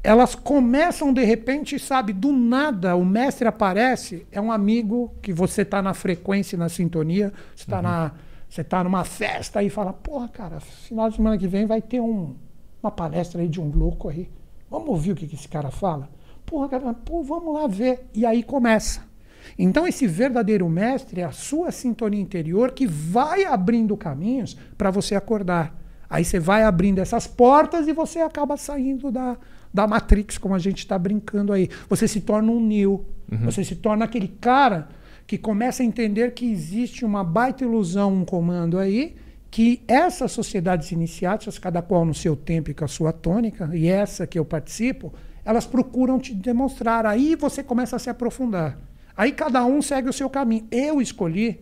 elas 0.00 0.36
começam 0.36 1.12
de 1.12 1.24
repente, 1.24 1.76
sabe, 1.76 2.12
do 2.12 2.30
nada, 2.30 2.94
o 2.94 3.04
mestre 3.04 3.48
aparece, 3.48 4.24
é 4.30 4.40
um 4.40 4.52
amigo 4.52 5.12
que 5.20 5.32
você 5.32 5.62
está 5.62 5.82
na 5.82 5.92
frequência, 5.92 6.56
na 6.56 6.68
sintonia, 6.68 7.32
você 7.56 7.64
está 7.64 7.78
uhum. 7.78 7.82
na 7.82 8.12
você 8.50 8.64
tá 8.64 8.82
numa 8.82 9.04
festa 9.04 9.62
e 9.62 9.70
fala, 9.70 9.92
porra, 9.92 10.28
cara, 10.28 10.58
final 10.58 11.08
de 11.08 11.16
semana 11.16 11.38
que 11.38 11.46
vem 11.46 11.66
vai 11.66 11.80
ter 11.80 12.00
um, 12.00 12.34
uma 12.82 12.90
palestra 12.90 13.40
aí 13.40 13.48
de 13.48 13.60
um 13.60 13.70
louco 13.70 14.08
aí. 14.08 14.28
Vamos 14.68 14.88
ouvir 14.88 15.12
o 15.12 15.14
que, 15.14 15.28
que 15.28 15.36
esse 15.36 15.46
cara 15.46 15.70
fala? 15.70 16.10
Porra, 16.44 16.68
cara, 16.68 16.92
pô, 16.92 17.22
vamos 17.22 17.54
lá 17.54 17.68
ver. 17.68 18.08
E 18.12 18.26
aí 18.26 18.42
começa. 18.42 19.08
Então, 19.56 19.86
esse 19.86 20.04
verdadeiro 20.04 20.68
mestre 20.68 21.20
é 21.20 21.24
a 21.24 21.30
sua 21.30 21.70
sintonia 21.70 22.20
interior 22.20 22.72
que 22.72 22.88
vai 22.88 23.44
abrindo 23.44 23.96
caminhos 23.96 24.56
para 24.76 24.90
você 24.90 25.14
acordar. 25.14 25.78
Aí 26.08 26.24
você 26.24 26.40
vai 26.40 26.64
abrindo 26.64 26.98
essas 26.98 27.28
portas 27.28 27.86
e 27.86 27.92
você 27.92 28.18
acaba 28.18 28.56
saindo 28.56 29.12
da, 29.12 29.36
da 29.72 29.86
Matrix, 29.86 30.38
como 30.38 30.56
a 30.56 30.58
gente 30.58 30.78
está 30.78 30.98
brincando 30.98 31.52
aí. 31.52 31.68
Você 31.88 32.08
se 32.08 32.20
torna 32.20 32.50
um 32.50 32.60
Neo. 32.60 33.06
Uhum. 33.30 33.44
Você 33.44 33.62
se 33.62 33.76
torna 33.76 34.06
aquele 34.06 34.26
cara 34.26 34.88
que 35.30 35.38
começa 35.38 35.80
a 35.80 35.86
entender 35.86 36.34
que 36.34 36.50
existe 36.50 37.04
uma 37.04 37.22
baita 37.22 37.62
ilusão, 37.62 38.12
um 38.12 38.24
comando 38.24 38.80
aí, 38.80 39.14
que 39.48 39.80
essas 39.86 40.32
sociedades 40.32 40.90
iniciáticas, 40.90 41.56
cada 41.56 41.80
qual 41.80 42.04
no 42.04 42.12
seu 42.12 42.34
tempo 42.34 42.68
e 42.68 42.74
com 42.74 42.84
a 42.84 42.88
sua 42.88 43.12
tônica, 43.12 43.70
e 43.72 43.86
essa 43.86 44.26
que 44.26 44.36
eu 44.36 44.44
participo, 44.44 45.14
elas 45.44 45.64
procuram 45.64 46.18
te 46.18 46.34
demonstrar. 46.34 47.06
Aí 47.06 47.36
você 47.36 47.62
começa 47.62 47.94
a 47.94 47.98
se 48.00 48.10
aprofundar. 48.10 48.76
Aí 49.16 49.30
cada 49.30 49.64
um 49.64 49.80
segue 49.80 50.08
o 50.08 50.12
seu 50.12 50.28
caminho. 50.28 50.66
Eu 50.68 51.00
escolhi 51.00 51.60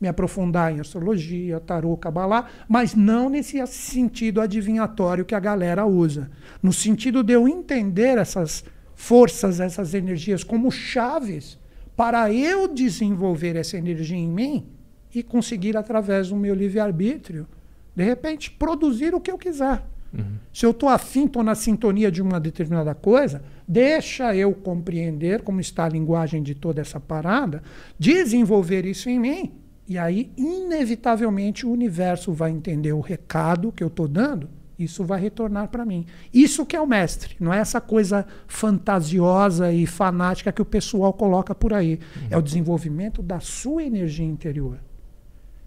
me 0.00 0.06
aprofundar 0.06 0.72
em 0.72 0.78
astrologia, 0.78 1.58
tarô, 1.58 1.96
cabalá, 1.96 2.46
mas 2.68 2.94
não 2.94 3.28
nesse 3.28 3.66
sentido 3.66 4.40
adivinhatório 4.40 5.24
que 5.24 5.34
a 5.34 5.40
galera 5.40 5.84
usa. 5.84 6.30
No 6.62 6.72
sentido 6.72 7.24
de 7.24 7.32
eu 7.32 7.48
entender 7.48 8.16
essas 8.16 8.64
forças, 8.94 9.58
essas 9.58 9.92
energias 9.92 10.44
como 10.44 10.70
chaves 10.70 11.58
para 11.98 12.32
eu 12.32 12.72
desenvolver 12.72 13.56
essa 13.56 13.76
energia 13.76 14.16
em 14.16 14.28
mim 14.28 14.68
e 15.12 15.20
conseguir, 15.20 15.76
através 15.76 16.28
do 16.28 16.36
meu 16.36 16.54
livre-arbítrio, 16.54 17.44
de 17.92 18.04
repente, 18.04 18.52
produzir 18.52 19.16
o 19.16 19.20
que 19.20 19.32
eu 19.32 19.36
quiser. 19.36 19.84
Uhum. 20.14 20.36
Se 20.54 20.64
eu 20.64 20.70
estou 20.70 20.88
afim, 20.88 21.24
estou 21.24 21.42
na 21.42 21.56
sintonia 21.56 22.08
de 22.08 22.22
uma 22.22 22.38
determinada 22.38 22.94
coisa, 22.94 23.42
deixa 23.66 24.32
eu 24.36 24.54
compreender 24.54 25.42
como 25.42 25.60
está 25.60 25.86
a 25.86 25.88
linguagem 25.88 26.40
de 26.40 26.54
toda 26.54 26.80
essa 26.80 27.00
parada, 27.00 27.64
desenvolver 27.98 28.86
isso 28.86 29.10
em 29.10 29.18
mim, 29.18 29.52
e 29.88 29.98
aí, 29.98 30.30
inevitavelmente, 30.36 31.66
o 31.66 31.72
universo 31.72 32.32
vai 32.32 32.52
entender 32.52 32.92
o 32.92 33.00
recado 33.00 33.72
que 33.72 33.82
eu 33.82 33.88
estou 33.88 34.06
dando, 34.06 34.48
isso 34.78 35.04
vai 35.04 35.20
retornar 35.20 35.68
para 35.68 35.84
mim. 35.84 36.06
Isso 36.32 36.64
que 36.64 36.76
é 36.76 36.80
o 36.80 36.86
mestre, 36.86 37.34
não 37.40 37.52
é 37.52 37.58
essa 37.58 37.80
coisa 37.80 38.26
fantasiosa 38.46 39.72
e 39.72 39.86
fanática 39.86 40.52
que 40.52 40.62
o 40.62 40.64
pessoal 40.64 41.12
coloca 41.12 41.54
por 41.54 41.72
aí. 41.72 41.94
Uhum. 41.94 42.28
É 42.30 42.36
o 42.36 42.42
desenvolvimento 42.42 43.22
da 43.22 43.40
sua 43.40 43.82
energia 43.82 44.26
interior. 44.26 44.78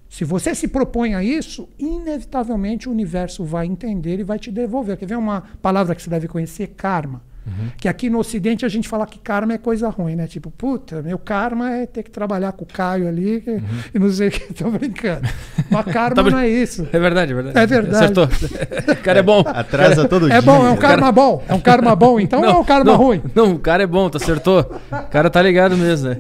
Se 0.09 0.26
você 0.26 0.53
se 0.53 0.68
propõe 0.68 1.16
a 1.16 1.24
isso, 1.24 1.70
inevitavelmente 1.80 2.89
o 2.89 2.91
universo 2.91 3.45
vai 3.45 3.66
entender 3.66 4.20
e 4.20 4.24
vai 4.24 4.38
te 4.38 4.51
devolver. 4.51 4.97
Quer 4.97 5.05
ver 5.05 5.18
uma 5.18 5.43
palavra 5.62 5.95
que 5.95 6.01
você 6.01 6.09
deve 6.09 6.28
conhecer? 6.28 6.68
Karma. 6.68 7.22
Uhum. 7.45 7.71
Que 7.77 7.87
aqui 7.87 8.09
no 8.09 8.19
Ocidente 8.19 8.65
a 8.65 8.69
gente 8.69 8.87
fala 8.87 9.05
que 9.07 9.17
karma 9.17 9.53
é 9.53 9.57
coisa 9.57 9.89
ruim, 9.89 10.15
né? 10.15 10.27
Tipo, 10.27 10.51
puta, 10.51 11.01
meu 11.01 11.17
karma 11.17 11.71
é 11.71 11.85
ter 11.87 12.03
que 12.03 12.11
trabalhar 12.11 12.51
com 12.51 12.63
o 12.63 12.67
Caio 12.67 13.07
ali 13.07 13.43
uhum. 13.47 13.61
e 13.93 13.99
não 13.99 14.09
sei 14.11 14.27
o 14.27 14.31
que, 14.31 14.53
tô 14.53 14.69
brincando. 14.69 15.27
Mas 15.69 15.85
karma 15.85 16.15
tá 16.23 16.29
não 16.29 16.37
é 16.37 16.47
isso. 16.47 16.87
É 16.91 16.99
verdade, 16.99 17.31
é 17.31 17.35
verdade. 17.35 17.59
É 17.59 17.65
verdade. 17.65 17.95
Acertou. 17.95 18.27
O 18.91 19.03
cara 19.03 19.19
é 19.19 19.23
bom. 19.23 19.43
Atrasa 19.45 20.07
todo 20.07 20.27
é 20.27 20.29
dia. 20.29 20.37
É 20.37 20.41
bom, 20.41 20.65
é 20.65 20.69
um 20.69 20.77
karma 20.77 20.99
cara... 20.99 21.11
bom. 21.11 21.43
É 21.47 21.53
um 21.53 21.59
karma 21.59 21.95
bom, 21.95 22.19
então 22.19 22.41
não, 22.41 22.49
é 22.49 22.57
um 22.57 22.63
karma 22.63 22.91
não, 22.91 22.97
ruim. 22.97 23.21
Não, 23.33 23.53
o 23.53 23.59
cara 23.59 23.83
é 23.83 23.87
bom, 23.87 24.09
tu 24.09 24.17
acertou. 24.17 24.59
O 24.91 25.09
cara 25.09 25.29
tá 25.29 25.41
ligado 25.41 25.75
mesmo, 25.75 26.09
né? 26.09 26.17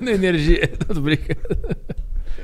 Na 0.00 0.10
energia. 0.10 0.68
Tô 0.68 1.00
brincando. 1.00 1.40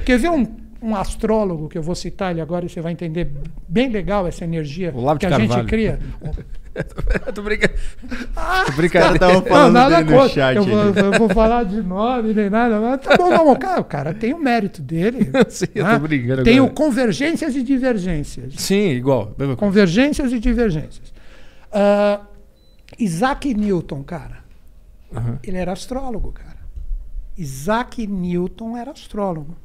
Quer 0.05 0.19
ver 0.19 0.31
um 0.31 0.47
um 0.81 0.95
astrólogo, 0.95 1.69
que 1.69 1.77
eu 1.77 1.83
vou 1.83 1.95
citar 1.95 2.31
ele 2.31 2.41
agora 2.41 2.65
e 2.65 2.69
você 2.69 2.81
vai 2.81 2.93
entender 2.93 3.31
bem 3.69 3.89
legal 3.89 4.27
essa 4.27 4.45
energia 4.45 4.93
que 4.93 5.27
a 5.27 5.31
Carvalho. 5.31 5.53
gente 5.53 5.67
cria. 5.67 5.99
Tô 7.35 7.43
brincando. 7.43 7.75
Ah, 8.37 8.65
Tô 8.67 8.73
brincando. 8.73 9.19
Falando 9.49 9.73
não, 9.73 9.91
nada 9.91 10.05
contra. 10.05 10.29
Chat, 10.29 10.57
eu, 10.57 10.65
vou, 10.65 10.83
eu 10.83 11.13
vou, 11.19 11.29
falar 11.31 11.65
de 11.65 11.83
nome 11.83 12.33
nem 12.33 12.51
nada. 12.51 12.81
Mas 12.81 13.01
tá 13.01 13.17
bom, 13.17 13.31
não, 13.31 13.57
cara, 13.57 13.81
o 13.81 13.85
cara 13.85 14.15
tem 14.15 14.35
o 14.35 14.39
mérito 14.39 14.83
dele. 14.83 15.31
Sim, 15.49 15.67
né? 15.75 15.83
eu 15.83 15.87
tô 15.87 15.99
brincando 16.01 16.43
Tem 16.43 16.59
agora. 16.59 16.73
o 16.73 16.75
convergências 16.75 17.55
e 17.55 17.63
divergências. 17.63 18.55
Sim, 18.57 18.91
igual. 18.91 19.35
Convergências 19.57 20.33
e 20.33 20.39
divergências. 20.39 21.13
Uh, 21.69 22.25
Isaac 22.99 23.53
Newton, 23.53 24.03
cara, 24.03 24.39
uhum. 25.13 25.39
ele 25.43 25.59
era 25.59 25.73
astrólogo, 25.73 26.33
cara. 26.33 26.59
Isaac 27.37 28.07
Newton 28.07 28.77
era 28.77 28.91
astrólogo. 28.91 29.57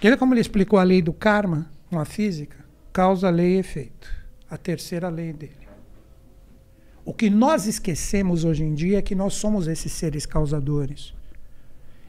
Quer 0.00 0.18
como 0.18 0.34
ele 0.34 0.40
explicou 0.40 0.78
a 0.78 0.82
lei 0.82 1.00
do 1.00 1.12
karma 1.12 1.70
com 1.88 1.98
a 1.98 2.04
física? 2.04 2.56
Causa, 2.92 3.30
lei 3.30 3.56
e 3.56 3.58
efeito. 3.58 4.08
A 4.50 4.56
terceira 4.56 5.08
lei 5.08 5.32
dele. 5.32 5.63
O 7.04 7.12
que 7.12 7.28
nós 7.28 7.66
esquecemos 7.66 8.44
hoje 8.44 8.64
em 8.64 8.72
dia 8.72 8.98
é 8.98 9.02
que 9.02 9.14
nós 9.14 9.34
somos 9.34 9.68
esses 9.68 9.92
seres 9.92 10.24
causadores. 10.24 11.12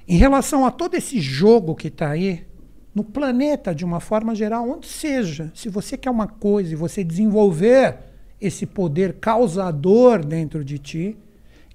Em 0.08 0.18
relação 0.18 0.66
a 0.66 0.72
todo 0.72 0.96
esse 0.96 1.20
jogo 1.20 1.76
que 1.76 1.90
está 1.90 2.12
aí, 2.12 2.46
no 2.94 3.04
planeta, 3.04 3.76
de 3.76 3.84
uma 3.84 4.00
forma 4.00 4.34
geral, 4.34 4.70
onde 4.70 4.88
seja, 4.88 5.52
se 5.54 5.68
você 5.68 5.98
quer 5.98 6.10
uma 6.10 6.28
coisa 6.28 6.72
e 6.72 6.78
você 6.78 7.04
desenvolver 7.04 7.98
esse 8.40 8.66
poder 8.66 9.16
causador 9.16 10.24
dentro 10.24 10.64
de 10.64 10.78
ti, 10.78 11.18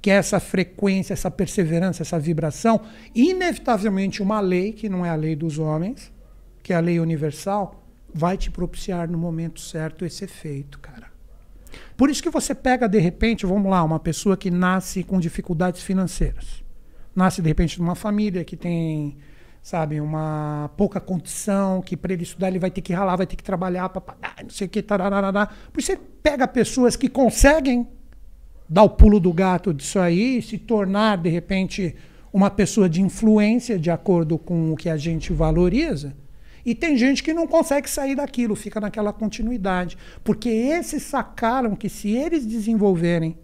que 0.01 0.11
é 0.11 0.15
essa 0.15 0.41
frequência, 0.41 1.13
essa 1.13 1.31
perseverança, 1.31 2.03
essa 2.03 2.19
vibração, 2.19 2.81
inevitavelmente 3.15 4.23
uma 4.23 4.41
lei, 4.41 4.73
que 4.73 4.89
não 4.89 5.05
é 5.05 5.11
a 5.11 5.15
lei 5.15 5.37
dos 5.37 5.59
homens, 5.59 6.11
que 6.63 6.73
é 6.73 6.77
a 6.77 6.81
lei 6.81 6.99
universal, 6.99 7.85
vai 8.15 8.39
te 8.39 8.51
propiciar 8.51 9.11
no 9.11 9.19
momento 9.19 9.61
certo 9.61 10.07
esse 10.07 10.25
efeito, 10.25 10.79
cara. 10.79 11.10
Por 12.01 12.09
isso 12.09 12.23
que 12.23 12.31
você 12.31 12.55
pega, 12.55 12.89
de 12.89 12.99
repente, 12.99 13.45
vamos 13.45 13.71
lá, 13.71 13.85
uma 13.85 14.01
pessoa 14.01 14.35
que 14.35 14.51
nasce 14.51 15.05
com 15.05 15.21
dificuldades 15.21 15.83
financeiras. 15.83 16.65
Nasce, 17.15 17.43
de 17.43 17.49
repente, 17.49 17.79
numa 17.79 17.95
família 17.95 18.43
que 18.43 18.57
tem, 18.57 19.19
sabe, 19.63 20.01
uma 20.01 20.71
pouca 20.79 20.99
condição, 20.99 21.83
que 21.83 21.99
para 21.99 22.15
ele 22.15 22.23
estudar 22.23 22.49
ele 22.49 22.59
vai 22.59 22.71
ter 22.71 22.81
que 22.81 22.95
ralar, 22.95 23.17
vai 23.17 23.27
ter 23.27 23.37
que 23.37 23.43
trabalhar 23.43 23.91
para 23.91 24.01
pagar, 24.01 24.35
não 24.43 24.49
sei 24.49 24.67
o 24.67 24.71
que, 24.71 24.81
tararará. 24.81 25.51
Por 25.71 25.79
isso 25.79 25.93
você 25.93 26.01
pega 26.23 26.49
pessoas 26.49 26.97
que 26.97 27.07
conseguem 27.07 27.87
dar 28.67 28.85
o 28.85 28.89
pulo 28.89 29.21
do 29.21 29.31
gato 29.31 29.75
disso 29.75 29.99
aí 29.99 30.41
se 30.41 30.57
tornar, 30.57 31.19
de 31.19 31.29
repente, 31.29 31.95
uma 32.33 32.49
pessoa 32.49 32.89
de 32.89 33.03
influência 33.03 33.79
de 33.79 33.91
acordo 33.91 34.39
com 34.39 34.73
o 34.73 34.75
que 34.75 34.89
a 34.89 34.97
gente 34.97 35.35
valoriza. 35.35 36.17
E 36.65 36.75
tem 36.75 36.97
gente 36.97 37.23
que 37.23 37.33
não 37.33 37.47
consegue 37.47 37.89
sair 37.89 38.15
daquilo, 38.15 38.55
fica 38.55 38.81
naquela 38.81 39.13
continuidade. 39.13 39.97
Porque 40.23 40.49
esses 40.49 41.03
sacaram 41.03 41.75
que 41.75 41.89
se 41.89 42.11
eles 42.11 42.45
desenvolverem 42.47 43.37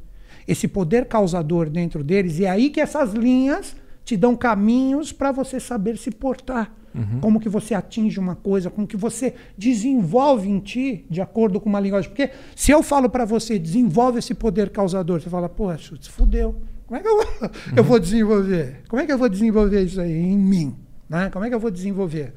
esse 0.46 0.68
poder 0.68 1.06
causador 1.06 1.68
dentro 1.68 2.04
deles, 2.04 2.38
e 2.38 2.44
é 2.44 2.50
aí 2.50 2.70
que 2.70 2.80
essas 2.80 3.12
linhas 3.12 3.74
te 4.04 4.16
dão 4.16 4.36
caminhos 4.36 5.12
para 5.12 5.32
você 5.32 5.58
saber 5.58 5.98
se 5.98 6.10
portar. 6.12 6.72
Uhum. 6.94 7.20
Como 7.20 7.40
que 7.40 7.48
você 7.48 7.74
atinge 7.74 8.18
uma 8.18 8.34
coisa, 8.34 8.70
como 8.70 8.86
que 8.86 8.96
você 8.96 9.34
desenvolve 9.58 10.48
em 10.48 10.60
ti 10.60 11.04
de 11.10 11.20
acordo 11.20 11.60
com 11.60 11.68
uma 11.68 11.80
linguagem. 11.80 12.08
Porque 12.08 12.30
se 12.54 12.70
eu 12.70 12.82
falo 12.82 13.10
para 13.10 13.24
você, 13.24 13.58
desenvolve 13.58 14.20
esse 14.20 14.32
poder 14.32 14.70
causador, 14.70 15.20
você 15.20 15.28
fala, 15.28 15.48
pô, 15.48 15.76
se 15.76 16.08
fudeu. 16.08 16.56
Como 16.86 16.98
é 16.98 17.02
que 17.02 17.08
eu 17.08 17.16
vou, 17.16 17.26
uhum. 17.42 17.50
eu 17.76 17.84
vou 17.84 17.98
desenvolver? 17.98 18.82
Como 18.88 19.02
é 19.02 19.06
que 19.06 19.12
eu 19.12 19.18
vou 19.18 19.28
desenvolver 19.28 19.82
isso 19.82 20.00
aí 20.00 20.12
em 20.12 20.38
mim? 20.38 20.74
Né? 21.08 21.28
Como 21.30 21.44
é 21.44 21.48
que 21.48 21.54
eu 21.54 21.60
vou 21.60 21.70
desenvolver? 21.70 22.32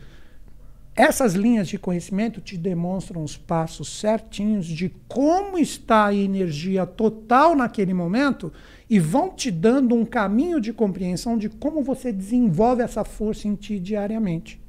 Essas 0.99 1.33
linhas 1.33 1.69
de 1.69 1.79
conhecimento 1.79 2.41
te 2.41 2.57
demonstram 2.57 3.23
os 3.23 3.37
passos 3.37 3.87
certinhos 3.87 4.65
de 4.65 4.89
como 5.07 5.57
está 5.57 6.07
a 6.07 6.13
energia 6.13 6.85
total 6.85 7.55
naquele 7.55 7.93
momento 7.93 8.51
e 8.89 8.99
vão 8.99 9.29
te 9.29 9.49
dando 9.49 9.95
um 9.95 10.03
caminho 10.03 10.59
de 10.59 10.73
compreensão 10.73 11.37
de 11.37 11.47
como 11.47 11.81
você 11.81 12.11
desenvolve 12.11 12.83
essa 12.83 13.05
força 13.05 13.47
em 13.47 13.55
ti 13.55 13.79
diariamente. 13.79 14.61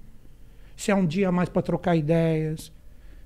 Se 0.76 0.92
é 0.92 0.94
um 0.94 1.04
dia 1.04 1.32
mais 1.32 1.48
para 1.48 1.62
trocar 1.62 1.96
ideias, 1.96 2.70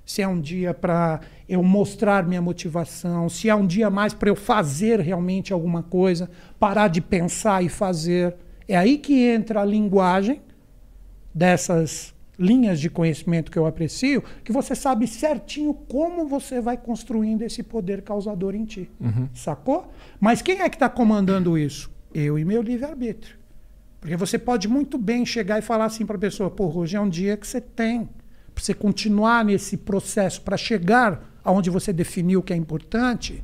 se 0.03 0.23
é 0.23 0.27
um 0.27 0.41
dia 0.41 0.73
para 0.73 1.19
eu 1.47 1.61
mostrar 1.61 2.25
minha 2.25 2.41
motivação, 2.41 3.29
se 3.29 3.47
é 3.47 3.53
um 3.53 3.67
dia 3.67 3.91
mais 3.91 4.15
para 4.15 4.29
eu 4.29 4.35
fazer 4.35 4.99
realmente 4.99 5.53
alguma 5.53 5.83
coisa, 5.83 6.27
parar 6.57 6.87
de 6.87 7.01
pensar 7.01 7.63
e 7.63 7.69
fazer. 7.69 8.35
É 8.67 8.75
aí 8.75 8.97
que 8.97 9.27
entra 9.27 9.61
a 9.61 9.65
linguagem 9.65 10.41
dessas 11.31 12.14
linhas 12.37 12.79
de 12.79 12.89
conhecimento 12.89 13.51
que 13.51 13.57
eu 13.57 13.65
aprecio, 13.65 14.23
que 14.43 14.51
você 14.51 14.75
sabe 14.75 15.07
certinho 15.07 15.73
como 15.73 16.27
você 16.27 16.59
vai 16.59 16.77
construindo 16.77 17.41
esse 17.41 17.63
poder 17.63 18.01
causador 18.01 18.55
em 18.55 18.65
ti. 18.65 18.89
Uhum. 18.99 19.29
Sacou? 19.33 19.91
Mas 20.19 20.41
quem 20.41 20.61
é 20.61 20.69
que 20.69 20.75
está 20.75 20.89
comandando 20.89 21.57
isso? 21.57 21.89
Eu 22.13 22.37
e 22.37 22.45
meu 22.45 22.61
livre-arbítrio. 22.61 23.37
Porque 23.99 24.15
você 24.15 24.37
pode 24.37 24.67
muito 24.67 24.97
bem 24.97 25.25
chegar 25.25 25.57
e 25.57 25.63
falar 25.63 25.85
assim 25.85 26.05
para 26.05 26.15
a 26.15 26.19
pessoa: 26.19 26.49
pô, 26.51 26.67
hoje 26.67 26.95
é 26.95 27.01
um 27.01 27.09
dia 27.09 27.35
que 27.35 27.47
você 27.47 27.59
tem. 27.59 28.07
Para 28.53 28.63
você 28.63 28.73
continuar 28.73 29.43
nesse 29.43 29.77
processo, 29.77 30.41
para 30.41 30.55
chegar 30.55 31.27
aonde 31.43 31.69
você 31.69 31.91
definiu 31.91 32.41
que 32.41 32.53
é 32.53 32.55
importante, 32.55 33.43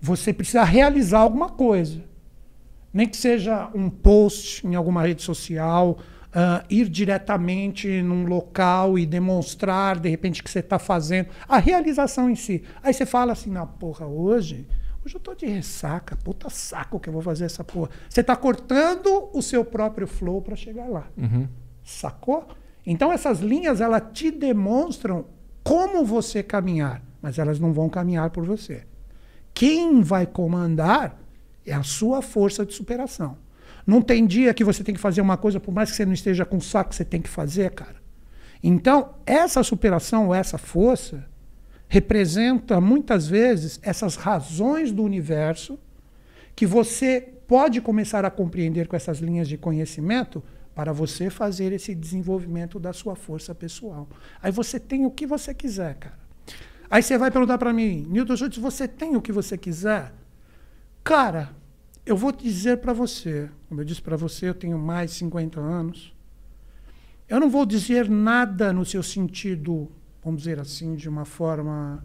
você 0.00 0.32
precisa 0.32 0.64
realizar 0.64 1.20
alguma 1.20 1.48
coisa. 1.48 2.02
Nem 2.92 3.08
que 3.08 3.16
seja 3.16 3.70
um 3.74 3.88
post 3.88 4.66
em 4.66 4.74
alguma 4.74 5.02
rede 5.02 5.22
social, 5.22 5.98
uh, 6.36 6.62
ir 6.68 6.88
diretamente 6.90 8.02
num 8.02 8.26
local 8.26 8.98
e 8.98 9.06
demonstrar, 9.06 9.98
de 9.98 10.10
repente, 10.10 10.42
que 10.42 10.50
você 10.50 10.58
está 10.58 10.78
fazendo. 10.78 11.30
A 11.48 11.56
realização 11.56 12.28
em 12.28 12.34
si. 12.34 12.62
Aí 12.82 12.92
você 12.92 13.06
fala 13.06 13.32
assim, 13.32 13.50
na 13.50 13.64
porra, 13.64 14.06
hoje. 14.06 14.68
Hoje 15.04 15.14
eu 15.14 15.20
tô 15.20 15.34
de 15.34 15.46
ressaca, 15.46 16.16
puta 16.16 16.50
saco 16.50 16.98
que 16.98 17.08
eu 17.08 17.12
vou 17.12 17.22
fazer 17.22 17.44
essa 17.44 17.64
porra. 17.64 17.90
Você 18.10 18.20
está 18.20 18.36
cortando 18.36 19.30
o 19.32 19.40
seu 19.40 19.64
próprio 19.64 20.06
flow 20.06 20.42
para 20.42 20.56
chegar 20.56 20.88
lá. 20.88 21.06
Uhum. 21.16 21.48
Sacou? 21.84 22.46
Então 22.84 23.12
essas 23.12 23.38
linhas, 23.38 23.80
elas 23.80 24.02
te 24.12 24.32
demonstram 24.32 25.26
como 25.62 26.04
você 26.04 26.42
caminhar, 26.42 27.02
mas 27.22 27.38
elas 27.38 27.60
não 27.60 27.72
vão 27.72 27.88
caminhar 27.88 28.30
por 28.30 28.44
você. 28.44 28.84
Quem 29.54 30.02
vai 30.02 30.26
comandar 30.26 31.16
é 31.64 31.72
a 31.72 31.84
sua 31.84 32.20
força 32.20 32.66
de 32.66 32.74
superação. 32.74 33.38
Não 33.86 34.02
tem 34.02 34.26
dia 34.26 34.52
que 34.52 34.64
você 34.64 34.82
tem 34.82 34.94
que 34.94 35.00
fazer 35.00 35.20
uma 35.20 35.36
coisa, 35.36 35.60
por 35.60 35.72
mais 35.72 35.90
que 35.90 35.96
você 35.96 36.04
não 36.04 36.12
esteja 36.12 36.44
com 36.44 36.60
saco, 36.60 36.94
você 36.94 37.04
tem 37.04 37.22
que 37.22 37.28
fazer, 37.28 37.70
cara. 37.70 37.96
Então, 38.62 39.14
essa 39.24 39.62
superação, 39.62 40.34
essa 40.34 40.58
força, 40.58 41.24
representa 41.88 42.80
muitas 42.80 43.28
vezes 43.28 43.78
essas 43.82 44.16
razões 44.16 44.90
do 44.90 45.02
universo 45.04 45.78
que 46.54 46.66
você 46.66 47.20
pode 47.46 47.80
começar 47.80 48.24
a 48.24 48.30
compreender 48.30 48.88
com 48.88 48.96
essas 48.96 49.18
linhas 49.18 49.46
de 49.46 49.56
conhecimento 49.56 50.42
para 50.74 50.92
você 50.92 51.30
fazer 51.30 51.72
esse 51.72 51.94
desenvolvimento 51.94 52.78
da 52.78 52.92
sua 52.92 53.14
força 53.14 53.54
pessoal. 53.54 54.08
Aí 54.42 54.50
você 54.50 54.80
tem 54.80 55.06
o 55.06 55.10
que 55.10 55.26
você 55.26 55.54
quiser, 55.54 55.94
cara. 55.94 56.18
Aí 56.90 57.02
você 57.02 57.16
vai 57.16 57.30
perguntar 57.30 57.58
para 57.58 57.72
mim, 57.72 58.06
Newton 58.08 58.36
Schultz, 58.36 58.58
você 58.58 58.86
tem 58.86 59.16
o 59.16 59.22
que 59.22 59.32
você 59.32 59.56
quiser? 59.56 60.12
Cara, 61.02 61.50
eu 62.06 62.16
vou 62.16 62.30
dizer 62.30 62.78
para 62.78 62.92
você, 62.92 63.50
como 63.68 63.80
eu 63.80 63.84
disse 63.84 64.00
para 64.00 64.16
você, 64.16 64.48
eu 64.48 64.54
tenho 64.54 64.78
mais 64.78 65.10
de 65.10 65.16
50 65.16 65.58
anos. 65.58 66.14
Eu 67.28 67.40
não 67.40 67.50
vou 67.50 67.66
dizer 67.66 68.08
nada 68.08 68.72
no 68.72 68.84
seu 68.84 69.02
sentido, 69.02 69.90
vamos 70.24 70.42
dizer 70.42 70.60
assim, 70.60 70.94
de 70.94 71.08
uma 71.08 71.24
forma 71.24 72.04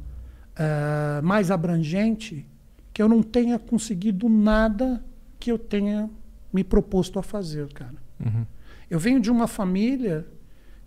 uh, 0.58 1.24
mais 1.24 1.52
abrangente 1.52 2.48
que 2.92 3.02
eu 3.02 3.08
não 3.08 3.22
tenha 3.22 3.60
conseguido 3.60 4.28
nada 4.28 5.06
que 5.40 5.52
eu 5.52 5.60
tenha 5.60 6.10
me 6.52 6.64
proposto 6.64 7.20
a 7.20 7.24
fazer, 7.24 7.72
cara. 7.72 7.96
Uhum. 8.20 8.46
Eu 8.90 9.00
venho 9.00 9.20
de 9.20 9.30
uma 9.30 9.48
família 9.48 10.28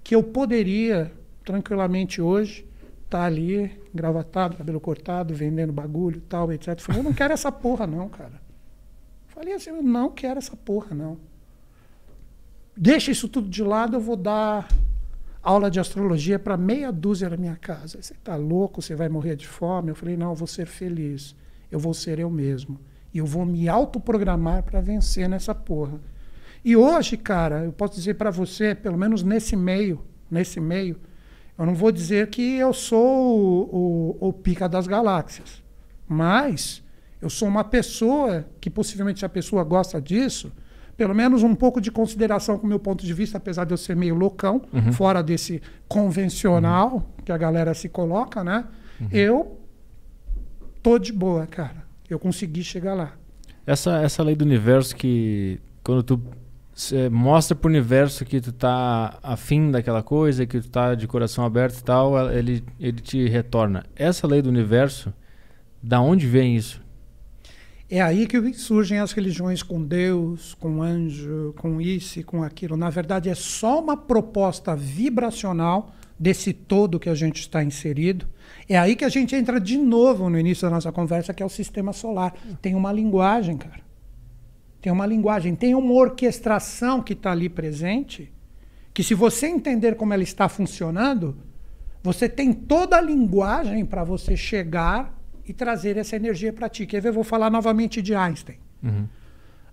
que 0.03 0.15
eu 0.15 0.23
poderia 0.23 1.13
tranquilamente 1.45 2.21
hoje 2.21 2.67
estar 3.05 3.21
tá 3.21 3.25
ali, 3.25 3.71
gravatado, 3.95 4.57
cabelo 4.57 4.81
cortado, 4.81 5.33
vendendo 5.33 5.73
bagulho 5.73 6.21
tal, 6.29 6.53
etc. 6.53 6.69
Eu 6.69 6.79
falei, 6.81 7.01
eu 7.01 7.05
não 7.05 7.15
quero 7.15 7.33
essa 7.33 7.53
porra, 7.53 7.87
não, 7.87 8.09
cara. 8.09 8.44
Falei 9.35 9.55
assim, 9.55 9.71
eu 9.71 9.83
não 9.83 10.11
quero 10.11 10.39
essa 10.39 10.57
porra, 10.57 10.95
não. 10.95 11.19
Deixa 12.77 13.11
isso 13.11 13.29
tudo 13.29 13.49
de 13.49 13.63
lado, 13.65 13.97
eu 13.97 14.01
vou 14.01 14.17
dar 14.17 14.69
aula 15.43 15.69
de 15.69 15.81
astrologia 15.81 16.39
para 16.39 16.57
meia 16.57 16.93
dúzia 16.93 17.29
na 17.29 17.37
minha 17.37 17.57
casa. 17.57 18.01
Você 18.01 18.13
está 18.13 18.37
louco? 18.37 18.81
Você 18.81 18.95
vai 18.95 19.09
morrer 19.09 19.35
de 19.35 19.49
fome? 19.49 19.91
Eu 19.91 19.97
falei, 19.97 20.17
não, 20.17 20.31
eu 20.31 20.37
vou 20.37 20.47
ser 20.47 20.67
feliz. 20.67 21.35
Eu 21.71 21.81
vou 21.81 21.93
ser 21.93 22.21
eu 22.21 22.31
mesmo. 22.31 22.79
E 23.13 23.19
eu 23.19 23.27
vou 23.27 23.45
me 23.45 23.69
autoprogramar 23.69 24.63
para 24.63 24.81
vencer 24.81 25.29
nessa 25.29 25.53
porra. 25.53 26.01
E 26.65 26.77
hoje, 26.77 27.17
cara, 27.17 27.65
eu 27.65 27.73
posso 27.73 27.95
dizer 27.95 28.15
para 28.15 28.31
você, 28.31 28.73
pelo 28.73 28.97
menos 28.97 29.25
nesse 29.25 29.57
meio, 29.57 30.01
nesse 30.31 30.61
meio, 30.61 30.97
eu 31.59 31.67
não 31.67 31.75
vou 31.75 31.91
dizer 31.91 32.31
que 32.31 32.57
eu 32.57 32.73
sou 32.73 33.39
o, 33.39 34.17
o, 34.21 34.29
o 34.29 34.33
pica 34.33 34.69
das 34.69 34.87
galáxias, 34.87 35.63
mas 36.09 36.84
eu 37.25 37.31
sou 37.31 37.49
uma 37.49 37.65
pessoa 37.65 38.45
que 38.61 38.69
possivelmente 38.69 39.25
a 39.25 39.29
pessoa 39.31 39.65
gosta 39.65 39.99
disso, 39.99 40.53
pelo 40.95 41.15
menos 41.15 41.43
um 41.43 41.55
pouco 41.55 41.81
de 41.81 41.91
consideração 41.91 42.59
com 42.59 42.67
o 42.67 42.69
meu 42.69 42.79
ponto 42.79 43.05
de 43.05 43.15
vista, 43.15 43.39
apesar 43.39 43.65
de 43.65 43.73
eu 43.73 43.79
ser 43.79 43.97
meio 43.97 44.15
loucão, 44.15 44.61
uhum. 44.71 44.93
fora 44.93 45.23
desse 45.23 45.63
convencional 45.89 46.93
uhum. 46.93 47.25
que 47.25 47.33
a 47.33 47.39
galera 47.39 47.73
se 47.73 47.89
coloca, 47.89 48.45
né? 48.45 48.67
Uhum. 49.01 49.09
Eu 49.11 49.61
tô 50.83 50.99
de 50.99 51.15
boa, 51.15 51.47
cara. 51.47 51.83
Eu 52.09 52.19
consegui 52.19 52.63
chegar 52.63 52.93
lá. 52.93 53.13
Essa, 53.67 54.03
essa 54.03 54.23
lei 54.23 54.37
do 54.37 54.45
universo 54.45 54.95
que 54.95 55.59
quando 55.83 56.03
tu 56.03 56.21
mostra 57.11 57.57
pro 57.57 57.71
universo 57.71 58.23
que 58.25 58.39
tu 58.39 58.53
tá 58.53 59.19
afim 59.23 59.71
daquela 59.71 60.03
coisa, 60.03 60.45
que 60.45 60.61
tu 60.61 60.69
tá 60.69 60.95
de 60.95 61.07
coração 61.09 61.43
aberto 61.43 61.79
e 61.79 61.85
tal, 61.85 62.31
ele, 62.31 62.63
ele 62.79 63.01
te 63.01 63.27
retorna. 63.29 63.87
Essa 63.97 64.27
lei 64.27 64.43
do 64.43 64.51
universo, 64.51 65.11
da 65.83 66.03
onde 66.03 66.27
vem 66.27 66.55
isso? 66.55 66.84
É 67.95 68.01
aí 68.01 68.27
que 68.27 68.53
surgem 68.55 68.99
as 68.99 69.13
religiões 69.13 69.63
com 69.63 69.81
Deus, 69.81 70.53
com 70.55 70.83
anjo, 70.83 71.55
com 71.57 71.81
isso 71.81 72.19
e 72.19 72.25
com 72.25 72.43
aquilo. 72.43 72.77
Na 72.77 72.91
verdade, 72.91 73.31
é 73.31 73.37
só 73.37 73.81
uma 73.81 73.97
proposta 73.97 74.75
vibracional 74.75 75.93
desse 76.19 76.53
todo 76.53 76.99
que 76.99 77.09
a 77.09 77.15
gente 77.15 77.39
está 77.39 77.63
inserido. 77.63 78.27
É 78.69 78.77
aí 78.77 78.97
que 78.97 79.05
a 79.05 79.09
gente 79.09 79.37
entra 79.37 79.61
de 79.61 79.79
novo 79.79 80.29
no 80.29 80.37
início 80.37 80.67
da 80.67 80.75
nossa 80.75 80.91
conversa, 80.91 81.33
que 81.33 81.41
é 81.41 81.47
o 81.47 81.49
sistema 81.49 81.93
solar. 81.93 82.35
Tem 82.61 82.75
uma 82.75 82.91
linguagem, 82.91 83.57
cara. 83.57 83.85
Tem 84.83 84.93
uma 84.93 85.07
linguagem, 85.07 85.55
tem 85.55 85.77
uma 85.77 85.93
orquestração 85.93 87.01
que 87.01 87.13
está 87.13 87.31
ali 87.31 87.49
presente, 87.49 88.33
que 88.93 89.05
se 89.05 89.15
você 89.15 89.47
entender 89.47 89.95
como 89.95 90.13
ela 90.13 90.25
está 90.25 90.49
funcionando, 90.49 91.37
você 92.03 92.29
tem 92.29 92.53
toda 92.53 92.97
a 92.97 93.01
linguagem 93.01 93.87
para 93.87 94.03
você 94.03 94.37
chegar 94.37 95.14
e 95.47 95.53
trazer 95.53 95.97
essa 95.97 96.17
energia 96.17 96.53
para 96.53 96.69
ti. 96.69 96.87
Quer 96.87 97.01
ver? 97.01 97.09
Eu 97.09 97.13
vou 97.13 97.25
falar 97.25 97.51
novamente 97.51 98.01
de 98.01 98.15
Einstein. 98.15 98.59
Uhum. 98.83 99.09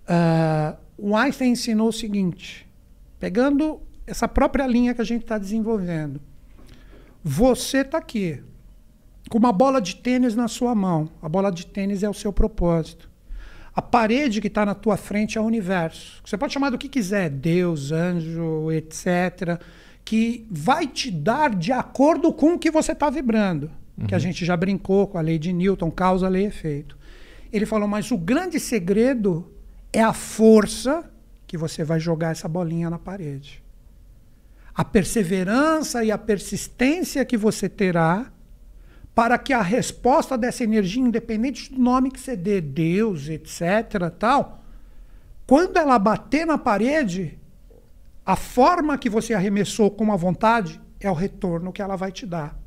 Uh, 0.02 0.76
o 0.98 1.16
Einstein 1.16 1.52
ensinou 1.52 1.88
o 1.88 1.92
seguinte, 1.92 2.68
pegando 3.18 3.80
essa 4.06 4.28
própria 4.28 4.66
linha 4.66 4.94
que 4.94 5.00
a 5.00 5.04
gente 5.04 5.22
está 5.22 5.38
desenvolvendo. 5.38 6.20
Você 7.22 7.78
está 7.78 7.98
aqui 7.98 8.42
com 9.30 9.38
uma 9.38 9.52
bola 9.52 9.80
de 9.80 9.96
tênis 9.96 10.34
na 10.34 10.48
sua 10.48 10.74
mão. 10.74 11.08
A 11.22 11.28
bola 11.28 11.50
de 11.50 11.66
tênis 11.66 12.02
é 12.02 12.08
o 12.08 12.14
seu 12.14 12.32
propósito. 12.32 13.10
A 13.74 13.80
parede 13.80 14.40
que 14.40 14.48
está 14.48 14.66
na 14.66 14.74
tua 14.74 14.98
frente 14.98 15.38
é 15.38 15.40
o 15.40 15.44
universo. 15.44 16.20
Você 16.24 16.36
pode 16.36 16.52
chamar 16.52 16.70
do 16.70 16.76
que 16.76 16.88
quiser, 16.88 17.30
Deus, 17.30 17.90
anjo, 17.90 18.70
etc., 18.70 19.58
que 20.04 20.46
vai 20.50 20.86
te 20.86 21.10
dar 21.10 21.54
de 21.54 21.72
acordo 21.72 22.32
com 22.32 22.54
o 22.54 22.58
que 22.58 22.70
você 22.70 22.92
está 22.92 23.08
vibrando 23.08 23.70
uhum. 24.02 24.08
que 24.08 24.14
a 24.14 24.18
gente 24.18 24.44
já 24.44 24.56
brincou 24.56 25.06
com 25.06 25.18
a 25.18 25.20
lei 25.20 25.38
de 25.38 25.52
Newton, 25.52 25.90
causa, 25.90 26.28
lei 26.28 26.44
e 26.44 26.46
efeito. 26.46 26.98
Ele 27.52 27.66
falou, 27.66 27.88
mas 27.88 28.10
o 28.10 28.16
grande 28.16 28.58
segredo 28.58 29.50
é 29.92 30.02
a 30.02 30.12
força 30.12 31.10
que 31.46 31.56
você 31.56 31.84
vai 31.84 32.00
jogar 32.00 32.30
essa 32.30 32.48
bolinha 32.48 32.88
na 32.88 32.98
parede. 32.98 33.62
A 34.74 34.84
perseverança 34.84 36.02
e 36.02 36.10
a 36.10 36.16
persistência 36.16 37.24
que 37.24 37.36
você 37.36 37.68
terá 37.68 38.32
para 39.14 39.36
que 39.36 39.52
a 39.52 39.60
resposta 39.60 40.38
dessa 40.38 40.64
energia, 40.64 41.02
independente 41.02 41.70
do 41.70 41.78
nome 41.78 42.10
que 42.10 42.18
você 42.18 42.34
dê, 42.34 42.60
Deus, 42.60 43.28
etc., 43.28 44.10
tal, 44.18 44.64
quando 45.46 45.76
ela 45.76 45.98
bater 45.98 46.46
na 46.46 46.56
parede, 46.56 47.38
a 48.24 48.36
forma 48.36 48.96
que 48.96 49.10
você 49.10 49.34
arremessou 49.34 49.90
com 49.90 50.10
a 50.10 50.16
vontade 50.16 50.80
é 50.98 51.10
o 51.10 51.14
retorno 51.14 51.72
que 51.72 51.82
ela 51.82 51.96
vai 51.96 52.10
te 52.10 52.24
dar. 52.24 52.58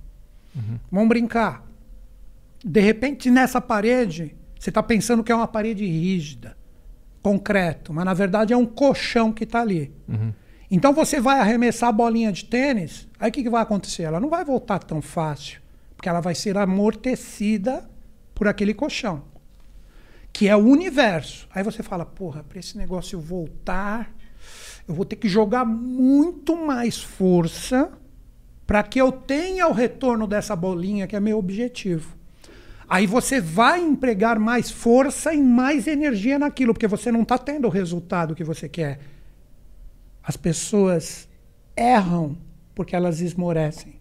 Uhum. 0.56 0.80
Vamos 0.92 1.10
brincar. 1.10 1.64
De 2.64 2.80
repente, 2.80 3.30
nessa 3.30 3.60
parede, 3.62 4.36
você 4.60 4.70
está 4.70 4.82
pensando 4.82 5.24
que 5.24 5.32
é 5.32 5.36
uma 5.36 5.48
parede 5.48 5.86
rígida, 5.86 6.58
concreto, 7.22 7.94
mas 7.94 8.06
na 8.06 8.14
verdade 8.14 8.54
é 8.54 8.58
um 8.58 8.66
colchão 8.66 9.32
que 9.32 9.44
está 9.44 9.62
ali. 9.62 9.94
Uhum. 10.08 10.34
Então 10.72 10.94
você 10.94 11.20
vai 11.20 11.40
arremessar 11.40 11.90
a 11.90 11.92
bolinha 11.92 12.32
de 12.32 12.46
tênis, 12.46 13.08
aí 13.20 13.30
o 13.30 13.32
que, 13.32 13.44
que 13.44 13.50
vai 13.50 13.62
acontecer? 13.62 14.04
Ela 14.04 14.20
não 14.20 14.30
vai 14.30 14.44
voltar 14.44 14.80
tão 14.80 15.02
fácil, 15.02 15.62
porque 15.96 16.10
ela 16.10 16.22
vai 16.22 16.34
ser 16.34 16.58
amortecida 16.58 17.88
por 18.34 18.48
aquele 18.48 18.74
colchão, 18.74 19.24
que 20.34 20.48
é 20.48 20.56
o 20.56 20.66
universo. 20.66 21.48
Aí 21.54 21.64
você 21.64 21.84
fala, 21.84 22.06
porra, 22.06 22.44
para 22.44 22.60
esse 22.60 22.78
negócio 22.78 23.20
voltar, 23.20 24.12
eu 24.88 24.96
vou 24.96 25.06
ter 25.06 25.16
que 25.16 25.30
jogar 25.30 25.66
muito 25.66 26.56
mais 26.56 27.02
força 27.02 27.92
para 28.66 28.82
que 28.84 29.00
eu 29.00 29.12
tenha 29.12 29.68
o 29.68 29.72
retorno 29.72 30.26
dessa 30.26 30.56
bolinha, 30.56 31.08
que 31.08 31.16
é 31.16 31.20
meu 31.20 31.38
objetivo. 31.38 32.16
Aí 32.88 33.08
você 33.08 33.42
vai 33.42 33.82
empregar 33.82 34.40
mais 34.40 34.70
força 34.70 35.34
e 35.34 35.42
mais 35.42 35.88
energia 35.88 36.38
naquilo, 36.38 36.74
porque 36.74 36.88
você 36.88 37.12
não 37.12 37.24
está 37.24 37.38
tendo 37.38 37.66
o 37.68 37.72
resultado 37.72 38.36
que 38.36 38.44
você 38.44 38.70
quer. 38.70 39.00
As 40.24 40.38
pessoas 40.38 41.28
erram 41.76 42.38
porque 42.74 42.96
elas 42.96 43.22
esmorecem. 43.22 43.96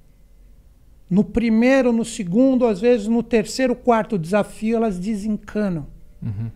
No 1.09 1.23
primeiro, 1.23 1.93
no 1.93 2.05
segundo, 2.05 2.67
às 2.67 2.81
vezes 2.81 3.07
no 3.07 3.23
terceiro, 3.23 3.77
quarto 3.77 4.19
desafio, 4.19 4.77
elas 4.77 4.99
desencanam. 4.99 5.87
Uhum. 6.23 6.51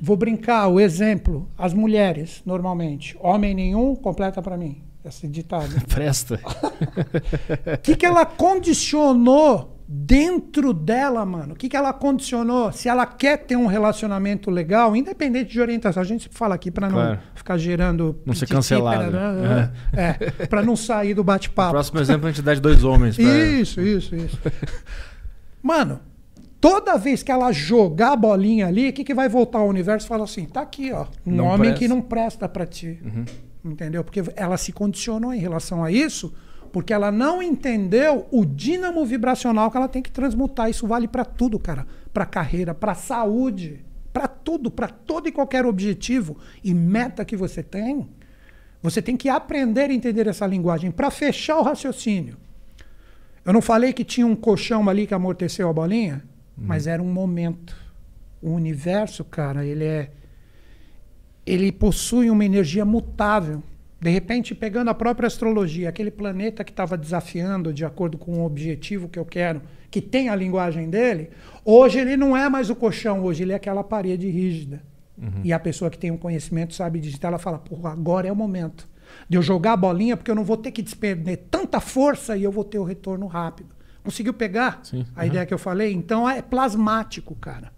Vou 0.00 0.16
brincar, 0.16 0.68
o 0.68 0.78
exemplo, 0.78 1.48
as 1.58 1.74
mulheres, 1.74 2.42
normalmente. 2.46 3.16
Homem 3.20 3.54
nenhum, 3.54 3.94
completa 3.96 4.40
para 4.40 4.56
mim 4.56 4.85
esse 5.08 5.28
ditado. 5.28 5.68
Presta. 5.88 6.40
O 6.44 7.78
que, 7.82 7.96
que 7.96 8.06
ela 8.06 8.24
condicionou 8.24 9.76
dentro 9.88 10.72
dela, 10.72 11.24
mano? 11.24 11.54
O 11.54 11.56
que, 11.56 11.68
que 11.68 11.76
ela 11.76 11.92
condicionou? 11.92 12.72
Se 12.72 12.88
ela 12.88 13.06
quer 13.06 13.38
ter 13.38 13.56
um 13.56 13.66
relacionamento 13.66 14.50
legal, 14.50 14.96
independente 14.96 15.52
de 15.52 15.60
orientação, 15.60 16.02
a 16.02 16.06
gente 16.06 16.28
fala 16.32 16.54
aqui 16.54 16.70
para 16.70 16.88
não 16.88 16.96
claro. 16.96 17.18
ficar 17.34 17.56
gerando. 17.58 18.20
Não 18.24 18.34
ser 18.34 18.48
cancelado. 18.48 19.10
Né? 19.10 19.72
É, 19.92 20.16
é 20.42 20.46
para 20.46 20.62
não 20.62 20.76
sair 20.76 21.14
do 21.14 21.22
bate-papo. 21.22 21.72
Próximo 21.72 22.00
exemplo, 22.00 22.26
a 22.26 22.30
gente 22.30 22.42
dá 22.42 22.54
de 22.54 22.60
dois 22.60 22.82
homens. 22.82 23.16
Pra... 23.16 23.24
Isso, 23.24 23.80
isso, 23.80 24.16
isso. 24.16 24.38
Mano, 25.62 26.00
toda 26.60 26.96
vez 26.96 27.22
que 27.22 27.30
ela 27.30 27.52
jogar 27.52 28.12
a 28.12 28.16
bolinha 28.16 28.66
ali, 28.66 28.88
o 28.88 28.92
que, 28.92 29.04
que 29.04 29.14
vai 29.14 29.28
voltar 29.28 29.58
ao 29.58 29.68
universo? 29.68 30.06
Fala 30.06 30.24
assim: 30.24 30.46
tá 30.46 30.62
aqui, 30.62 30.92
ó. 30.92 31.06
Um 31.24 31.32
não 31.32 31.46
homem 31.46 31.70
presta. 31.70 31.78
que 31.78 31.88
não 31.88 32.00
presta 32.00 32.48
para 32.48 32.66
ti. 32.66 32.98
Uhum 33.04 33.24
entendeu? 33.66 34.04
Porque 34.04 34.22
ela 34.36 34.56
se 34.56 34.72
condicionou 34.72 35.34
em 35.34 35.38
relação 35.38 35.82
a 35.82 35.90
isso, 35.90 36.32
porque 36.72 36.92
ela 36.92 37.10
não 37.10 37.42
entendeu 37.42 38.26
o 38.30 38.44
dínamo 38.44 39.04
vibracional 39.04 39.70
que 39.70 39.76
ela 39.76 39.88
tem 39.88 40.02
que 40.02 40.10
transmutar. 40.10 40.70
Isso 40.70 40.86
vale 40.86 41.08
para 41.08 41.24
tudo, 41.24 41.58
cara, 41.58 41.86
para 42.12 42.26
carreira, 42.26 42.74
para 42.74 42.94
saúde, 42.94 43.84
para 44.12 44.28
tudo, 44.28 44.70
para 44.70 44.88
todo 44.88 45.28
e 45.28 45.32
qualquer 45.32 45.66
objetivo 45.66 46.38
e 46.62 46.72
meta 46.72 47.24
que 47.24 47.36
você 47.36 47.62
tem. 47.62 48.08
Você 48.82 49.02
tem 49.02 49.16
que 49.16 49.28
aprender 49.28 49.90
a 49.90 49.92
entender 49.92 50.26
essa 50.26 50.46
linguagem 50.46 50.90
para 50.90 51.10
fechar 51.10 51.58
o 51.58 51.62
raciocínio. 51.62 52.36
Eu 53.44 53.52
não 53.52 53.62
falei 53.62 53.92
que 53.92 54.04
tinha 54.04 54.26
um 54.26 54.36
colchão 54.36 54.88
ali 54.88 55.06
que 55.06 55.14
amorteceu 55.14 55.68
a 55.68 55.72
bolinha, 55.72 56.22
hum. 56.58 56.64
mas 56.66 56.86
era 56.86 57.02
um 57.02 57.12
momento. 57.12 57.76
O 58.42 58.50
universo, 58.50 59.24
cara, 59.24 59.64
ele 59.64 59.84
é 59.84 60.10
ele 61.46 61.70
possui 61.70 62.28
uma 62.28 62.44
energia 62.44 62.84
mutável. 62.84 63.62
De 64.00 64.10
repente, 64.10 64.54
pegando 64.54 64.90
a 64.90 64.94
própria 64.94 65.26
astrologia, 65.26 65.88
aquele 65.88 66.10
planeta 66.10 66.64
que 66.64 66.70
estava 66.70 66.98
desafiando 66.98 67.72
de 67.72 67.84
acordo 67.84 68.18
com 68.18 68.40
o 68.40 68.44
objetivo 68.44 69.08
que 69.08 69.18
eu 69.18 69.24
quero, 69.24 69.62
que 69.90 70.02
tem 70.02 70.28
a 70.28 70.36
linguagem 70.36 70.90
dele, 70.90 71.30
hoje 71.64 71.98
ele 71.98 72.16
não 72.16 72.36
é 72.36 72.48
mais 72.48 72.68
o 72.68 72.76
colchão, 72.76 73.22
hoje 73.22 73.44
ele 73.44 73.52
é 73.52 73.56
aquela 73.56 73.82
parede 73.82 74.28
rígida. 74.28 74.82
Uhum. 75.16 75.40
E 75.42 75.52
a 75.52 75.58
pessoa 75.58 75.90
que 75.90 75.96
tem 75.96 76.10
um 76.10 76.18
conhecimento 76.18 76.74
sabe 76.74 77.00
disso. 77.00 77.16
Então 77.16 77.28
ela 77.28 77.38
fala: 77.38 77.58
Porra, 77.58 77.92
agora 77.92 78.28
é 78.28 78.32
o 78.32 78.36
momento 78.36 78.86
de 79.28 79.38
eu 79.38 79.42
jogar 79.42 79.72
a 79.72 79.76
bolinha, 79.76 80.16
porque 80.16 80.30
eu 80.30 80.34
não 80.34 80.44
vou 80.44 80.56
ter 80.56 80.70
que 80.70 80.82
despender 80.82 81.44
tanta 81.50 81.80
força 81.80 82.36
e 82.36 82.44
eu 82.44 82.52
vou 82.52 82.64
ter 82.64 82.78
o 82.78 82.84
retorno 82.84 83.26
rápido. 83.26 83.74
Conseguiu 84.04 84.34
pegar 84.34 84.80
Sim, 84.84 85.04
a 85.16 85.20
aham. 85.20 85.26
ideia 85.26 85.46
que 85.46 85.54
eu 85.54 85.58
falei? 85.58 85.92
Então 85.92 86.28
é 86.28 86.40
plasmático, 86.42 87.34
cara. 87.34 87.72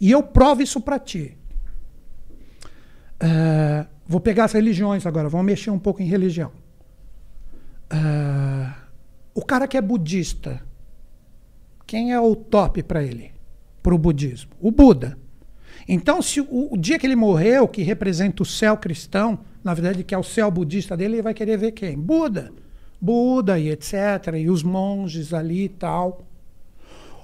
E 0.00 0.10
eu 0.10 0.22
provo 0.22 0.62
isso 0.62 0.80
para 0.80 0.98
ti. 0.98 1.37
Ah, 3.20 3.86
vou 4.06 4.20
pegar 4.20 4.44
as 4.44 4.52
religiões 4.52 5.06
agora, 5.06 5.28
vamos 5.28 5.46
mexer 5.46 5.70
um 5.70 5.78
pouco 5.78 6.02
em 6.02 6.06
religião. 6.06 6.52
Ah, 7.90 8.74
o 9.34 9.44
cara 9.44 9.66
que 9.66 9.76
é 9.76 9.80
budista, 9.80 10.62
quem 11.86 12.12
é 12.12 12.20
o 12.20 12.36
top 12.36 12.82
para 12.82 13.02
ele? 13.02 13.32
Para 13.82 13.94
o 13.94 13.98
budismo? 13.98 14.50
O 14.60 14.70
Buda. 14.70 15.18
Então, 15.88 16.20
se 16.20 16.40
o, 16.40 16.68
o 16.70 16.76
dia 16.76 16.98
que 16.98 17.06
ele 17.06 17.16
morreu, 17.16 17.66
que 17.66 17.82
representa 17.82 18.42
o 18.42 18.46
céu 18.46 18.76
cristão, 18.76 19.38
na 19.64 19.72
verdade, 19.72 20.04
que 20.04 20.14
é 20.14 20.18
o 20.18 20.22
céu 20.22 20.50
budista 20.50 20.96
dele, 20.96 21.14
ele 21.14 21.22
vai 21.22 21.32
querer 21.32 21.56
ver 21.56 21.72
quem? 21.72 21.96
Buda. 21.96 22.52
Buda 23.00 23.58
e 23.58 23.70
etc. 23.70 23.94
E 24.36 24.50
os 24.50 24.62
monges 24.62 25.32
ali 25.32 25.64
e 25.64 25.68
tal. 25.68 26.27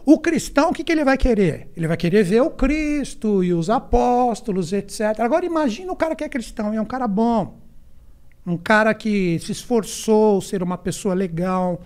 O 0.06 0.18
cristão, 0.18 0.70
o 0.70 0.72
que, 0.72 0.84
que 0.84 0.92
ele 0.92 1.04
vai 1.04 1.16
querer? 1.16 1.68
Ele 1.74 1.88
vai 1.88 1.96
querer 1.96 2.22
ver 2.22 2.42
o 2.42 2.50
Cristo 2.50 3.42
e 3.42 3.54
os 3.54 3.70
apóstolos, 3.70 4.72
etc. 4.72 5.18
Agora 5.20 5.46
imagina 5.46 5.90
o 5.90 5.96
cara 5.96 6.14
que 6.14 6.22
é 6.22 6.28
cristão 6.28 6.74
e 6.74 6.76
é 6.76 6.80
um 6.80 6.84
cara 6.84 7.08
bom. 7.08 7.58
Um 8.46 8.58
cara 8.58 8.92
que 8.92 9.38
se 9.38 9.52
esforçou 9.52 10.42
ser 10.42 10.62
uma 10.62 10.76
pessoa 10.76 11.14
legal, 11.14 11.80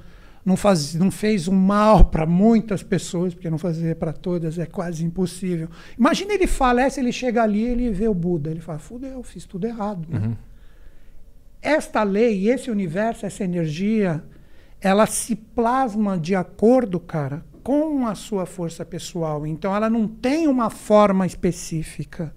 não, 0.45 0.57
faz, 0.57 0.95
não 0.95 1.11
fez 1.11 1.47
um 1.47 1.55
mal 1.55 2.07
para 2.07 2.27
muitas 2.27 2.83
pessoas, 2.83 3.35
porque 3.35 3.49
não 3.49 3.59
fazer 3.59 3.95
para 3.95 4.13
todas 4.13 4.59
é 4.59 4.67
quase 4.67 5.05
impossível. 5.05 5.69
Imagina 5.97 6.35
ele 6.35 6.49
falece, 6.49 6.99
ele 6.99 7.13
chega 7.13 7.43
ali 7.43 7.63
ele 7.63 7.91
vê 7.93 8.09
o 8.09 8.15
Buda. 8.15 8.51
Ele 8.51 8.61
fala, 8.61 8.81
fudeu, 8.81 9.23
fiz 9.23 9.45
tudo 9.45 9.67
errado. 9.67 10.09
né? 10.09 10.37
Esta 11.63 12.03
lei, 12.03 12.49
esse 12.49 12.71
universo, 12.71 13.27
essa 13.27 13.45
energia, 13.45 14.25
ela 14.81 15.07
se 15.07 15.37
plasma 15.37 16.19
de 16.19 16.35
acordo, 16.35 16.99
cara, 16.99 17.45
com 17.63 18.07
a 18.07 18.15
sua 18.15 18.47
força 18.47 18.85
pessoal. 18.85 19.47
Então 19.47 19.75
ela 19.75 19.91
não 19.91 20.07
tem 20.07 20.47
uma 20.47 20.71
forma 20.71 21.27
específica. 21.27 22.35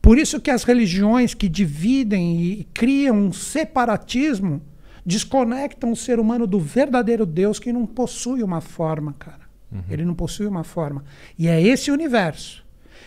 Por 0.00 0.18
isso 0.18 0.40
que 0.40 0.50
as 0.50 0.62
religiões 0.62 1.34
que 1.34 1.48
dividem 1.48 2.40
e 2.40 2.64
criam 2.72 3.16
um 3.16 3.32
separatismo 3.32 4.62
desconectam 5.04 5.92
o 5.92 5.96
ser 5.96 6.20
humano 6.20 6.46
do 6.46 6.60
verdadeiro 6.60 7.26
Deus 7.26 7.58
que 7.58 7.72
não 7.72 7.86
possui 7.86 8.42
uma 8.42 8.60
forma, 8.60 9.12
cara. 9.12 9.46
Ele 9.90 10.04
não 10.04 10.14
possui 10.14 10.46
uma 10.46 10.64
forma. 10.64 11.04
E 11.38 11.48
é 11.48 11.60
esse 11.60 11.90
universo 11.90 12.64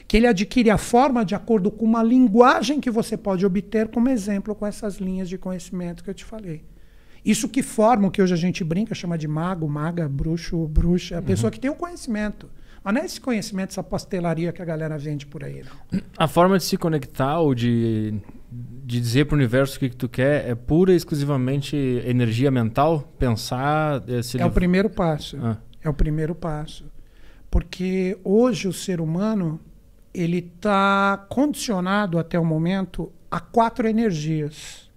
que 0.08 0.18
ele 0.18 0.28
adquire 0.28 0.70
a 0.70 0.78
forma 0.78 1.24
de 1.24 1.36
acordo 1.36 1.70
com 1.70 1.86
uma 1.86 2.02
linguagem 2.02 2.80
que 2.80 2.90
você 2.90 3.16
pode 3.16 3.46
obter 3.46 3.88
como 3.90 4.10
exemplo 4.10 4.56
com 4.56 4.66
essas 4.66 4.98
linhas 4.98 5.30
de 5.30 5.38
conhecimento 5.38 6.04
que 6.04 6.10
eu 6.10 6.14
te 6.14 6.26
falei. 6.26 6.64
Isso 7.30 7.48
que 7.48 7.62
forma 7.62 8.08
o 8.08 8.12
que 8.12 8.22
hoje 8.24 8.34
a 8.34 8.38
gente 8.38 8.64
brinca, 8.64 8.96
chama 8.96 9.16
de 9.16 9.28
mago, 9.28 9.68
maga, 9.68 10.10
bruxo, 10.10 10.68
bruxa, 10.68 11.14
é 11.14 11.18
a 11.20 11.22
pessoa 11.22 11.52
que 11.52 11.60
tem 11.60 11.70
o 11.70 11.76
conhecimento. 11.76 12.50
Mas 12.84 12.94
não 12.94 13.02
é 13.02 13.06
esse 13.06 13.22
conhecimento, 13.22 13.70
essa 13.70 13.84
pastelaria 13.84 14.52
que 14.52 14.64
a 14.64 14.66
galera 14.66 14.98
vende 14.98 15.28
por 15.28 15.44
aí, 15.44 15.64
não. 15.64 16.02
A 16.18 16.28
forma 16.28 16.58
de 16.58 16.64
se 16.64 16.76
conectar 16.76 17.38
ou 17.40 17.54
de, 17.54 18.16
de 18.52 19.00
dizer 19.00 19.26
pro 19.26 19.36
universo 19.36 19.78
o 19.78 19.80
que, 19.80 19.90
que 19.90 19.96
tu 19.96 20.10
quer 20.10 20.50
é 20.50 20.56
pura 20.56 20.92
e 20.92 20.96
exclusivamente 20.96 21.76
energia 22.04 22.50
mental? 22.50 23.14
Pensar. 23.20 24.02
se 24.24 24.42
É 24.42 24.46
o 24.46 24.52
primeiro 24.52 24.90
passo. 24.90 25.38
Ah, 25.40 25.58
É 25.84 25.90
o 25.90 25.94
primeiro 25.94 26.34
passo. 26.34 26.86
Porque 27.52 28.18
hoje 28.24 28.68
o 28.68 28.74
ser 28.74 29.00
humano 29.00 29.60
ele 30.12 30.40
está 30.40 31.28
condicionado 31.30 32.18
até 32.18 32.40
o 32.40 32.46
momento 32.46 33.12
a 33.30 33.40
quatro 33.40 33.88
energias. 33.88 34.89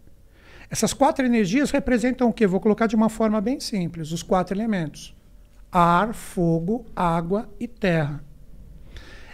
Essas 0.72 0.94
quatro 0.94 1.26
energias 1.26 1.70
representam 1.70 2.30
o 2.30 2.32
quê? 2.32 2.46
Vou 2.46 2.58
colocar 2.58 2.86
de 2.86 2.96
uma 2.96 3.10
forma 3.10 3.38
bem 3.42 3.60
simples, 3.60 4.10
os 4.10 4.22
quatro 4.22 4.56
elementos: 4.56 5.14
ar, 5.70 6.14
fogo, 6.14 6.86
água 6.96 7.46
e 7.60 7.68
terra. 7.68 8.24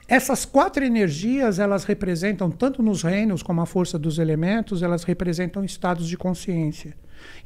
Essas 0.09 0.45
quatro 0.45 0.85
energias, 0.85 1.61
elas 1.61 1.85
representam, 1.85 2.51
tanto 2.51 2.83
nos 2.83 3.05
reinos 3.05 3.41
como 3.41 3.61
a 3.61 3.67
força 3.67 3.97
dos 3.97 4.19
elementos, 4.19 4.83
elas 4.83 5.05
representam 5.05 5.63
estados 5.63 6.09
de 6.09 6.17
consciência. 6.17 6.97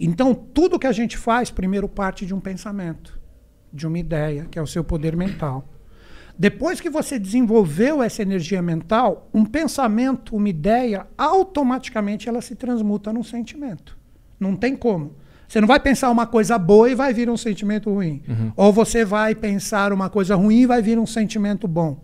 Então, 0.00 0.32
tudo 0.32 0.78
que 0.78 0.86
a 0.86 0.92
gente 0.92 1.18
faz, 1.18 1.50
primeiro 1.50 1.86
parte 1.86 2.24
de 2.24 2.32
um 2.32 2.40
pensamento, 2.40 3.20
de 3.70 3.86
uma 3.86 3.98
ideia, 3.98 4.46
que 4.50 4.58
é 4.58 4.62
o 4.62 4.66
seu 4.66 4.82
poder 4.82 5.14
mental. 5.14 5.68
Depois 6.38 6.80
que 6.80 6.90
você 6.90 7.18
desenvolveu 7.18 8.02
essa 8.02 8.22
energia 8.22 8.62
mental, 8.62 9.28
um 9.32 9.44
pensamento, 9.44 10.34
uma 10.34 10.48
ideia, 10.48 11.06
automaticamente 11.16 12.28
ela 12.28 12.40
se 12.40 12.54
transmuta 12.54 13.12
num 13.12 13.22
sentimento. 13.22 13.96
Não 14.40 14.56
tem 14.56 14.74
como. 14.76 15.14
Você 15.46 15.60
não 15.60 15.68
vai 15.68 15.78
pensar 15.78 16.10
uma 16.10 16.26
coisa 16.26 16.58
boa 16.58 16.88
e 16.90 16.94
vai 16.94 17.12
vir 17.12 17.28
um 17.28 17.36
sentimento 17.36 17.92
ruim. 17.92 18.22
Ou 18.56 18.72
você 18.72 19.04
vai 19.04 19.34
pensar 19.34 19.92
uma 19.92 20.08
coisa 20.08 20.34
ruim 20.34 20.60
e 20.62 20.66
vai 20.66 20.80
vir 20.80 20.98
um 20.98 21.06
sentimento 21.06 21.68
bom. 21.68 22.02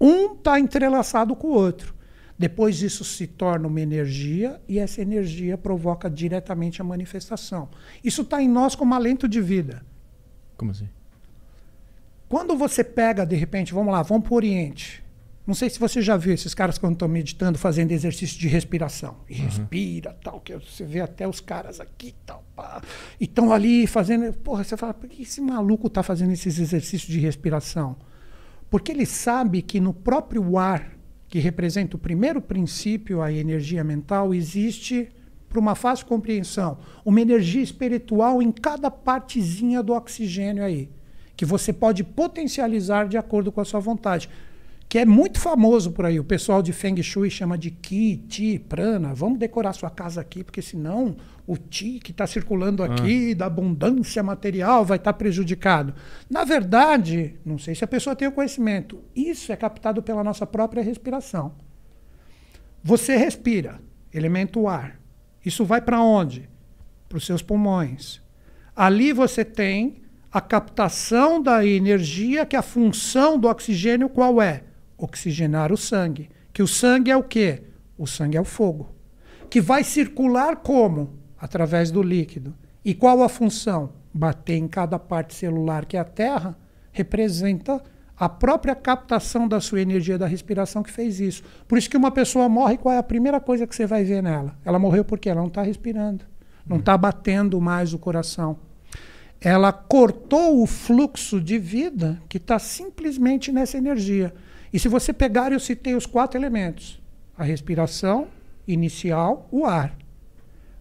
Um 0.00 0.34
está 0.34 0.60
entrelaçado 0.60 1.34
com 1.34 1.48
o 1.48 1.54
outro. 1.54 1.92
Depois 2.38 2.82
isso 2.82 3.04
se 3.04 3.26
torna 3.26 3.66
uma 3.68 3.80
energia 3.80 4.60
e 4.68 4.78
essa 4.78 5.00
energia 5.00 5.56
provoca 5.58 6.08
diretamente 6.08 6.80
a 6.80 6.84
manifestação. 6.84 7.68
Isso 8.02 8.22
está 8.22 8.40
em 8.42 8.48
nós 8.48 8.74
como 8.74 8.94
alento 8.94 9.28
de 9.28 9.40
vida. 9.40 9.84
como 10.56 10.70
assim? 10.70 10.88
Quando 12.28 12.56
você 12.56 12.82
pega, 12.82 13.24
de 13.24 13.36
repente, 13.36 13.72
vamos 13.72 13.92
lá, 13.92 14.02
vamos 14.02 14.24
para 14.24 14.32
o 14.32 14.36
Oriente. 14.36 15.04
Não 15.46 15.54
sei 15.54 15.68
se 15.68 15.78
você 15.78 16.00
já 16.00 16.16
viu 16.16 16.32
esses 16.32 16.54
caras 16.54 16.78
quando 16.78 16.94
estão 16.94 17.06
meditando, 17.06 17.58
fazendo 17.58 17.92
exercício 17.92 18.38
de 18.38 18.48
respiração. 18.48 19.16
E 19.28 19.34
respira, 19.34 20.16
tal, 20.24 20.40
que 20.40 20.56
você 20.56 20.84
vê 20.84 21.00
até 21.00 21.28
os 21.28 21.38
caras 21.38 21.80
aqui, 21.80 22.14
tal, 22.24 22.42
pá, 22.56 22.80
e 23.20 23.24
estão 23.24 23.52
ali 23.52 23.86
fazendo. 23.86 24.32
Porra, 24.38 24.64
você 24.64 24.74
fala, 24.74 24.94
por 24.94 25.06
que 25.06 25.22
esse 25.22 25.42
maluco 25.42 25.88
está 25.88 26.02
fazendo 26.02 26.32
esses 26.32 26.58
exercícios 26.58 27.10
de 27.10 27.18
respiração? 27.18 27.94
Porque 28.70 28.90
ele 28.90 29.04
sabe 29.04 29.60
que 29.60 29.80
no 29.80 29.92
próprio 29.92 30.56
ar, 30.56 30.92
que 31.28 31.38
representa 31.38 31.96
o 31.96 31.98
primeiro 31.98 32.40
princípio, 32.40 33.20
a 33.20 33.30
energia 33.30 33.84
mental, 33.84 34.32
existe, 34.32 35.10
para 35.46 35.60
uma 35.60 35.74
fácil 35.74 36.06
compreensão, 36.06 36.78
uma 37.04 37.20
energia 37.20 37.62
espiritual 37.62 38.40
em 38.40 38.50
cada 38.50 38.90
partezinha 38.90 39.82
do 39.82 39.92
oxigênio 39.92 40.64
aí, 40.64 40.88
que 41.36 41.44
você 41.44 41.72
pode 41.72 42.04
potencializar 42.04 43.08
de 43.08 43.16
acordo 43.16 43.50
com 43.50 43.60
a 43.60 43.64
sua 43.64 43.80
vontade. 43.80 44.28
Que 44.88 44.98
é 44.98 45.04
muito 45.04 45.40
famoso 45.40 45.90
por 45.90 46.04
aí. 46.04 46.20
O 46.20 46.24
pessoal 46.24 46.62
de 46.62 46.72
Feng 46.72 47.02
Shui 47.02 47.28
chama 47.28 47.58
de 47.58 47.70
Qi, 47.70 48.16
Ti, 48.28 48.58
Prana. 48.58 49.12
Vamos 49.12 49.38
decorar 49.38 49.72
sua 49.72 49.90
casa 49.90 50.20
aqui, 50.20 50.44
porque 50.44 50.62
senão 50.62 51.16
o 51.46 51.56
Ti 51.56 51.98
que 52.02 52.12
está 52.12 52.26
circulando 52.26 52.82
aqui, 52.82 53.34
da 53.34 53.46
abundância 53.46 54.22
material, 54.22 54.84
vai 54.84 54.96
estar 54.96 55.12
prejudicado. 55.14 55.94
Na 56.30 56.44
verdade, 56.44 57.34
não 57.44 57.58
sei 57.58 57.74
se 57.74 57.82
a 57.82 57.88
pessoa 57.88 58.14
tem 58.14 58.28
o 58.28 58.32
conhecimento, 58.32 59.02
isso 59.16 59.50
é 59.50 59.56
captado 59.56 60.02
pela 60.02 60.22
nossa 60.22 60.46
própria 60.46 60.82
respiração. 60.82 61.54
Você 62.82 63.16
respira, 63.16 63.80
elemento 64.12 64.68
ar. 64.68 65.00
Isso 65.44 65.64
vai 65.64 65.80
para 65.80 66.00
onde? 66.00 66.48
Para 67.08 67.18
os 67.18 67.26
seus 67.26 67.42
pulmões. 67.42 68.22
Ali 68.76 69.12
você 69.12 69.44
tem 69.44 70.03
a 70.34 70.40
captação 70.40 71.40
da 71.40 71.64
energia, 71.64 72.44
que 72.44 72.56
a 72.56 72.62
função 72.62 73.38
do 73.38 73.46
oxigênio 73.46 74.08
qual 74.08 74.42
é? 74.42 74.64
Oxigenar 74.98 75.72
o 75.72 75.76
sangue. 75.76 76.28
Que 76.52 76.60
o 76.60 76.66
sangue 76.66 77.08
é 77.08 77.16
o 77.16 77.22
quê? 77.22 77.62
O 77.96 78.04
sangue 78.04 78.36
é 78.36 78.40
o 78.40 78.44
fogo. 78.44 78.92
Que 79.48 79.60
vai 79.60 79.84
circular 79.84 80.56
como? 80.56 81.20
Através 81.38 81.92
do 81.92 82.02
líquido. 82.02 82.52
E 82.84 82.94
qual 82.94 83.22
a 83.22 83.28
função? 83.28 83.92
Bater 84.12 84.56
em 84.56 84.66
cada 84.66 84.98
parte 84.98 85.34
celular, 85.34 85.84
que 85.84 85.96
é 85.96 86.00
a 86.00 86.04
Terra, 86.04 86.58
representa 86.90 87.80
a 88.18 88.28
própria 88.28 88.74
captação 88.74 89.46
da 89.46 89.60
sua 89.60 89.82
energia 89.82 90.18
da 90.18 90.26
respiração 90.26 90.82
que 90.82 90.90
fez 90.90 91.20
isso. 91.20 91.44
Por 91.68 91.78
isso 91.78 91.88
que 91.88 91.96
uma 91.96 92.10
pessoa 92.10 92.48
morre, 92.48 92.76
qual 92.76 92.92
é 92.92 92.98
a 92.98 93.04
primeira 93.04 93.38
coisa 93.38 93.68
que 93.68 93.76
você 93.76 93.86
vai 93.86 94.02
ver 94.02 94.20
nela? 94.20 94.58
Ela 94.64 94.80
morreu 94.80 95.04
porque 95.04 95.30
ela 95.30 95.42
não 95.42 95.48
está 95.48 95.62
respirando, 95.62 96.24
não 96.66 96.78
está 96.78 96.98
batendo 96.98 97.60
mais 97.60 97.94
o 97.94 98.00
coração. 98.00 98.58
Ela 99.40 99.72
cortou 99.72 100.62
o 100.62 100.66
fluxo 100.66 101.40
de 101.40 101.58
vida 101.58 102.20
que 102.28 102.38
está 102.38 102.58
simplesmente 102.58 103.52
nessa 103.52 103.76
energia. 103.76 104.34
E 104.72 104.78
se 104.78 104.88
você 104.88 105.12
pegar, 105.12 105.52
eu 105.52 105.60
citei 105.60 105.94
os 105.94 106.06
quatro 106.06 106.38
elementos: 106.38 107.00
a 107.36 107.44
respiração 107.44 108.28
inicial, 108.66 109.48
o 109.50 109.66
ar. 109.66 109.96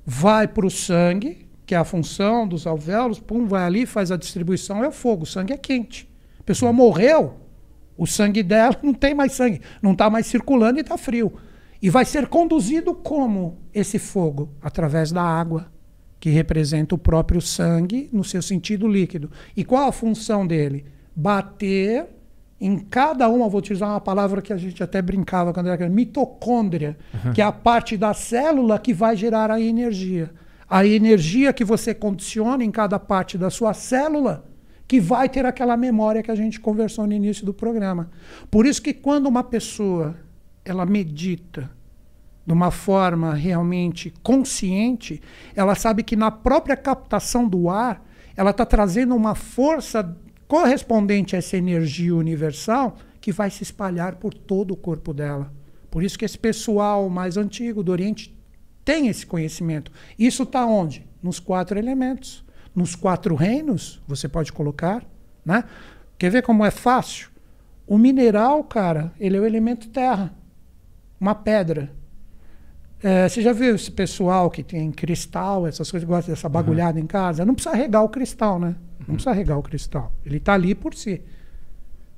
Vai 0.05 0.47
para 0.47 0.65
o 0.65 0.71
sangue, 0.71 1.47
que 1.65 1.75
é 1.75 1.77
a 1.77 1.84
função 1.84 2.47
dos 2.47 2.67
alvéolos, 2.67 3.19
pum, 3.19 3.45
vai 3.45 3.63
ali, 3.63 3.85
faz 3.85 4.11
a 4.11 4.17
distribuição, 4.17 4.84
é 4.84 4.88
o 4.88 4.91
fogo. 4.91 5.23
O 5.23 5.27
sangue 5.27 5.53
é 5.53 5.57
quente. 5.57 6.09
A 6.39 6.43
pessoa 6.43 6.73
morreu, 6.73 7.39
o 7.97 8.05
sangue 8.05 8.43
dela 8.43 8.77
não 8.84 8.93
tem 8.93 9.13
mais 9.13 9.34
sangue, 9.34 9.61
não 9.81 9.93
está 9.93 10.09
mais 10.09 10.25
circulando 10.27 10.80
e 10.80 10.81
está 10.81 10.97
frio. 10.97 11.34
E 11.81 11.89
vai 11.89 12.05
ser 12.05 12.27
conduzido 12.27 12.93
como 12.93 13.59
esse 13.73 13.99
fogo? 13.99 14.49
Através 14.61 15.11
da 15.11 15.21
água, 15.21 15.71
que 16.23 16.29
representa 16.29 16.95
o 16.95 16.97
próprio 16.97 17.41
sangue 17.41 18.09
no 18.13 18.23
seu 18.23 18.41
sentido 18.41 18.87
líquido. 18.87 19.29
E 19.57 19.65
qual 19.65 19.89
a 19.89 19.91
função 19.91 20.47
dele? 20.47 20.85
Bater 21.13 22.05
em 22.61 22.79
cada 22.79 23.27
uma, 23.27 23.49
vou 23.49 23.59
utilizar 23.59 23.89
uma 23.89 23.99
palavra 23.99 24.41
que 24.41 24.53
a 24.53 24.55
gente 24.55 24.81
até 24.81 25.01
brincava 25.01 25.51
quando 25.51 25.67
era 25.67 25.75
criança, 25.75 25.93
mitocôndria, 25.93 26.97
que 27.35 27.41
é 27.41 27.43
a 27.43 27.51
parte 27.51 27.97
da 27.97 28.13
célula 28.13 28.79
que 28.79 28.93
vai 28.93 29.17
gerar 29.17 29.51
a 29.51 29.59
energia. 29.59 30.31
A 30.65 30.85
energia 30.85 31.51
que 31.51 31.65
você 31.65 31.93
condiciona 31.93 32.63
em 32.63 32.71
cada 32.71 32.97
parte 32.97 33.37
da 33.37 33.49
sua 33.49 33.73
célula 33.73 34.45
que 34.87 35.01
vai 35.01 35.27
ter 35.27 35.45
aquela 35.45 35.75
memória 35.75 36.23
que 36.23 36.31
a 36.31 36.35
gente 36.35 36.57
conversou 36.57 37.05
no 37.05 37.11
início 37.11 37.45
do 37.45 37.53
programa. 37.53 38.09
Por 38.49 38.65
isso 38.65 38.81
que 38.81 38.93
quando 38.93 39.25
uma 39.25 39.43
pessoa 39.43 40.15
ela 40.63 40.85
medita 40.85 41.69
de 42.45 42.53
uma 42.53 42.72
forma 42.72 43.34
realmente 43.34 44.14
consciente, 44.22 45.22
ela 45.56 45.76
sabe 45.76 46.03
que 46.03 46.15
na 46.15 46.30
própria 46.30 46.76
captação 46.76 47.48
do 47.48 47.70
ar, 47.70 48.06
ela 48.36 48.52
está 48.52 48.65
trazendo 48.65 49.15
uma 49.15 49.36
força 49.36 50.15
correspondente 50.48 51.36
a 51.36 51.40
essa 51.40 51.57
energia 51.57 52.15
universal 52.15 52.98
que 53.22 53.32
vai 53.32 53.49
se 53.49 53.64
espalhar 53.64 54.15
por 54.15 54.34
todo 54.34 54.72
o 54.72 54.78
corpo 54.78 55.14
dela. 55.14 55.52
Por 55.90 56.03
isso 56.03 56.18
que 56.18 56.26
esse 56.26 56.38
pessoal 56.38 57.10
mais 57.10 57.38
antigo 57.38 57.82
do 57.82 57.91
Oriente 57.91 58.36
tem 58.84 59.07
esse 59.07 59.26
conhecimento. 59.26 59.91
Isso 60.20 60.44
está 60.44 60.65
onde? 60.65 61.07
Nos 61.22 61.40
quatro 61.40 61.80
elementos. 61.80 62.44
Nos 62.76 62.95
quatro 62.95 63.36
reinos, 63.36 64.02
você 64.07 64.28
pode 64.28 64.52
colocar. 64.52 65.06
Né? 65.45 65.64
Quer 66.18 66.32
ver 66.32 66.41
como 66.41 66.65
é 66.65 66.72
fácil? 66.72 67.30
O 67.86 67.98
mineral, 67.98 68.64
cara, 68.64 69.14
ele 69.20 69.38
é 69.38 69.40
o 69.40 69.45
elemento 69.45 69.90
terra. 69.90 70.34
Uma 71.20 71.36
pedra. 71.36 71.91
É, 73.03 73.27
você 73.27 73.41
já 73.41 73.51
viu 73.51 73.75
esse 73.75 73.91
pessoal 73.91 74.49
que 74.49 74.63
tem 74.63 74.89
cristal, 74.89 75.67
essas 75.67 75.91
coisas, 75.91 76.07
gosta 76.07 76.31
dessa 76.31 76.47
bagulhada 76.47 76.97
uhum. 76.97 77.03
em 77.03 77.07
casa? 77.07 77.45
Não 77.45 77.53
precisa 77.53 77.75
regar 77.75 78.01
o 78.01 78.07
cristal, 78.07 78.57
né? 78.57 78.75
Não 79.05 79.15
precisa 79.15 79.34
regar 79.34 79.59
o 79.59 79.61
cristal. 79.61 80.13
Ele 80.25 80.38
está 80.38 80.53
ali 80.53 80.73
por 80.73 80.95
si. 80.95 81.21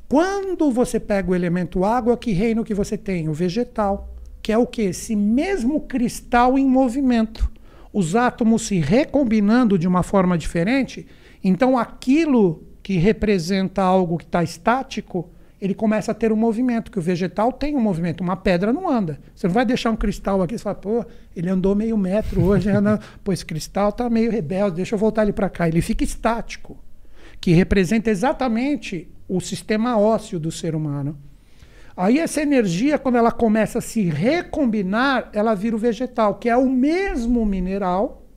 Quando 0.08 0.70
você 0.72 1.00
pega 1.00 1.32
o 1.32 1.34
elemento 1.34 1.84
água, 1.84 2.16
que 2.16 2.32
reino 2.32 2.64
que 2.64 2.76
você 2.76 2.96
tem? 2.96 3.28
O 3.28 3.34
vegetal. 3.34 4.14
Que 4.44 4.52
é 4.52 4.58
o 4.60 4.68
que? 4.68 4.84
Esse 4.84 5.16
mesmo 5.16 5.82
cristal 5.82 6.56
em 6.56 6.68
movimento. 6.68 7.52
Os 7.92 8.16
átomos 8.16 8.68
se 8.68 8.78
recombinando 8.78 9.80
de 9.80 9.88
uma 9.88 10.04
forma 10.04 10.38
diferente. 10.38 11.08
Então 11.44 11.76
aquilo 11.80 12.64
que 12.84 12.98
representa 12.98 13.82
algo 13.82 14.20
que 14.20 14.26
está 14.26 14.44
estático 14.44 15.32
ele 15.60 15.74
começa 15.74 16.12
a 16.12 16.16
ter 16.16 16.32
um 16.32 16.36
movimento, 16.36 16.92
que 16.92 17.00
o 17.00 17.02
vegetal 17.02 17.52
tem 17.52 17.76
um 17.76 17.80
movimento, 17.80 18.22
uma 18.22 18.36
pedra 18.36 18.74
não 18.74 18.90
anda. 18.90 19.20
Você 19.34 19.48
não 19.48 19.54
vai 19.54 19.66
deixar 19.66 19.92
um 19.92 19.96
cristal 19.96 20.42
aqui 20.42 20.56
e 20.56 20.60
fala, 20.60 20.76
pô, 20.76 21.06
ele 21.36 21.50
andou 21.50 21.74
meio 21.76 21.98
metro 21.98 22.44
hoje, 22.44 22.70
anda... 22.70 23.00
pô, 23.24 23.32
esse 23.32 23.46
cristal 23.46 23.90
está 23.90 24.10
meio 24.10 24.32
rebelde, 24.32 24.78
deixa 24.78 24.96
eu 24.96 25.00
voltar 25.00 25.24
ele 25.24 25.34
para 25.34 25.50
cá. 25.50 25.68
Ele 25.68 25.82
fica 25.82 26.04
estático, 26.04 26.78
que 27.40 27.52
representa 27.54 28.10
exatamente 28.10 29.08
o 29.28 29.40
sistema 29.40 29.98
ósseo 29.98 30.40
do 30.40 30.52
ser 30.52 30.76
humano. 30.76 31.18
Aí 31.96 32.20
essa 32.20 32.42
energia, 32.42 33.00
quando 33.00 33.16
ela 33.16 33.32
começa 33.32 33.80
a 33.80 33.82
se 33.82 34.04
recombinar, 34.04 35.30
ela 35.32 35.56
vira 35.56 35.78
o 35.78 35.80
vegetal, 35.80 36.36
que 36.36 36.50
é 36.50 36.58
o 36.58 36.70
mesmo 36.70 37.46
mineral, 37.46 38.28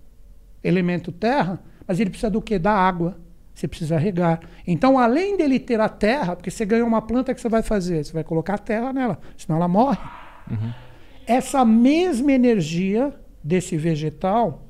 elemento 0.62 1.10
terra, 1.10 1.60
mas 1.86 1.98
ele 1.98 2.10
precisa 2.10 2.30
do 2.30 2.40
quê? 2.40 2.58
Da 2.58 2.72
água 2.72 3.18
você 3.58 3.66
precisa 3.66 3.98
regar. 3.98 4.40
Então, 4.64 4.96
além 4.96 5.36
dele 5.36 5.58
ter 5.58 5.80
a 5.80 5.88
terra, 5.88 6.36
porque 6.36 6.48
você 6.50 6.64
ganhou 6.64 6.86
uma 6.86 7.02
planta, 7.02 7.34
que 7.34 7.40
você 7.40 7.48
vai 7.48 7.60
fazer? 7.60 8.04
Você 8.04 8.12
vai 8.12 8.22
colocar 8.22 8.54
a 8.54 8.58
terra 8.58 8.92
nela, 8.92 9.18
senão 9.36 9.56
ela 9.56 9.66
morre. 9.66 9.98
Uhum. 10.48 10.72
Essa 11.26 11.64
mesma 11.64 12.30
energia 12.30 13.12
desse 13.42 13.76
vegetal, 13.76 14.62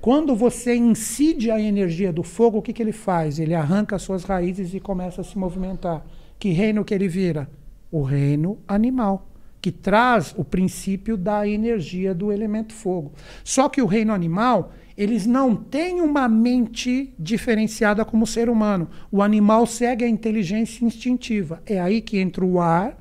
quando 0.00 0.34
você 0.34 0.74
incide 0.74 1.48
a 1.48 1.60
energia 1.60 2.12
do 2.12 2.24
fogo, 2.24 2.58
o 2.58 2.62
que, 2.62 2.72
que 2.72 2.82
ele 2.82 2.92
faz? 2.92 3.38
Ele 3.38 3.54
arranca 3.54 3.94
as 3.94 4.02
suas 4.02 4.24
raízes 4.24 4.74
e 4.74 4.80
começa 4.80 5.20
a 5.20 5.24
se 5.24 5.38
movimentar. 5.38 6.04
Que 6.36 6.50
reino 6.50 6.84
que 6.84 6.92
ele 6.92 7.06
vira? 7.06 7.48
O 7.88 8.02
reino 8.02 8.58
animal, 8.66 9.28
que 9.62 9.70
traz 9.70 10.34
o 10.36 10.44
princípio 10.44 11.16
da 11.16 11.46
energia 11.46 12.12
do 12.12 12.32
elemento 12.32 12.72
fogo. 12.72 13.12
Só 13.44 13.68
que 13.68 13.80
o 13.80 13.86
reino 13.86 14.12
animal, 14.12 14.72
eles 14.96 15.26
não 15.26 15.56
têm 15.56 16.00
uma 16.00 16.28
mente 16.28 17.12
diferenciada 17.18 18.04
como 18.04 18.24
o 18.24 18.26
ser 18.26 18.48
humano. 18.48 18.88
O 19.10 19.22
animal 19.22 19.66
segue 19.66 20.04
a 20.04 20.08
inteligência 20.08 20.84
instintiva. 20.84 21.62
É 21.66 21.80
aí 21.80 22.00
que 22.00 22.18
entra 22.18 22.44
o 22.44 22.60
ar, 22.60 22.96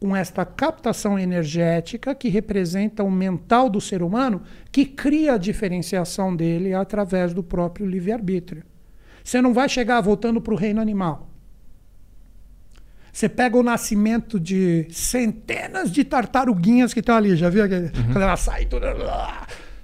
com 0.00 0.14
esta 0.14 0.44
captação 0.44 1.18
energética 1.18 2.14
que 2.14 2.28
representa 2.28 3.02
o 3.02 3.10
mental 3.10 3.68
do 3.68 3.80
ser 3.80 4.02
humano, 4.02 4.42
que 4.70 4.84
cria 4.84 5.34
a 5.34 5.38
diferenciação 5.38 6.34
dele 6.34 6.72
através 6.72 7.34
do 7.34 7.42
próprio 7.42 7.84
livre-arbítrio. 7.84 8.62
Você 9.24 9.42
não 9.42 9.52
vai 9.52 9.68
chegar 9.68 10.00
voltando 10.00 10.40
para 10.40 10.54
o 10.54 10.56
reino 10.56 10.80
animal. 10.80 11.28
Você 13.12 13.28
pega 13.28 13.56
o 13.56 13.62
nascimento 13.64 14.38
de 14.38 14.86
centenas 14.90 15.90
de 15.90 16.04
tartaruguinhas 16.04 16.94
que 16.94 17.00
estão 17.00 17.16
ali, 17.16 17.34
já 17.34 17.50
viu? 17.50 17.64
Uhum. 17.64 17.90
Quando 18.12 18.22
ela 18.22 18.36
sai 18.36 18.66
toda. 18.66 18.94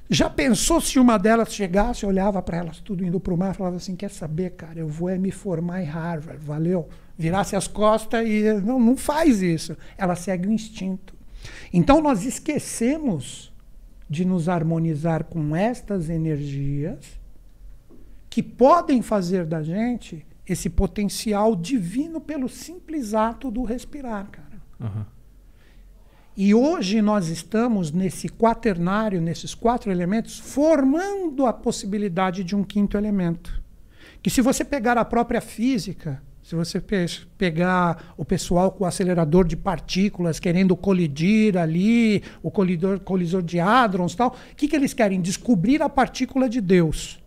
Já 0.09 0.29
pensou 0.29 0.81
se 0.81 0.99
uma 0.99 1.19
delas 1.19 1.55
chegasse, 1.55 2.05
olhava 2.05 2.43
para 2.43 2.59
elas 2.59 2.79
tudo 2.79 3.05
indo 3.05 3.19
para 3.19 3.33
o 3.33 3.39
mar 3.39 3.55
falava 3.55 3.77
assim: 3.77 3.97
Quer 3.97 4.11
saber, 4.11 4.51
cara, 4.51 4.79
eu 4.79 4.89
vou 4.89 5.09
é 5.09 5.17
me 5.17 5.31
formar 5.31 5.83
em 5.83 5.87
Harvard, 5.87 6.45
valeu? 6.45 6.89
Virasse 7.17 7.57
as 7.57 7.67
costas 7.67 8.27
e. 8.27 8.53
Não, 8.61 8.79
não 8.79 8.97
faz 8.97 9.41
isso. 9.41 9.77
Ela 9.97 10.15
segue 10.15 10.49
o 10.49 10.53
instinto. 10.53 11.15
Então 11.73 12.01
nós 12.03 12.25
esquecemos 12.25 13.53
de 14.09 14.25
nos 14.25 14.49
harmonizar 14.49 15.25
com 15.25 15.57
estas 15.57 16.11
energias 16.11 17.19
que 18.29 18.43
podem 18.43 19.01
fazer 19.01 19.47
da 19.47 19.63
gente 19.63 20.27
esse 20.47 20.69
potencial 20.69 21.57
divino 21.57 22.21
pelo 22.21 22.49
simples 22.49 23.15
ato 23.15 23.51
do 23.51 23.63
respirar, 23.63 24.29
cara. 24.31 24.63
Uhum. 24.81 25.05
E 26.37 26.53
hoje 26.53 27.01
nós 27.01 27.29
estamos 27.29 27.93
nesse 27.93 28.29
quaternário, 28.29 29.21
nesses 29.21 29.55
quatro 29.55 29.93
elementos, 29.93 30.37
formando 30.37 31.47
a 31.47 31.53
possibilidade 31.53 32.43
de 32.43 32.57
um 32.57 32.65
quinto 32.65 32.97
elemento. 32.97 33.63
Que 34.21 34.29
se 34.29 34.41
você 34.41 34.65
pegar 34.65 34.99
a 34.99 35.05
própria 35.05 35.41
física, 35.41 36.21
se 36.43 36.57
você 36.57 36.81
pe 36.81 37.07
pegar 37.39 38.13
o 38.17 38.25
pessoal 38.25 38.73
com 38.73 38.83
o 38.83 38.87
acelerador 38.87 39.47
de 39.47 39.57
partículas 39.57 40.41
querendo 40.41 40.75
colidir 40.75 41.57
ali, 41.57 42.21
o 42.43 42.51
colidor, 42.51 42.99
colisor 42.99 43.41
de 43.41 43.61
hadrons 43.61 44.17
tal, 44.17 44.31
o 44.31 44.57
que, 44.57 44.67
que 44.67 44.75
eles 44.75 44.93
querem? 44.93 45.21
Descobrir 45.21 45.83
a 45.83 45.89
partícula 45.89 46.49
de 46.49 46.61
Deus, 46.61 47.23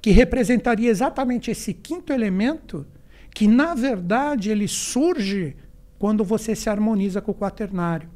que 0.00 0.12
representaria 0.12 0.90
exatamente 0.90 1.50
esse 1.50 1.74
quinto 1.74 2.12
elemento, 2.12 2.86
que 3.34 3.48
na 3.48 3.74
verdade 3.74 4.48
ele 4.48 4.68
surge 4.68 5.56
quando 5.98 6.22
você 6.22 6.54
se 6.54 6.70
harmoniza 6.70 7.20
com 7.20 7.32
o 7.32 7.34
quaternário. 7.34 8.13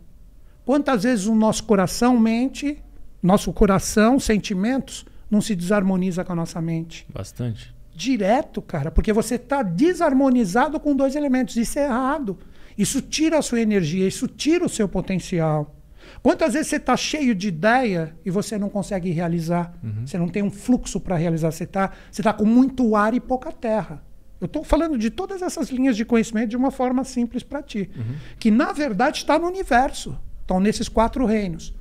Quantas 0.68 1.04
vezes 1.04 1.24
o 1.24 1.34
nosso 1.34 1.64
coração 1.64 2.20
mente, 2.20 2.76
nosso 3.22 3.50
coração, 3.54 4.20
sentimentos, 4.20 5.06
não 5.30 5.40
se 5.40 5.56
desarmoniza 5.56 6.22
com 6.22 6.32
a 6.34 6.36
nossa 6.36 6.60
mente? 6.60 7.06
Bastante. 7.08 7.74
Direto, 7.94 8.60
cara, 8.60 8.90
porque 8.90 9.10
você 9.10 9.36
está 9.36 9.62
desarmonizado 9.62 10.78
com 10.78 10.94
dois 10.94 11.16
elementos. 11.16 11.56
Isso 11.56 11.78
é 11.78 11.86
errado. 11.86 12.38
Isso 12.76 13.00
tira 13.00 13.38
a 13.38 13.42
sua 13.42 13.62
energia, 13.62 14.06
isso 14.06 14.28
tira 14.28 14.62
o 14.62 14.68
seu 14.68 14.86
potencial. 14.86 15.74
Quantas 16.22 16.52
vezes 16.52 16.68
você 16.68 16.76
está 16.76 16.98
cheio 16.98 17.34
de 17.34 17.48
ideia 17.48 18.14
e 18.22 18.30
você 18.30 18.58
não 18.58 18.68
consegue 18.68 19.10
realizar? 19.10 19.72
Uhum. 19.82 20.06
Você 20.06 20.18
não 20.18 20.28
tem 20.28 20.42
um 20.42 20.50
fluxo 20.50 21.00
para 21.00 21.16
realizar. 21.16 21.50
Você 21.50 21.64
está 21.64 21.92
você 22.10 22.22
tá 22.22 22.34
com 22.34 22.44
muito 22.44 22.94
ar 22.94 23.14
e 23.14 23.20
pouca 23.20 23.50
terra. 23.50 24.04
Eu 24.38 24.44
estou 24.44 24.62
falando 24.62 24.98
de 24.98 25.08
todas 25.08 25.40
essas 25.40 25.70
linhas 25.70 25.96
de 25.96 26.04
conhecimento 26.04 26.50
de 26.50 26.58
uma 26.58 26.70
forma 26.70 27.04
simples 27.04 27.42
para 27.42 27.62
ti. 27.62 27.88
Uhum. 27.96 28.16
Que, 28.38 28.50
na 28.50 28.70
verdade, 28.70 29.16
está 29.16 29.38
no 29.38 29.46
universo. 29.46 30.14
Estão 30.48 30.60
nesses 30.60 30.88
quatro 30.88 31.26
reinos. 31.26 31.74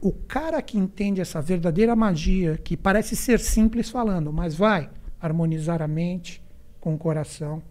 O 0.00 0.10
cara 0.10 0.60
que 0.60 0.76
entende 0.76 1.20
essa 1.20 1.40
verdadeira 1.40 1.94
magia, 1.94 2.58
que 2.58 2.76
parece 2.76 3.14
ser 3.14 3.38
simples 3.38 3.90
falando, 3.90 4.32
mas 4.32 4.56
vai 4.56 4.90
harmonizar 5.20 5.80
a 5.80 5.86
mente 5.86 6.42
com 6.80 6.96
o 6.96 6.98
coração, 6.98 7.62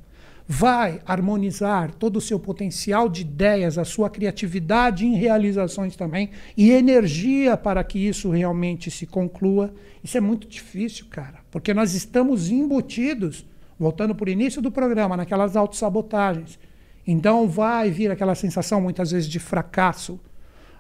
vai 0.48 1.02
harmonizar 1.06 1.94
todo 1.96 2.16
o 2.16 2.22
seu 2.22 2.40
potencial 2.40 3.10
de 3.10 3.24
ideias, 3.24 3.78
a 3.78 3.84
sua 3.84 4.10
criatividade 4.10 5.06
em 5.06 5.16
realizações 5.16 5.98
também, 5.98 6.30
e 6.56 6.72
energia 6.72 7.58
para 7.58 7.84
que 7.84 8.00
isso 8.00 8.30
realmente 8.30 8.90
se 8.90 9.06
conclua. 9.06 9.74
Isso 10.02 10.18
é 10.18 10.22
muito 10.22 10.48
difícil, 10.48 11.08
cara, 11.10 11.40
porque 11.52 11.74
nós 11.74 11.94
estamos 11.94 12.50
embutidos, 12.50 13.46
voltando 13.78 14.16
para 14.16 14.30
o 14.30 14.32
início 14.32 14.62
do 14.62 14.72
programa, 14.72 15.18
naquelas 15.18 15.58
autossabotagens. 15.58 16.58
Então 17.06 17.50
vai 17.50 17.92
vir 17.92 18.10
aquela 18.12 18.34
sensação 18.34 18.80
muitas 18.80 19.12
vezes 19.12 19.28
de 19.28 19.40
fracasso, 19.40 20.18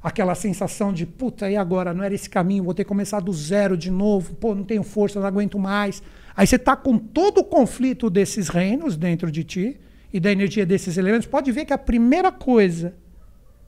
aquela 0.01 0.35
sensação 0.35 0.93
de 0.93 1.05
puta, 1.05 1.49
e 1.49 1.55
agora? 1.55 1.93
Não 1.93 2.03
era 2.03 2.13
esse 2.13 2.29
caminho, 2.29 2.63
vou 2.63 2.73
ter 2.73 2.83
que 2.83 2.89
começar 2.89 3.19
do 3.19 3.33
zero 3.33 3.75
de 3.75 3.91
novo, 3.91 4.35
pô, 4.35 4.53
não 4.53 4.63
tenho 4.63 4.83
força, 4.83 5.19
não 5.19 5.27
aguento 5.27 5.57
mais. 5.57 6.01
Aí 6.35 6.45
você 6.45 6.55
está 6.55 6.75
com 6.75 6.97
todo 6.97 7.39
o 7.39 7.43
conflito 7.43 8.09
desses 8.09 8.47
reinos 8.47 8.95
dentro 8.95 9.31
de 9.31 9.43
ti 9.43 9.79
e 10.13 10.19
da 10.19 10.31
energia 10.31 10.65
desses 10.65 10.97
elementos. 10.97 11.27
Pode 11.27 11.51
ver 11.51 11.65
que 11.65 11.73
a 11.73 11.77
primeira 11.77 12.31
coisa 12.31 12.95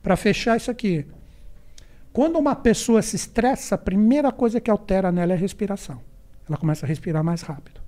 para 0.01 0.15
fechar 0.15 0.55
isso 0.55 0.71
aqui, 0.71 1.05
quando 2.13 2.37
uma 2.39 2.55
pessoa 2.55 3.01
se 3.01 3.15
estressa, 3.15 3.75
a 3.75 3.77
primeira 3.77 4.31
coisa 4.31 4.59
que 4.59 4.71
altera 4.71 5.11
nela 5.11 5.33
é 5.33 5.35
a 5.35 5.39
respiração. 5.39 5.99
Ela 6.47 6.57
começa 6.57 6.85
a 6.85 6.89
respirar 6.89 7.23
mais 7.23 7.41
rápido. 7.41 7.81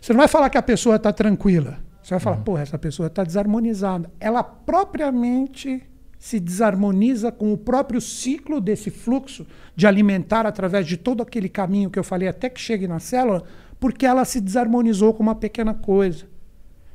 Você 0.00 0.12
não 0.12 0.20
vai 0.20 0.28
falar 0.28 0.48
que 0.48 0.56
a 0.56 0.62
pessoa 0.62 0.96
está 0.96 1.12
tranquila. 1.12 1.78
Você 2.02 2.14
vai 2.14 2.20
falar, 2.20 2.36
uhum. 2.36 2.42
pô, 2.42 2.58
essa 2.58 2.78
pessoa 2.78 3.08
está 3.08 3.22
desarmonizada. 3.22 4.10
Ela 4.18 4.42
propriamente 4.42 5.86
se 6.20 6.38
desarmoniza 6.38 7.32
com 7.32 7.52
o 7.52 7.56
próprio 7.56 8.00
ciclo 8.00 8.60
desse 8.60 8.90
fluxo 8.90 9.46
de 9.74 9.86
alimentar 9.86 10.46
através 10.46 10.86
de 10.86 10.96
todo 10.96 11.22
aquele 11.22 11.48
caminho 11.48 11.90
que 11.90 11.98
eu 11.98 12.04
falei 12.04 12.28
até 12.28 12.50
que 12.50 12.60
chegue 12.60 12.86
na 12.86 13.00
célula, 13.00 13.42
porque 13.80 14.04
ela 14.04 14.24
se 14.26 14.40
desarmonizou 14.40 15.14
com 15.14 15.22
uma 15.22 15.34
pequena 15.34 15.72
coisa. 15.74 16.26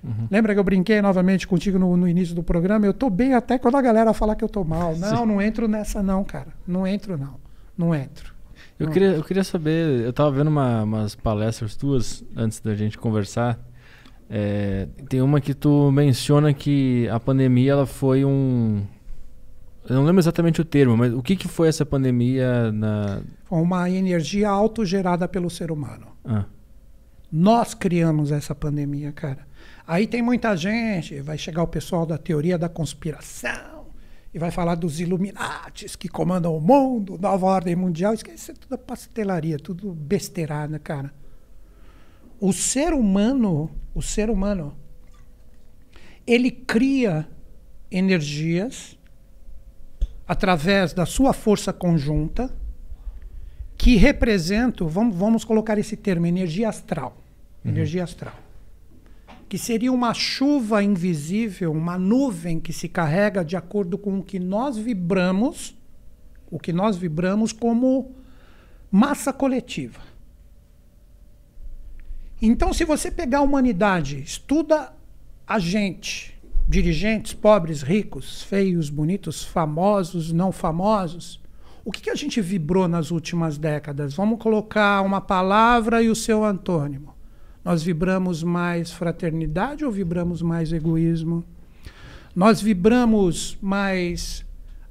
Uhum. 0.03 0.27
Lembra 0.29 0.53
que 0.53 0.59
eu 0.59 0.63
brinquei 0.63 1.01
novamente 1.01 1.47
contigo 1.47 1.79
no, 1.79 1.97
no, 1.97 2.07
início 2.07 2.35
do 2.35 2.43
programa? 2.43 2.85
Eu 2.85 2.93
tô 2.93 3.09
bem 3.09 3.33
até 3.33 3.57
quando 3.57 3.75
a 3.75 3.81
galera 3.81 4.13
falar 4.13 4.35
que 4.35 4.43
eu 4.43 4.49
tô 4.49 4.63
mal. 4.63 4.95
Não, 4.95 5.17
Sim. 5.17 5.25
não 5.25 5.41
entro 5.41 5.67
nessa 5.67 6.03
não, 6.03 6.23
cara. 6.23 6.49
Não 6.67 6.85
entro 6.85 7.17
não. 7.17 7.39
Não 7.75 7.95
entro. 7.95 8.35
Eu, 8.79 8.89
Queria, 8.89 9.07
eu 9.09 9.23
queria 9.23 9.43
saber, 9.43 10.01
eu 10.01 10.13
tava 10.13 10.31
vendo 10.31 10.49
uma, 10.49 10.83
umas 10.83 11.15
palestras 11.15 11.75
tuas 11.75 12.23
antes 12.35 12.59
da 12.59 12.75
gente 12.75 12.97
conversar. 12.97 13.57
É, 14.29 14.87
tem 15.07 15.21
uma 15.21 15.39
que 15.39 15.53
tu 15.53 15.91
menciona 15.91 16.53
que 16.53 17.07
a 17.09 17.19
pandemia 17.19 17.71
ela 17.71 17.85
foi 17.85 18.23
um. 18.23 18.83
Eu 19.87 19.95
não 19.95 20.03
lembro 20.03 20.19
exatamente 20.19 20.59
o 20.59 20.65
termo, 20.65 20.97
mas 20.97 21.13
o 21.13 21.21
que, 21.21 21.35
que 21.35 21.47
foi 21.47 21.67
essa 21.67 21.85
pandemia 21.85 22.71
na. 22.71 23.21
Uma 23.49 23.89
energia 23.89 24.49
autogerada 24.49 25.27
pelo 25.27 25.49
ser 25.49 25.71
humano. 25.71 26.07
Ah. 26.23 26.45
Nós 27.31 27.73
criamos 27.73 28.31
essa 28.31 28.55
pandemia, 28.55 29.11
cara. 29.11 29.45
Aí 29.85 30.07
tem 30.07 30.21
muita 30.21 30.55
gente, 30.55 31.21
vai 31.21 31.37
chegar 31.37 31.61
o 31.61 31.67
pessoal 31.67 32.05
da 32.05 32.17
teoria 32.17 32.57
da 32.57 32.67
conspiração 32.67 33.85
e 34.33 34.39
vai 34.39 34.49
falar 34.51 34.75
dos 34.75 34.99
Illuminates 34.99 35.95
que 35.95 36.09
comandam 36.09 36.55
o 36.55 36.59
mundo, 36.59 37.17
nova 37.19 37.45
ordem 37.45 37.75
mundial. 37.75 38.13
Isso 38.13 38.51
é 38.51 38.53
tudo 38.53 38.77
pastelaria, 38.77 39.57
tudo 39.57 39.93
besteirada, 39.93 40.79
cara. 40.79 41.13
O 42.39 42.51
ser 42.51 42.93
humano, 42.93 43.69
o 43.93 44.01
ser 44.01 44.29
humano, 44.29 44.75
ele 46.25 46.49
cria 46.49 47.27
energias 47.91 48.94
através 50.27 50.93
da 50.93 51.05
sua 51.05 51.33
força 51.33 51.71
conjunta 51.71 52.51
que 53.77 53.95
representam, 53.95 54.87
vamos, 54.87 55.15
vamos 55.15 55.43
colocar 55.43 55.77
esse 55.77 55.95
termo, 55.95 56.25
energia 56.25 56.69
astral. 56.69 57.17
Uhum. 57.63 57.71
Energia 57.71 58.03
astral 58.03 58.45
que 59.47 59.57
seria 59.57 59.91
uma 59.91 60.13
chuva 60.13 60.83
invisível, 60.83 61.71
uma 61.71 61.97
nuvem 61.97 62.59
que 62.59 62.73
se 62.73 62.89
carrega 62.89 63.45
de 63.45 63.55
acordo 63.55 63.97
com 63.97 64.19
o 64.19 64.23
que 64.23 64.39
nós 64.39 64.77
vibramos, 64.77 65.77
o 66.49 66.59
que 66.59 66.73
nós 66.73 66.97
vibramos 66.97 67.51
como 67.51 68.15
massa 68.91 69.31
coletiva. 69.31 70.01
Então, 72.41 72.73
se 72.73 72.83
você 72.83 73.11
pegar 73.11 73.39
a 73.39 73.41
humanidade, 73.41 74.19
estuda 74.19 74.91
a 75.47 75.59
gente, 75.59 76.34
dirigentes, 76.67 77.33
pobres, 77.33 77.81
ricos, 77.81 78.41
feios, 78.41 78.89
bonitos, 78.89 79.43
famosos, 79.43 80.31
não 80.31 80.51
famosos, 80.51 81.39
o 81.85 81.91
que, 81.91 82.01
que 82.01 82.09
a 82.09 82.15
gente 82.15 82.41
vibrou 82.41 82.87
nas 82.87 83.11
últimas 83.11 83.59
décadas? 83.59 84.15
Vamos 84.15 84.39
colocar 84.39 85.01
uma 85.01 85.21
palavra 85.21 86.01
e 86.01 86.09
o 86.09 86.15
seu 86.15 86.43
antônimo. 86.43 87.13
Nós 87.63 87.83
vibramos 87.83 88.41
mais 88.41 88.91
fraternidade 88.91 89.85
ou 89.85 89.91
vibramos 89.91 90.41
mais 90.41 90.73
egoísmo? 90.73 91.43
Nós 92.35 92.59
vibramos 92.59 93.55
mais 93.61 94.43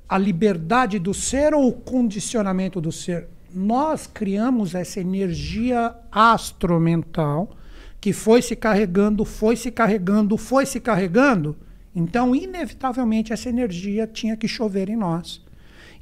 a 0.09 0.17
liberdade 0.17 1.01
do 1.01 1.13
ser 1.13 1.53
ou 1.53 1.67
o 1.67 1.73
condicionamento 1.73 2.81
do 2.81 2.93
ser? 2.93 3.27
Nós 3.53 4.07
criamos 4.07 4.73
essa 4.73 5.01
energia 5.01 5.97
astromental 6.13 7.57
que 8.01 8.13
foi 8.13 8.41
se 8.41 8.55
carregando, 8.55 9.25
foi 9.25 9.57
se 9.57 9.73
carregando, 9.73 10.37
foi 10.37 10.65
se 10.65 10.79
carregando. 10.79 11.57
Então, 11.95 12.35
inevitavelmente, 12.35 13.33
essa 13.33 13.49
energia 13.49 14.07
tinha 14.07 14.37
que 14.37 14.49
chover 14.49 14.89
em 14.89 14.97
nós. 14.97 15.43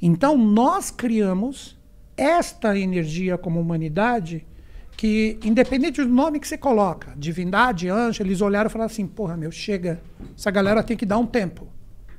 Então, 0.01 0.37
nós 0.37 0.89
criamos 0.89 1.77
esta 2.17 2.77
energia 2.77 3.37
como 3.37 3.59
humanidade 3.59 4.45
que, 4.97 5.37
independente 5.43 6.03
do 6.03 6.09
nome 6.09 6.39
que 6.39 6.47
você 6.47 6.57
coloca, 6.57 7.13
divindade, 7.15 7.89
anjo, 7.89 8.21
eles 8.23 8.41
olharam 8.41 8.69
e 8.69 8.71
falaram 8.71 8.91
assim: 8.91 9.05
porra, 9.05 9.35
meu, 9.35 9.51
chega, 9.51 10.01
essa 10.37 10.51
galera 10.51 10.83
tem 10.83 10.97
que 10.97 11.05
dar 11.05 11.17
um 11.17 11.25
tempo. 11.25 11.67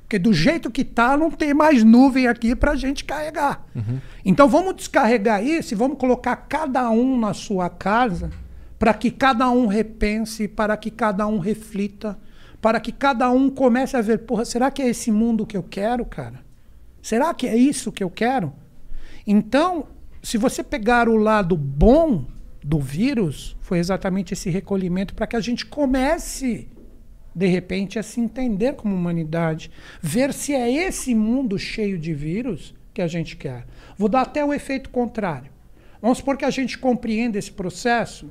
Porque 0.01 0.19
do 0.19 0.31
jeito 0.31 0.69
que 0.69 0.83
tá, 0.83 1.17
não 1.17 1.31
tem 1.31 1.51
mais 1.51 1.83
nuvem 1.83 2.27
aqui 2.27 2.55
para 2.55 2.73
a 2.73 2.75
gente 2.75 3.03
carregar. 3.03 3.65
Uhum. 3.75 3.99
Então 4.23 4.47
vamos 4.47 4.75
descarregar 4.75 5.43
isso 5.43 5.73
e 5.73 5.77
vamos 5.77 5.97
colocar 5.97 6.35
cada 6.35 6.89
um 6.91 7.19
na 7.19 7.33
sua 7.33 7.69
casa 7.69 8.29
para 8.77 8.93
que 8.93 9.09
cada 9.09 9.49
um 9.49 9.65
repense, 9.65 10.47
para 10.47 10.77
que 10.77 10.91
cada 10.91 11.25
um 11.25 11.39
reflita, 11.39 12.19
para 12.65 12.79
que 12.79 12.91
cada 12.91 13.29
um 13.29 13.47
comece 13.47 13.95
a 13.95 14.01
ver, 14.01 14.25
porra, 14.25 14.43
será 14.43 14.71
que 14.71 14.81
é 14.81 14.89
esse 14.89 15.11
mundo 15.11 15.45
que 15.45 15.55
eu 15.55 15.61
quero, 15.61 16.03
cara? 16.03 16.43
Será 16.99 17.31
que 17.31 17.45
é 17.45 17.55
isso 17.55 17.91
que 17.91 18.03
eu 18.03 18.09
quero? 18.09 18.51
Então, 19.27 19.85
se 20.23 20.35
você 20.35 20.63
pegar 20.63 21.07
o 21.07 21.15
lado 21.15 21.55
bom 21.55 22.25
do 22.63 22.79
vírus 22.79 23.55
foi 23.61 23.77
exatamente 23.77 24.33
esse 24.33 24.49
recolhimento 24.49 25.13
para 25.13 25.27
que 25.27 25.35
a 25.35 25.39
gente 25.39 25.63
comece, 25.63 26.67
de 27.35 27.45
repente, 27.45 27.99
a 27.99 28.03
se 28.03 28.19
entender 28.19 28.73
como 28.73 28.95
humanidade. 28.95 29.69
Ver 30.01 30.33
se 30.33 30.51
é 30.51 30.87
esse 30.87 31.13
mundo 31.13 31.59
cheio 31.59 31.99
de 31.99 32.15
vírus 32.15 32.73
que 32.95 33.01
a 33.03 33.07
gente 33.07 33.37
quer. 33.37 33.67
Vou 33.95 34.09
dar 34.09 34.21
até 34.21 34.43
o 34.43 34.51
efeito 34.51 34.89
contrário. 34.89 35.51
Vamos 36.01 36.17
supor 36.17 36.35
que 36.35 36.45
a 36.45 36.49
gente 36.49 36.79
compreenda 36.79 37.37
esse 37.37 37.51
processo. 37.51 38.27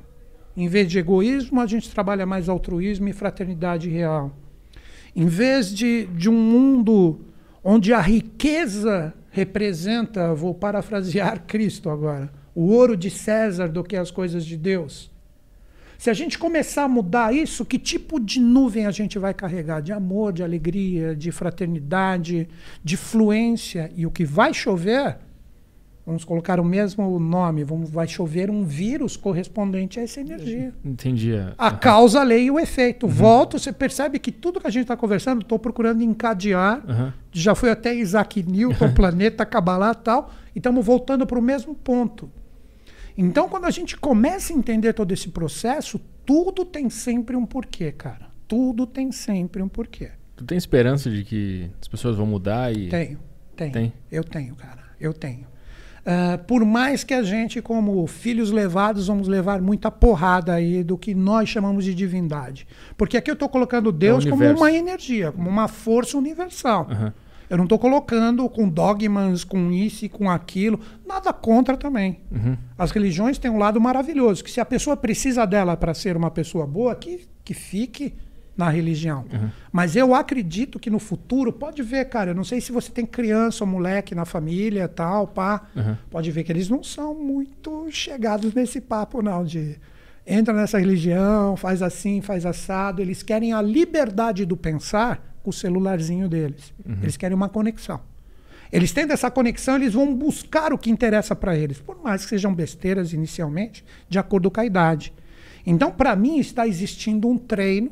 Em 0.55 0.67
vez 0.67 0.89
de 0.89 0.99
egoísmo, 0.99 1.59
a 1.59 1.65
gente 1.65 1.89
trabalha 1.89 2.25
mais 2.25 2.47
altruísmo 2.47 3.09
e 3.09 3.13
fraternidade 3.13 3.89
real. 3.89 4.35
Em 5.15 5.25
vez 5.25 5.73
de, 5.73 6.05
de 6.07 6.29
um 6.29 6.33
mundo 6.33 7.19
onde 7.63 7.93
a 7.93 7.99
riqueza 7.99 9.13
representa, 9.31 10.33
vou 10.33 10.53
parafrasear 10.53 11.43
Cristo 11.47 11.89
agora, 11.89 12.31
o 12.53 12.67
ouro 12.67 12.95
de 12.95 13.09
César 13.09 13.67
do 13.67 13.83
que 13.83 13.97
as 13.97 14.11
coisas 14.11 14.45
de 14.45 14.55
Deus. 14.55 15.11
Se 15.97 16.09
a 16.09 16.13
gente 16.13 16.37
começar 16.37 16.83
a 16.83 16.87
mudar 16.87 17.33
isso, 17.33 17.65
que 17.65 17.79
tipo 17.79 18.19
de 18.19 18.39
nuvem 18.39 18.85
a 18.85 18.91
gente 18.91 19.17
vai 19.17 19.33
carregar? 19.33 19.81
De 19.81 19.91
amor, 19.91 20.33
de 20.33 20.43
alegria, 20.43 21.15
de 21.15 21.31
fraternidade, 21.31 22.47
de 22.83 22.97
fluência. 22.97 23.91
E 23.95 24.05
o 24.05 24.11
que 24.11 24.25
vai 24.25 24.53
chover, 24.53 25.17
vamos 26.05 26.23
colocar 26.23 26.59
o 26.59 26.63
mesmo 26.63 27.19
nome, 27.19 27.63
vamos, 27.63 27.89
vai 27.89 28.07
chover 28.07 28.51
um 28.51 28.63
vírus 28.63 29.17
correspondente 29.17 29.99
a 29.99 30.03
essa 30.03 30.21
energia. 30.21 30.71
Entendi. 30.83 31.31
A 31.57 31.71
uhum. 31.71 31.77
causa, 31.77 32.21
a 32.21 32.23
lei 32.23 32.45
e 32.45 32.51
o 32.51 32.59
efeito. 32.59 33.07
Uhum. 33.07 33.11
Volto, 33.11 33.57
você 33.57 33.73
percebe 33.73 34.19
que 34.19 34.31
tudo 34.31 34.59
que 34.59 34.67
a 34.67 34.69
gente 34.69 34.83
está 34.83 34.95
conversando, 34.95 35.41
estou 35.41 35.57
procurando 35.57 36.03
encadear. 36.03 36.83
Uhum. 36.87 37.11
Já 37.31 37.55
foi 37.55 37.71
até 37.71 37.95
Isaac 37.95 38.43
Newton, 38.43 38.93
planeta, 38.93 39.45
Kabbalah 39.45 39.91
e 39.99 40.03
tal. 40.03 40.31
E 40.55 40.59
estamos 40.59 40.85
voltando 40.85 41.25
para 41.25 41.39
o 41.39 41.41
mesmo 41.41 41.73
ponto. 41.73 42.29
Então, 43.17 43.49
quando 43.49 43.65
a 43.65 43.71
gente 43.71 43.97
começa 43.97 44.53
a 44.53 44.55
entender 44.55 44.93
todo 44.93 45.11
esse 45.11 45.29
processo, 45.29 45.99
tudo 46.25 46.65
tem 46.65 46.89
sempre 46.89 47.35
um 47.35 47.45
porquê, 47.45 47.91
cara. 47.91 48.27
Tudo 48.47 48.85
tem 48.85 49.11
sempre 49.11 49.61
um 49.61 49.67
porquê. 49.67 50.11
Tu 50.35 50.43
tem 50.43 50.57
esperança 50.57 51.09
de 51.09 51.23
que 51.23 51.71
as 51.81 51.87
pessoas 51.87 52.15
vão 52.15 52.25
mudar 52.25 52.75
e. 52.75 52.89
Tenho, 52.89 53.19
tenho. 53.55 53.71
Tem? 53.71 53.93
Eu 54.11 54.23
tenho, 54.23 54.53
cara. 54.55 54.83
Eu 54.99 55.13
tenho. 55.13 55.54
Uh, 56.05 56.37
por 56.45 56.63
mais 56.63 57.03
que 57.03 57.15
a 57.15 57.23
gente, 57.23 57.63
como 57.63 58.05
filhos 58.05 58.51
levados, 58.51 59.07
vamos 59.07 59.27
levar 59.27 59.59
muita 59.59 59.89
porrada 59.89 60.53
aí 60.53 60.83
do 60.83 60.99
que 60.99 61.15
nós 61.15 61.49
chamamos 61.49 61.83
de 61.83 61.95
divindade. 61.95 62.67
Porque 62.95 63.17
aqui 63.17 63.31
eu 63.31 63.33
estou 63.33 63.49
colocando 63.49 63.91
Deus 63.91 64.23
é 64.23 64.29
como 64.29 64.45
uma 64.45 64.71
energia, 64.71 65.31
como 65.31 65.49
uma 65.49 65.67
força 65.67 66.15
universal. 66.15 66.87
Uhum. 66.91 67.11
Eu 67.49 67.57
não 67.57 67.65
estou 67.65 67.79
colocando 67.79 68.47
com 68.49 68.69
dogmas, 68.69 69.43
com 69.43 69.71
isso 69.71 70.05
e 70.05 70.09
com 70.09 70.29
aquilo. 70.29 70.79
Nada 71.07 71.33
contra 71.33 71.75
também. 71.75 72.19
Uhum. 72.31 72.55
As 72.77 72.91
religiões 72.91 73.39
têm 73.39 73.49
um 73.49 73.57
lado 73.57 73.81
maravilhoso, 73.81 74.43
que 74.43 74.51
se 74.51 74.59
a 74.59 74.65
pessoa 74.65 74.95
precisa 74.95 75.45
dela 75.45 75.75
para 75.75 75.93
ser 75.93 76.15
uma 76.15 76.29
pessoa 76.29 76.67
boa, 76.67 76.95
que, 76.95 77.25
que 77.43 77.53
fique 77.53 78.13
na 78.57 78.69
religião. 78.69 79.25
Uhum. 79.31 79.49
Mas 79.71 79.95
eu 79.95 80.15
acredito 80.15 80.79
que 80.79 80.89
no 80.89 80.99
futuro, 80.99 81.51
pode 81.51 81.83
ver, 81.83 82.05
cara, 82.05 82.31
eu 82.31 82.35
não 82.35 82.43
sei 82.43 82.61
se 82.61 82.71
você 82.71 82.91
tem 82.91 83.05
criança 83.05 83.63
ou 83.63 83.69
moleque 83.69 84.15
na 84.15 84.25
família 84.25 84.87
tal, 84.87 85.27
pá. 85.27 85.67
Uhum. 85.75 85.95
Pode 86.09 86.31
ver 86.31 86.43
que 86.43 86.51
eles 86.51 86.69
não 86.69 86.83
são 86.83 87.13
muito 87.13 87.87
chegados 87.91 88.53
nesse 88.53 88.79
papo, 88.79 89.21
não, 89.21 89.43
de 89.43 89.77
entra 90.25 90.53
nessa 90.53 90.79
religião, 90.79 91.55
faz 91.55 91.81
assim, 91.81 92.21
faz 92.21 92.45
assado. 92.45 93.01
Eles 93.01 93.21
querem 93.21 93.53
a 93.53 93.61
liberdade 93.61 94.45
do 94.45 94.57
pensar 94.57 95.37
com 95.43 95.49
o 95.49 95.53
celularzinho 95.53 96.27
deles. 96.27 96.73
Uhum. 96.85 96.97
Eles 97.01 97.17
querem 97.17 97.35
uma 97.35 97.49
conexão. 97.49 97.99
Eles 98.71 98.91
tendo 98.91 99.13
essa 99.13 99.29
conexão, 99.29 99.75
eles 99.75 99.93
vão 99.93 100.13
buscar 100.15 100.73
o 100.73 100.77
que 100.77 100.89
interessa 100.89 101.35
para 101.35 101.55
eles, 101.55 101.79
por 101.79 102.01
mais 102.01 102.23
que 102.23 102.29
sejam 102.29 102.53
besteiras 102.53 103.13
inicialmente, 103.13 103.85
de 104.09 104.17
acordo 104.17 104.49
com 104.49 104.59
a 104.59 104.65
idade. 104.65 105.13
Então, 105.65 105.91
para 105.91 106.15
mim, 106.15 106.39
está 106.39 106.67
existindo 106.67 107.27
um 107.27 107.37
treino. 107.37 107.91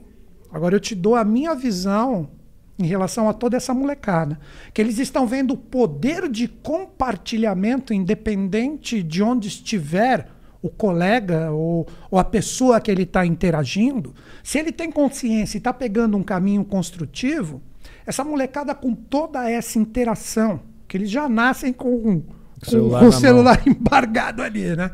Agora, 0.53 0.75
eu 0.75 0.79
te 0.79 0.93
dou 0.93 1.15
a 1.15 1.25
minha 1.25 1.55
visão 1.55 2.29
em 2.77 2.85
relação 2.85 3.27
a 3.27 3.33
toda 3.33 3.57
essa 3.57 3.73
molecada. 3.73 4.39
Que 4.71 4.81
eles 4.81 4.99
estão 4.99 5.25
vendo 5.25 5.55
o 5.55 5.57
poder 5.57 6.29
de 6.29 6.47
compartilhamento, 6.47 7.93
independente 7.93 9.01
de 9.01 9.23
onde 9.23 9.47
estiver 9.47 10.29
o 10.61 10.69
colega 10.69 11.51
ou, 11.51 11.87
ou 12.09 12.19
a 12.19 12.23
pessoa 12.23 12.79
que 12.79 12.89
ele 12.89 13.03
está 13.03 13.25
interagindo, 13.25 14.13
se 14.41 14.57
ele 14.59 14.71
tem 14.71 14.89
consciência 14.89 15.57
e 15.57 15.59
está 15.59 15.73
pegando 15.73 16.15
um 16.15 16.23
caminho 16.23 16.63
construtivo, 16.63 17.61
essa 18.05 18.23
molecada 18.23 18.73
com 18.73 18.93
toda 18.93 19.49
essa 19.49 19.77
interação, 19.77 20.61
que 20.87 20.95
eles 20.95 21.09
já 21.09 21.27
nascem 21.27 21.73
com, 21.73 22.01
com, 22.01 22.23
celular 22.61 22.99
com 22.99 23.05
o 23.07 23.11
celular 23.11 23.63
embargado 23.67 24.41
ali, 24.41 24.75
né? 24.75 24.91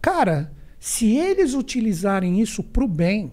Cara, 0.00 0.52
Se 0.78 1.16
eles 1.16 1.54
utilizarem 1.54 2.40
isso 2.40 2.62
para 2.62 2.84
o 2.84 2.88
bem, 2.88 3.32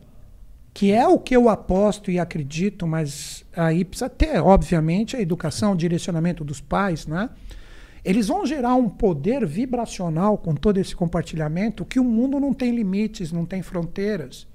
que 0.76 0.92
é 0.92 1.08
o 1.08 1.18
que 1.18 1.34
eu 1.34 1.48
aposto 1.48 2.12
e 2.12 2.20
acredito, 2.20 2.86
mas 2.86 3.46
aí 3.56 3.86
precisa 3.86 4.10
ter, 4.10 4.42
obviamente, 4.42 5.16
a 5.16 5.22
educação, 5.22 5.72
o 5.72 5.76
direcionamento 5.76 6.44
dos 6.44 6.60
pais, 6.60 7.08
né? 7.08 7.30
Eles 8.04 8.28
vão 8.28 8.46
gerar 8.46 8.76
um 8.76 8.90
poder 8.90 9.46
vibracional 9.46 10.38
com 10.38 10.54
todo 10.54 10.78
esse 10.78 10.94
compartilhamento 10.94 11.86
que 11.86 11.98
o 11.98 12.04
mundo 12.04 12.42
não 12.42 12.54
tem 12.54 12.76
limites, 12.76 13.32
não 13.32 13.46
tem 13.46 13.62
fronteiras. 13.62 14.46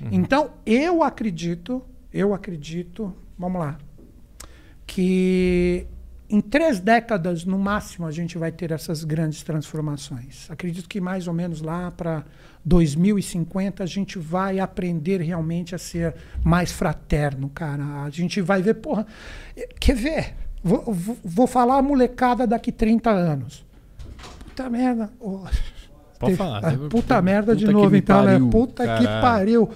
Uhum. 0.00 0.08
Então, 0.12 0.52
eu 0.64 1.02
acredito, 1.02 1.82
eu 2.10 2.32
acredito, 2.32 3.14
vamos 3.38 3.60
lá, 3.60 3.76
que 4.86 5.86
em 6.28 6.40
três 6.40 6.80
décadas, 6.80 7.44
no 7.44 7.58
máximo, 7.58 8.06
a 8.06 8.10
gente 8.10 8.38
vai 8.38 8.50
ter 8.50 8.70
essas 8.70 9.04
grandes 9.04 9.42
transformações. 9.42 10.50
Acredito 10.50 10.88
que 10.88 11.00
mais 11.00 11.28
ou 11.28 11.34
menos 11.34 11.60
lá 11.60 11.90
para 11.90 12.24
2050 12.64 13.82
a 13.82 13.86
gente 13.86 14.18
vai 14.18 14.58
aprender 14.58 15.20
realmente 15.20 15.74
a 15.74 15.78
ser 15.78 16.14
mais 16.42 16.72
fraterno, 16.72 17.50
cara. 17.50 18.02
A 18.04 18.10
gente 18.10 18.40
vai 18.40 18.62
ver, 18.62 18.74
porra, 18.74 19.06
quer 19.78 19.94
ver? 19.94 20.34
Vou, 20.62 20.82
vou, 20.92 21.18
vou 21.22 21.46
falar 21.46 21.76
a 21.76 21.82
molecada 21.82 22.46
daqui 22.46 22.72
30 22.72 23.10
anos. 23.10 23.64
Puta 24.46 24.70
merda. 24.70 25.10
Oh, 25.20 25.44
Pode 26.18 26.36
falar. 26.36 26.62
Puta, 26.62 26.88
puta 26.88 27.22
merda 27.22 27.54
de 27.54 27.66
novo, 27.66 27.94
então, 27.94 28.22
né? 28.22 28.32
pariu, 28.32 28.44
né? 28.46 28.50
Puta 28.50 28.84
caralho. 28.84 29.06
que 29.06 29.20
pariu. 29.20 29.70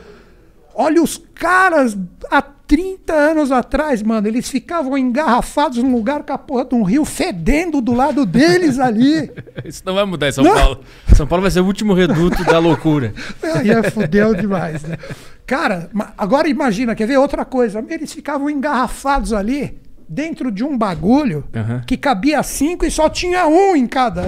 Olha 0.75 1.03
os 1.03 1.19
caras 1.35 1.97
há 2.31 2.43
30 2.69 3.15
anos 3.15 3.51
atrás, 3.51 4.03
mano, 4.03 4.29
eles 4.29 4.51
ficavam 4.51 4.97
engarrafados 4.97 5.79
num 5.79 5.91
lugar 5.91 6.23
com 6.23 6.35
a 6.35 6.39
porra 6.39 6.67
de 6.67 6.75
um 6.75 6.83
rio 6.83 7.03
fedendo 7.07 7.81
do 7.81 7.95
lado 7.95 8.27
deles 8.27 8.79
ali. 8.79 9.33
Isso 9.65 9.83
não 9.87 9.95
vai 9.95 10.05
mudar 10.05 10.29
em 10.29 10.33
São 10.33 10.45
não. 10.45 10.55
Paulo. 10.55 10.81
São 11.17 11.27
Paulo 11.27 11.41
vai 11.43 11.51
ser 11.51 11.61
o 11.61 11.65
último 11.65 11.95
reduto 11.95 12.45
da 12.45 12.59
loucura. 12.59 13.15
Aí 13.43 13.71
é 13.71 13.91
fudeu 13.91 14.35
demais, 14.35 14.83
né? 14.83 14.99
Cara, 15.47 15.89
agora 16.17 16.47
imagina, 16.47 16.95
quer 16.95 17.07
ver 17.07 17.17
outra 17.17 17.43
coisa? 17.43 17.83
Eles 17.89 18.13
ficavam 18.13 18.51
engarrafados 18.51 19.33
ali 19.33 19.81
dentro 20.07 20.53
de 20.53 20.63
um 20.63 20.77
bagulho 20.77 21.45
uhum. 21.57 21.81
que 21.87 21.97
cabia 21.97 22.43
cinco 22.43 22.85
e 22.85 22.91
só 22.91 23.09
tinha 23.09 23.47
um 23.47 23.75
em 23.75 23.87
cada. 23.87 24.25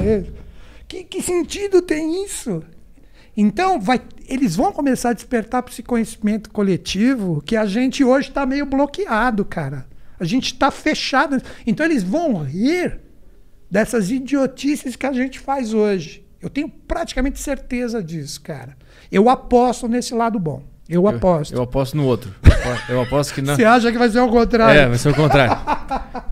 Que, 0.88 1.04
que 1.04 1.20
sentido 1.20 1.82
tem 1.82 2.24
isso? 2.24 2.62
Então, 3.36 3.80
vai, 3.80 4.00
eles 4.28 4.56
vão 4.56 4.72
começar 4.72 5.10
a 5.10 5.14
despertar 5.14 5.62
para 5.62 5.72
esse 5.72 5.82
conhecimento 5.82 6.50
coletivo 6.50 7.42
que 7.42 7.56
a 7.56 7.64
gente 7.64 8.04
hoje 8.04 8.28
está 8.28 8.44
meio 8.44 8.66
bloqueado, 8.66 9.44
cara. 9.44 9.86
A 10.18 10.24
gente 10.24 10.52
está 10.52 10.70
fechado. 10.70 11.40
Então, 11.66 11.86
eles 11.86 12.02
vão 12.02 12.42
rir 12.42 13.00
dessas 13.70 14.10
idiotices 14.10 14.96
que 14.96 15.06
a 15.06 15.12
gente 15.12 15.38
faz 15.38 15.72
hoje. 15.72 16.24
Eu 16.40 16.50
tenho 16.50 16.68
praticamente 16.68 17.38
certeza 17.38 18.02
disso, 18.02 18.40
cara. 18.40 18.76
Eu 19.12 19.28
aposto 19.28 19.86
nesse 19.86 20.14
lado 20.14 20.38
bom. 20.38 20.69
Eu 20.90 21.06
aposto. 21.06 21.52
Eu, 21.52 21.58
eu, 21.58 21.62
aposto 21.62 21.96
no 21.96 22.04
outro. 22.04 22.34
Eu 22.88 23.00
aposto 23.00 23.32
que 23.32 23.40
não. 23.42 23.54
Você 23.54 23.64
acha 23.64 23.92
que 23.92 23.96
vai 23.96 24.10
ser 24.10 24.18
o 24.18 24.28
contrário? 24.28 24.80
É, 24.80 24.88
vai 24.88 24.98
ser 24.98 25.10
o 25.10 25.14
contrário. 25.14 25.56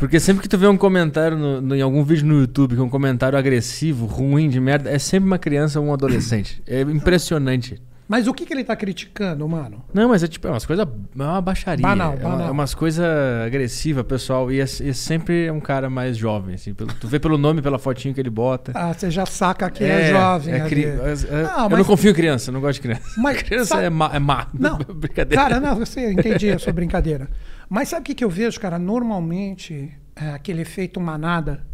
Porque 0.01 0.19
sempre 0.19 0.43
que 0.43 0.49
tu 0.49 0.59
vê 0.59 0.67
um 0.67 0.77
comentário 0.77 1.39
no, 1.39 1.61
no, 1.61 1.77
em 1.77 1.81
algum 1.81 2.03
vídeo 2.03 2.27
no 2.27 2.41
YouTube, 2.41 2.75
que 2.75 2.81
é 2.81 2.85
um 2.85 2.89
comentário 2.89 3.39
agressivo, 3.39 4.07
ruim, 4.07 4.49
de 4.49 4.59
merda, 4.59 4.91
é 4.91 4.99
sempre 4.99 5.29
uma 5.29 5.39
criança 5.39 5.79
ou 5.79 5.87
um 5.87 5.93
adolescente. 5.93 6.61
É 6.67 6.81
impressionante. 6.83 7.81
Mas 8.09 8.27
o 8.27 8.33
que, 8.33 8.47
que 8.47 8.55
ele 8.55 8.65
tá 8.65 8.75
criticando, 8.75 9.47
mano? 9.47 9.85
Não, 9.93 10.09
mas 10.09 10.23
é 10.23 10.27
tipo, 10.27 10.49
é 10.49 10.51
umas 10.51 10.65
coisas. 10.65 10.87
É 10.87 11.23
uma 11.23 11.43
baixaria. 11.43 11.83
Banal, 11.83 12.15
é, 12.15 12.17
banal. 12.17 12.49
é 12.49 12.51
umas 12.51 12.75
coisas 12.75 13.05
agressivas, 13.45 14.03
pessoal. 14.07 14.51
E 14.51 14.61
é, 14.61 14.63
é, 14.63 14.67
sempre 14.67 15.45
é 15.45 15.53
um 15.53 15.61
cara 15.61 15.91
mais 15.91 16.17
jovem, 16.17 16.55
assim. 16.55 16.73
Pelo, 16.73 16.91
tu 16.95 17.07
vê 17.07 17.21
pelo 17.21 17.37
nome, 17.37 17.61
pela 17.61 17.79
fotinho 17.79 18.15
que 18.15 18.21
ele 18.21 18.31
bota. 18.31 18.73
Ah, 18.75 18.95
você 18.95 19.11
já 19.11 19.27
saca 19.27 19.71
que 19.71 19.85
é, 19.85 20.09
é 20.09 20.11
jovem. 20.11 20.55
É 20.55 20.61
cri... 20.67 20.87
não, 20.87 21.05
eu 21.05 21.71
mas... 21.71 21.79
não 21.79 21.85
confio 21.85 22.11
em 22.11 22.15
criança, 22.15 22.51
não 22.51 22.63
gosto 22.63 22.77
de 22.77 22.81
criança. 22.81 23.03
Mas, 23.19 23.43
criança 23.45 23.75
sabe... 23.75 23.85
é, 23.85 23.91
má, 23.91 24.11
é 24.15 24.19
má. 24.19 24.49
Não, 24.55 24.79
brincadeira. 24.95 25.43
Cara, 25.43 25.61
não, 25.61 25.77
você 25.77 26.11
entendi 26.11 26.51
a 26.51 26.59
sua 26.59 26.73
brincadeira. 26.73 27.29
Mas 27.69 27.91
sabe 27.91 28.01
o 28.01 28.05
que, 28.05 28.15
que 28.15 28.25
eu 28.25 28.31
vejo, 28.31 28.59
cara? 28.59 28.79
Normalmente, 28.79 29.93
é 30.17 30.31
aquele 30.31 30.63
efeito 30.63 30.99
manada. 30.99 31.67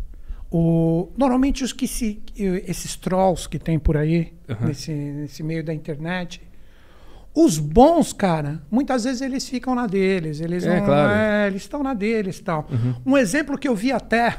O, 0.57 1.11
normalmente 1.17 1.65
os 1.65 1.73
que 1.73 1.89
se, 1.89 2.23
esses 2.37 2.95
trolls 2.95 3.49
que 3.49 3.59
tem 3.59 3.77
por 3.77 3.97
aí, 3.97 4.33
uhum. 4.49 4.69
nesse, 4.69 4.93
nesse 4.93 5.43
meio 5.43 5.65
da 5.65 5.75
internet, 5.75 6.41
os 7.35 7.59
bons, 7.59 8.13
cara, 8.13 8.63
muitas 8.71 9.03
vezes 9.03 9.21
eles 9.21 9.49
ficam 9.49 9.75
na 9.75 9.89
deles. 9.89 10.41
Eles 10.41 10.65
é, 10.65 10.79
não, 10.79 10.87
claro. 10.87 11.11
é, 11.11 11.49
eles 11.49 11.63
estão 11.63 11.83
na 11.83 11.93
deles 11.93 12.39
tal. 12.39 12.69
Uhum. 12.71 12.95
Um 13.05 13.19
exemplo 13.19 13.59
que 13.59 13.67
eu 13.67 13.75
vi 13.75 13.91
até, 13.91 14.39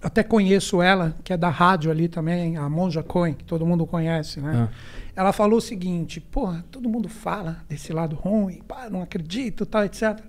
até 0.00 0.22
conheço 0.22 0.80
ela, 0.80 1.16
que 1.24 1.32
é 1.32 1.36
da 1.36 1.50
rádio 1.50 1.90
ali 1.90 2.06
também, 2.06 2.56
a 2.56 2.68
Monja 2.68 3.02
Cohen, 3.02 3.34
que 3.34 3.42
todo 3.42 3.66
mundo 3.66 3.84
conhece, 3.84 4.40
né? 4.40 4.52
Uhum. 4.52 4.68
Ela 5.16 5.32
falou 5.32 5.58
o 5.58 5.60
seguinte, 5.60 6.20
porra, 6.20 6.64
todo 6.70 6.88
mundo 6.88 7.08
fala 7.08 7.56
desse 7.68 7.92
lado 7.92 8.14
ruim, 8.14 8.62
pá, 8.68 8.88
não 8.88 9.02
acredito, 9.02 9.66
tal, 9.66 9.82
etc. 9.82 10.20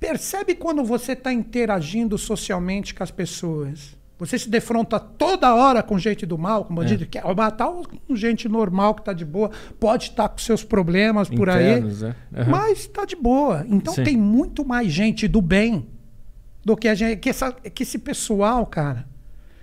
Percebe 0.00 0.54
quando 0.54 0.84
você 0.84 1.12
está 1.12 1.32
interagindo 1.32 2.16
socialmente 2.16 2.94
com 2.94 3.02
as 3.02 3.10
pessoas. 3.10 3.96
Você 4.18 4.36
se 4.36 4.48
defronta 4.48 4.98
toda 4.98 5.54
hora 5.54 5.80
com 5.80 5.96
gente 5.96 6.26
do 6.26 6.36
mal, 6.36 6.64
com 6.64 6.74
bandido, 6.74 7.04
é. 7.04 7.06
que 7.06 7.20
quer 7.20 7.34
matar 7.36 7.68
com 7.68 8.16
gente 8.16 8.48
normal 8.48 8.94
que 8.94 9.02
está 9.02 9.12
de 9.12 9.24
boa, 9.24 9.50
pode 9.78 10.04
estar 10.04 10.24
tá 10.24 10.28
com 10.28 10.38
seus 10.38 10.64
problemas 10.64 11.28
por 11.28 11.48
Internos, 11.48 12.02
aí, 12.02 12.14
é. 12.34 12.42
uhum. 12.42 12.50
mas 12.50 12.80
está 12.80 13.04
de 13.04 13.14
boa. 13.14 13.64
Então 13.68 13.94
Sim. 13.94 14.02
tem 14.02 14.16
muito 14.16 14.64
mais 14.64 14.90
gente 14.90 15.28
do 15.28 15.40
bem 15.40 15.86
do 16.64 16.76
que 16.76 16.88
a 16.88 16.94
gente, 16.94 17.18
que, 17.18 17.30
essa, 17.30 17.52
que 17.52 17.84
esse 17.84 17.98
pessoal, 17.98 18.66
cara, 18.66 19.06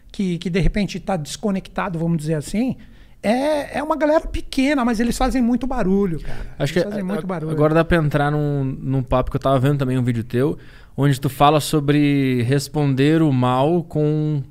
que, 0.10 0.38
que 0.38 0.49
de 0.49 0.60
repente 0.62 0.98
está 0.98 1.18
desconectado, 1.18 1.99
vamos 1.99 2.18
dizer 2.18 2.36
assim, 2.36 2.78
é, 3.26 3.80
é 3.80 3.84
uma 3.84 3.95
galera 3.95 4.27
pequena, 4.27 4.85
mas 4.85 4.99
eles 4.99 5.18
fazem 5.18 5.41
muito 5.41 5.65
barulho, 5.65 6.19
cara. 6.19 6.56
Acho 6.60 6.77
eles 6.77 6.95
que 6.95 7.03
muito 7.03 7.26
barulho. 7.26 7.52
agora 7.52 7.73
dá 7.73 7.84
pra 7.84 7.97
entrar 7.97 8.31
num, 8.31 8.64
num 8.64 9.02
papo 9.02 9.31
que 9.31 9.38
eu 9.38 9.41
tava 9.41 9.57
vendo 9.57 9.80
também 9.80 9.97
um 9.97 10.03
vídeo 10.03 10.23
teu, 10.23 10.57
onde 10.95 11.19
tu 11.19 11.27
fala 11.27 11.60
sobre 11.60 12.43
responder 12.43 13.23
o 13.23 13.34
mal 13.34 13.84
com 13.84 14.43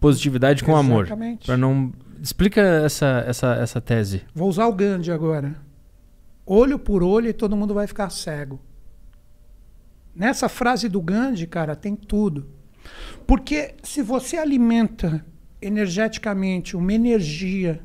positividade, 0.00 0.64
com 0.64 0.70
Exatamente. 0.70 0.90
amor. 0.92 1.04
Exatamente. 1.04 1.46
Pra 1.46 1.56
não. 1.58 1.92
Explica 2.22 2.60
essa, 2.60 3.24
essa, 3.26 3.54
essa 3.54 3.80
tese. 3.80 4.22
Vou 4.34 4.48
usar 4.48 4.66
o 4.66 4.72
Gandhi 4.72 5.10
agora. 5.10 5.54
Olho 6.46 6.78
por 6.78 7.02
olho 7.02 7.28
e 7.28 7.32
todo 7.32 7.56
mundo 7.56 7.74
vai 7.74 7.86
ficar 7.86 8.08
cego. 8.10 8.60
Nessa 10.14 10.48
frase 10.48 10.88
do 10.88 11.02
Gandhi, 11.02 11.46
cara, 11.46 11.76
tem 11.76 11.94
tudo. 11.94 12.46
Porque 13.26 13.74
se 13.82 14.02
você 14.02 14.36
alimenta 14.38 15.24
energeticamente 15.60 16.76
uma 16.76 16.92
energia 16.92 17.80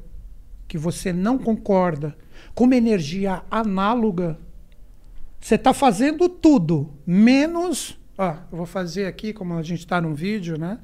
que 0.68 0.77
você 0.77 1.14
não 1.14 1.38
concorda 1.38 2.15
com 2.53 2.65
uma 2.65 2.76
energia 2.76 3.44
análoga, 3.49 4.38
você 5.39 5.56
está 5.56 5.73
fazendo 5.73 6.27
tudo, 6.27 6.94
menos. 7.06 7.98
Ó, 8.18 8.31
eu 8.52 8.57
vou 8.57 8.65
fazer 8.65 9.06
aqui, 9.06 9.31
como 9.31 9.53
a 9.53 9.61
gente 9.61 9.80
está 9.80 10.02
num 10.02 10.14
vídeo, 10.14 10.57
né? 10.57 10.80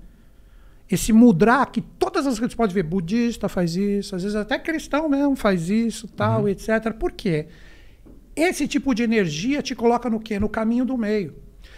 Esse 0.90 1.12
mudrar 1.12 1.66
que 1.72 1.82
todas 1.82 2.28
as 2.28 2.38
você 2.38 2.56
pode 2.56 2.74
ver, 2.74 2.84
budista 2.84 3.50
faz 3.50 3.76
isso, 3.76 4.16
às 4.16 4.22
vezes 4.22 4.36
até 4.36 4.60
cristão 4.60 5.10
mesmo 5.10 5.36
faz 5.36 5.70
isso, 5.70 6.08
tal, 6.08 6.42
uhum. 6.44 6.48
etc. 6.48 6.94
Por 7.00 7.12
quê? 7.12 7.48
Esse 8.36 8.68
tipo 8.68 8.94
de 8.94 9.04
energia 9.04 9.62
te 9.62 9.76
coloca 9.76 10.10
no 10.10 10.20
quê? 10.20 10.40
No 10.40 10.50
caminho 10.50 10.86
do 10.86 10.98
meio. 10.98 11.36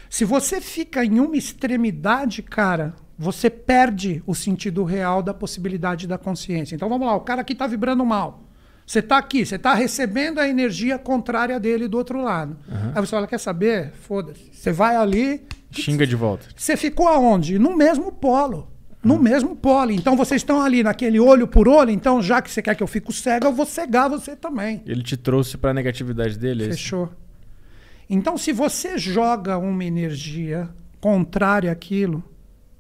Se 0.10 0.26
você 0.26 0.62
fica 0.62 1.04
em 1.04 1.20
uma 1.20 1.38
extremidade, 1.38 2.42
cara, 2.42 2.96
você 3.18 3.50
perde 3.50 4.22
o 4.26 4.36
sentido 4.36 4.84
real 4.84 5.24
da 5.24 5.34
possibilidade 5.34 6.08
da 6.08 6.18
consciência. 6.18 6.76
Então 6.76 6.90
vamos 6.90 7.08
lá, 7.08 7.16
o 7.16 7.22
cara 7.22 7.42
aqui 7.42 7.54
está 7.54 7.66
vibrando 7.66 8.06
mal. 8.06 8.44
Você 8.86 9.00
está 9.00 9.18
aqui, 9.18 9.46
você 9.46 9.56
está 9.56 9.74
recebendo 9.74 10.40
a 10.40 10.48
energia 10.48 11.00
contrária 11.00 11.60
dele 11.60 11.88
do 11.88 11.98
outro 11.98 12.22
lado. 12.22 12.56
Uhum. 12.70 12.92
Aí 12.94 13.02
você 13.02 13.08
fala, 13.08 13.26
quer 13.26 13.40
saber? 13.40 13.92
Foda-se. 14.02 14.52
Você 14.52 14.72
vai 14.72 14.96
ali. 14.96 15.42
Xinga 15.72 16.06
de 16.06 16.16
volta. 16.16 16.46
Você 16.56 16.78
ficou 16.78 17.08
aonde? 17.08 17.58
No 17.58 17.76
mesmo 17.76 18.12
polo. 18.12 18.68
No 19.04 19.16
uhum. 19.16 19.22
mesmo 19.22 19.56
polo. 19.56 19.92
Então 19.92 20.16
vocês 20.16 20.42
estão 20.42 20.62
ali 20.62 20.84
naquele 20.84 21.20
olho 21.20 21.48
por 21.48 21.68
olho. 21.68 21.90
Então, 21.90 22.22
já 22.22 22.42
que 22.42 22.52
você 22.52 22.62
quer 22.62 22.76
que 22.76 22.84
eu 22.84 22.88
fique 22.88 23.12
cego, 23.12 23.48
eu 23.48 23.54
vou 23.54 23.66
cegar 23.66 24.08
você 24.08 24.36
também. 24.36 24.84
Ele 24.86 25.02
te 25.02 25.18
trouxe 25.18 25.58
para 25.58 25.72
a 25.72 25.74
negatividade 25.74 26.38
dele? 26.38 26.66
É 26.66 26.70
Fechou. 26.70 27.10
Então, 28.08 28.38
se 28.38 28.52
você 28.52 29.00
joga 29.00 29.58
uma 29.58 29.84
energia 29.84 30.70
contrária 31.02 31.72
àquilo, 31.72 32.24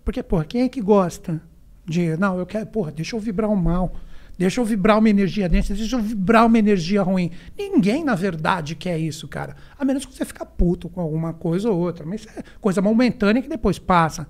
porque, 0.05 0.21
porra, 0.21 0.45
quem 0.45 0.61
é 0.61 0.69
que 0.69 0.79
gosta 0.79 1.41
de. 1.83 2.15
Não, 2.15 2.37
eu 2.37 2.45
quero, 2.45 2.67
porra, 2.67 2.91
deixa 2.91 3.15
eu 3.15 3.19
vibrar 3.19 3.49
o 3.49 3.57
mal. 3.57 3.93
Deixa 4.37 4.59
eu 4.59 4.65
vibrar 4.65 4.99
uma 4.99 5.09
energia 5.09 5.47
densa, 5.47 5.73
deixa 5.73 5.95
eu 5.95 6.01
vibrar 6.01 6.45
uma 6.45 6.59
energia 6.59 7.01
ruim. 7.01 7.31
Ninguém, 7.57 8.03
na 8.03 8.15
verdade, 8.15 8.75
quer 8.75 8.99
isso, 8.99 9.29
cara. 9.29 9.55
A 9.79 9.85
menos 9.85 10.05
que 10.05 10.13
você 10.13 10.25
fica 10.25 10.45
puto 10.45 10.89
com 10.89 10.99
alguma 10.99 11.33
coisa 11.33 11.71
ou 11.71 11.79
outra. 11.79 12.05
Mas 12.05 12.27
é 12.27 12.43
coisa 12.59 12.81
momentânea 12.81 13.41
que 13.41 13.47
depois 13.47 13.79
passa. 13.79 14.27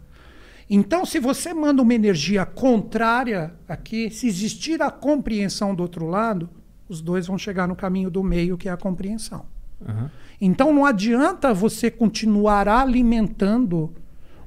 Então, 0.70 1.06
se 1.06 1.20
você 1.20 1.54
manda 1.54 1.82
uma 1.82 1.94
energia 1.94 2.46
contrária 2.46 3.54
aqui, 3.68 4.10
se 4.12 4.28
existir 4.28 4.82
a 4.82 4.92
compreensão 4.92 5.74
do 5.74 5.82
outro 5.82 6.06
lado, 6.08 6.50
os 6.88 7.02
dois 7.02 7.26
vão 7.28 7.38
chegar 7.38 7.68
no 7.68 7.76
caminho 7.76 8.10
do 8.10 8.24
meio, 8.24 8.58
que 8.58 8.70
é 8.70 8.72
a 8.72 8.78
compreensão. 8.78 9.46
Uhum. 9.82 10.10
Então, 10.40 10.72
não 10.72 10.86
adianta 10.86 11.54
você 11.54 11.90
continuar 11.90 12.68
alimentando 12.68 13.94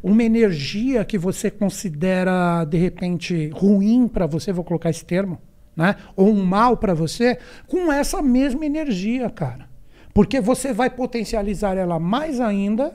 uma 0.02 0.22
energia 0.22 1.04
que 1.04 1.18
você 1.18 1.50
considera 1.50 2.64
de 2.64 2.78
repente 2.78 3.50
ruim 3.54 4.08
para 4.08 4.26
você, 4.26 4.52
vou 4.52 4.64
colocar 4.64 4.90
esse 4.90 5.04
termo, 5.04 5.38
né? 5.76 5.96
Ou 6.16 6.28
um 6.28 6.44
mal 6.44 6.76
para 6.76 6.94
você, 6.94 7.38
com 7.66 7.92
essa 7.92 8.20
mesma 8.22 8.64
energia, 8.66 9.28
cara. 9.30 9.68
Porque 10.12 10.40
você 10.40 10.72
vai 10.72 10.90
potencializar 10.90 11.76
ela 11.76 11.98
mais 11.98 12.40
ainda 12.40 12.92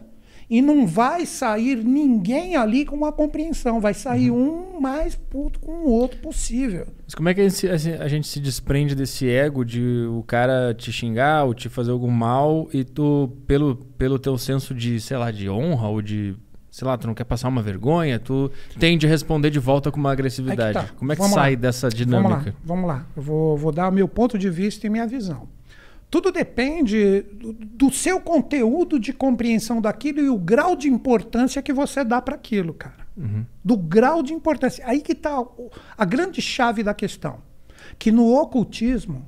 e 0.49 0.61
não 0.61 0.85
vai 0.85 1.25
sair 1.25 1.77
ninguém 1.77 2.55
ali 2.55 2.85
com 2.85 2.95
uma 2.95 3.11
compreensão. 3.11 3.80
Vai 3.80 3.93
sair 3.93 4.30
uhum. 4.30 4.75
um 4.75 4.81
mais 4.81 5.15
puto 5.15 5.59
com 5.59 5.71
o 5.71 5.89
outro 5.89 6.19
possível. 6.19 6.88
Mas 7.05 7.15
como 7.15 7.30
é 7.30 7.34
que 7.34 7.41
a 7.41 7.47
gente, 7.47 7.67
a 7.69 8.07
gente, 8.07 8.27
se 8.27 8.39
desprende 8.39 8.93
desse 8.93 9.30
ego 9.30 9.63
de 9.63 10.05
o 10.09 10.23
cara 10.23 10.73
te 10.73 10.91
xingar 10.91 11.45
ou 11.45 11.53
te 11.53 11.69
fazer 11.69 11.91
algum 11.91 12.11
mal 12.11 12.67
e 12.73 12.84
tu, 12.84 13.31
pelo, 13.47 13.75
pelo 13.75 14.19
teu 14.19 14.38
senso 14.38 14.73
de, 14.73 14.99
sei 14.99 15.17
lá, 15.17 15.31
de 15.31 15.49
honra 15.49 15.88
ou 15.88 16.01
de 16.01 16.35
sei 16.74 16.88
lá, 16.88 16.98
tu 16.98 17.06
não 17.06 17.14
quer 17.14 17.24
passar 17.24 17.50
uma 17.50 17.62
vergonha, 17.62 18.18
tu 18.18 18.52
tende 18.80 19.06
a 19.06 19.10
responder 19.10 19.52
de 19.52 19.60
volta 19.60 19.91
com 19.91 20.00
uma 20.00 20.12
agressividade. 20.12 20.74
Tá. 20.74 20.90
Como 20.98 21.12
é 21.12 21.16
que 21.16 21.22
Vamos 21.22 21.36
sai 21.36 21.52
lá. 21.52 21.62
dessa 21.62 21.88
dinâmica? 21.88 22.30
Vamos 22.34 22.48
lá, 22.48 22.56
Vamos 22.66 22.88
lá. 22.88 23.06
Eu 23.16 23.22
vou, 23.22 23.56
vou 23.56 23.72
dar 23.72 23.91
meu 23.91 24.08
ponto 24.08 24.40
de 24.40 24.50
vista 24.50 24.88
e 24.88 24.90
minha 24.90 25.06
visão. 25.06 25.48
Tudo 26.10 26.32
depende 26.32 27.26
do, 27.76 27.91
seu 27.91 28.20
conteúdo 28.20 29.00
de 29.00 29.14
compreensão 29.14 29.80
daquilo 29.80 30.20
e 30.20 30.30
o 30.30 30.38
grau 30.38 30.76
de 30.76 30.88
importância 30.88 31.62
que 31.62 31.72
você 31.72 32.04
dá 32.04 32.20
para 32.20 32.34
aquilo, 32.34 32.74
cara. 32.74 33.06
Uhum. 33.16 33.45
Do 33.64 33.78
grau 33.78 34.24
de 34.24 34.34
importância. 34.34 34.84
Aí 34.88 35.00
que 35.00 35.12
está 35.12 35.45
a 35.95 36.06
grande 36.06 36.41
chave 36.41 36.82
da 36.82 36.95
questão. 36.95 37.38
Que 38.00 38.12
no 38.12 38.34
ocultismo, 38.34 39.28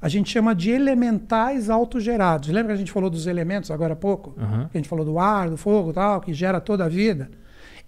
a 0.00 0.08
gente 0.08 0.30
chama 0.30 0.54
de 0.54 0.70
elementais 0.70 1.68
autogerados. 1.68 2.48
Lembra 2.48 2.68
que 2.68 2.74
a 2.74 2.78
gente 2.78 2.92
falou 2.92 3.10
dos 3.10 3.26
elementos 3.26 3.70
agora 3.70 3.94
há 3.94 3.96
pouco? 3.96 4.30
Uhum. 4.40 4.68
Que 4.68 4.76
a 4.76 4.80
gente 4.80 4.88
falou 4.88 5.04
do 5.04 5.18
ar, 5.18 5.50
do 5.50 5.56
fogo 5.56 5.92
tal, 5.92 6.20
que 6.20 6.32
gera 6.32 6.60
toda 6.60 6.84
a 6.84 6.88
vida. 6.88 7.30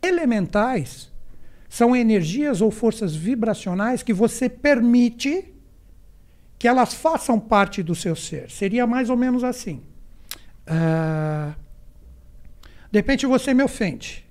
Elementais 0.03 1.11
são 1.69 1.95
energias 1.95 2.61
ou 2.61 2.71
forças 2.71 3.15
vibracionais 3.15 4.03
que 4.03 4.13
você 4.13 4.49
permite 4.49 5.55
que 6.59 6.67
elas 6.67 6.93
façam 6.93 7.39
parte 7.39 7.83
do 7.83 7.95
seu 7.95 8.17
ser. 8.17 8.51
Seria 8.51 8.87
mais 8.87 9.09
ou 9.09 9.17
menos 9.17 9.45
assim. 9.45 9.81
Uh, 10.67 11.55
de 12.91 12.99
repente 12.99 13.25
você 13.25 13.55
me 13.55 13.63
ofende. 13.63 14.29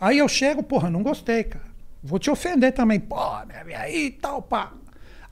Aí 0.00 0.18
eu 0.18 0.28
chego, 0.28 0.62
porra, 0.62 0.88
não 0.88 1.02
gostei, 1.02 1.44
cara. 1.44 1.66
Vou 2.02 2.18
te 2.18 2.30
ofender 2.30 2.72
também. 2.72 2.98
Pô, 2.98 3.16
aí 3.76 4.10
tal, 4.10 4.40
pá. 4.40 4.72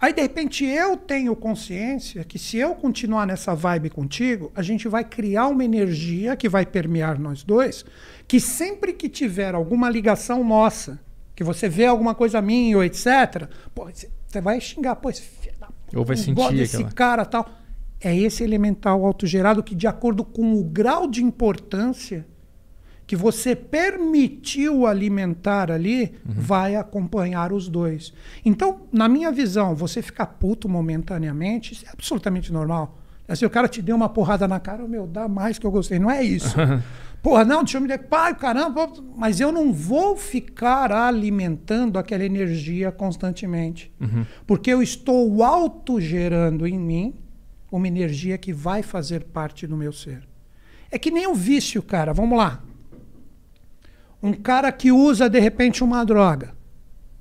Aí, 0.00 0.12
de 0.12 0.22
repente, 0.22 0.64
eu 0.64 0.96
tenho 0.96 1.34
consciência 1.34 2.22
que 2.22 2.38
se 2.38 2.56
eu 2.56 2.74
continuar 2.76 3.26
nessa 3.26 3.52
vibe 3.52 3.90
contigo, 3.90 4.52
a 4.54 4.62
gente 4.62 4.86
vai 4.86 5.02
criar 5.04 5.48
uma 5.48 5.64
energia 5.64 6.36
que 6.36 6.48
vai 6.48 6.64
permear 6.64 7.18
nós 7.18 7.42
dois, 7.42 7.84
que 8.26 8.38
sempre 8.38 8.92
que 8.92 9.08
tiver 9.08 9.56
alguma 9.56 9.90
ligação 9.90 10.44
nossa, 10.44 11.00
que 11.34 11.42
você 11.42 11.68
vê 11.68 11.86
alguma 11.86 12.14
coisa 12.14 12.40
minha 12.40 12.76
ou 12.76 12.84
etc., 12.84 13.48
pô, 13.74 13.88
você 13.90 14.40
vai 14.40 14.60
xingar, 14.60 14.94
pô, 14.96 15.10
esse 15.10 15.22
filho 15.22 15.58
da 15.58 15.68
Ou 15.94 16.04
vai 16.04 16.16
sentir 16.16 16.60
esse 16.60 16.76
aquela... 16.76 16.92
cara 16.92 17.24
tal. 17.24 17.48
É 18.00 18.16
esse 18.16 18.44
elemental 18.44 19.04
autogerado 19.04 19.60
que, 19.64 19.74
de 19.74 19.88
acordo 19.88 20.22
com 20.22 20.54
o 20.54 20.62
grau 20.62 21.08
de 21.08 21.24
importância 21.24 22.24
que 23.08 23.16
você 23.16 23.56
permitiu 23.56 24.86
alimentar 24.86 25.72
ali 25.72 26.12
uhum. 26.26 26.34
vai 26.36 26.76
acompanhar 26.76 27.54
os 27.54 27.66
dois. 27.66 28.12
Então, 28.44 28.82
na 28.92 29.08
minha 29.08 29.32
visão, 29.32 29.74
você 29.74 30.02
ficar 30.02 30.26
puto 30.26 30.68
momentaneamente, 30.68 31.72
isso 31.72 31.86
é 31.86 31.88
absolutamente 31.90 32.52
normal. 32.52 32.98
Se 33.24 33.32
assim, 33.32 33.46
o 33.46 33.50
cara 33.50 33.66
te 33.66 33.80
deu 33.80 33.96
uma 33.96 34.10
porrada 34.10 34.46
na 34.46 34.60
cara, 34.60 34.86
meu, 34.86 35.06
dá 35.06 35.26
mais 35.26 35.58
que 35.58 35.66
eu 35.66 35.70
gostei. 35.70 35.98
Não 35.98 36.10
é 36.10 36.22
isso. 36.22 36.54
Porra, 37.22 37.46
não, 37.46 37.64
deixa 37.64 37.78
eu 37.78 37.80
me 37.80 37.98
pai, 37.98 38.34
caramba, 38.34 38.92
mas 39.16 39.40
eu 39.40 39.50
não 39.50 39.72
vou 39.72 40.14
ficar 40.14 40.92
alimentando 40.92 41.98
aquela 41.98 42.24
energia 42.24 42.92
constantemente. 42.92 43.90
Uhum. 43.98 44.26
Porque 44.46 44.70
eu 44.70 44.82
estou 44.82 45.42
autogerando 45.42 46.66
em 46.66 46.78
mim 46.78 47.14
uma 47.72 47.88
energia 47.88 48.36
que 48.36 48.52
vai 48.52 48.82
fazer 48.82 49.24
parte 49.24 49.66
do 49.66 49.78
meu 49.78 49.94
ser. 49.94 50.28
É 50.90 50.98
que 50.98 51.10
nem 51.10 51.26
o 51.26 51.34
vício, 51.34 51.82
cara. 51.82 52.12
Vamos 52.12 52.36
lá. 52.36 52.62
Um 54.22 54.32
cara 54.32 54.70
que 54.72 54.90
usa, 54.90 55.28
de 55.28 55.38
repente, 55.38 55.84
uma 55.84 56.04
droga. 56.04 56.54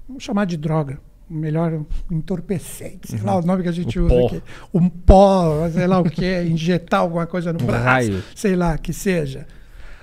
Vamos 0.07 0.24
chamar 0.24 0.45
de 0.45 0.57
droga. 0.57 0.99
Melhor 1.30 1.86
entorpecente, 2.10 3.10
sei 3.10 3.19
uhum. 3.19 3.26
lá 3.26 3.36
o 3.36 3.41
nome 3.41 3.61
que 3.64 3.69
a 3.69 3.74
gente 3.74 3.99
o 3.99 4.06
usa 4.06 4.15
pó. 4.15 4.28
aqui. 4.28 4.44
Um 4.74 4.88
pó, 4.90 5.69
sei 5.69 5.86
lá 5.86 5.99
o 5.99 6.06
que, 6.06 6.44
injetar 6.48 7.02
alguma 7.02 7.28
coisa 7.28 7.52
no 7.52 7.61
um 7.61 7.65
braço, 7.65 7.84
raio. 7.84 8.24
sei 8.34 8.56
lá, 8.56 8.78
que 8.78 8.94
seja. 8.94 9.45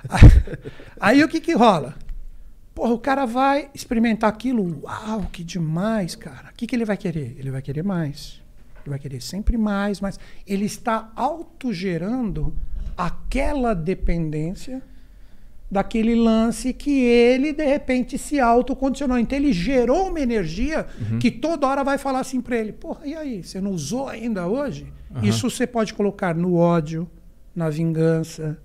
Aí 1.00 1.24
o 1.24 1.28
que 1.28 1.40
que 1.40 1.54
rola? 1.54 1.94
Porra, 2.74 2.92
o 2.92 2.98
cara 2.98 3.24
vai 3.24 3.70
experimentar 3.72 4.28
aquilo, 4.28 4.82
uau, 4.82 5.22
que 5.32 5.42
demais, 5.42 6.14
cara. 6.14 6.50
O 6.50 6.54
que, 6.54 6.66
que 6.66 6.76
ele 6.76 6.84
vai 6.84 6.96
querer? 6.96 7.34
Ele 7.38 7.50
vai 7.50 7.62
querer 7.62 7.82
mais. 7.82 8.42
Ele 8.82 8.90
vai 8.90 8.98
querer 8.98 9.22
sempre 9.22 9.56
mais, 9.56 10.00
mas 10.00 10.20
ele 10.46 10.66
está 10.66 11.10
autogerando 11.16 12.54
aquela 12.96 13.74
dependência 13.74 14.82
daquele 15.74 16.14
lance 16.14 16.72
que 16.72 17.00
ele, 17.00 17.52
de 17.52 17.64
repente, 17.64 18.16
se 18.16 18.38
autocondicionou. 18.38 19.18
Então, 19.18 19.36
ele 19.36 19.52
gerou 19.52 20.08
uma 20.08 20.20
energia 20.20 20.86
uhum. 21.10 21.18
que 21.18 21.32
toda 21.32 21.66
hora 21.66 21.82
vai 21.82 21.98
falar 21.98 22.20
assim 22.20 22.40
para 22.40 22.56
ele: 22.56 22.72
Porra, 22.72 23.04
e 23.04 23.12
aí? 23.12 23.42
Você 23.42 23.60
não 23.60 23.72
usou 23.72 24.08
ainda 24.08 24.46
hoje? 24.46 24.86
Uhum. 25.12 25.24
Isso 25.24 25.50
você 25.50 25.66
pode 25.66 25.92
colocar 25.92 26.32
no 26.32 26.54
ódio, 26.54 27.10
na 27.56 27.68
vingança, 27.68 28.56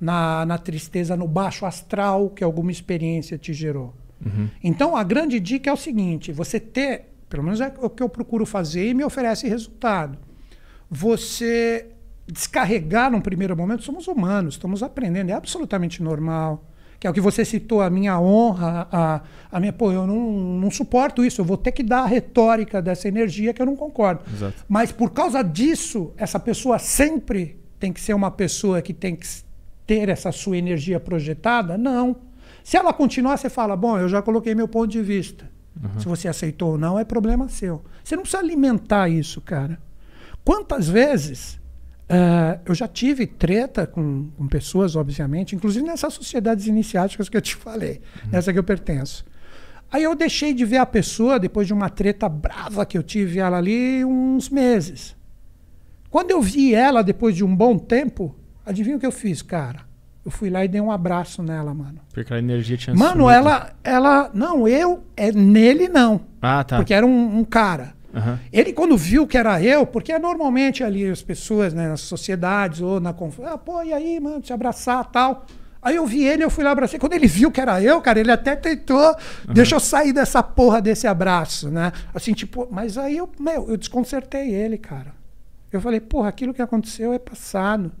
na, 0.00 0.44
na 0.44 0.58
tristeza, 0.58 1.16
no 1.16 1.28
baixo 1.28 1.64
astral 1.64 2.30
que 2.30 2.42
alguma 2.42 2.72
experiência 2.72 3.38
te 3.38 3.52
gerou. 3.52 3.94
Uhum. 4.26 4.48
Então, 4.64 4.96
a 4.96 5.04
grande 5.04 5.38
dica 5.38 5.70
é 5.70 5.72
o 5.72 5.76
seguinte: 5.76 6.32
você 6.32 6.58
ter, 6.58 7.12
pelo 7.28 7.44
menos 7.44 7.60
é 7.60 7.72
o 7.80 7.88
que 7.88 8.02
eu 8.02 8.08
procuro 8.08 8.44
fazer 8.44 8.88
e 8.88 8.92
me 8.92 9.04
oferece 9.04 9.46
resultado. 9.46 10.18
Você 10.90 11.86
descarregar 12.30 13.10
num 13.10 13.20
primeiro 13.20 13.56
momento, 13.56 13.82
somos 13.82 14.06
humanos, 14.06 14.54
estamos 14.54 14.82
aprendendo, 14.82 15.30
é 15.30 15.32
absolutamente 15.32 16.02
normal. 16.02 16.64
Que 17.00 17.06
é 17.06 17.10
o 17.10 17.14
que 17.14 17.20
você 17.20 17.44
citou, 17.44 17.80
a 17.80 17.88
minha 17.88 18.20
honra, 18.20 18.88
a, 18.90 19.20
a 19.52 19.60
minha. 19.60 19.72
Pô, 19.72 19.92
eu 19.92 20.04
não, 20.04 20.18
não 20.60 20.70
suporto 20.70 21.24
isso, 21.24 21.40
eu 21.40 21.44
vou 21.44 21.56
ter 21.56 21.70
que 21.70 21.84
dar 21.84 22.00
a 22.00 22.06
retórica 22.06 22.82
dessa 22.82 23.06
energia 23.06 23.54
que 23.54 23.62
eu 23.62 23.66
não 23.66 23.76
concordo. 23.76 24.24
Exato. 24.34 24.64
Mas 24.68 24.90
por 24.90 25.12
causa 25.12 25.40
disso, 25.42 26.12
essa 26.16 26.40
pessoa 26.40 26.76
sempre 26.80 27.56
tem 27.78 27.92
que 27.92 28.00
ser 28.00 28.14
uma 28.14 28.32
pessoa 28.32 28.82
que 28.82 28.92
tem 28.92 29.14
que 29.14 29.26
ter 29.86 30.08
essa 30.08 30.32
sua 30.32 30.58
energia 30.58 30.98
projetada? 30.98 31.78
Não. 31.78 32.16
Se 32.64 32.76
ela 32.76 32.92
continuar, 32.92 33.36
você 33.36 33.48
fala: 33.48 33.76
bom, 33.76 33.96
eu 33.96 34.08
já 34.08 34.20
coloquei 34.20 34.52
meu 34.54 34.66
ponto 34.66 34.88
de 34.88 35.00
vista. 35.00 35.48
Uhum. 35.80 36.00
Se 36.00 36.06
você 36.06 36.26
aceitou 36.26 36.72
ou 36.72 36.78
não, 36.78 36.98
é 36.98 37.04
problema 37.04 37.48
seu. 37.48 37.84
Você 38.02 38.16
não 38.16 38.22
precisa 38.22 38.42
alimentar 38.42 39.08
isso, 39.08 39.40
cara. 39.40 39.78
Quantas 40.44 40.88
vezes 40.88 41.60
Uh, 42.10 42.58
eu 42.64 42.74
já 42.74 42.88
tive 42.88 43.26
treta 43.26 43.86
com, 43.86 44.30
com, 44.36 44.48
pessoas, 44.48 44.96
obviamente, 44.96 45.54
inclusive 45.54 45.84
nessas 45.84 46.14
sociedades 46.14 46.66
iniciáticas 46.66 47.28
que 47.28 47.36
eu 47.36 47.40
te 47.40 47.54
falei, 47.54 48.00
uhum. 48.24 48.30
nessa 48.32 48.50
que 48.50 48.58
eu 48.58 48.64
pertenço. 48.64 49.26
Aí 49.92 50.02
eu 50.02 50.14
deixei 50.14 50.54
de 50.54 50.64
ver 50.64 50.78
a 50.78 50.86
pessoa 50.86 51.38
depois 51.38 51.66
de 51.66 51.74
uma 51.74 51.90
treta 51.90 52.26
brava 52.28 52.86
que 52.86 52.96
eu 52.96 53.02
tive 53.02 53.38
ela 53.38 53.58
ali 53.58 54.04
uns 54.04 54.48
meses. 54.48 55.14
Quando 56.10 56.30
eu 56.30 56.40
vi 56.40 56.74
ela 56.74 57.02
depois 57.02 57.36
de 57.36 57.44
um 57.44 57.54
bom 57.54 57.78
tempo, 57.78 58.34
adivinha 58.64 58.96
o 58.96 59.00
que 59.00 59.06
eu 59.06 59.12
fiz, 59.12 59.42
cara? 59.42 59.80
Eu 60.24 60.30
fui 60.30 60.50
lá 60.50 60.64
e 60.64 60.68
dei 60.68 60.80
um 60.80 60.90
abraço 60.90 61.42
nela, 61.42 61.72
mano. 61.72 62.00
Porque 62.08 62.20
aquela 62.20 62.38
energia 62.38 62.76
tinha 62.76 62.94
Mano, 62.94 63.30
ela, 63.30 63.72
ela. 63.82 64.30
Não, 64.34 64.68
eu. 64.68 65.04
É 65.16 65.32
nele 65.32 65.88
não. 65.88 66.20
Ah, 66.40 66.64
tá. 66.64 66.76
Porque 66.76 66.92
era 66.92 67.06
um, 67.06 67.38
um 67.38 67.44
cara. 67.44 67.94
Uhum. 68.12 68.38
Ele, 68.52 68.72
quando 68.72 68.96
viu 68.96 69.26
que 69.26 69.36
era 69.36 69.62
eu, 69.62 69.86
porque 69.86 70.18
normalmente 70.18 70.82
ali 70.82 71.08
as 71.08 71.22
pessoas, 71.22 71.74
né, 71.74 71.88
nas 71.88 72.00
sociedades 72.00 72.80
ou 72.80 73.00
na 73.00 73.12
conferência, 73.12 73.54
ah, 73.54 73.58
pô, 73.58 73.82
e 73.82 73.92
aí, 73.92 74.18
mano, 74.18 74.40
te 74.40 74.52
abraçar 74.52 75.04
tal. 75.10 75.46
Aí 75.80 75.96
eu 75.96 76.06
vi 76.06 76.24
ele, 76.24 76.42
eu 76.42 76.50
fui 76.50 76.64
lá 76.64 76.72
abracei. 76.72 76.98
Quando 76.98 77.12
ele 77.12 77.26
viu 77.26 77.52
que 77.52 77.60
era 77.60 77.82
eu, 77.82 78.00
cara, 78.00 78.18
ele 78.18 78.32
até 78.32 78.56
tentou, 78.56 79.08
uhum. 79.46 79.54
deixa 79.54 79.76
eu 79.76 79.80
sair 79.80 80.12
dessa 80.12 80.42
porra 80.42 80.82
desse 80.82 81.06
abraço, 81.06 81.70
né? 81.70 81.92
Assim, 82.12 82.32
tipo, 82.32 82.66
mas 82.70 82.98
aí 82.98 83.16
eu, 83.16 83.30
meu, 83.38 83.68
eu 83.70 83.76
desconcertei 83.76 84.50
ele, 84.50 84.76
cara. 84.76 85.14
Eu 85.70 85.80
falei, 85.80 86.00
porra, 86.00 86.28
aquilo 86.28 86.54
que 86.54 86.62
aconteceu 86.62 87.12
é 87.12 87.18
passado. 87.18 87.92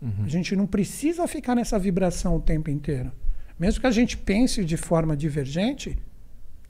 Uhum. 0.00 0.24
A 0.24 0.28
gente 0.28 0.54
não 0.54 0.66
precisa 0.66 1.26
ficar 1.26 1.54
nessa 1.54 1.78
vibração 1.78 2.36
o 2.36 2.40
tempo 2.40 2.70
inteiro. 2.70 3.12
Mesmo 3.58 3.80
que 3.80 3.86
a 3.86 3.90
gente 3.90 4.16
pense 4.16 4.64
de 4.64 4.76
forma 4.76 5.16
divergente, 5.16 5.98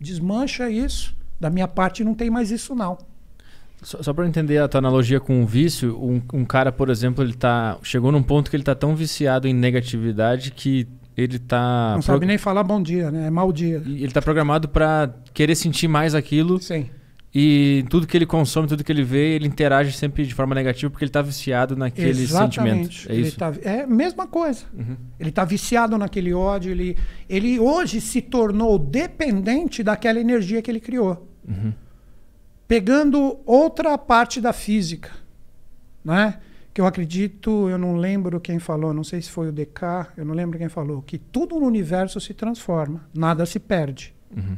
desmancha 0.01 0.71
isso. 0.71 1.17
Da 1.41 1.51
minha 1.51 1.69
parte, 1.69 2.03
não 2.03 2.15
tem 2.15 2.31
mais 2.31 2.51
isso, 2.51 2.75
não. 2.75 2.99
Só, 3.83 4.03
só 4.03 4.13
para 4.13 4.27
entender 4.27 4.59
a 4.59 4.69
tua 4.69 4.79
analogia 4.79 5.21
com 5.21 5.43
o 5.43 5.47
vício, 5.47 5.97
um, 6.03 6.23
um, 6.33 6.45
cara, 6.45 6.73
por 6.73 6.89
exemplo, 6.89 7.23
ele 7.23 7.35
tá 7.35 7.79
chegou 7.83 8.11
num 8.11 8.23
ponto 8.23 8.51
que 8.51 8.57
ele 8.57 8.65
tá 8.65 8.75
tão 8.75 8.97
viciado 8.97 9.47
em 9.47 9.53
negatividade 9.53 10.51
que 10.51 10.89
ele 11.17 11.39
tá 11.39 11.93
não 11.95 12.03
sabe 12.03 12.27
nem 12.27 12.37
falar 12.37 12.63
bom 12.63 12.83
dia, 12.83 13.11
né? 13.11 13.27
É 13.27 13.31
mau 13.31 13.53
dia. 13.53 13.83
Ele 13.87 14.11
tá 14.13 14.21
programado 14.21 14.69
para 14.69 15.15
querer 15.33 15.55
sentir 15.55 15.89
mais 15.89 16.15
aquilo. 16.15 16.61
Sim. 16.61 16.91
E 17.39 17.85
tudo 17.91 18.07
que 18.07 18.17
ele 18.17 18.25
consome, 18.25 18.67
tudo 18.67 18.83
que 18.83 18.91
ele 18.91 19.05
vê, 19.05 19.35
ele 19.35 19.47
interage 19.47 19.93
sempre 19.93 20.25
de 20.25 20.33
forma 20.33 20.55
negativa 20.55 20.91
porque 20.91 21.05
ele 21.05 21.11
está 21.11 21.21
viciado 21.21 21.77
naquele 21.77 22.09
Exatamente. 22.23 23.03
sentimento. 23.03 23.13
É 23.13 23.15
isso? 23.15 23.37
Tá, 23.37 23.53
é 23.61 23.83
a 23.83 23.87
mesma 23.87 24.27
coisa. 24.27 24.65
Uhum. 24.73 24.97
Ele 25.21 25.29
está 25.29 25.45
viciado 25.45 25.99
naquele 25.99 26.33
ódio. 26.33 26.71
Ele, 26.71 26.97
ele 27.29 27.61
hoje 27.61 28.01
se 28.01 28.23
tornou 28.23 28.79
dependente 28.79 29.83
daquela 29.83 30.19
energia 30.19 30.63
que 30.63 30.71
ele 30.71 30.81
criou. 30.81 31.31
Uhum. 31.47 31.75
Pegando 32.67 33.39
outra 33.45 33.99
parte 33.99 34.41
da 34.41 34.55
física, 34.55 35.11
né? 36.03 36.39
que 36.73 36.81
eu 36.81 36.87
acredito, 36.87 37.69
eu 37.69 37.77
não 37.77 37.97
lembro 37.97 38.41
quem 38.41 38.59
falou, 38.59 38.95
não 38.95 39.05
sei 39.05 39.21
se 39.21 39.31
foi 39.31 39.51
o 39.51 39.53
DK, 39.53 40.09
eu 40.17 40.25
não 40.25 40.35
lembro 40.35 40.59
quem 40.59 40.71
falou, 40.71 41.03
que 41.03 41.19
tudo 41.19 41.61
no 41.61 41.67
universo 41.67 42.19
se 42.19 42.33
transforma, 42.33 43.07
nada 43.15 43.45
se 43.45 43.61
perde. 43.61 44.15
Uhum. 44.35 44.57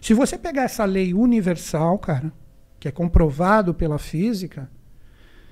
Se 0.00 0.14
você 0.14 0.38
pegar 0.38 0.62
essa 0.62 0.84
lei 0.84 1.12
universal, 1.12 1.98
cara, 1.98 2.32
que 2.78 2.88
é 2.88 2.90
comprovado 2.90 3.74
pela 3.74 3.98
física, 3.98 4.70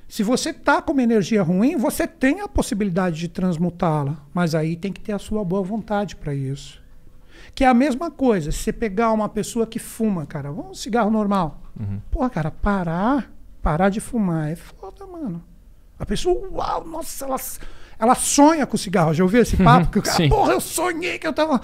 se 0.08 0.22
você 0.22 0.54
tá 0.54 0.80
com 0.80 0.92
uma 0.92 1.02
energia 1.02 1.42
ruim, 1.42 1.76
você 1.76 2.06
tem 2.06 2.40
a 2.40 2.48
possibilidade 2.48 3.18
de 3.18 3.28
transmutá-la, 3.28 4.24
mas 4.32 4.54
aí 4.54 4.74
tem 4.74 4.90
que 4.90 5.02
ter 5.02 5.12
a 5.12 5.18
sua 5.18 5.44
boa 5.44 5.62
vontade 5.62 6.16
para 6.16 6.34
isso. 6.34 6.82
Que 7.54 7.62
é 7.62 7.66
a 7.66 7.74
mesma 7.74 8.10
coisa, 8.10 8.50
se 8.50 8.58
você 8.58 8.72
pegar 8.72 9.12
uma 9.12 9.28
pessoa 9.28 9.66
que 9.66 9.78
fuma, 9.78 10.24
cara, 10.24 10.50
um 10.50 10.72
cigarro 10.72 11.10
normal. 11.10 11.60
Uhum. 11.78 12.00
Pô, 12.10 12.28
cara, 12.30 12.50
parar, 12.50 13.30
parar 13.62 13.90
de 13.90 14.00
fumar 14.00 14.50
é 14.50 14.56
foda, 14.56 15.06
mano. 15.06 15.44
A 15.98 16.06
pessoa, 16.06 16.48
uau, 16.50 16.86
nossa, 16.86 17.26
ela, 17.26 17.36
ela 17.98 18.14
sonha 18.14 18.66
com 18.66 18.76
cigarro. 18.76 19.12
Já 19.12 19.24
ouviu 19.24 19.42
esse 19.42 19.56
papo? 19.56 19.90
Que 19.90 19.98
o 19.98 20.02
cara, 20.02 20.28
porra, 20.28 20.52
eu 20.52 20.60
sonhei 20.60 21.18
que 21.18 21.26
eu 21.26 21.32
tava. 21.32 21.60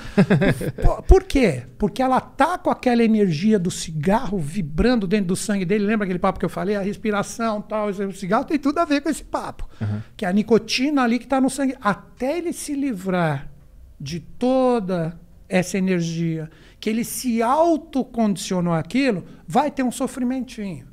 Por 1.06 1.22
quê? 1.22 1.64
Porque 1.78 2.02
ela 2.02 2.20
tá 2.20 2.58
com 2.58 2.70
aquela 2.70 3.04
energia 3.04 3.58
do 3.58 3.70
cigarro 3.70 4.38
vibrando 4.38 5.06
dentro 5.06 5.26
do 5.26 5.36
sangue 5.36 5.64
dele. 5.64 5.86
Lembra 5.86 6.04
aquele 6.04 6.18
papo 6.18 6.38
que 6.38 6.44
eu 6.44 6.50
falei? 6.50 6.74
A 6.74 6.80
respiração 6.80 7.62
tal. 7.62 7.88
O 7.88 8.12
cigarro 8.12 8.44
tem 8.44 8.58
tudo 8.58 8.78
a 8.78 8.84
ver 8.84 9.00
com 9.00 9.08
esse 9.08 9.22
papo. 9.22 9.68
Que 10.16 10.24
é 10.24 10.28
a 10.28 10.32
nicotina 10.32 11.02
ali 11.02 11.18
que 11.18 11.26
tá 11.26 11.40
no 11.40 11.48
sangue. 11.48 11.76
Até 11.80 12.38
ele 12.38 12.52
se 12.52 12.74
livrar 12.74 13.48
de 14.00 14.18
toda 14.18 15.18
essa 15.48 15.78
energia, 15.78 16.50
que 16.80 16.90
ele 16.90 17.04
se 17.04 17.40
autocondicionou 17.42 18.72
aquilo, 18.72 19.24
vai 19.46 19.70
ter 19.70 19.82
um 19.82 19.92
sofrimentinho. 19.92 20.86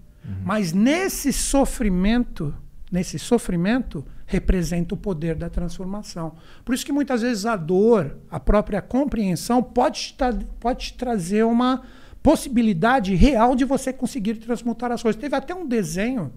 Mas 0.46 0.72
nesse 0.72 1.34
sofrimento, 1.34 2.54
nesse 2.92 3.18
sofrimento, 3.18 4.06
representa 4.32 4.96
o 4.96 4.98
poder 4.98 5.36
da 5.36 5.50
transformação. 5.50 6.36
Por 6.64 6.74
isso 6.74 6.86
que 6.86 6.92
muitas 6.94 7.22
vezes 7.22 7.46
a 7.46 7.58
dor, 7.58 8.18
a 8.30 8.40
própria 8.40 8.82
compreensão, 8.82 9.62
pode 9.62 10.14
te, 10.14 10.46
pode 10.60 10.86
te 10.86 10.94
trazer 10.94 11.44
uma 11.44 11.84
possibilidade 12.24 13.14
real 13.14 13.56
de 13.56 13.66
você 13.66 13.92
conseguir 13.92 14.36
transmutar 14.36 14.92
as 14.92 15.04
coisas. 15.04 15.20
Teve 15.20 15.36
até 15.36 15.54
um 15.54 15.68
desenho 15.68 16.32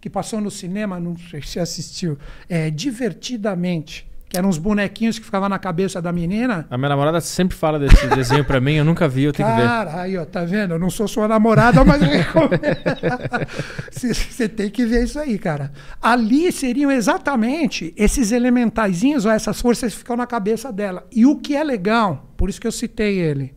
que 0.00 0.10
passou 0.10 0.40
no 0.40 0.50
cinema, 0.50 1.00
não 1.00 1.16
sei 1.16 1.42
se 1.42 1.58
assistiu, 1.58 2.18
é, 2.48 2.70
divertidamente, 2.70 4.09
que 4.30 4.38
eram 4.38 4.48
uns 4.48 4.58
bonequinhos 4.58 5.18
que 5.18 5.24
ficavam 5.24 5.48
na 5.48 5.58
cabeça 5.58 6.00
da 6.00 6.12
menina. 6.12 6.64
A 6.70 6.78
minha 6.78 6.90
namorada 6.90 7.20
sempre 7.20 7.56
fala 7.56 7.80
desse 7.80 8.06
desenho 8.14 8.44
pra 8.44 8.60
mim, 8.60 8.74
eu 8.74 8.84
nunca 8.84 9.08
vi, 9.08 9.24
eu 9.24 9.32
tenho 9.32 9.48
que 9.48 9.56
ver. 9.56 9.66
Cara, 9.66 10.02
aí, 10.02 10.16
ó, 10.16 10.24
tá 10.24 10.44
vendo? 10.44 10.74
Eu 10.74 10.78
não 10.78 10.88
sou 10.88 11.08
sua 11.08 11.26
namorada, 11.26 11.84
mas 11.84 12.00
você 13.90 14.48
tem 14.48 14.70
que 14.70 14.86
ver 14.86 15.02
isso 15.02 15.18
aí, 15.18 15.36
cara. 15.36 15.72
Ali 16.00 16.52
seriam 16.52 16.92
exatamente 16.92 17.92
esses 17.96 18.30
elementaizinhos, 18.30 19.24
ou 19.24 19.32
essas 19.32 19.60
forças 19.60 19.92
que 19.92 19.98
ficam 19.98 20.16
na 20.16 20.28
cabeça 20.28 20.72
dela. 20.72 21.04
E 21.10 21.26
o 21.26 21.34
que 21.36 21.56
é 21.56 21.64
legal, 21.64 22.32
por 22.36 22.48
isso 22.48 22.60
que 22.60 22.68
eu 22.68 22.72
citei 22.72 23.18
ele. 23.18 23.52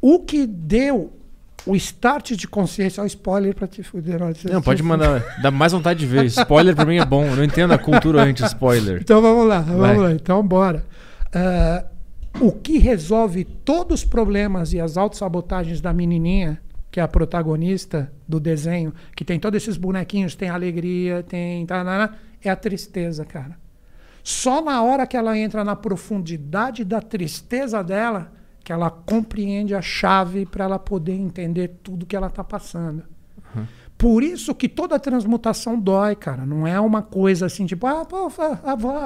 O 0.00 0.20
que 0.20 0.46
deu 0.46 1.17
o 1.68 1.76
start 1.76 2.32
de 2.32 2.48
consciência, 2.48 3.02
ó, 3.02 3.06
spoiler 3.06 3.54
pra 3.54 3.66
te 3.68 3.82
fuder. 3.82 4.20
ó, 4.22 4.32
Não, 4.50 4.62
pode 4.62 4.82
mandar. 4.82 5.22
Dá 5.42 5.50
mais 5.50 5.72
vontade 5.72 6.00
de 6.00 6.06
ver. 6.06 6.24
Spoiler 6.32 6.74
pra 6.74 6.84
mim 6.86 6.96
é 6.96 7.04
bom. 7.04 7.24
Eu 7.26 7.36
não 7.36 7.44
entendo 7.44 7.72
a 7.72 7.78
cultura 7.78 8.22
anti-spoiler. 8.22 9.00
Então 9.02 9.20
vamos 9.20 9.46
lá, 9.46 9.60
vamos 9.60 9.80
Vai. 9.80 9.96
lá. 9.96 10.12
Então 10.12 10.42
bora. 10.46 10.84
Ah, 11.32 11.84
o 12.40 12.50
que 12.52 12.78
resolve 12.78 13.44
todos 13.44 14.00
os 14.00 14.04
problemas 14.06 14.72
e 14.72 14.80
as 14.80 14.96
autossabotagens 14.96 15.80
da 15.80 15.92
menininha, 15.92 16.60
que 16.90 17.00
é 17.00 17.02
a 17.02 17.08
protagonista 17.08 18.10
do 18.26 18.40
desenho, 18.40 18.94
que 19.14 19.24
tem 19.24 19.38
todos 19.38 19.62
esses 19.62 19.76
bonequinhos, 19.76 20.34
tem 20.34 20.48
alegria, 20.48 21.22
tem... 21.22 21.66
tarará, 21.66 22.14
é 22.42 22.48
a 22.48 22.56
tristeza, 22.56 23.24
cara. 23.24 23.56
Só 24.22 24.62
na 24.62 24.82
hora 24.82 25.06
que 25.06 25.16
ela 25.16 25.36
entra 25.38 25.64
na 25.64 25.76
profundidade 25.76 26.84
da 26.84 27.00
tristeza 27.00 27.82
dela, 27.82 28.32
que 28.68 28.72
ela 28.72 28.90
compreende 28.90 29.74
a 29.74 29.80
chave 29.80 30.44
para 30.44 30.66
ela 30.66 30.78
poder 30.78 31.14
entender 31.14 31.78
tudo 31.82 32.04
que 32.04 32.14
ela 32.14 32.26
está 32.26 32.44
passando. 32.44 33.02
Por 33.96 34.22
isso 34.22 34.54
que 34.54 34.68
toda 34.68 35.00
transmutação 35.00 35.80
dói, 35.80 36.14
cara. 36.14 36.44
Não 36.44 36.66
é 36.66 36.78
uma 36.78 37.00
coisa 37.00 37.46
assim, 37.46 37.64
tipo, 37.64 37.86
ah, 37.86 38.04
pô, 38.04 38.30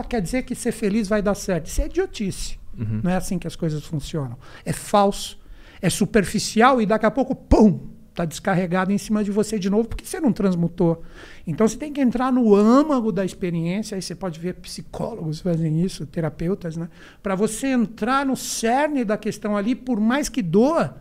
quer 0.09 0.21
dizer 0.21 0.43
que 0.43 0.57
ser 0.57 0.73
feliz 0.73 1.07
vai 1.07 1.23
dar 1.23 1.37
certo. 1.37 1.67
Isso 1.67 1.81
é 1.81 1.87
idiotice. 1.87 2.59
Não 3.05 3.09
é 3.09 3.15
assim 3.15 3.39
que 3.39 3.47
as 3.47 3.55
coisas 3.55 3.85
funcionam. 3.85 4.37
É 4.65 4.73
falso, 4.73 5.39
é 5.81 5.89
superficial 5.89 6.83
e 6.83 6.87
daqui 6.87 7.07
a 7.07 7.11
pouco, 7.13 7.33
pum, 7.33 7.92
tá 8.15 8.25
descarregado 8.25 8.93
em 8.93 8.99
cima 8.99 9.25
de 9.25 9.31
você 9.31 9.59
de 9.59 9.71
novo 9.71 9.89
porque 9.89 10.05
você 10.05 10.21
não 10.21 10.33
transmutou. 10.33 11.03
Então 11.47 11.67
você 11.67 11.77
tem 11.77 11.93
que 11.93 12.01
entrar 12.01 12.31
no 12.31 12.55
âmago 12.55 13.11
da 13.11 13.25
experiência, 13.25 13.95
aí 13.95 14.03
você 14.03 14.15
pode 14.15 14.39
ver 14.39 14.55
psicólogos 14.55 15.41
fazem 15.41 15.83
isso, 15.83 16.07
terapeutas, 16.07 16.77
né? 16.77 16.89
Para 17.23 17.35
você 17.35 17.69
entrar 17.69 18.27
no 18.27 18.37
cerne 18.37 19.05
da 19.05 19.17
questão 19.17 19.57
ali, 19.57 19.75
por 19.75 19.99
mais 19.99 20.29
que 20.29 20.43
doa, 20.43 20.99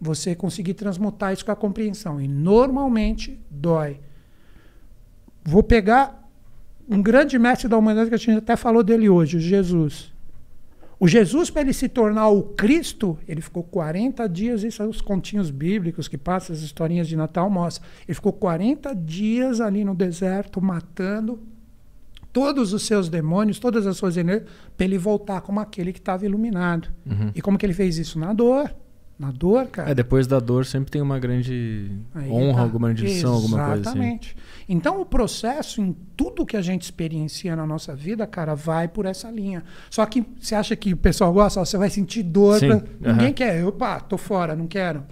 você 0.00 0.34
conseguir 0.34 0.74
transmutar 0.74 1.32
isso 1.32 1.44
com 1.44 1.52
a 1.52 1.56
compreensão. 1.56 2.20
E 2.20 2.28
normalmente 2.28 3.40
dói. 3.50 3.98
Vou 5.42 5.62
pegar 5.62 6.22
um 6.88 7.02
grande 7.02 7.38
mestre 7.38 7.68
da 7.68 7.76
humanidade 7.76 8.10
que 8.10 8.14
a 8.14 8.18
gente 8.18 8.38
até 8.38 8.56
falou 8.56 8.82
dele 8.82 9.08
hoje, 9.08 9.40
Jesus. 9.40 10.13
O 11.04 11.06
Jesus, 11.06 11.50
para 11.50 11.60
ele 11.60 11.74
se 11.74 11.86
tornar 11.86 12.28
o 12.28 12.42
Cristo, 12.42 13.18
ele 13.28 13.42
ficou 13.42 13.62
40 13.62 14.26
dias, 14.26 14.64
isso 14.64 14.78
são 14.78 14.88
os 14.88 15.02
continhos 15.02 15.50
bíblicos 15.50 16.08
que 16.08 16.16
passam, 16.16 16.56
as 16.56 16.62
historinhas 16.62 17.06
de 17.06 17.14
Natal 17.14 17.50
mostram. 17.50 17.86
Ele 18.08 18.14
ficou 18.14 18.32
40 18.32 18.94
dias 18.94 19.60
ali 19.60 19.84
no 19.84 19.94
deserto, 19.94 20.62
matando 20.62 21.40
todos 22.32 22.72
os 22.72 22.86
seus 22.86 23.10
demônios, 23.10 23.58
todas 23.58 23.86
as 23.86 23.98
suas 23.98 24.16
energias, 24.16 24.48
para 24.78 24.86
ele 24.86 24.96
voltar 24.96 25.42
como 25.42 25.60
aquele 25.60 25.92
que 25.92 25.98
estava 25.98 26.24
iluminado. 26.24 26.88
E 27.34 27.42
como 27.42 27.58
que 27.58 27.66
ele 27.66 27.74
fez 27.74 27.98
isso? 27.98 28.18
Na 28.18 28.32
dor. 28.32 28.74
Na 29.18 29.30
dor, 29.30 29.66
cara. 29.66 29.90
É, 29.90 29.94
depois 29.94 30.26
da 30.26 30.40
dor 30.40 30.64
sempre 30.64 30.90
tem 30.90 31.02
uma 31.02 31.18
grande 31.18 31.90
Aí 32.14 32.30
honra, 32.30 32.54
tá. 32.56 32.62
alguma 32.62 32.88
grande 32.88 33.04
lição, 33.04 33.34
alguma 33.34 33.58
coisa 33.58 33.90
assim. 33.90 33.98
Exatamente. 33.98 34.36
Então 34.68 35.00
o 35.00 35.04
processo 35.06 35.80
em 35.82 35.94
tudo 36.16 36.46
que 36.46 36.56
a 36.56 36.62
gente 36.62 36.82
experiencia 36.82 37.54
na 37.54 37.66
nossa 37.66 37.94
vida, 37.94 38.26
cara, 38.26 38.54
vai 38.54 38.88
por 38.88 39.04
essa 39.06 39.30
linha. 39.30 39.62
Só 39.90 40.04
que 40.06 40.24
você 40.40 40.54
acha 40.54 40.74
que 40.74 40.92
o 40.92 40.96
pessoal 40.96 41.32
gosta, 41.32 41.60
ó, 41.60 41.64
você 41.64 41.76
vai 41.76 41.90
sentir 41.90 42.22
dor. 42.22 42.58
Sim, 42.58 42.68
pra- 42.68 42.82
Ninguém 43.12 43.26
aham. 43.26 43.32
quer. 43.32 43.60
Eu, 43.60 43.72
pá, 43.72 44.00
tô 44.00 44.16
fora, 44.16 44.54
não 44.56 44.66
quero. 44.66 45.04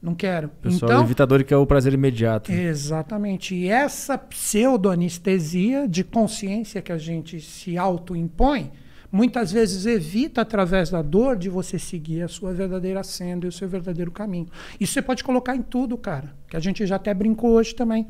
Não 0.00 0.14
quero. 0.16 0.48
O 0.48 0.50
pessoal 0.62 0.90
então, 0.92 1.04
evitador 1.04 1.44
que 1.44 1.54
é 1.54 1.56
o 1.56 1.64
prazer 1.66 1.92
imediato. 1.92 2.50
Exatamente. 2.50 3.54
E 3.54 3.68
essa 3.68 4.18
pseudo-anestesia 4.18 5.86
de 5.88 6.02
consciência 6.04 6.82
que 6.82 6.92
a 6.92 6.98
gente 6.98 7.40
se 7.40 7.76
auto-impõe, 7.78 8.70
muitas 9.10 9.52
vezes 9.52 9.86
evita, 9.86 10.40
através 10.40 10.90
da 10.90 11.02
dor, 11.02 11.36
de 11.36 11.48
você 11.48 11.78
seguir 11.78 12.22
a 12.22 12.28
sua 12.28 12.52
verdadeira 12.52 13.02
senda 13.04 13.46
e 13.46 13.48
o 13.48 13.52
seu 13.52 13.68
verdadeiro 13.68 14.10
caminho. 14.10 14.48
Isso 14.80 14.92
você 14.94 15.02
pode 15.02 15.22
colocar 15.22 15.54
em 15.54 15.62
tudo, 15.62 15.96
cara. 15.96 16.34
Que 16.48 16.56
a 16.56 16.60
gente 16.60 16.84
já 16.86 16.96
até 16.96 17.12
brincou 17.14 17.50
hoje 17.52 17.74
também. 17.74 18.06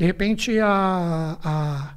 De 0.00 0.06
repente, 0.06 0.58
a, 0.58 1.36
a- 1.44 1.90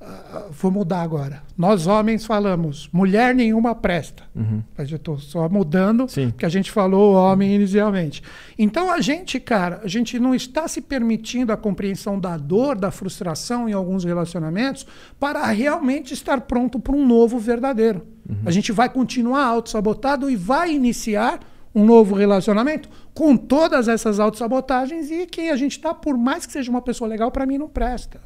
a- 0.00 0.46
vou 0.50 0.72
mudar 0.72 1.00
agora. 1.02 1.42
Nós 1.56 1.86
homens 1.86 2.26
falamos, 2.26 2.88
mulher 2.92 3.32
nenhuma 3.32 3.72
presta. 3.72 4.24
Uhum. 4.34 4.64
Mas 4.76 4.90
eu 4.90 4.96
estou 4.96 5.16
só 5.20 5.48
mudando, 5.48 6.08
Sim. 6.08 6.30
porque 6.30 6.44
a 6.44 6.48
gente 6.48 6.72
falou 6.72 7.14
homem 7.14 7.54
inicialmente. 7.54 8.20
Então 8.58 8.90
a 8.92 9.00
gente, 9.00 9.38
cara, 9.38 9.80
a 9.84 9.86
gente 9.86 10.18
não 10.18 10.34
está 10.34 10.66
se 10.66 10.80
permitindo 10.80 11.52
a 11.52 11.56
compreensão 11.56 12.18
da 12.18 12.36
dor, 12.36 12.76
da 12.76 12.90
frustração 12.90 13.68
em 13.68 13.72
alguns 13.72 14.02
relacionamentos 14.02 14.84
para 15.20 15.46
realmente 15.46 16.12
estar 16.14 16.40
pronto 16.40 16.80
para 16.80 16.96
um 16.96 17.06
novo 17.06 17.38
verdadeiro. 17.38 18.04
A 18.44 18.50
gente 18.50 18.72
vai 18.72 18.88
continuar 18.88 19.44
autossabotado 19.44 20.28
e 20.28 20.34
vai 20.34 20.74
iniciar 20.74 21.38
um 21.72 21.84
novo 21.84 22.12
relacionamento 22.16 22.88
com 23.16 23.34
todas 23.34 23.88
essas 23.88 24.20
autossabotagens 24.20 25.10
e 25.10 25.24
quem 25.24 25.48
a 25.48 25.56
gente 25.56 25.72
está, 25.72 25.94
por 25.94 26.18
mais 26.18 26.44
que 26.44 26.52
seja 26.52 26.70
uma 26.70 26.82
pessoa 26.82 27.08
legal, 27.08 27.30
para 27.30 27.46
mim 27.46 27.56
não 27.56 27.66
presta. 27.66 28.20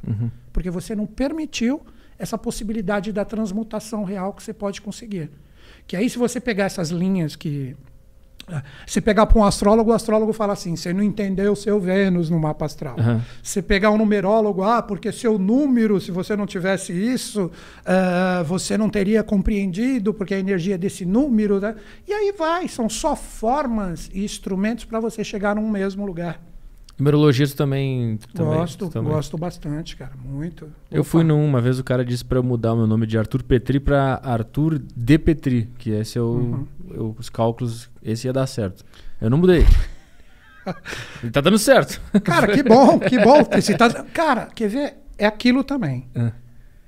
Porque 0.53 0.69
você 0.69 0.97
não 0.97 1.07
permitiu 1.07 1.81
essa 2.19 2.37
possibilidade 2.37 3.13
da 3.13 3.25
transmutação 3.25 4.03
real 4.03 4.33
que 4.33 4.43
você 4.43 4.53
pode 4.53 4.83
conseguir. 4.83 5.31
Que 5.87 5.95
aí, 5.95 6.11
se 6.11 6.19
você 6.19 6.41
pegar 6.41 6.65
essas 6.65 6.91
linhas 6.91 7.37
que. 7.37 7.77
Se 8.87 9.01
pegar 9.01 9.27
para 9.27 9.39
um 9.39 9.45
astrólogo, 9.45 9.91
o 9.91 9.95
astrólogo 9.95 10.33
fala 10.33 10.53
assim: 10.53 10.77
você 10.77 10.93
não 10.93 11.03
entendeu 11.03 11.53
o 11.53 11.57
seu 11.57 11.79
Vênus 11.81 12.31
no 12.31 12.39
mapa 12.39 12.65
astral. 12.65 12.97
Aham. 12.99 13.23
Se 13.43 13.63
pegar 13.63 13.91
um 13.91 13.99
numerólogo, 13.99 14.63
ah, 14.63 14.83
porque 14.83 15.13
seu 15.13 15.39
número, 15.39 16.01
se 16.01 16.11
você 16.11 16.37
não 16.37 16.47
tivesse 16.47 16.93
isso, 16.93 17.51
ah, 17.85 18.43
você 18.47 18.77
não 18.77 18.91
teria 18.91 19.23
compreendido, 19.23 20.13
porque 20.13 20.35
a 20.35 20.39
energia 20.39 20.77
desse 20.77 21.05
número. 21.05 21.61
Né? 21.61 21.75
E 22.07 22.13
aí 22.13 22.33
vai, 22.37 22.69
são 22.69 22.89
só 22.89 23.15
formas 23.15 24.11
e 24.13 24.25
instrumentos 24.25 24.85
para 24.85 25.01
você 25.01 25.23
chegar 25.23 25.55
num 25.55 25.71
mesmo 25.71 26.05
lugar. 26.07 26.50
Numerologia 27.01 27.47
tu 27.47 27.57
também, 27.57 28.19
também 28.35 28.55
gosto, 28.59 28.89
também. 28.91 29.13
gosto 29.13 29.39
bastante, 29.39 29.97
cara, 29.97 30.13
muito. 30.23 30.71
Eu 30.91 31.01
Opa. 31.01 31.11
fui 31.11 31.25
num, 31.25 31.45
uma 31.45 31.61
vez 31.61 31.79
o 31.79 31.85
cara 31.85 32.05
disse 32.05 32.25
pra 32.25 32.39
eu 32.39 32.43
mudar 32.43 32.75
o 32.75 32.77
meu 32.77 32.87
nome 32.87 33.07
de 33.07 33.17
Arthur 33.19 33.43
Petri 33.43 33.81
pra 33.81 34.21
Arthur 34.23 34.79
De 34.95 35.19
Petri, 35.19 35.69
que 35.79 35.91
esse 35.91 36.19
é 36.19 36.21
o, 36.21 36.27
Uhum. 36.35 36.67
eu- 36.91 37.17
os 37.19 37.29
cálculos, 37.31 37.91
esse 38.03 38.27
ia 38.27 38.33
dar 38.33 38.47
certo. 38.47 38.85
Eu 39.21 39.31
não 39.31 39.39
mudei. 39.39 39.65
Ele 41.23 41.31
tá 41.33 41.41
dando 41.41 41.59
certo. 41.59 42.01
Cara, 42.23 42.53
que 42.55 42.63
bom, 42.63 42.99
que 42.99 43.19
bom. 43.19 43.43
Tá... 43.45 44.05
Cara, 44.13 44.47
quer 44.55 44.69
ver? 44.69 44.95
É 45.17 45.27
aquilo 45.27 45.65
também. 45.65 46.07
É. 46.15 46.33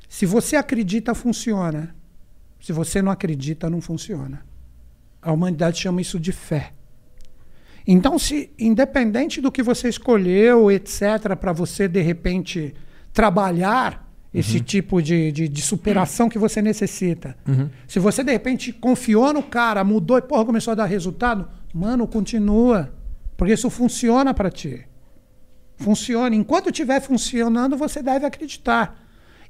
Se 0.09 0.27
você 0.27 0.57
acredita, 0.57 1.15
funciona. 1.15 1.95
Se 2.61 2.73
você 2.73 3.01
não 3.03 3.11
acredita, 3.11 3.69
não 3.71 3.81
funciona. 3.81 4.45
A 5.21 5.33
humanidade 5.33 5.81
chama 5.81 6.01
isso 6.01 6.21
de 6.21 6.33
fé. 6.33 6.73
Então, 7.87 8.19
se 8.19 8.51
independente 8.59 9.41
do 9.41 9.51
que 9.51 9.63
você 9.63 9.89
escolheu, 9.89 10.71
etc., 10.71 11.37
para 11.39 11.53
você 11.53 11.89
de 11.89 12.01
repente 12.01 12.75
trabalhar 13.13 14.09
esse 14.33 14.61
tipo 14.61 15.03
de, 15.03 15.31
de, 15.31 15.49
de 15.49 15.63
superação 15.63 16.29
que 16.29 16.39
você 16.39 16.63
necessita. 16.63 17.37
Se 17.87 17.99
você 17.99 18.25
de 18.25 18.33
repente 18.33 18.73
confiou 18.73 19.33
no 19.33 19.43
cara, 19.43 19.85
mudou 19.85 20.17
e 20.17 20.23
porra, 20.23 20.45
começou 20.45 20.73
a 20.73 20.75
dar 20.75 20.87
resultado, 20.87 21.47
mano, 21.75 22.07
continua. 22.07 22.95
Porque 23.37 23.53
isso 23.53 23.69
funciona 23.69 24.33
para 24.33 24.51
ti. 24.51 24.87
Funciona. 25.77 26.35
Enquanto 26.35 26.71
estiver 26.71 27.01
funcionando, 27.01 27.77
você 27.77 28.03
deve 28.03 28.25
acreditar. 28.25 29.03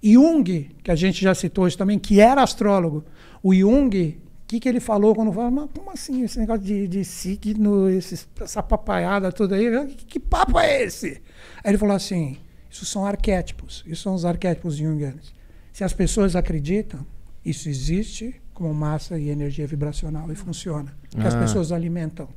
Jung, 0.02 0.70
que 0.82 0.90
a 0.90 0.96
gente 0.96 1.22
já 1.22 1.34
citou 1.34 1.64
hoje 1.64 1.78
também, 1.78 1.98
que 1.98 2.20
era 2.20 2.42
astrólogo, 2.42 3.04
o 3.42 3.54
Jung, 3.54 4.20
que, 4.52 4.60
que 4.60 4.68
ele 4.68 4.80
falou 4.80 5.14
quando 5.14 5.32
falou, 5.32 5.50
mas 5.50 5.68
como 5.76 5.90
assim 5.90 6.22
esse 6.22 6.38
negócio 6.38 6.62
de, 6.62 6.86
de 6.86 7.04
signo, 7.04 7.88
esses- 7.88 8.28
essa 8.40 8.62
papaiada 8.62 9.32
toda 9.32 9.56
aí? 9.56 9.86
Que, 9.94 10.04
que 10.04 10.20
papo 10.20 10.58
é 10.58 10.82
esse? 10.82 11.22
Aí 11.64 11.70
ele 11.70 11.78
falou 11.78 11.96
assim: 11.96 12.36
isso 12.70 12.84
são 12.84 13.06
arquétipos, 13.06 13.82
isso 13.86 14.02
são 14.02 14.14
os 14.14 14.24
arquétipos 14.24 14.76
jungianos. 14.76 15.32
Se 15.72 15.82
as 15.84 15.92
pessoas 15.92 16.36
acreditam, 16.36 17.04
isso 17.44 17.68
existe 17.68 18.34
como 18.52 18.72
massa 18.74 19.18
e 19.18 19.30
energia 19.30 19.66
vibracional 19.66 20.30
e 20.30 20.34
funciona. 20.34 20.94
Que 21.10 21.26
as 21.26 21.34
Ah. 21.34 21.40
pessoas 21.40 21.72
alimentam. 21.72 22.28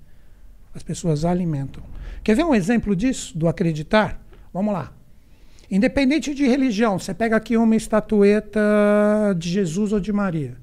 As 0.73 0.83
pessoas 0.83 1.25
alimentam. 1.25 1.83
Quer 2.23 2.35
ver 2.35 2.43
um 2.45 2.55
exemplo 2.55 2.95
disso, 2.95 3.37
do 3.37 3.47
acreditar? 3.47 4.21
Vamos 4.53 4.73
lá. 4.73 4.93
Independente 5.69 6.33
de 6.33 6.47
religião, 6.47 6.97
você 6.99 7.13
pega 7.13 7.35
aqui 7.35 7.57
uma 7.57 7.75
estatueta 7.75 8.59
de 9.37 9.49
Jesus 9.49 9.91
ou 9.93 9.99
de 9.99 10.11
Maria. 10.13 10.57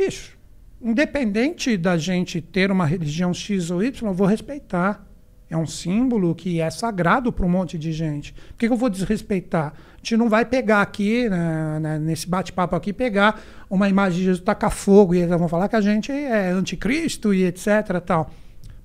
Bicho, 0.00 0.38
independente 0.80 1.76
da 1.76 1.98
gente 1.98 2.40
ter 2.40 2.72
uma 2.72 2.86
religião 2.86 3.34
X 3.34 3.70
ou 3.70 3.84
Y, 3.84 4.08
eu 4.08 4.14
vou 4.14 4.26
respeitar. 4.26 5.06
É 5.50 5.54
um 5.54 5.66
símbolo 5.66 6.34
que 6.34 6.58
é 6.58 6.70
sagrado 6.70 7.30
para 7.30 7.44
um 7.44 7.50
monte 7.50 7.76
de 7.76 7.92
gente. 7.92 8.32
Por 8.32 8.56
que, 8.56 8.66
que 8.66 8.72
eu 8.72 8.78
vou 8.78 8.88
desrespeitar? 8.88 9.74
A 9.74 9.96
gente 9.98 10.16
não 10.16 10.26
vai 10.26 10.46
pegar 10.46 10.80
aqui, 10.80 11.28
né, 11.28 11.78
né, 11.80 11.98
nesse 11.98 12.26
bate-papo 12.26 12.74
aqui, 12.74 12.94
pegar 12.94 13.42
uma 13.68 13.90
imagem 13.90 14.20
de 14.20 14.24
Jesus, 14.24 14.42
tacar 14.42 14.70
fogo 14.70 15.14
e 15.14 15.18
eles 15.18 15.38
vão 15.38 15.48
falar 15.48 15.68
que 15.68 15.76
a 15.76 15.82
gente 15.82 16.10
é 16.10 16.48
anticristo 16.48 17.34
e 17.34 17.44
etc. 17.44 18.00
Tal. 18.02 18.30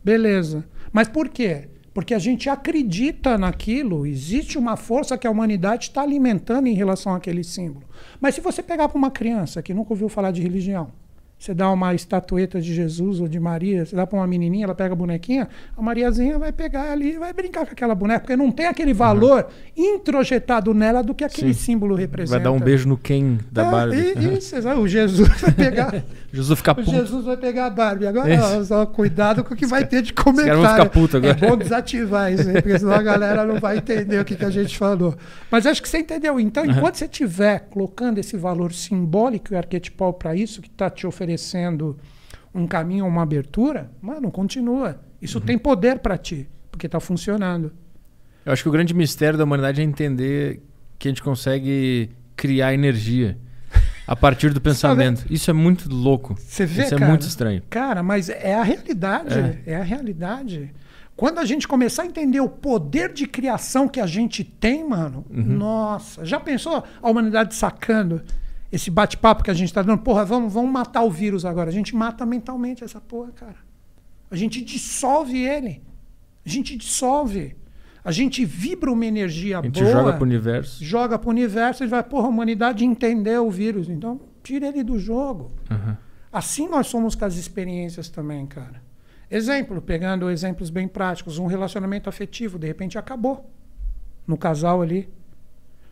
Beleza. 0.04 0.66
Mas 0.92 1.08
por 1.08 1.30
quê? 1.30 1.70
Porque 1.94 2.14
a 2.14 2.20
gente 2.20 2.50
acredita 2.50 3.38
naquilo, 3.38 4.06
existe 4.06 4.58
uma 4.58 4.76
força 4.76 5.18
que 5.18 5.26
a 5.26 5.32
humanidade 5.32 5.86
está 5.86 6.02
alimentando 6.02 6.68
em 6.68 6.74
relação 6.74 7.16
àquele 7.16 7.42
símbolo. 7.42 7.86
Mas 8.20 8.36
se 8.36 8.42
você 8.42 8.62
pegar 8.62 8.90
para 8.90 8.98
uma 8.98 9.10
criança 9.10 9.64
que 9.64 9.74
nunca 9.74 9.94
ouviu 9.94 10.10
falar 10.10 10.32
de 10.32 10.42
religião, 10.42 10.92
você 11.38 11.54
dá 11.54 11.70
uma 11.72 11.94
estatueta 11.94 12.60
de 12.60 12.74
Jesus 12.74 13.20
ou 13.20 13.28
de 13.28 13.40
Maria, 13.40 13.86
você 13.86 13.96
dá 13.96 14.08
para 14.08 14.18
uma 14.18 14.26
menininha, 14.26 14.64
ela 14.66 14.74
pega 14.74 14.94
a 14.94 14.96
bonequinha, 14.96 15.48
a 15.78 15.82
Mariazinha 15.82 16.40
vai 16.40 16.52
pegar 16.52 16.92
ali 16.92 17.14
e 17.16 17.20
vai 17.20 17.34
brincar 17.34 17.66
com 17.66 17.72
aquela 17.74 17.94
boneca, 17.94 18.22
porque 18.22 18.36
não 18.36 18.50
tem 18.52 18.66
aquele 18.68 18.94
valor 18.94 19.48
introjetado 19.76 20.74
nela 20.74 21.04
do 21.04 21.14
que 21.14 21.24
aquele 21.24 21.54
Sim. 21.54 21.60
símbolo 21.74 21.94
representa. 21.96 22.38
Vai 22.40 22.44
dar 22.44 22.52
um 22.52 22.60
beijo 22.60 22.88
no 22.88 22.98
Ken 22.98 23.38
da 23.52 23.68
Ah, 23.68 23.72
Barbie. 23.72 23.96
e- 23.98 24.12
Aham. 24.18 24.34
Isso, 24.34 24.56
o 24.80 24.88
Jesus 24.88 25.30
vai 25.42 25.52
pegar. 25.52 26.04
Jesus 26.34 26.58
fica 26.58 26.72
O 26.72 26.76
puto. 26.76 26.92
Jesus 26.92 27.26
vai 27.26 27.38
pegar 27.38 27.68
a 27.68 27.70
Barbie. 27.70 28.08
Agora, 28.08 28.34
Isso. 28.34 28.44
ó, 28.44 28.64
só 28.64 28.86
cuidado 28.86 29.44
com 29.44 29.54
o 29.54 29.58
que 29.58 29.66
vai 29.66 29.86
ter 29.86 30.02
de 30.02 30.14
comentário. 30.14 30.62
vão 30.62 30.70
ficar 30.70 30.86
putos 30.90 31.24
É 31.24 31.30
agora. 31.32 31.50
bom 31.52 31.58
desativar 31.58 32.34
isso 32.34 32.48
aí, 32.50 32.56
porque 32.62 32.80
senão 32.80 32.94
a 32.94 33.02
galera 33.02 33.46
não 33.46 33.60
vai 33.60 33.78
entender 33.78 34.20
o 34.20 34.26
que, 34.26 34.36
que 34.36 34.44
a 34.46 34.50
gente 34.50 34.78
falou. 34.78 35.16
Mas 35.52 35.66
acho 35.66 35.82
que 35.82 35.88
você 35.88 36.00
entendeu. 36.00 36.40
Então, 36.40 36.66
enquanto 36.66 36.96
você 36.96 37.06
estiver 37.06 37.60
colocando 37.70 38.18
esse 38.18 38.36
valor 38.36 38.74
simbólico 38.74 39.54
e 39.54 39.58
arquetipal 39.58 40.12
para 40.14 40.36
isso, 40.36 40.62
que 40.62 40.68
está 40.68 40.90
te 40.90 41.06
oferecendo 41.06 41.25
um 42.54 42.66
caminho, 42.68 43.06
uma 43.06 43.24
abertura, 43.24 43.92
mano, 44.02 44.32
continua. 44.32 45.00
Isso 45.22 45.40
Uhum. 45.40 45.46
tem 45.46 45.58
poder 45.58 46.00
para 46.00 46.18
ti, 46.18 46.48
porque 46.72 46.86
está 46.86 47.00
funcionando. 47.00 47.72
Eu 48.46 48.54
acho 48.54 48.62
que 48.64 48.70
o 48.70 48.72
grande 48.72 48.94
mistério 48.94 49.38
da 49.38 49.44
humanidade 49.44 49.82
é 49.82 49.84
entender 49.84 50.62
que 51.00 51.08
a 51.08 51.12
gente 51.12 51.24
consegue 51.24 52.12
criar 52.36 52.74
energia 52.74 53.38
a 54.08 54.16
partir 54.16 54.54
do 54.54 54.62
pensamento. 54.62 55.26
Isso 55.30 55.50
é 55.50 55.54
muito 55.54 55.90
louco. 55.90 56.36
Você 56.38 56.66
vê, 56.66 56.84
Isso 56.84 56.96
é 56.96 56.98
cara? 57.00 57.10
muito 57.10 57.24
estranho. 57.28 57.62
Cara, 57.70 58.04
mas 58.04 58.30
é 58.30 58.54
a 58.56 58.64
realidade. 58.64 59.62
É. 59.66 59.76
a 59.78 59.84
realidade. 59.84 60.72
Quando 61.16 61.40
a 61.40 61.46
gente 61.46 61.66
começar 61.68 62.04
a 62.04 62.06
entender 62.06 62.42
o 62.42 62.50
poder 62.50 63.12
de 63.14 63.26
criação 63.26 63.88
que 63.88 64.00
a 64.02 64.06
gente 64.06 64.44
tem, 64.44 64.88
mano, 64.88 65.26
Uhum. 65.30 65.42
nossa, 65.44 66.24
já 66.26 66.40
pensou 66.40 66.84
a 67.02 67.10
humanidade 67.10 67.56
sacando 67.56 68.22
esse 68.76 68.92
bate-papo 68.92 69.44
que 69.44 69.50
a 69.50 69.54
gente 69.54 69.74
tá 69.74 69.82
dando? 69.82 70.02
Porra, 70.02 70.26
vamos, 70.26 70.52
vamos 70.52 70.70
matar 70.72 71.02
o 71.04 71.10
vírus 71.10 71.46
agora. 71.46 71.70
A 71.70 71.74
gente 71.74 71.96
mata 71.96 72.26
mentalmente 72.26 72.84
essa 72.84 73.00
porra, 73.00 73.32
cara. 73.32 73.56
A 74.30 74.36
gente 74.36 74.62
dissolve 74.62 75.42
ele. 75.42 75.82
A 76.46 76.50
gente 76.50 76.76
dissolve. 76.76 77.56
A 78.04 78.12
gente 78.12 78.44
vibra 78.46 78.92
uma 78.92 79.06
energia 79.06 79.60
A 79.60 79.62
gente 79.64 79.80
boa 79.82 79.92
joga 79.92 80.14
pro 80.14 80.24
universo. 80.24 80.84
joga 80.84 81.18
para 81.18 81.28
o 81.28 81.32
universo 81.32 81.84
e 81.84 81.88
vai, 81.88 82.04
porra, 82.04 82.28
a 82.28 82.30
humanidade 82.30 82.86
entendeu 82.86 83.48
o 83.48 83.50
vírus, 83.50 83.90
então 83.90 84.20
tira 84.44 84.68
ele 84.68 84.84
do 84.84 85.00
jogo. 85.00 85.52
Aham. 85.72 85.98
Assim 86.32 86.68
nós 86.68 86.88
somos 86.88 87.16
com 87.16 87.26
as 87.26 87.36
experiências 87.36 88.10
também, 88.10 88.46
cara. 88.46 88.84
Exemplo, 89.32 89.82
pegando 89.82 90.30
exemplos 90.30 90.70
bem 90.70 90.88
práticos, 90.88 91.40
um 91.40 91.48
relacionamento 91.48 92.10
afetivo, 92.10 92.60
de 92.60 92.68
repente 92.68 92.98
acabou 92.98 93.50
no 94.28 94.38
casal 94.38 94.82
ali. 94.82 95.10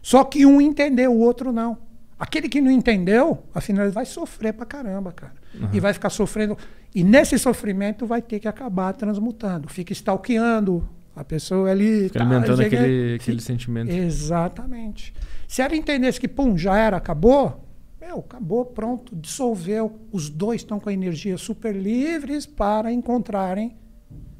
Só 0.02 0.24
que 0.24 0.46
um 0.46 0.60
entendeu, 0.60 1.14
o 1.14 1.20
outro 1.20 1.52
não. 1.52 1.78
Aquele 2.24 2.48
que 2.48 2.62
não 2.62 2.72
entendeu, 2.72 3.44
afinal, 3.54 3.84
ele 3.84 3.92
vai 3.94 4.06
sofrer 4.06 4.54
pra 4.54 4.66
caramba, 4.66 5.12
cara. 5.12 5.34
E 5.74 5.80
vai 5.82 5.92
ficar 5.94 6.10
sofrendo. 6.10 6.58
E 6.96 7.04
nesse 7.04 7.38
sofrimento 7.38 8.06
vai 8.06 8.22
ter 8.22 8.40
que 8.40 8.48
acabar 8.48 8.94
transmutando. 8.94 9.68
Fica 9.68 9.92
stalkeando 9.92 10.88
a 11.14 11.22
pessoa 11.26 11.70
ali. 11.70 12.04
Fica 12.06 12.20
tá, 12.20 12.26
alimentando 12.26 12.64
chega- 12.64 12.78
aquele, 12.78 13.12
fica- 13.14 13.24
aquele 13.24 13.42
sentimento. 13.42 13.92
Exatamente. 13.92 15.14
Se 15.50 15.62
ela 15.62 15.76
entendesse 15.76 16.18
que, 16.18 16.28
pum, 16.30 16.58
já 16.58 16.78
era, 16.78 16.96
acabou, 16.96 17.68
meu, 18.00 18.20
acabou, 18.20 18.64
pronto, 18.68 19.14
dissolveu. 19.18 20.00
Os 20.10 20.30
dois 20.30 20.62
estão 20.62 20.80
com 20.80 20.88
a 20.90 20.94
energia 20.94 21.38
super 21.38 21.76
livres 21.76 22.46
para 22.46 22.90
encontrarem 22.90 23.76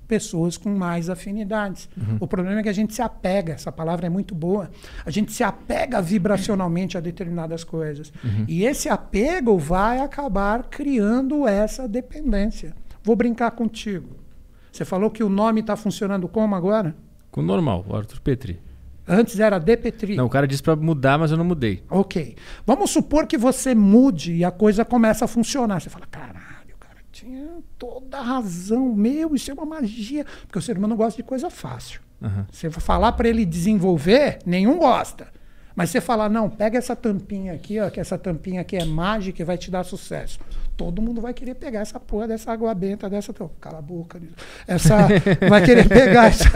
pessoas 0.08 0.58
com 0.58 0.70
mais 0.70 1.10
afinidades. 1.10 1.90
O 2.20 2.28
problema 2.28 2.60
é 2.60 2.64
que 2.64 2.70
a 2.70 2.74
gente 2.74 2.94
se 2.94 3.02
apega, 3.02 3.54
essa 3.54 3.72
palavra 3.72 4.08
é 4.08 4.10
muito 4.10 4.36
boa, 4.36 4.70
a 5.06 5.10
gente 5.10 5.32
se 5.32 5.44
apega 5.44 6.02
vibracionalmente 6.02 6.98
a 6.98 7.02
determinadas 7.02 7.64
coisas. 7.64 8.12
E 8.48 8.64
esse 8.64 8.90
apego 8.90 9.58
vai 9.58 10.00
acabar 10.00 10.64
criando 10.64 11.48
essa 11.48 11.88
dependência. 11.88 12.76
Vou 13.04 13.16
brincar 13.16 13.52
contigo. 13.52 14.16
Você 14.72 14.86
falou 14.86 15.12
que 15.12 15.24
o 15.24 15.30
nome 15.30 15.62
está 15.62 15.76
funcionando 15.76 16.28
como 16.28 16.56
agora? 16.56 16.96
Com 17.30 17.42
o 17.42 17.44
normal, 17.44 17.86
Arthur 17.92 18.20
Petri. 18.22 18.60
Antes 19.08 19.40
era 19.40 19.60
Depetri. 19.60 20.16
Não, 20.16 20.26
o 20.26 20.30
cara 20.30 20.48
disse 20.48 20.64
pra 20.64 20.76
mudar, 20.76 21.20
mas 21.20 21.30
eu 21.30 21.38
não 21.38 21.44
mudei. 21.44 21.84
Ok. 21.90 22.36
Vamos 22.66 22.90
supor 22.92 23.28
que 23.28 23.38
você 23.38 23.76
mude 23.76 24.34
e 24.34 24.46
a 24.46 24.52
coisa 24.52 24.86
começa 24.86 25.26
a 25.26 25.28
funcionar. 25.28 25.82
Você 25.82 25.90
fala, 25.90 26.06
caralho, 26.10 26.34
cara, 26.34 26.53
tinha 27.14 27.48
toda 27.78 28.18
a 28.18 28.22
razão. 28.22 28.94
Meu, 28.94 29.36
isso 29.36 29.52
é 29.52 29.54
uma 29.54 29.66
magia. 29.66 30.26
Porque 30.48 30.58
o 30.58 30.62
ser 30.62 30.78
humano 30.78 30.96
gosta 30.96 31.22
de 31.22 31.24
coisa 31.24 31.50
fácil. 31.50 32.02
Aham. 32.22 32.48
Você 32.52 32.72
falar 32.72 33.12
para 33.12 33.30
ele 33.30 33.46
desenvolver, 33.46 34.40
nenhum 34.46 34.80
gosta. 34.80 35.28
Mas 35.76 35.90
você 35.90 36.02
falar, 36.02 36.30
não, 36.30 36.50
pega 36.50 36.78
essa 36.78 36.96
tampinha 36.96 37.54
aqui, 37.54 37.80
ó, 37.80 37.90
que 37.90 38.00
essa 38.00 38.18
tampinha 38.18 38.62
aqui 38.62 38.76
é 38.76 38.86
mágica 38.86 39.42
e 39.42 39.46
vai 39.46 39.58
te 39.58 39.72
dar 39.72 39.84
sucesso. 39.84 40.40
Todo 40.78 41.02
mundo 41.02 41.22
vai 41.22 41.34
querer 41.34 41.56
pegar 41.56 41.82
essa 41.82 42.00
porra 42.00 42.28
dessa 42.28 42.52
água 42.52 42.74
benta, 42.74 43.10
dessa. 43.10 43.34
Cala 43.62 43.78
a 43.78 43.82
boca. 43.82 44.20
Essa. 44.68 45.08
vai 45.48 45.64
querer 45.64 45.88
pegar 45.88 46.26
essa. 46.28 46.50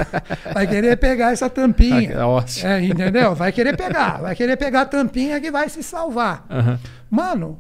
Vai 0.54 0.68
querer 0.68 0.98
pegar 0.98 1.32
essa 1.32 1.50
tampinha. 1.50 2.16
É, 2.64 2.84
entendeu? 2.84 3.36
Vai 3.36 3.52
querer 3.52 3.78
pegar. 3.78 4.22
Vai 4.22 4.36
querer 4.36 4.58
pegar 4.58 4.82
a 4.82 4.86
tampinha 4.86 5.40
que 5.40 5.52
vai 5.52 5.70
se 5.70 5.84
salvar. 5.84 6.46
Aham. 6.50 6.80
Mano, 7.10 7.60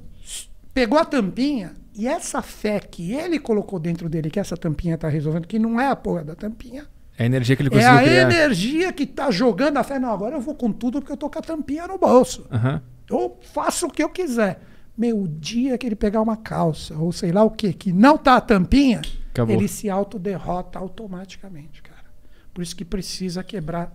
pegou 0.74 0.98
a 0.98 1.06
tampinha 1.06 1.74
e 1.98 2.07
essa 2.07 2.41
fé 2.41 2.80
que 2.80 3.11
ele 3.14 3.40
colocou 3.40 3.80
dentro 3.80 4.07
dele, 4.07 4.30
que 4.30 4.40
essa 4.40 4.56
tampinha 4.56 4.98
tá 4.98 5.10
resolvendo, 5.10 5.48
que 5.48 5.57
não 5.60 5.80
é 5.82 5.88
a 5.88 5.95
porra 5.95 6.24
da 6.24 6.36
tampinha. 6.36 6.86
É 7.18 7.24
a 7.24 7.26
energia 7.26 7.56
que 7.56 7.64
ele 7.64 7.69
É 7.69 7.72
conseguiu 7.72 7.98
a 7.98 8.02
criar. 8.03 8.22
energia 8.22 8.94
que 8.94 9.06
tá 9.07 9.32
jogando 9.32 9.78
a 9.78 9.84
fé. 9.84 9.98
Não, 9.98 10.11
agora 10.11 10.36
eu 10.36 10.41
vou 10.41 10.53
com 10.53 10.72
tudo 10.72 10.99
porque 10.99 11.11
eu 11.14 11.18
tô 11.18 11.30
com 11.30 11.40
a 11.40 11.41
tampinha 11.41 11.88
no 11.88 11.98
bolso. 11.98 12.45
Aham. 12.52 12.82
Eu 13.10 13.40
faço 13.53 13.88
o 13.88 13.91
que 13.91 14.03
eu 14.03 14.10
quiser. 14.10 14.61
Meu, 14.95 15.28
dia 15.28 15.78
que 15.78 15.86
ele 15.88 15.95
pegar 15.95 16.22
uma 16.22 16.38
calça, 16.38 16.95
ou 16.95 17.11
sei 17.11 17.32
lá 17.32 17.44
o 17.44 17.49
que, 17.52 17.72
que 17.74 17.91
não 17.94 18.18
tá 18.18 18.36
a 18.38 18.41
tampinha, 18.41 19.02
Acabou. 19.32 19.56
ele 19.56 19.68
se 19.68 19.90
autoderrota 19.90 20.78
automaticamente, 20.80 21.82
cara. 21.82 22.06
Por 22.53 22.61
isso 22.64 22.76
que 22.76 22.84
precisa 22.86 23.44
quebrar. 23.44 23.91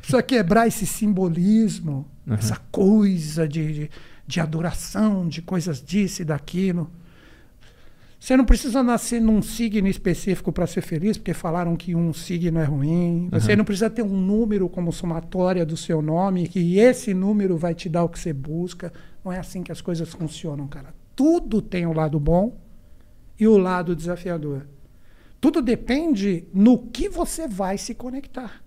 precisa 0.00 0.22
quebrar 0.22 0.66
esse 0.68 0.86
simbolismo, 0.86 2.06
Uhum. 2.26 2.34
essa 2.34 2.56
coisa 2.70 3.48
de, 3.48 3.72
de, 3.72 3.90
de 4.26 4.40
adoração, 4.40 5.28
de 5.28 5.42
coisas 5.42 5.82
disso 5.82 6.22
e 6.22 6.24
daquilo. 6.24 6.90
Você 8.22 8.36
não 8.36 8.44
precisa 8.44 8.84
nascer 8.84 9.20
num 9.20 9.42
signo 9.42 9.88
específico 9.88 10.52
para 10.52 10.64
ser 10.64 10.80
feliz, 10.80 11.18
porque 11.18 11.34
falaram 11.34 11.74
que 11.74 11.92
um 11.92 12.12
signo 12.12 12.60
é 12.60 12.64
ruim. 12.64 13.28
Você 13.32 13.50
uhum. 13.50 13.58
não 13.58 13.64
precisa 13.64 13.90
ter 13.90 14.02
um 14.02 14.16
número 14.16 14.68
como 14.68 14.92
somatória 14.92 15.66
do 15.66 15.76
seu 15.76 16.00
nome, 16.00 16.46
que 16.46 16.78
esse 16.78 17.12
número 17.12 17.56
vai 17.56 17.74
te 17.74 17.88
dar 17.88 18.04
o 18.04 18.08
que 18.08 18.20
você 18.20 18.32
busca. 18.32 18.92
Não 19.24 19.32
é 19.32 19.40
assim 19.40 19.64
que 19.64 19.72
as 19.72 19.80
coisas 19.80 20.08
funcionam, 20.10 20.68
cara. 20.68 20.94
Tudo 21.16 21.60
tem 21.60 21.84
o 21.84 21.92
lado 21.92 22.20
bom 22.20 22.56
e 23.40 23.48
o 23.48 23.58
lado 23.58 23.96
desafiador. 23.96 24.68
Tudo 25.40 25.60
depende 25.60 26.44
no 26.54 26.78
que 26.78 27.08
você 27.08 27.48
vai 27.48 27.76
se 27.76 27.92
conectar. 27.92 28.62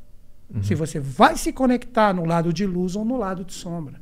Uhum. 0.53 0.63
Se 0.63 0.75
você 0.75 0.99
vai 0.99 1.37
se 1.37 1.53
conectar 1.53 2.13
no 2.13 2.25
lado 2.25 2.51
de 2.51 2.65
luz 2.65 2.97
ou 2.97 3.05
no 3.05 3.15
lado 3.15 3.45
de 3.45 3.53
sombra. 3.53 4.01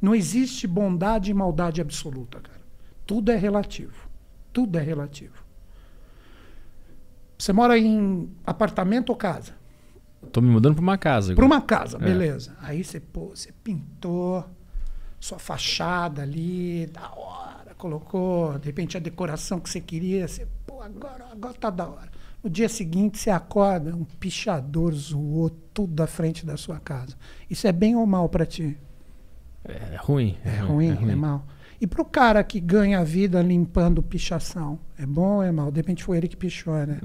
Não 0.00 0.14
existe 0.14 0.66
bondade 0.66 1.30
e 1.30 1.34
maldade 1.34 1.80
absoluta, 1.80 2.40
cara. 2.40 2.60
Tudo 3.06 3.30
é 3.30 3.36
relativo. 3.36 4.08
Tudo 4.52 4.78
é 4.78 4.82
relativo. 4.82 5.44
Você 7.38 7.52
mora 7.52 7.78
em 7.78 8.30
apartamento 8.46 9.10
ou 9.10 9.16
casa? 9.16 9.54
Estou 10.22 10.42
me 10.42 10.50
mudando 10.50 10.74
para 10.74 10.82
uma 10.82 10.98
casa. 10.98 11.34
Para 11.34 11.44
uma 11.44 11.60
casa, 11.60 11.96
é. 11.96 12.00
beleza. 12.00 12.56
Aí 12.60 12.84
você, 12.84 13.00
pô, 13.00 13.30
você 13.34 13.52
pintou 13.64 14.44
sua 15.18 15.38
fachada 15.38 16.22
ali, 16.22 16.86
da 16.86 17.10
hora, 17.14 17.74
colocou, 17.76 18.58
de 18.58 18.66
repente, 18.66 18.96
a 18.96 19.00
decoração 19.00 19.60
que 19.60 19.68
você 19.68 19.80
queria, 19.80 20.26
você, 20.26 20.46
pô, 20.66 20.82
agora, 20.82 21.26
agora 21.30 21.54
tá 21.54 21.70
da 21.70 21.88
hora. 21.88 22.10
No 22.42 22.48
dia 22.48 22.68
seguinte, 22.68 23.18
você 23.18 23.30
acorda, 23.30 23.94
um 23.94 24.04
pichador 24.04 24.94
zoou 24.94 25.50
tudo 25.74 25.92
da 25.92 26.06
frente 26.06 26.44
da 26.46 26.56
sua 26.56 26.80
casa. 26.80 27.16
Isso 27.48 27.66
é 27.66 27.72
bem 27.72 27.96
ou 27.96 28.06
mal 28.06 28.28
para 28.28 28.46
ti? 28.46 28.78
É 29.64 29.96
ruim. 29.98 30.36
É, 30.44 30.48
é 30.48 30.58
ruim, 30.60 30.88
é, 30.88 30.92
ruim. 30.92 31.10
é 31.12 31.14
mal. 31.14 31.46
E 31.80 31.86
para 31.86 32.02
o 32.02 32.04
cara 32.04 32.44
que 32.44 32.60
ganha 32.60 33.00
a 33.00 33.04
vida 33.04 33.40
limpando 33.40 34.02
pichação, 34.02 34.78
é 34.98 35.06
bom 35.06 35.36
ou 35.36 35.42
é 35.42 35.50
mal? 35.50 35.70
De 35.70 35.78
repente 35.78 36.04
foi 36.04 36.18
ele 36.18 36.28
que 36.28 36.36
pichou, 36.36 36.74
né? 36.86 36.98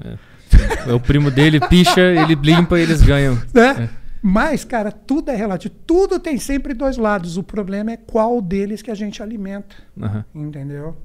É, 0.85 0.93
o 0.93 0.99
primo 0.99 1.31
dele 1.31 1.59
picha, 1.61 2.01
ele 2.01 2.35
limpa 2.35 2.77
e 2.77 2.81
eles 2.81 3.01
ganham. 3.01 3.35
Né? 3.53 3.83
É. 3.83 3.89
Mas, 4.21 4.65
cara, 4.65 4.91
tudo 4.91 5.29
é 5.29 5.35
relativo. 5.35 5.73
Tudo 5.85 6.19
tem 6.19 6.37
sempre 6.37 6.73
dois 6.73 6.97
lados. 6.97 7.37
O 7.37 7.43
problema 7.43 7.91
é 7.91 7.97
qual 7.97 8.41
deles 8.41 8.81
que 8.81 8.89
a 8.89 8.95
gente 8.95 9.21
alimenta. 9.21 9.75
Uhum. 9.95 10.47
Entendeu? 10.47 10.97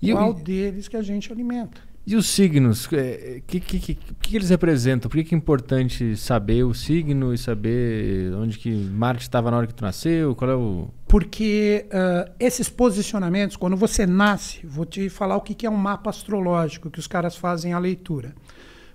E 0.00 0.12
qual 0.12 0.28
eu... 0.28 0.34
deles 0.34 0.86
que 0.86 0.96
a 0.96 1.02
gente 1.02 1.32
alimenta. 1.32 1.80
E 2.06 2.14
os 2.14 2.28
signos, 2.28 2.86
o 2.86 2.94
é, 2.94 3.42
que, 3.44 3.58
que, 3.58 3.80
que, 3.80 3.94
que, 3.94 4.36
eles 4.36 4.50
representam? 4.50 5.10
Por 5.10 5.16
que, 5.16 5.24
que 5.24 5.34
é 5.34 5.38
importante 5.38 6.16
saber 6.16 6.62
o 6.62 6.72
signo 6.72 7.34
e 7.34 7.38
saber 7.38 8.32
onde 8.34 8.58
que 8.58 8.70
Marte 8.70 9.22
estava 9.22 9.50
na 9.50 9.56
hora 9.56 9.66
que 9.66 9.74
tu 9.74 9.82
nasceu? 9.82 10.32
Qual 10.36 10.50
é 10.50 10.54
o... 10.54 10.88
Porque 11.08 11.86
uh, 11.86 12.32
esses 12.38 12.68
posicionamentos, 12.68 13.56
quando 13.56 13.76
você 13.76 14.06
nasce, 14.06 14.66
vou 14.66 14.84
te 14.84 15.08
falar 15.08 15.36
o 15.36 15.40
que, 15.40 15.54
que 15.54 15.66
é 15.66 15.70
um 15.70 15.76
mapa 15.76 16.10
astrológico, 16.10 16.90
que 16.90 16.98
os 16.98 17.06
caras 17.06 17.36
fazem 17.36 17.72
a 17.72 17.78
leitura. 17.78 18.34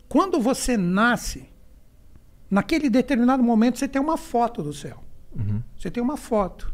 Quando 0.10 0.40
você 0.42 0.76
nasce, 0.76 1.48
naquele 2.50 2.90
determinado 2.90 3.42
momento 3.42 3.80
você 3.80 3.88
tem 3.88 4.02
uma 4.02 4.18
foto 4.18 4.62
do 4.62 4.74
céu. 4.74 5.02
Uhum. 5.34 5.62
Você 5.78 5.90
tem 5.90 6.04
uma 6.04 6.18
foto. 6.18 6.74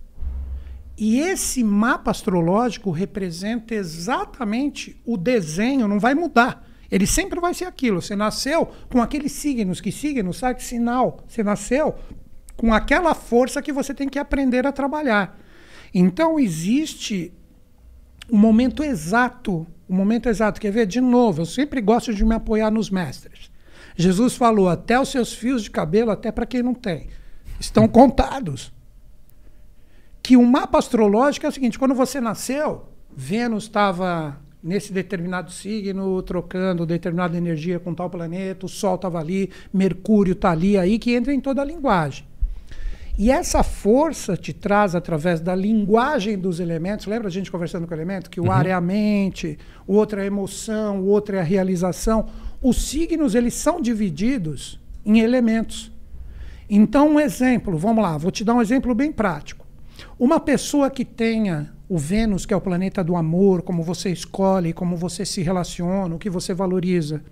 E 0.97 1.19
esse 1.19 1.64
mapa 1.64 2.09
astrológico 2.09 2.89
representa 2.89 3.76
exatamente 3.76 4.99
o 5.05 5.15
desenho, 5.15 5.88
não 5.88 5.99
vai 5.99 6.15
mudar. 6.15 6.68
Ele 6.89 7.05
sempre 7.05 7.39
vai 7.39 7.53
ser 7.53 7.65
aquilo. 7.65 8.01
Você 8.01 8.15
nasceu 8.15 8.72
com 8.89 9.01
aqueles 9.01 9.34
signos. 9.34 9.80
Que 9.80 9.91
signos? 9.91 10.38
Sabe 10.38 10.55
que 10.55 10.64
sinal? 10.64 11.19
Você 11.27 11.43
nasceu 11.43 11.95
com 12.57 12.73
aquela 12.73 13.13
força 13.13 13.61
que 13.61 13.71
você 13.71 13.93
tem 13.93 14.09
que 14.09 14.19
aprender 14.19 14.65
a 14.65 14.71
trabalhar. 14.71 15.39
Então 15.93 16.39
existe 16.39 17.31
um 18.29 18.38
momento 18.38 18.84
exato, 18.84 19.65
o 19.88 19.93
um 19.93 19.95
momento 19.95 20.27
exato. 20.27 20.59
Quer 20.59 20.71
ver? 20.71 20.85
De 20.85 20.99
novo, 20.99 21.41
eu 21.41 21.45
sempre 21.45 21.79
gosto 21.79 22.13
de 22.13 22.25
me 22.25 22.35
apoiar 22.35 22.69
nos 22.71 22.89
mestres. 22.89 23.49
Jesus 23.95 24.35
falou: 24.35 24.67
até 24.67 24.99
os 24.99 25.09
seus 25.09 25.31
fios 25.31 25.63
de 25.63 25.71
cabelo, 25.71 26.11
até 26.11 26.31
para 26.31 26.45
quem 26.45 26.61
não 26.61 26.73
tem, 26.73 27.07
estão 27.59 27.88
contados 27.88 28.73
que 30.27 30.35
o 30.35 30.41
um 30.41 30.45
mapa 30.45 30.77
astrológico 30.77 31.45
é 31.45 31.49
o 31.49 31.51
seguinte: 31.53 31.79
quando 31.79 31.95
você 31.95 32.19
nasceu, 32.19 32.89
Vênus 33.15 33.63
estava 33.63 34.38
nesse 34.61 34.91
determinado 34.91 35.49
signo, 35.51 36.21
trocando 36.21 36.85
determinada 36.85 37.38
energia 37.38 37.79
com 37.79 37.93
tal 37.93 38.09
planeta, 38.09 38.65
o 38.65 38.69
Sol 38.69 38.95
estava 38.95 39.19
ali, 39.19 39.49
Mercúrio 39.73 40.34
está 40.34 40.51
ali, 40.51 40.77
aí 40.77 40.99
que 40.99 41.15
entra 41.15 41.34
em 41.34 41.39
toda 41.39 41.61
a 41.61 41.65
linguagem. 41.65 42.26
E 43.18 43.31
essa 43.31 43.64
força 43.64 44.38
te 44.38 44.53
traz 44.53 44.94
através 44.94 45.39
da 45.39 45.56
linguagem 45.56 46.38
dos 46.38 46.60
elementos. 46.60 47.07
Lembra 47.07 47.30
a 47.30 47.31
gente 47.31 47.52
conversando 47.52 47.88
com 47.88 47.94
o 47.94 47.98
elemento? 47.98 48.30
Que 48.30 48.39
o 48.39 48.45
uhum. 48.45 48.52
ar 48.52 48.68
é 48.68 48.72
a 48.72 48.80
mente, 48.80 49.57
o 49.88 49.95
outro 49.95 50.19
é 50.19 50.23
a 50.23 50.27
emoção, 50.27 51.02
o 51.02 51.07
outro 51.07 51.35
é 51.35 51.39
a 51.39 51.44
realização. 51.44 52.27
Os 52.61 52.89
signos, 52.89 53.34
eles 53.34 53.56
são 53.56 53.81
divididos 53.81 54.80
em 55.03 55.19
elementos. 55.19 55.91
Então, 56.69 57.10
um 57.10 57.19
exemplo, 57.19 57.76
vamos 57.76 58.03
lá, 58.03 58.18
vou 58.18 58.30
te 58.30 58.44
dar 58.44 58.53
um 58.53 58.61
exemplo 58.61 58.94
bem 58.94 59.11
prático. 59.11 59.65
Uma 60.19 60.39
pessoa 60.39 60.89
que 60.89 61.03
tenha 61.03 61.73
o 61.89 61.98
Vênus, 61.98 62.45
que 62.45 62.53
é 62.53 62.57
o 62.57 62.61
planeta 62.61 63.03
do 63.03 63.15
amor, 63.15 63.64
como 63.64 63.81
você 63.81 64.11
escolhe, 64.11 64.73
como 64.73 64.95
você 64.95 65.26
se 65.26 65.41
relaciona, 65.41 66.14
o 66.14 66.19
que 66.19 66.30
você 66.30 66.53
valoriza. 66.53 67.23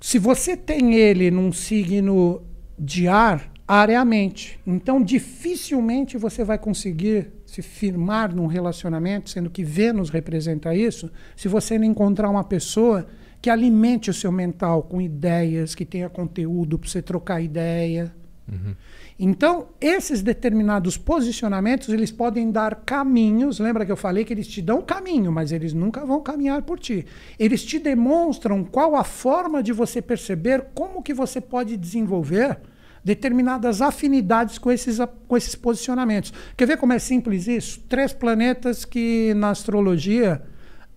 Se 0.00 0.18
você 0.18 0.56
tem 0.56 0.94
ele 0.94 1.30
num 1.30 1.52
signo 1.52 2.42
de 2.78 3.06
ar, 3.06 3.50
ar 3.70 3.88
é 3.88 3.94
a 3.94 4.04
mente. 4.04 4.58
Então, 4.66 5.00
dificilmente 5.00 6.18
você 6.18 6.42
vai 6.42 6.58
conseguir 6.58 7.30
se 7.46 7.62
firmar 7.62 8.34
num 8.34 8.46
relacionamento, 8.46 9.30
sendo 9.30 9.48
que 9.48 9.62
Vênus 9.62 10.10
representa 10.10 10.74
isso, 10.74 11.08
se 11.36 11.46
você 11.46 11.78
não 11.78 11.84
encontrar 11.84 12.28
uma 12.28 12.42
pessoa 12.42 13.06
que 13.40 13.48
alimente 13.48 14.10
o 14.10 14.14
seu 14.14 14.32
mental 14.32 14.82
com 14.82 15.00
ideias, 15.00 15.76
que 15.76 15.84
tenha 15.84 16.08
conteúdo 16.08 16.80
para 16.80 16.90
você 16.90 17.00
trocar 17.00 17.40
ideia. 17.40 18.12
Uhum. 18.50 18.74
Então, 19.16 19.68
esses 19.80 20.20
determinados 20.20 20.98
posicionamentos, 20.98 21.90
eles 21.90 22.10
podem 22.10 22.50
dar 22.50 22.74
caminhos. 22.74 23.60
Lembra 23.60 23.86
que 23.86 23.92
eu 23.92 23.96
falei 23.96 24.24
que 24.24 24.32
eles 24.32 24.48
te 24.48 24.60
dão 24.60 24.82
caminho, 24.82 25.30
mas 25.30 25.52
eles 25.52 25.72
nunca 25.72 26.04
vão 26.04 26.20
caminhar 26.20 26.62
por 26.62 26.80
ti. 26.80 27.06
Eles 27.38 27.62
te 27.62 27.78
demonstram 27.78 28.64
qual 28.64 28.96
a 28.96 29.04
forma 29.04 29.62
de 29.62 29.72
você 29.72 30.02
perceber 30.02 30.70
como 30.74 31.02
que 31.02 31.14
você 31.14 31.40
pode 31.40 31.76
desenvolver 31.76 32.58
determinadas 33.04 33.80
afinidades 33.80 34.58
com 34.58 34.70
esses, 34.70 34.98
com 35.26 35.36
esses 35.36 35.54
posicionamentos. 35.54 36.32
Quer 36.56 36.66
ver 36.66 36.76
como 36.76 36.92
é 36.92 36.98
simples 36.98 37.46
isso? 37.46 37.80
Três 37.88 38.12
planetas 38.12 38.84
que 38.84 39.34
na 39.34 39.50
astrologia 39.50 40.42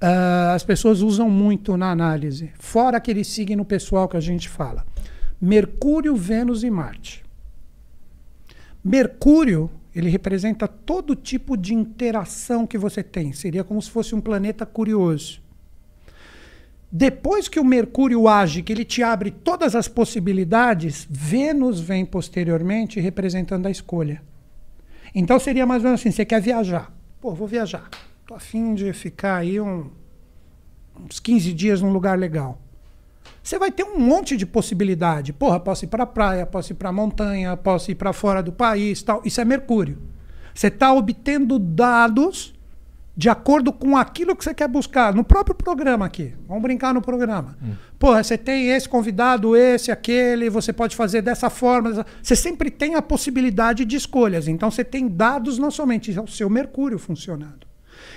uh, 0.02 0.54
as 0.54 0.64
pessoas 0.64 1.02
usam 1.02 1.30
muito 1.30 1.78
na 1.78 1.92
análise, 1.92 2.52
fora 2.60 2.98
aquele 2.98 3.24
signo 3.24 3.64
pessoal 3.66 4.08
que 4.08 4.18
a 4.18 4.22
gente 4.22 4.50
fala: 4.50 4.86
Mercúrio, 5.40 6.16
Vênus 6.16 6.64
e 6.64 6.70
Marte. 6.70 7.24
Mercúrio, 8.84 9.70
ele 9.96 10.10
representa 10.10 10.68
todo 10.68 11.16
tipo 11.16 11.56
de 11.56 11.74
interação 11.74 12.68
que 12.68 12.78
você 12.78 13.02
tem. 13.02 13.32
Seria 13.32 13.64
como 13.64 13.82
se 13.82 13.90
fosse 13.90 14.14
um 14.14 14.20
planeta 14.20 14.66
curioso. 14.66 15.43
Depois 16.96 17.48
que 17.48 17.60
o 17.60 17.66
Mercúrio 17.66 18.28
age, 18.28 18.62
que 18.62 18.72
ele 18.72 18.86
te 18.86 19.02
abre 19.02 19.32
todas 19.32 19.76
as 19.76 19.88
possibilidades, 19.88 21.08
Vênus 21.10 21.80
vem 21.80 22.06
posteriormente 22.06 23.00
representando 23.00 23.66
a 23.66 23.72
escolha. 23.72 24.22
Então 25.16 25.40
seria 25.40 25.66
mais 25.66 25.82
ou 25.82 25.86
menos 25.86 26.02
assim: 26.02 26.12
você 26.12 26.24
quer 26.24 26.40
viajar? 26.40 26.96
Pô, 27.20 27.34
vou 27.34 27.48
viajar. 27.48 27.90
Tô 28.28 28.36
afim 28.36 28.76
de 28.76 28.94
ficar 28.94 29.38
aí 29.38 29.60
um, 29.60 29.90
uns 31.00 31.20
15 31.20 31.52
dias 31.52 31.82
num 31.82 31.92
lugar 31.92 32.18
legal 32.18 32.60
você 33.44 33.60
vai 33.60 33.72
ter 33.72 33.84
um 33.84 34.00
monte 34.00 34.38
de 34.38 34.46
possibilidade. 34.46 35.34
Porra, 35.34 35.60
posso 35.60 35.84
ir 35.84 35.90
para 35.90 36.06
praia, 36.06 36.46
posso 36.46 36.72
ir 36.72 36.76
para 36.76 36.92
montanha, 36.94 37.58
posso 37.58 37.92
ir 37.92 37.96
para 37.96 38.14
fora 38.14 38.42
do 38.42 38.54
país, 38.54 39.04
tal. 39.04 39.22
Isso 39.26 39.42
é 39.42 39.46
Mercúrio. 39.46 39.98
Você 40.54 40.68
está 40.68 40.94
obtendo 40.94 41.60
dados 41.60 42.54
de 43.16 43.30
acordo 43.30 43.72
com 43.72 43.96
aquilo 43.96 44.36
que 44.36 44.44
você 44.44 44.54
quer 44.54 44.68
buscar 44.68 45.14
no 45.14 45.24
próprio 45.24 45.56
programa 45.56 46.06
aqui. 46.06 46.34
Vamos 46.48 46.64
brincar 46.64 46.94
no 46.94 47.02
programa. 47.02 47.56
Hum. 47.62 47.74
Porra, 48.00 48.24
você 48.24 48.38
tem 48.38 48.70
esse 48.70 48.90
convidado, 48.90 49.56
esse, 49.56 49.92
aquele, 49.92 50.50
você 50.50 50.74
pode 50.74 50.96
fazer 50.96 51.22
dessa 51.22 51.50
forma. 51.50 52.06
Você 52.22 52.36
sempre 52.36 52.72
tem 52.72 52.96
a 52.96 53.02
possibilidade 53.02 53.86
de 53.86 53.96
escolhas. 53.96 54.48
Então 54.48 54.72
você 54.72 54.84
tem 54.84 55.08
dados 55.08 55.60
não 55.60 55.70
somente 55.70 56.18
ao 56.18 56.28
seu 56.28 56.50
Mercúrio 56.50 56.98
funcionando. 56.98 57.68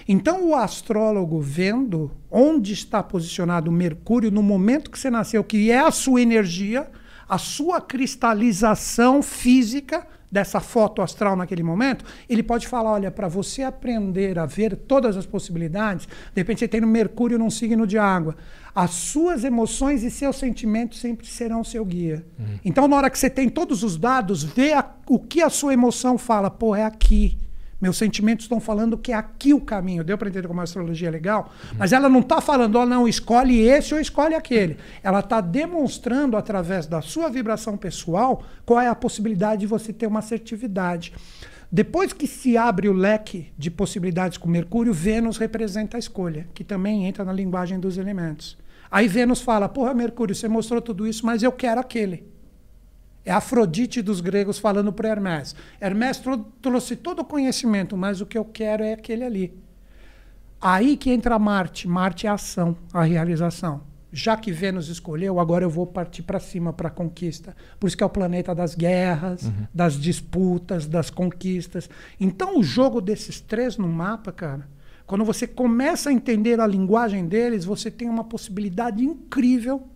Então, 0.08 0.48
o 0.48 0.54
astrólogo 0.54 1.40
vendo 1.40 2.10
onde 2.30 2.72
está 2.72 3.02
posicionado 3.02 3.70
Mercúrio 3.72 4.30
no 4.30 4.42
momento 4.42 4.90
que 4.90 4.98
você 4.98 5.10
nasceu, 5.10 5.42
que 5.44 5.70
é 5.70 5.80
a 5.80 5.90
sua 5.90 6.22
energia, 6.22 6.88
a 7.28 7.38
sua 7.38 7.80
cristalização 7.80 9.22
física 9.22 10.06
dessa 10.30 10.60
foto 10.60 11.02
astral 11.02 11.36
naquele 11.36 11.62
momento, 11.62 12.04
ele 12.28 12.42
pode 12.42 12.66
falar: 12.66 12.92
olha, 12.92 13.10
para 13.10 13.28
você 13.28 13.62
aprender 13.62 14.38
a 14.38 14.46
ver 14.46 14.76
todas 14.76 15.16
as 15.16 15.26
possibilidades, 15.26 16.06
de 16.06 16.40
repente 16.40 16.60
você 16.60 16.68
tem 16.68 16.80
no 16.80 16.86
Mercúrio 16.86 17.38
num 17.38 17.50
signo 17.50 17.86
de 17.86 17.98
água. 17.98 18.36
As 18.74 18.90
suas 18.90 19.42
emoções 19.42 20.02
e 20.02 20.10
seus 20.10 20.36
sentimentos 20.36 21.00
sempre 21.00 21.26
serão 21.26 21.64
seu 21.64 21.84
guia. 21.84 22.26
Uhum. 22.38 22.58
Então, 22.64 22.86
na 22.86 22.96
hora 22.96 23.10
que 23.10 23.18
você 23.18 23.30
tem 23.30 23.48
todos 23.48 23.82
os 23.82 23.96
dados, 23.96 24.44
vê 24.44 24.74
a, 24.74 24.84
o 25.08 25.18
que 25.18 25.40
a 25.40 25.48
sua 25.48 25.72
emoção 25.72 26.18
fala: 26.18 26.50
pô, 26.50 26.76
é 26.76 26.84
aqui 26.84 27.38
Meus 27.80 27.98
sentimentos 27.98 28.44
estão 28.44 28.58
falando 28.58 28.96
que 28.96 29.12
é 29.12 29.14
aqui 29.14 29.52
o 29.52 29.60
caminho. 29.60 30.02
Deu 30.02 30.16
para 30.16 30.28
entender 30.28 30.48
como 30.48 30.60
a 30.60 30.64
astrologia 30.64 31.08
é 31.08 31.10
legal? 31.10 31.52
Mas 31.76 31.92
ela 31.92 32.08
não 32.08 32.20
está 32.20 32.40
falando, 32.40 32.76
oh, 32.76 32.86
não, 32.86 33.06
escolhe 33.06 33.60
esse 33.60 33.92
ou 33.92 34.00
escolhe 34.00 34.34
aquele. 34.34 34.78
Ela 35.02 35.20
está 35.20 35.40
demonstrando, 35.40 36.36
através 36.36 36.86
da 36.86 37.02
sua 37.02 37.28
vibração 37.28 37.76
pessoal, 37.76 38.42
qual 38.64 38.80
é 38.80 38.88
a 38.88 38.94
possibilidade 38.94 39.60
de 39.60 39.66
você 39.66 39.92
ter 39.92 40.06
uma 40.06 40.20
assertividade. 40.20 41.12
Depois 41.70 42.12
que 42.12 42.26
se 42.26 42.56
abre 42.56 42.88
o 42.88 42.92
leque 42.92 43.52
de 43.58 43.70
possibilidades 43.70 44.38
com 44.38 44.48
Mercúrio, 44.48 44.94
Vênus 44.94 45.36
representa 45.36 45.96
a 45.96 46.00
escolha, 46.00 46.46
que 46.54 46.64
também 46.64 47.06
entra 47.06 47.24
na 47.24 47.32
linguagem 47.32 47.78
dos 47.78 47.98
elementos. 47.98 48.56
Aí 48.90 49.08
Vênus 49.08 49.40
fala: 49.40 49.68
Porra, 49.68 49.92
Mercúrio, 49.92 50.34
você 50.34 50.48
mostrou 50.48 50.80
tudo 50.80 51.06
isso, 51.06 51.26
mas 51.26 51.42
eu 51.42 51.52
quero 51.52 51.80
aquele. 51.80 52.35
É 53.26 53.32
Afrodite 53.32 54.00
dos 54.00 54.20
gregos 54.20 54.56
falando 54.56 54.92
para 54.92 55.08
Hermes. 55.08 55.56
Hermes 55.80 56.22
trouxe 56.62 56.94
todo 56.94 57.18
o 57.18 57.24
conhecimento, 57.24 57.96
mas 57.96 58.20
o 58.20 58.26
que 58.26 58.38
eu 58.38 58.44
quero 58.44 58.84
é 58.84 58.92
aquele 58.92 59.24
ali. 59.24 59.52
Aí 60.60 60.96
que 60.96 61.10
entra 61.10 61.36
Marte. 61.36 61.88
Marte 61.88 62.28
é 62.28 62.30
a 62.30 62.34
ação, 62.34 62.76
a 62.92 63.02
realização. 63.02 63.82
Já 64.12 64.36
que 64.36 64.52
Vênus 64.52 64.88
escolheu, 64.88 65.40
agora 65.40 65.64
eu 65.64 65.68
vou 65.68 65.88
partir 65.88 66.22
para 66.22 66.38
cima 66.38 66.72
para 66.72 66.86
a 66.86 66.90
conquista. 66.90 67.56
Por 67.80 67.88
isso 67.88 67.96
que 67.96 68.04
é 68.04 68.06
o 68.06 68.10
planeta 68.10 68.54
das 68.54 68.76
guerras, 68.76 69.42
uhum. 69.42 69.66
das 69.74 69.94
disputas, 69.94 70.86
das 70.86 71.10
conquistas. 71.10 71.90
Então 72.20 72.60
o 72.60 72.62
jogo 72.62 73.00
desses 73.00 73.40
três 73.40 73.76
no 73.76 73.88
mapa, 73.88 74.30
cara, 74.30 74.68
quando 75.04 75.24
você 75.24 75.48
começa 75.48 76.10
a 76.10 76.12
entender 76.12 76.60
a 76.60 76.66
linguagem 76.66 77.26
deles, 77.26 77.64
você 77.64 77.90
tem 77.90 78.08
uma 78.08 78.22
possibilidade 78.22 79.04
incrível 79.04 79.88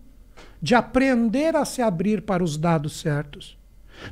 de 0.61 0.75
aprender 0.75 1.55
a 1.55 1.65
se 1.65 1.81
abrir 1.81 2.21
para 2.21 2.43
os 2.43 2.57
dados 2.57 2.99
certos, 2.99 3.57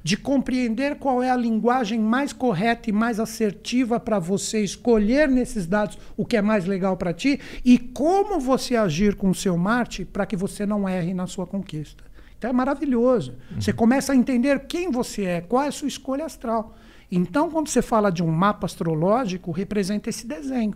de 0.03 0.17
compreender 0.17 0.95
qual 0.95 1.21
é 1.21 1.29
a 1.29 1.35
linguagem 1.35 1.99
mais 1.99 2.31
correta 2.33 2.89
e 2.89 2.93
mais 2.93 3.19
assertiva 3.19 3.99
para 3.99 4.19
você 4.19 4.63
escolher 4.63 5.27
nesses 5.27 5.65
dados 5.65 5.97
o 6.15 6.25
que 6.25 6.37
é 6.37 6.41
mais 6.41 6.65
legal 6.65 6.95
para 6.97 7.13
ti 7.13 7.39
e 7.63 7.77
como 7.77 8.39
você 8.39 8.75
agir 8.75 9.15
com 9.15 9.29
o 9.29 9.35
seu 9.35 9.57
Marte 9.57 10.05
para 10.05 10.25
que 10.25 10.35
você 10.35 10.65
não 10.65 10.87
erre 10.87 11.13
na 11.13 11.27
sua 11.27 11.45
conquista. 11.47 12.03
Então 12.37 12.49
é 12.49 12.53
maravilhoso. 12.53 13.35
Uhum. 13.51 13.61
Você 13.61 13.73
começa 13.73 14.13
a 14.13 14.15
entender 14.15 14.65
quem 14.67 14.91
você 14.91 15.25
é, 15.25 15.41
qual 15.41 15.63
é 15.63 15.67
a 15.67 15.71
sua 15.71 15.87
escolha 15.87 16.25
astral. 16.25 16.75
Então, 17.11 17.49
quando 17.49 17.67
você 17.67 17.81
fala 17.81 18.11
de 18.11 18.21
um 18.21 18.27
mapa 18.27 18.67
astrológico, 18.67 19.51
representa 19.51 20.09
esse 20.09 20.27
desenho 20.27 20.75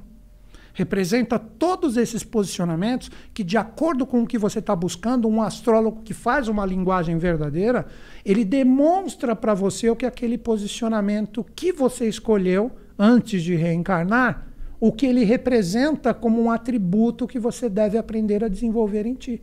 representa 0.73 1.37
todos 1.37 1.95
esses 1.95 2.23
posicionamentos 2.23 3.09
que, 3.33 3.43
de 3.43 3.57
acordo 3.57 4.05
com 4.05 4.23
o 4.23 4.27
que 4.27 4.37
você 4.37 4.59
está 4.59 4.75
buscando, 4.75 5.27
um 5.27 5.41
astrólogo 5.41 6.01
que 6.03 6.13
faz 6.13 6.47
uma 6.47 6.65
linguagem 6.65 7.17
verdadeira, 7.17 7.85
ele 8.25 8.43
demonstra 8.43 9.35
para 9.35 9.53
você 9.53 9.89
o 9.89 9.95
que 9.95 10.05
aquele 10.05 10.37
posicionamento 10.37 11.45
que 11.55 11.71
você 11.71 12.09
escolheu 12.09 12.71
antes 12.97 13.43
de 13.43 13.55
reencarnar, 13.55 14.47
o 14.79 14.91
que 14.91 15.05
ele 15.05 15.23
representa 15.23 16.13
como 16.13 16.41
um 16.41 16.51
atributo 16.51 17.27
que 17.27 17.39
você 17.39 17.69
deve 17.69 17.97
aprender 17.97 18.43
a 18.43 18.49
desenvolver 18.49 19.05
em 19.05 19.13
ti. 19.13 19.41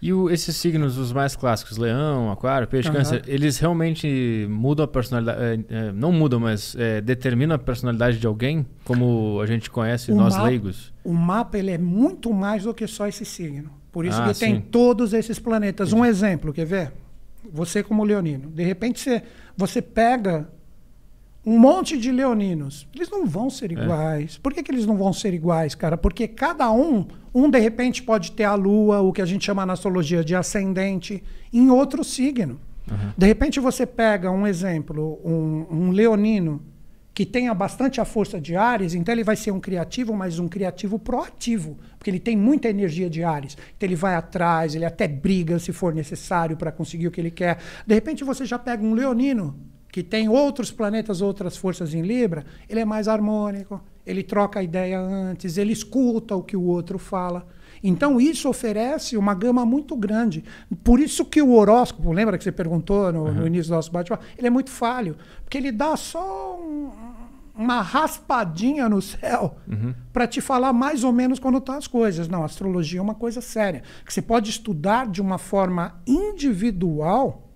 E 0.00 0.12
o, 0.12 0.30
esses 0.30 0.56
signos, 0.56 0.96
os 0.96 1.12
mais 1.12 1.34
clássicos, 1.34 1.76
leão, 1.76 2.30
aquário, 2.30 2.68
peixe, 2.68 2.88
uhum. 2.88 2.94
câncer, 2.94 3.22
eles 3.26 3.58
realmente 3.58 4.46
mudam 4.48 4.84
a 4.84 4.88
personalidade, 4.88 5.40
é, 5.42 5.88
é, 5.88 5.92
não 5.92 6.12
mudam, 6.12 6.38
mas 6.38 6.76
é, 6.78 7.00
determinam 7.00 7.56
a 7.56 7.58
personalidade 7.58 8.18
de 8.18 8.26
alguém, 8.26 8.64
como 8.84 9.40
a 9.40 9.46
gente 9.46 9.68
conhece, 9.70 10.12
o 10.12 10.14
nós 10.14 10.34
mapa, 10.34 10.46
leigos? 10.46 10.92
O 11.02 11.12
mapa 11.12 11.58
ele 11.58 11.70
é 11.70 11.78
muito 11.78 12.32
mais 12.32 12.62
do 12.64 12.72
que 12.72 12.86
só 12.86 13.06
esse 13.08 13.24
signo. 13.24 13.70
Por 13.90 14.04
isso 14.04 14.20
ah, 14.20 14.28
que 14.28 14.34
sim. 14.34 14.46
tem 14.46 14.60
todos 14.60 15.12
esses 15.12 15.38
planetas. 15.38 15.92
Um 15.92 16.04
exemplo, 16.04 16.52
quer 16.52 16.66
ver? 16.66 16.92
Você 17.50 17.82
como 17.82 18.04
leonino. 18.04 18.50
De 18.50 18.62
repente 18.62 19.00
você, 19.00 19.22
você 19.56 19.82
pega 19.82 20.48
um 21.48 21.58
monte 21.58 21.96
de 21.96 22.12
leoninos. 22.12 22.86
Eles 22.94 23.08
não 23.08 23.24
vão 23.24 23.48
ser 23.48 23.70
é. 23.70 23.74
iguais. 23.74 24.36
É. 24.36 24.42
Por 24.42 24.52
que, 24.52 24.62
que 24.62 24.70
eles 24.70 24.84
não 24.84 24.98
vão 24.98 25.14
ser 25.14 25.32
iguais, 25.32 25.74
cara? 25.74 25.96
Porque 25.96 26.28
cada 26.28 26.70
um, 26.70 27.06
um 27.34 27.48
de 27.48 27.58
repente 27.58 28.02
pode 28.02 28.32
ter 28.32 28.44
a 28.44 28.54
lua, 28.54 29.00
o 29.00 29.14
que 29.14 29.22
a 29.22 29.24
gente 29.24 29.46
chama 29.46 29.64
na 29.64 29.72
astrologia 29.72 30.22
de 30.22 30.36
ascendente, 30.36 31.24
em 31.50 31.70
outro 31.70 32.04
signo. 32.04 32.60
Uhum. 32.90 33.12
De 33.16 33.26
repente 33.26 33.60
você 33.60 33.86
pega 33.86 34.30
um 34.30 34.46
exemplo, 34.46 35.18
um, 35.24 35.66
um 35.70 35.90
leonino 35.90 36.62
que 37.14 37.24
tenha 37.24 37.52
bastante 37.54 37.98
a 37.98 38.04
força 38.04 38.38
de 38.38 38.54
Ares, 38.54 38.94
então 38.94 39.12
ele 39.12 39.24
vai 39.24 39.34
ser 39.34 39.50
um 39.50 39.58
criativo, 39.58 40.14
mas 40.14 40.38
um 40.38 40.46
criativo 40.46 40.98
proativo, 40.98 41.78
porque 41.98 42.10
ele 42.10 42.20
tem 42.20 42.36
muita 42.36 42.68
energia 42.68 43.08
de 43.08 43.24
Ares. 43.24 43.56
Então 43.76 43.88
ele 43.88 43.96
vai 43.96 44.14
atrás, 44.14 44.74
ele 44.74 44.84
até 44.84 45.08
briga 45.08 45.58
se 45.58 45.72
for 45.72 45.94
necessário 45.94 46.58
para 46.58 46.70
conseguir 46.70 47.08
o 47.08 47.10
que 47.10 47.20
ele 47.20 47.30
quer. 47.30 47.58
De 47.86 47.94
repente 47.94 48.22
você 48.22 48.44
já 48.44 48.58
pega 48.58 48.84
um 48.84 48.92
leonino 48.92 49.58
que 49.90 50.02
tem 50.02 50.28
outros 50.28 50.70
planetas, 50.70 51.20
outras 51.20 51.56
forças 51.56 51.94
em 51.94 52.02
Libra, 52.02 52.44
ele 52.68 52.80
é 52.80 52.84
mais 52.84 53.08
harmônico, 53.08 53.80
ele 54.06 54.22
troca 54.22 54.60
a 54.60 54.62
ideia 54.62 55.00
antes, 55.00 55.58
ele 55.58 55.72
escuta 55.72 56.34
o 56.34 56.42
que 56.42 56.56
o 56.56 56.62
outro 56.62 56.98
fala. 56.98 57.46
Então 57.82 58.20
isso 58.20 58.48
oferece 58.48 59.16
uma 59.16 59.34
gama 59.34 59.64
muito 59.64 59.96
grande. 59.96 60.44
Por 60.82 61.00
isso 61.00 61.24
que 61.24 61.40
o 61.40 61.52
horóscopo, 61.52 62.12
lembra 62.12 62.36
que 62.36 62.44
você 62.44 62.52
perguntou 62.52 63.12
no, 63.12 63.24
uhum. 63.24 63.34
no 63.34 63.46
início 63.46 63.70
do 63.70 63.76
nosso 63.76 63.92
bate-papo, 63.92 64.24
ele 64.36 64.46
é 64.46 64.50
muito 64.50 64.70
falho, 64.70 65.16
porque 65.44 65.58
ele 65.58 65.70
dá 65.70 65.96
só 65.96 66.58
um, 66.58 66.90
uma 67.54 67.80
raspadinha 67.80 68.88
no 68.88 69.00
céu 69.00 69.56
uhum. 69.66 69.94
para 70.12 70.26
te 70.26 70.40
falar 70.40 70.72
mais 70.72 71.04
ou 71.04 71.12
menos 71.12 71.38
quando 71.38 71.58
estão 71.58 71.74
tá 71.74 71.78
as 71.78 71.86
coisas. 71.86 72.28
Não, 72.28 72.44
astrologia 72.44 73.00
é 73.00 73.02
uma 73.02 73.14
coisa 73.14 73.40
séria, 73.40 73.82
que 74.04 74.12
você 74.12 74.22
pode 74.22 74.50
estudar 74.50 75.06
de 75.06 75.20
uma 75.20 75.38
forma 75.38 76.00
individual 76.06 77.47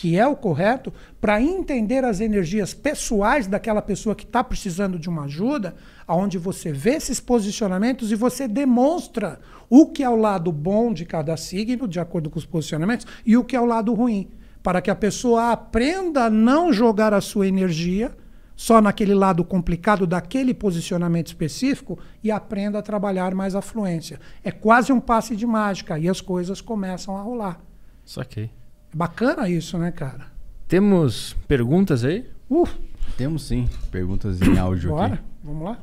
que 0.00 0.18
é 0.18 0.26
o 0.26 0.34
correto, 0.34 0.90
para 1.20 1.42
entender 1.42 2.06
as 2.06 2.20
energias 2.20 2.72
pessoais 2.72 3.46
daquela 3.46 3.82
pessoa 3.82 4.14
que 4.14 4.24
está 4.24 4.42
precisando 4.42 4.98
de 4.98 5.10
uma 5.10 5.24
ajuda, 5.24 5.74
aonde 6.08 6.38
você 6.38 6.72
vê 6.72 6.92
esses 6.92 7.20
posicionamentos 7.20 8.10
e 8.10 8.14
você 8.14 8.48
demonstra 8.48 9.38
o 9.68 9.88
que 9.92 10.02
é 10.02 10.08
o 10.08 10.16
lado 10.16 10.50
bom 10.50 10.90
de 10.94 11.04
cada 11.04 11.36
signo, 11.36 11.86
de 11.86 12.00
acordo 12.00 12.30
com 12.30 12.38
os 12.38 12.46
posicionamentos, 12.46 13.06
e 13.26 13.36
o 13.36 13.44
que 13.44 13.54
é 13.54 13.60
o 13.60 13.66
lado 13.66 13.92
ruim, 13.92 14.30
para 14.62 14.80
que 14.80 14.90
a 14.90 14.94
pessoa 14.94 15.52
aprenda 15.52 16.24
a 16.24 16.30
não 16.30 16.72
jogar 16.72 17.12
a 17.12 17.20
sua 17.20 17.46
energia 17.46 18.10
só 18.56 18.80
naquele 18.80 19.12
lado 19.12 19.44
complicado 19.44 20.06
daquele 20.06 20.54
posicionamento 20.54 21.26
específico 21.26 21.98
e 22.24 22.30
aprenda 22.30 22.78
a 22.78 22.82
trabalhar 22.82 23.34
mais 23.34 23.54
a 23.54 23.60
fluência. 23.60 24.18
É 24.42 24.50
quase 24.50 24.94
um 24.94 24.98
passe 24.98 25.36
de 25.36 25.44
mágica 25.44 25.98
e 25.98 26.08
as 26.08 26.22
coisas 26.22 26.62
começam 26.62 27.18
a 27.18 27.20
rolar. 27.20 27.60
Saquei. 28.02 28.59
Bacana 28.92 29.48
isso, 29.48 29.78
né, 29.78 29.90
cara? 29.90 30.26
Temos 30.66 31.34
perguntas 31.46 32.04
aí? 32.04 32.28
Uh. 32.48 32.68
Temos 33.16 33.42
sim, 33.44 33.68
perguntas 33.90 34.40
em 34.40 34.58
áudio 34.58 34.90
Bora, 34.90 35.14
aqui. 35.14 35.22
vamos 35.42 35.64
lá. 35.64 35.78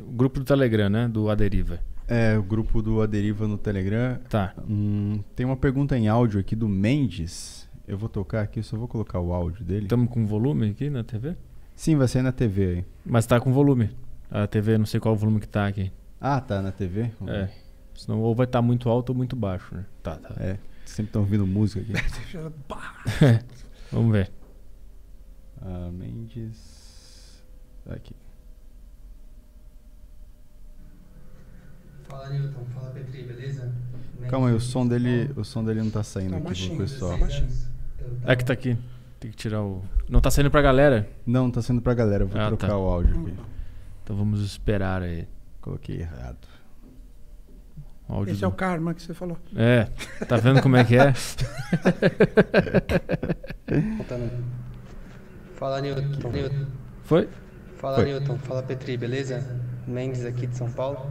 O 0.00 0.12
grupo 0.12 0.38
do 0.38 0.44
Telegram, 0.44 0.88
né? 0.88 1.08
Do 1.08 1.28
Aderiva. 1.28 1.80
É, 2.08 2.36
o 2.36 2.42
grupo 2.42 2.82
do 2.82 3.02
Aderiva 3.02 3.46
no 3.46 3.58
Telegram. 3.58 4.18
Tá. 4.28 4.54
Hum, 4.68 5.20
tem 5.36 5.46
uma 5.46 5.56
pergunta 5.56 5.96
em 5.96 6.08
áudio 6.08 6.40
aqui 6.40 6.56
do 6.56 6.68
Mendes. 6.68 7.68
Eu 7.86 7.98
vou 7.98 8.08
tocar 8.08 8.42
aqui, 8.42 8.62
só 8.62 8.76
vou 8.76 8.88
colocar 8.88 9.20
o 9.20 9.32
áudio 9.32 9.64
dele. 9.64 9.84
Estamos 9.84 10.08
com 10.10 10.26
volume 10.26 10.70
aqui 10.70 10.88
na 10.88 11.04
TV? 11.04 11.36
Sim, 11.74 11.96
vai 11.96 12.08
ser 12.08 12.22
na 12.22 12.32
TV 12.32 12.64
aí. 12.64 12.84
Mas 13.04 13.26
tá 13.26 13.40
com 13.40 13.52
volume. 13.52 13.90
A 14.30 14.46
TV, 14.46 14.78
não 14.78 14.86
sei 14.86 15.00
qual 15.00 15.14
o 15.14 15.16
volume 15.16 15.40
que 15.40 15.48
tá 15.48 15.66
aqui. 15.66 15.92
Ah, 16.20 16.40
tá 16.40 16.62
na 16.62 16.72
TV? 16.72 17.10
Vamos 17.18 17.34
é. 17.34 17.44
Ver. 17.44 17.50
Senão 17.94 18.20
ou 18.20 18.34
vai 18.34 18.46
estar 18.46 18.60
tá 18.60 18.62
muito 18.62 18.88
alto 18.88 19.10
ou 19.10 19.16
muito 19.16 19.36
baixo, 19.36 19.74
né? 19.74 19.84
Tá, 20.02 20.16
tá. 20.16 20.34
É. 20.38 20.58
Sempre 20.84 21.10
estão 21.10 21.22
ouvindo 21.22 21.46
música 21.46 21.80
aqui. 21.80 21.92
Vamos 23.92 24.12
ver. 24.12 24.30
Ah, 25.60 25.90
Mendes. 25.92 27.42
Aqui. 27.88 28.14
Fala 32.04 32.28
Newton, 32.28 32.64
fala 32.74 32.90
Petri, 32.90 33.22
beleza? 33.22 33.72
Calma 34.28 34.48
aí, 34.48 34.54
o 34.54 34.60
som 34.60 34.86
dele, 34.86 35.30
o 35.36 35.44
som 35.44 35.64
dele 35.64 35.80
não 35.82 35.90
tá 35.90 36.02
saindo 36.02 36.30
tá 36.30 36.36
aqui 36.36 36.46
baixinho, 36.46 36.76
pro 36.76 36.84
pessoal. 36.84 37.18
Tá 37.18 38.32
é 38.32 38.36
que 38.36 38.44
tá 38.44 38.52
aqui. 38.52 38.76
Tem 39.18 39.30
que 39.30 39.36
tirar 39.36 39.62
o. 39.62 39.82
Não 40.08 40.20
tá 40.20 40.30
saindo 40.30 40.50
pra 40.50 40.60
galera? 40.60 41.08
Não, 41.26 41.50
tá 41.50 41.62
saindo 41.62 41.80
pra 41.80 41.94
galera. 41.94 42.24
Eu 42.24 42.28
vou 42.28 42.40
ah, 42.40 42.48
trocar 42.48 42.68
tá. 42.68 42.76
o 42.76 42.82
áudio 42.82 43.20
aqui. 43.20 43.34
Então 44.02 44.16
vamos 44.16 44.40
esperar 44.44 45.02
aí. 45.02 45.26
Coloquei 45.60 46.00
errado. 46.00 46.38
Esse 48.26 48.40
do... 48.40 48.44
é 48.44 48.48
o 48.48 48.52
karma 48.52 48.94
que 48.94 49.02
você 49.02 49.14
falou. 49.14 49.38
É, 49.56 49.88
tá 50.26 50.36
vendo 50.36 50.60
como 50.60 50.76
é 50.76 50.84
que 50.84 50.96
é? 50.96 51.12
Fala, 55.54 55.80
Newton. 55.80 56.66
Foi? 57.04 57.28
Fala, 57.76 57.96
Foi. 57.96 58.04
Newton. 58.06 58.38
Fala, 58.38 58.62
Petri, 58.62 58.96
beleza? 58.96 59.44
Mendes 59.86 60.24
aqui 60.24 60.46
de 60.46 60.56
São 60.56 60.70
Paulo. 60.70 61.10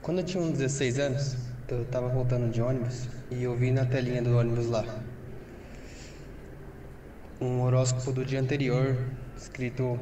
Quando 0.00 0.18
eu 0.18 0.24
tinha 0.24 0.42
uns 0.42 0.52
16 0.52 0.98
anos, 0.98 1.36
eu 1.68 1.84
tava 1.86 2.08
voltando 2.08 2.50
de 2.50 2.62
ônibus 2.62 3.08
e 3.30 3.42
eu 3.42 3.54
vi 3.56 3.70
na 3.70 3.84
telinha 3.84 4.22
do 4.22 4.36
ônibus 4.36 4.68
lá 4.68 4.84
um 7.40 7.60
horóscopo 7.62 8.12
do 8.12 8.24
dia 8.24 8.40
anterior, 8.40 8.96
escrito 9.36 9.98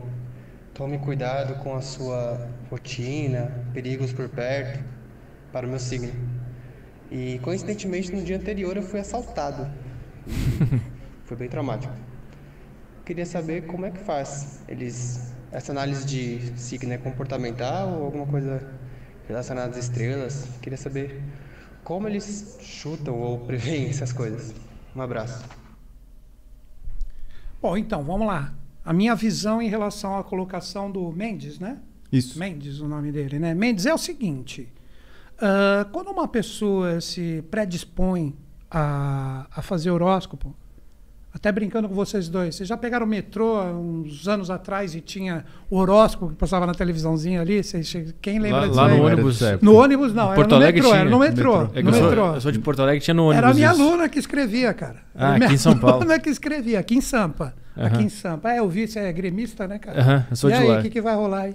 Tome 0.73 0.99
cuidado 0.99 1.55
com 1.63 1.75
a 1.75 1.81
sua 1.81 2.49
rotina, 2.71 3.51
perigos 3.73 4.13
por 4.13 4.29
perto 4.29 4.96
para 5.57 5.67
o 5.67 5.71
meu 5.71 5.79
signo. 5.79 6.13
E 7.11 7.39
coincidentemente 7.39 8.13
no 8.13 8.23
dia 8.23 8.37
anterior 8.37 8.77
eu 8.77 8.83
fui 8.83 9.01
assaltado. 9.01 9.67
Foi 11.25 11.35
bem 11.35 11.49
traumático. 11.49 11.95
queria 13.07 13.25
saber 13.25 13.65
como 13.65 13.87
é 13.87 13.91
que 13.91 13.99
faz. 13.99 14.61
Eles 14.69 15.33
essa 15.51 15.73
análise 15.73 16.05
de 16.05 16.53
signo 16.61 16.93
é 16.93 16.99
comportamental 16.99 17.89
ou 17.89 18.05
alguma 18.05 18.27
coisa 18.27 18.71
relacionada 19.27 19.71
às 19.71 19.79
estrelas? 19.79 20.47
Queria 20.61 20.77
saber 20.77 21.23
como 21.83 22.07
eles 22.07 22.59
chutam 22.61 23.19
ou 23.19 23.39
preveem 23.39 23.87
essas 23.89 24.13
coisas. 24.13 24.55
Um 24.95 25.01
abraço. 25.01 25.43
Bom, 27.63 27.79
então, 27.79 28.05
vamos 28.05 28.27
lá. 28.27 28.53
A 28.85 28.93
minha 28.93 29.15
visão 29.15 29.63
em 29.63 29.71
relação 29.71 30.19
à 30.19 30.23
colocação 30.23 30.91
do 30.91 31.11
Mendes, 31.13 31.59
né? 31.59 31.79
Isso. 32.13 32.39
Mendes, 32.39 32.79
o 32.79 32.87
nome 32.87 33.11
dele, 33.11 33.39
né? 33.39 33.55
Mendes 33.55 33.87
é 33.87 33.95
o 33.95 33.99
seguinte: 33.99 34.71
ah, 35.41 35.87
quando 35.93 36.09
uma 36.09 36.29
pessoa 36.29 37.01
se 37.01 37.43
predispõe 37.51 38.35
a, 38.71 39.47
a 39.55 39.63
fazer 39.63 39.91
horóscopo, 39.91 40.55
até 41.33 41.53
brincando 41.53 41.87
com 41.87 41.95
vocês 41.95 42.31
dois, 42.31 42.55
vocês 42.55 42.67
já 42.67 42.79
pegaram 42.79 43.05
o 43.05 43.09
metrô 43.09 43.57
há 43.57 43.71
uns 43.71 44.27
anos 44.27 44.51
atrás 44.51 44.95
e 44.95 45.03
tinha 45.03 45.45
o 45.69 45.77
horóscopo 45.77 46.31
que 46.31 46.35
passava 46.37 46.65
na 46.67 46.73
televisãozinha 46.73 47.43
ali? 47.43 47.63
Vocês, 47.63 48.15
quem 48.23 48.39
lembra 48.39 48.61
Lá, 48.61 48.67
disso 48.67 48.81
lá 48.81 48.87
aí? 48.87 48.97
no 48.99 49.05
ônibus. 49.05 49.43
época. 49.43 49.67
No 49.67 49.75
ônibus 49.75 50.15
não, 50.15 50.35
Porto 50.35 50.39
era 50.39 50.49
no 50.49 50.55
Alegre 50.57 50.81
metrô, 50.81 50.89
tinha. 50.89 51.01
era 51.03 51.11
no 51.11 51.19
metrô. 51.19 51.63
É 51.63 51.67
que 51.67 51.83
no 51.83 51.91
eu, 51.91 51.95
sou, 51.95 52.05
metrô. 52.05 52.35
eu 52.35 52.41
sou 52.41 52.53
de 52.53 52.59
Porto 52.59 52.81
Alegre, 52.81 53.01
tinha 53.05 53.13
no 53.13 53.25
ônibus. 53.25 53.37
Era 53.39 53.51
a 53.51 53.55
minha 53.55 53.71
isso. 53.71 53.83
aluna 53.83 54.09
que 54.09 54.19
escrevia, 54.19 54.73
cara. 54.73 55.03
Ah, 55.15 55.33
minha 55.35 55.45
aqui 55.45 55.55
em 55.55 55.59
São 55.59 55.77
Paulo. 55.77 55.97
aluna 56.01 56.19
que 56.19 56.31
escrevia, 56.31 56.79
aqui 56.81 56.97
em 56.97 57.03
Sampa. 57.03 57.55
Aqui 57.77 58.03
em 58.03 58.09
Sampa. 58.09 58.53
É, 58.53 58.59
eu 58.61 58.69
vi, 58.71 58.89
você 58.89 59.01
é 59.01 59.13
gremista, 59.13 59.69
né, 59.69 59.79
cara? 59.79 60.27
Eu 60.31 60.37
sou 60.37 60.49
e 60.49 60.55
de 60.55 60.59
aí, 60.59 60.79
o 60.79 60.83
que, 60.83 60.89
que 60.89 61.03
vai 61.03 61.15
rolar 61.15 61.43
aí? 61.43 61.55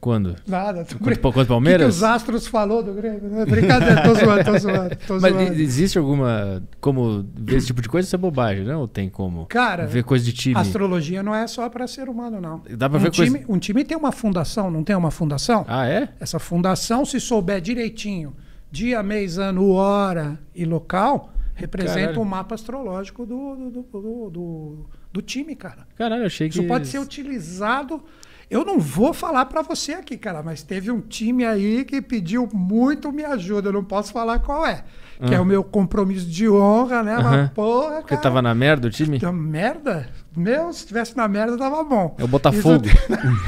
Quando? 0.00 0.36
Nada. 0.46 0.84
tô 0.84 0.98
brin- 0.98 1.16
contra 1.16 1.28
o 1.28 1.30
O 1.30 1.32
que, 1.32 1.40
que 1.42 1.46
Palmeiras? 1.48 1.96
os 1.96 2.02
astros 2.02 2.46
falou 2.46 2.82
do 2.82 2.92
Grêmio? 2.92 3.40
É 3.40 3.46
Brincadeira, 3.46 4.02
tô 4.02 4.14
zoando, 4.14 4.44
tô 4.44 4.58
zoando. 4.58 4.96
Tô 5.06 5.18
Mas 5.20 5.32
zoando. 5.34 5.52
existe 5.54 5.98
alguma. 5.98 6.62
Como 6.80 7.24
ver 7.34 7.56
esse 7.56 7.66
tipo 7.68 7.80
de 7.82 7.88
coisa? 7.88 8.06
Isso 8.06 8.14
é 8.14 8.18
bobagem, 8.18 8.64
né? 8.64 8.76
Ou 8.76 8.86
tem 8.86 9.08
como? 9.08 9.46
Cara, 9.46 9.86
ver 9.86 10.04
coisa 10.04 10.24
de 10.24 10.32
time. 10.32 10.54
astrologia 10.56 11.22
não 11.22 11.34
é 11.34 11.46
só 11.46 11.68
para 11.68 11.86
ser 11.86 12.08
humano, 12.08 12.40
não. 12.40 12.62
Dá 12.76 12.88
pra 12.88 12.98
um 12.98 13.02
ver 13.02 13.10
coisa. 13.14 13.32
time, 13.32 13.44
um 13.48 13.58
time 13.58 13.84
tem 13.84 13.96
uma 13.96 14.12
fundação, 14.12 14.70
não 14.70 14.84
tem 14.84 14.94
uma 14.94 15.10
fundação? 15.10 15.64
Ah, 15.66 15.88
é? 15.88 16.08
Essa 16.20 16.38
fundação, 16.38 17.04
se 17.04 17.18
souber 17.18 17.60
direitinho, 17.60 18.34
dia, 18.70 19.02
mês, 19.02 19.38
ano, 19.38 19.70
hora 19.72 20.38
e 20.54 20.64
local, 20.64 21.32
representa 21.54 22.00
Caralho. 22.00 22.20
o 22.20 22.24
mapa 22.24 22.54
astrológico 22.54 23.24
do, 23.24 23.56
do, 23.56 23.70
do, 23.70 24.30
do- 24.30 24.86
do- 25.12 25.22
time, 25.22 25.56
cara. 25.56 25.86
Caralho, 25.96 26.22
eu 26.22 26.26
achei 26.26 26.48
que. 26.50 26.58
Isso 26.58 26.68
pode 26.68 26.86
ser 26.86 26.98
utilizado. 26.98 28.02
Eu 28.48 28.64
não 28.64 28.78
vou 28.78 29.12
falar 29.12 29.44
pra 29.46 29.60
você 29.62 29.92
aqui, 29.94 30.16
cara, 30.16 30.42
mas 30.42 30.62
teve 30.62 30.90
um 30.90 31.00
time 31.00 31.44
aí 31.44 31.84
que 31.84 32.00
pediu 32.00 32.48
muito 32.52 33.10
me 33.10 33.24
ajuda. 33.24 33.68
Eu 33.68 33.72
não 33.72 33.84
posso 33.84 34.12
falar 34.12 34.38
qual 34.38 34.64
é. 34.64 34.84
Que 35.26 35.34
é 35.34 35.40
o 35.40 35.46
meu 35.46 35.64
compromisso 35.64 36.26
de 36.26 36.46
honra, 36.46 37.02
né? 37.02 37.14
Aham. 37.14 37.22
Mas, 37.44 37.50
porra, 37.52 37.88
cara. 37.88 38.00
Porque 38.02 38.16
tava 38.18 38.42
na 38.42 38.54
merda 38.54 38.86
o 38.86 38.90
time? 38.90 39.16
Então, 39.16 39.32
merda? 39.32 40.10
Meu, 40.36 40.70
se 40.74 40.86
tivesse 40.86 41.16
na 41.16 41.26
merda, 41.26 41.56
tava 41.56 41.82
bom. 41.82 42.14
É 42.18 42.24
o 42.24 42.28
Botafogo. 42.28 42.84
Isso- 42.86 42.96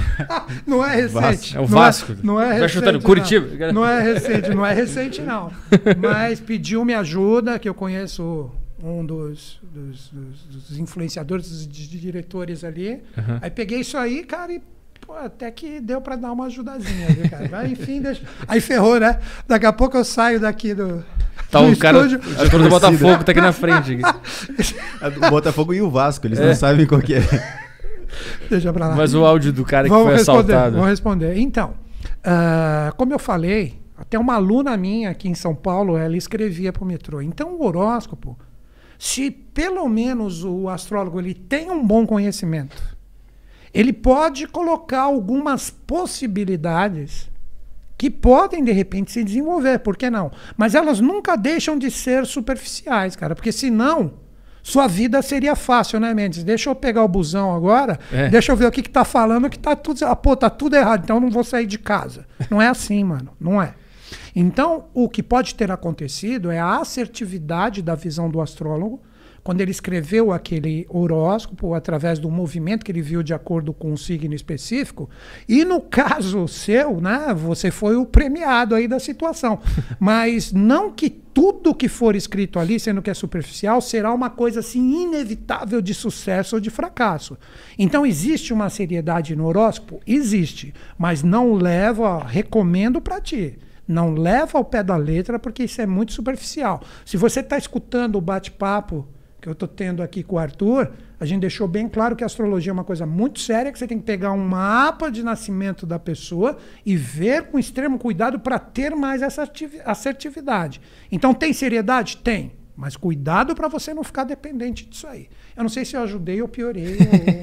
não 0.67 0.83
é 0.85 0.97
recente. 0.97 1.55
É 1.57 1.61
o 1.61 1.63
Não 1.63 1.69
Vasco. 1.69 2.17
Não 2.23 2.41
é, 2.41 2.45
Vai 2.47 2.55
recente. 2.55 2.73
chutando 2.73 2.93
não. 2.95 3.01
Curitiba. 3.03 3.73
Não 3.73 3.85
é 3.85 4.01
recente, 4.03 4.49
não 4.49 4.65
é 4.67 4.73
recente, 4.73 5.21
não. 5.21 5.53
Mas 6.01 6.41
pediu 6.41 6.85
me 6.87 6.95
ajuda, 6.95 7.59
que 7.59 7.69
eu 7.69 7.75
conheço 7.75 8.51
um 8.83 9.05
dos, 9.05 9.61
dos- 9.63 10.09
dos- 10.11 10.47
dos 10.69 10.79
influenciadores, 10.79 11.51
dos 11.51 11.69
di- 11.69 11.87
diretores 12.01 12.65
ali. 12.65 13.03
Aham. 13.17 13.39
Aí 13.43 13.51
peguei 13.51 13.81
isso 13.81 13.99
aí, 13.99 14.25
cara, 14.25 14.53
e 14.55 14.63
pô, 15.09 15.15
até 15.15 15.51
que 15.51 15.81
deu 15.81 16.03
pra 16.03 16.17
dar 16.17 16.31
uma 16.33 16.45
ajudazinha, 16.47 17.07
viu, 17.09 17.31
cara? 17.31 17.61
Aí, 17.61 17.73
enfim, 17.73 18.03
deixa... 18.03 18.23
aí 18.47 18.61
ferrou, 18.61 19.01
né? 19.01 19.19
Daqui 19.49 19.65
a 19.65 19.73
pouco 19.73 19.97
eu 19.97 20.05
saio 20.05 20.39
daqui 20.39 20.75
do. 20.75 21.03
Tá 21.51 21.63
do 21.63 21.73
o 21.73 21.79
cara. 21.79 22.05
estúdio. 22.07 22.59
Do 22.59 22.69
Botafogo 22.69 23.25
tá 23.25 23.33
aqui 23.33 23.41
na 23.41 23.53
frente. 23.53 23.99
aqui. 25.01 25.19
O 25.27 25.31
Botafogo 25.31 25.73
e 25.73 25.81
o 25.81 25.89
Vasco, 25.89 26.27
eles 26.27 26.39
É. 26.39 26.47
não 26.49 26.55
sabem 26.55 26.87
qual 26.87 27.01
que 27.01 27.15
é. 27.15 27.23
Deixa 28.51 28.71
pra 28.71 28.89
lá. 28.89 28.97
Mas 28.97 29.15
o 29.15 29.25
áudio 29.25 29.51
do 29.51 29.65
cara 29.65 29.85
que 29.85 29.91
Vamos 29.91 30.09
foi 30.09 30.17
responder, 30.17 30.53
assaltado. 30.53 30.75
vamos 30.77 30.91
responder. 30.91 31.39
Então, 31.39 31.73
ah, 32.23 32.93
como 32.99 33.15
eu 33.15 33.19
falei, 33.19 33.81
até 33.97 34.19
uma 34.19 34.35
aluna 34.35 34.77
minha 34.77 35.09
aqui 35.09 35.27
em 35.27 35.35
São 35.35 35.55
Paulo, 35.55 35.97
ela 35.97 36.17
escrevia 36.19 36.71
para 36.71 36.85
o 36.85 36.87
metrô. 36.87 37.23
Então, 37.23 37.55
o 37.55 37.65
horóscopo, 37.65 38.39
se 38.99 39.31
pelo 39.31 39.89
menos 39.89 40.45
o 40.45 40.69
astrólogo 40.69 41.19
ele 41.19 41.33
tem 41.33 41.71
um 41.71 41.83
bom 41.87 42.07
conhecimento, 42.07 42.77
ele 43.73 43.93
pode 43.93 44.47
colocar 44.47 45.03
algumas 45.03 45.71
possibilidades 45.71 47.31
que 47.97 48.09
podem 48.11 48.63
de 48.63 48.71
repente 48.71 49.11
se 49.11 49.25
desenvolver, 49.25 49.81
por 49.81 49.97
que 49.97 50.09
não? 50.09 50.31
Mas 50.57 50.75
elas 50.75 51.01
nunca 51.01 51.37
deixam 51.37 51.77
de 51.77 51.91
ser 51.91 52.25
superficiais, 52.27 53.17
cara, 53.17 53.35
porque 53.35 53.51
senão 53.51 54.13
sua 54.63 54.87
vida 54.87 55.21
seria 55.23 55.57
fácil, 55.57 55.99
né, 55.99 56.13
Mendes? 56.15 56.45
Deixa 56.45 56.69
eu 56.71 56.75
pegar 56.75 57.03
o 57.03 57.09
busão 57.09 57.55
agora, 57.55 57.99
É. 58.13 58.29
deixa 58.29 58.53
eu 58.53 58.57
ver 58.57 58.67
o 58.67 58.71
que, 58.71 58.83
que 58.83 58.91
tá 58.91 59.05
falando, 59.05 59.49
que 59.51 59.59
tá 59.59 59.75
tudo. 59.75 60.05
Ah, 60.05 60.15
pô, 60.15 60.37
tá 60.37 60.51
tudo 60.51 60.77
errado, 60.77 61.05
então 61.05 61.17
eu 61.17 61.21
não 61.21 61.31
vou 61.31 61.43
sair 61.43 61.67
de 61.67 61.79
casa. 61.79 62.27
Não 62.51 62.61
é 62.63 62.69
assim, 62.69 63.03
mano. 63.03 63.31
Não 63.41 63.61
é. 63.63 63.75
Então, 64.37 64.85
o 64.95 65.09
que 65.09 65.23
pode 65.23 65.55
ter 65.55 65.71
acontecido 65.73 66.51
é 66.51 66.59
a 66.59 66.79
assertividade 66.81 67.83
da 67.83 67.95
visão 67.95 68.29
do 68.31 68.41
astrólogo, 68.41 69.01
quando 69.49 69.63
ele 69.63 69.71
escreveu 69.71 70.31
aquele 70.31 70.87
horóscopo 70.91 71.73
através 71.73 72.19
do 72.19 72.31
movimento 72.31 72.85
que 72.85 72.93
ele 72.93 73.01
viu 73.01 73.23
de 73.23 73.33
acordo 73.33 73.73
com 73.73 73.91
um 73.91 73.97
signo 73.97 74.35
específico. 74.35 75.09
E 75.49 75.65
no 75.65 75.81
caso 75.89 76.47
seu, 76.47 77.01
né, 77.01 77.33
você 77.35 77.71
foi 77.71 77.97
o 77.97 78.05
premiado 78.05 78.75
aí 78.75 78.87
da 78.87 79.01
situação. 79.01 79.59
Mas 79.99 80.53
não 80.53 80.93
que 80.93 81.09
tudo 81.09 81.75
que 81.75 81.89
for 81.89 82.15
escrito 82.15 82.59
ali, 82.59 82.79
sendo 82.79 83.01
que 83.01 83.09
é 83.09 83.15
superficial, 83.15 83.81
será 83.81 84.13
uma 84.13 84.29
coisa 84.29 84.61
assim 84.61 85.05
inevitável 85.05 85.81
de 85.81 85.95
sucesso 85.95 86.57
ou 86.57 86.61
de 86.61 86.69
fracasso. 86.69 87.39
Então 87.79 88.05
existe 88.05 88.53
uma 88.53 88.69
seriedade 88.69 89.35
no 89.35 89.47
horóscopo? 89.47 89.99
Existe, 90.07 90.75
mas 90.99 91.23
não 91.23 91.55
leva, 91.55 92.23
recomendo 92.23 93.01
para 93.01 93.19
ti. 93.19 93.59
Não 93.89 94.13
leva 94.13 94.59
ao 94.59 94.65
pé 94.67 94.83
da 94.83 94.97
letra, 94.97 95.39
porque 95.39 95.65
isso 95.65 95.81
é 95.81 95.87
muito 95.87 96.13
superficial. 96.13 96.83
Se 97.07 97.17
você 97.17 97.41
está 97.41 97.57
escutando 97.57 98.17
o 98.17 98.21
bate-papo 98.21 99.09
que 99.49 99.51
eu 99.51 99.55
estou 99.55 99.69
tendo 99.69 100.03
aqui 100.03 100.23
com 100.23 100.37
o 100.37 100.39
Arthur, 100.39 100.93
a 101.19 101.25
gente 101.25 101.41
deixou 101.41 101.67
bem 101.67 101.89
claro 101.89 102.15
que 102.15 102.23
a 102.23 102.27
astrologia 102.27 102.71
é 102.71 102.73
uma 102.75 102.85
coisa 102.85 103.07
muito 103.07 103.41
séria, 103.41 103.73
que 103.73 103.79
você 103.79 103.87
tem 103.87 103.99
que 103.99 104.05
pegar 104.05 104.33
um 104.33 104.47
mapa 104.47 105.11
de 105.11 105.23
nascimento 105.23 105.87
da 105.87 105.99
pessoa 105.99 106.59
e 106.85 106.97
ver 106.97 107.45
com 107.45 107.59
extremo 107.59 107.99
cuidado 107.99 108.39
para 108.39 108.59
ter 108.59 108.95
mais 108.95 109.23
essa 109.23 109.51
assertividade. 109.87 110.81
Então, 111.11 111.33
tem 111.33 111.53
seriedade? 111.53 112.19
Tem. 112.19 112.53
Mas 112.77 112.97
cuidado 112.97 113.55
para 113.55 113.69
você 113.69 113.93
não 113.93 114.05
ficar 114.05 114.25
dependente 114.25 114.87
disso 114.87 115.07
aí. 115.07 115.29
Eu 115.59 115.65
não 115.65 115.69
sei 115.69 115.85
se 115.85 115.97
eu 115.97 116.03
ajudei 116.03 116.41
ou 116.41 116.47
piorei, 116.49 116.97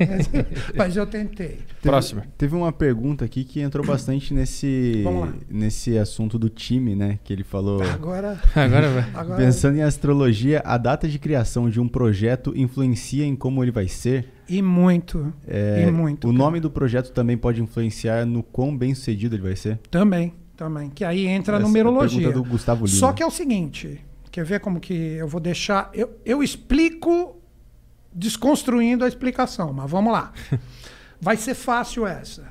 mas, 0.10 0.30
mas 0.76 0.96
eu 0.98 1.06
tentei. 1.06 1.48
Teve- 1.48 1.64
Próxima. 1.82 2.24
Teve 2.38 2.56
uma 2.56 2.72
pergunta 2.72 3.26
aqui 3.26 3.44
que 3.44 3.60
entrou 3.60 3.86
bastante 3.86 4.34
nesse, 4.34 5.02
Vamos 5.04 5.22
lá. 5.28 5.34
nesse 5.50 5.98
assunto 5.98 6.40
do 6.40 6.48
time, 6.50 6.96
né? 6.96 7.20
Que 7.26 7.34
ele 7.34 7.44
falou. 7.44 7.84
Agora, 7.84 8.40
Agora 8.56 8.90
vai. 8.90 9.06
agora 9.14 9.36
Pensando 9.44 9.78
em 9.78 9.84
astrologia, 9.84 10.62
a 10.66 10.78
data 10.78 11.08
de 11.10 11.20
criação 11.20 11.70
de 11.70 11.80
um 11.80 11.88
projeto 11.90 12.54
influencia 12.56 13.26
em 13.26 13.36
como 13.36 13.62
ele 13.64 13.72
vai 13.72 13.88
ser? 13.90 14.30
e 14.48 14.62
muito, 14.62 15.34
É, 15.48 15.86
e 15.88 15.92
muito. 15.92 16.26
o 16.28 16.32
cara. 16.32 16.38
nome 16.38 16.60
do 16.60 16.70
projeto 16.70 17.12
também 17.12 17.36
pode 17.36 17.62
influenciar 17.62 18.26
no 18.26 18.42
quão 18.44 18.78
bem 18.78 18.94
sucedido 18.96 19.36
ele 19.36 19.42
vai 19.44 19.56
ser? 19.56 19.80
Também, 19.92 20.34
também. 20.56 20.90
Que 20.90 21.04
aí 21.04 21.26
entra 21.28 21.56
a 21.56 21.58
Essa 21.58 21.64
é 21.64 21.66
a 21.66 21.68
numerologia. 21.68 22.20
pergunta 22.22 22.44
do 22.46 22.50
Gustavo 22.50 22.86
Lima. 22.86 22.96
Só 22.98 23.12
que 23.12 23.24
é 23.24 23.26
o 23.26 23.32
seguinte, 23.32 24.00
quer 24.32 24.46
ver 24.46 24.60
como 24.60 24.80
que 24.80 24.94
eu 24.94 25.28
vou 25.28 25.42
deixar... 25.42 25.90
Eu, 25.94 26.12
eu 26.24 26.42
explico 26.44 27.42
desconstruindo 28.16 29.04
a 29.04 29.08
explicação, 29.08 29.74
mas 29.74 29.92
vamos 29.92 30.14
lá. 30.14 30.32
Vai 31.20 31.36
ser 31.36 31.54
fácil 31.54 32.08
essa. 32.08 32.48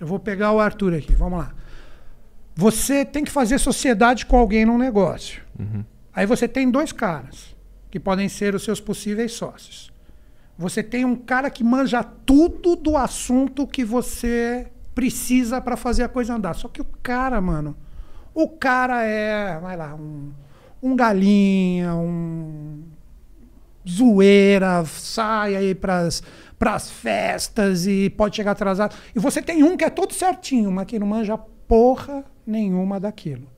Eu 0.00 0.06
vou 0.06 0.18
pegar 0.18 0.50
o 0.50 0.58
Arthur 0.58 0.94
aqui, 0.94 1.14
vamos 1.14 1.38
lá. 1.38 1.54
Você 2.54 3.04
tem 3.04 3.24
que 3.24 3.30
fazer 3.30 3.58
sociedade 3.58 4.26
com 4.26 4.36
alguém 4.36 4.64
num 4.64 4.76
negócio. 4.76 5.40
Aí 6.12 6.26
você 6.26 6.46
tem 6.48 6.70
dois 6.70 6.92
caras 6.92 7.54
que 7.90 8.00
podem 8.00 8.28
ser 8.28 8.54
os 8.54 8.64
seus 8.64 8.80
possíveis 8.80 9.32
sócios. 9.32 9.92
Você 10.58 10.82
tem 10.82 11.04
um 11.04 11.16
cara 11.16 11.48
que 11.50 11.64
manja 11.64 12.02
tudo 12.02 12.76
do 12.76 12.96
assunto 12.96 13.66
que 13.66 13.84
você 13.84 14.70
precisa 14.94 15.60
para 15.60 15.76
fazer 15.76 16.02
a 16.02 16.08
coisa 16.08 16.34
andar. 16.34 16.54
Só 16.54 16.68
que 16.68 16.80
o 16.80 16.86
cara, 17.02 17.40
mano, 17.40 17.76
o 18.34 18.48
cara 18.48 19.02
é, 19.02 19.58
vai 19.60 19.76
lá, 19.76 19.94
um, 19.94 20.32
um 20.82 20.94
galinha, 20.94 21.94
um 21.94 22.82
zoeira, 23.88 24.84
sai 24.84 25.56
aí 25.56 25.74
pras, 25.74 26.22
pras 26.58 26.90
festas 26.90 27.86
e 27.86 28.10
pode 28.10 28.36
chegar 28.36 28.52
atrasado. 28.52 28.94
E 29.14 29.18
você 29.18 29.42
tem 29.42 29.62
um 29.62 29.76
que 29.76 29.84
é 29.84 29.90
todo 29.90 30.12
certinho, 30.12 30.70
mas 30.70 30.86
que 30.86 30.98
não 30.98 31.06
manja 31.06 31.36
porra 31.36 32.24
nenhuma 32.46 33.00
daquilo. 33.00 33.50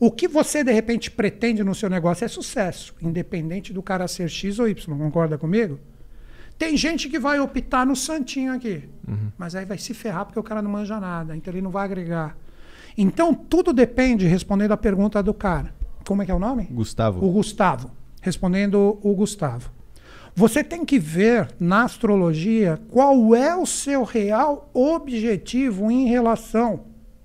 O 0.00 0.12
que 0.12 0.28
você 0.28 0.62
de 0.62 0.72
repente 0.72 1.10
pretende 1.10 1.64
no 1.64 1.74
seu 1.74 1.90
negócio 1.90 2.24
é 2.24 2.28
sucesso, 2.28 2.94
independente 3.02 3.72
do 3.72 3.82
cara 3.82 4.06
ser 4.06 4.28
X 4.28 4.58
ou 4.58 4.68
Y, 4.68 4.96
concorda 4.96 5.36
comigo? 5.36 5.80
Tem 6.56 6.76
gente 6.76 7.08
que 7.08 7.18
vai 7.18 7.38
optar 7.38 7.84
no 7.84 7.94
santinho 7.96 8.52
aqui, 8.52 8.88
mas 9.36 9.54
aí 9.54 9.64
vai 9.64 9.78
se 9.78 9.94
ferrar 9.94 10.24
porque 10.24 10.38
o 10.38 10.42
cara 10.42 10.62
não 10.62 10.70
manja 10.70 10.98
nada, 10.98 11.36
então 11.36 11.52
ele 11.52 11.62
não 11.62 11.70
vai 11.70 11.84
agregar. 11.84 12.36
Então 12.96 13.34
tudo 13.34 13.72
depende, 13.72 14.26
respondendo 14.26 14.72
a 14.72 14.76
pergunta 14.76 15.22
do 15.22 15.34
cara. 15.34 15.74
Como 16.06 16.22
é 16.22 16.24
que 16.24 16.30
é 16.30 16.34
o 16.34 16.38
nome? 16.38 16.64
Gustavo. 16.70 17.24
O 17.24 17.30
Gustavo. 17.30 17.90
Respondendo 18.28 18.98
o 19.02 19.14
Gustavo. 19.14 19.70
Você 20.34 20.62
tem 20.62 20.84
que 20.84 20.98
ver 20.98 21.48
na 21.58 21.82
astrologia 21.82 22.78
qual 22.90 23.34
é 23.34 23.56
o 23.56 23.66
seu 23.66 24.04
real 24.04 24.70
objetivo 24.72 25.90
em 25.90 26.06
relação 26.06 26.84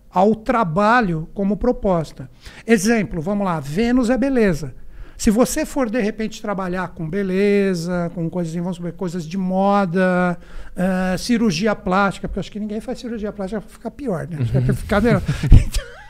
ao 0.09 0.33
trabalho 0.33 1.27
como 1.33 1.57
proposta. 1.57 2.29
Exemplo, 2.65 3.21
vamos 3.21 3.45
lá, 3.45 3.59
Vênus 3.59 4.09
é 4.09 4.17
beleza. 4.17 4.73
Se 5.17 5.29
você 5.29 5.65
for 5.65 5.89
de 5.89 6.01
repente 6.01 6.41
trabalhar 6.41 6.89
com 6.89 7.09
beleza, 7.09 8.11
com 8.15 8.29
coisas, 8.29 8.53
vamos 8.55 8.77
supor, 8.77 8.91
coisas 8.93 9.25
de 9.25 9.37
moda, 9.37 10.37
uh, 10.75 11.17
cirurgia 11.17 11.75
plástica, 11.75 12.27
porque 12.27 12.39
eu 12.39 12.41
acho 12.41 12.51
que 12.51 12.59
ninguém 12.59 12.81
faz 12.81 12.99
cirurgia 12.99 13.31
plástica 13.31 13.61
para 13.61 13.69
ficar 13.69 13.91
pior, 13.91 14.27
né? 14.27 14.37
Vai 14.51 14.75
ficar 14.75 15.01
melhor. 15.01 15.21
Então 15.45 15.85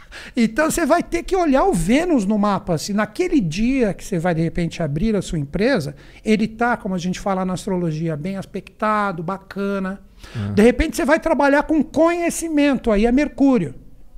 você 0.55 0.85
vai 0.85 1.03
ter 1.03 1.23
que 1.23 1.35
olhar 1.35 1.65
o 1.65 1.73
Vênus 1.73 2.25
no 2.25 2.37
mapa. 2.37 2.77
Se 2.77 2.93
naquele 2.93 3.39
dia 3.39 3.93
que 3.93 4.03
você 4.03 4.19
vai 4.19 4.33
de 4.33 4.41
repente 4.41 4.81
abrir 4.81 5.15
a 5.15 5.21
sua 5.21 5.39
empresa, 5.39 5.95
ele 6.23 6.45
está, 6.45 6.77
como 6.77 6.95
a 6.95 6.97
gente 6.97 7.19
fala 7.19 7.45
na 7.45 7.53
astrologia, 7.53 8.15
bem 8.15 8.37
aspectado, 8.37 9.23
bacana. 9.23 10.01
Uhum. 10.35 10.53
De 10.53 10.61
repente 10.61 10.95
você 10.95 11.05
vai 11.05 11.19
trabalhar 11.19 11.63
com 11.63 11.83
conhecimento, 11.83 12.91
aí 12.91 13.05
é 13.05 13.11
Mercúrio. 13.11 13.75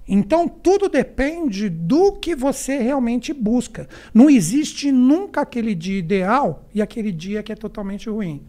Então 0.08 0.48
tudo 0.48 0.88
depende 0.88 1.68
do 1.68 2.12
que 2.14 2.36
você 2.36 2.78
realmente 2.78 3.34
busca. 3.34 3.88
Não 4.14 4.30
existe 4.30 4.92
nunca 4.92 5.42
aquele 5.42 5.74
dia 5.74 5.98
ideal 5.98 6.66
e 6.74 6.82
aquele 6.82 7.12
dia 7.12 7.42
que 7.42 7.52
é 7.52 7.56
totalmente 7.56 8.10
ruim. 8.10 8.44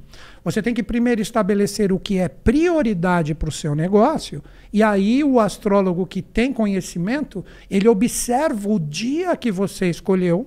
Você 0.47 0.63
tem 0.63 0.73
que 0.73 0.81
primeiro 0.81 1.21
estabelecer 1.21 1.93
o 1.93 1.99
que 1.99 2.19
é 2.19 2.29
prioridade 2.29 3.35
para 3.35 3.49
o 3.49 3.53
seu 3.53 3.75
negócio, 3.75 4.45
e 4.73 4.81
aí 4.81 5.25
o 5.25 5.41
astrólogo 5.41 6.07
que 6.07 6.23
tem 6.23 6.53
conhecimento, 6.53 7.45
ele 7.69 7.89
observa 7.89 8.69
o 8.69 8.79
dia 8.79 9.37
que 9.37 9.51
você 9.51 9.91
escolheu 9.91 10.47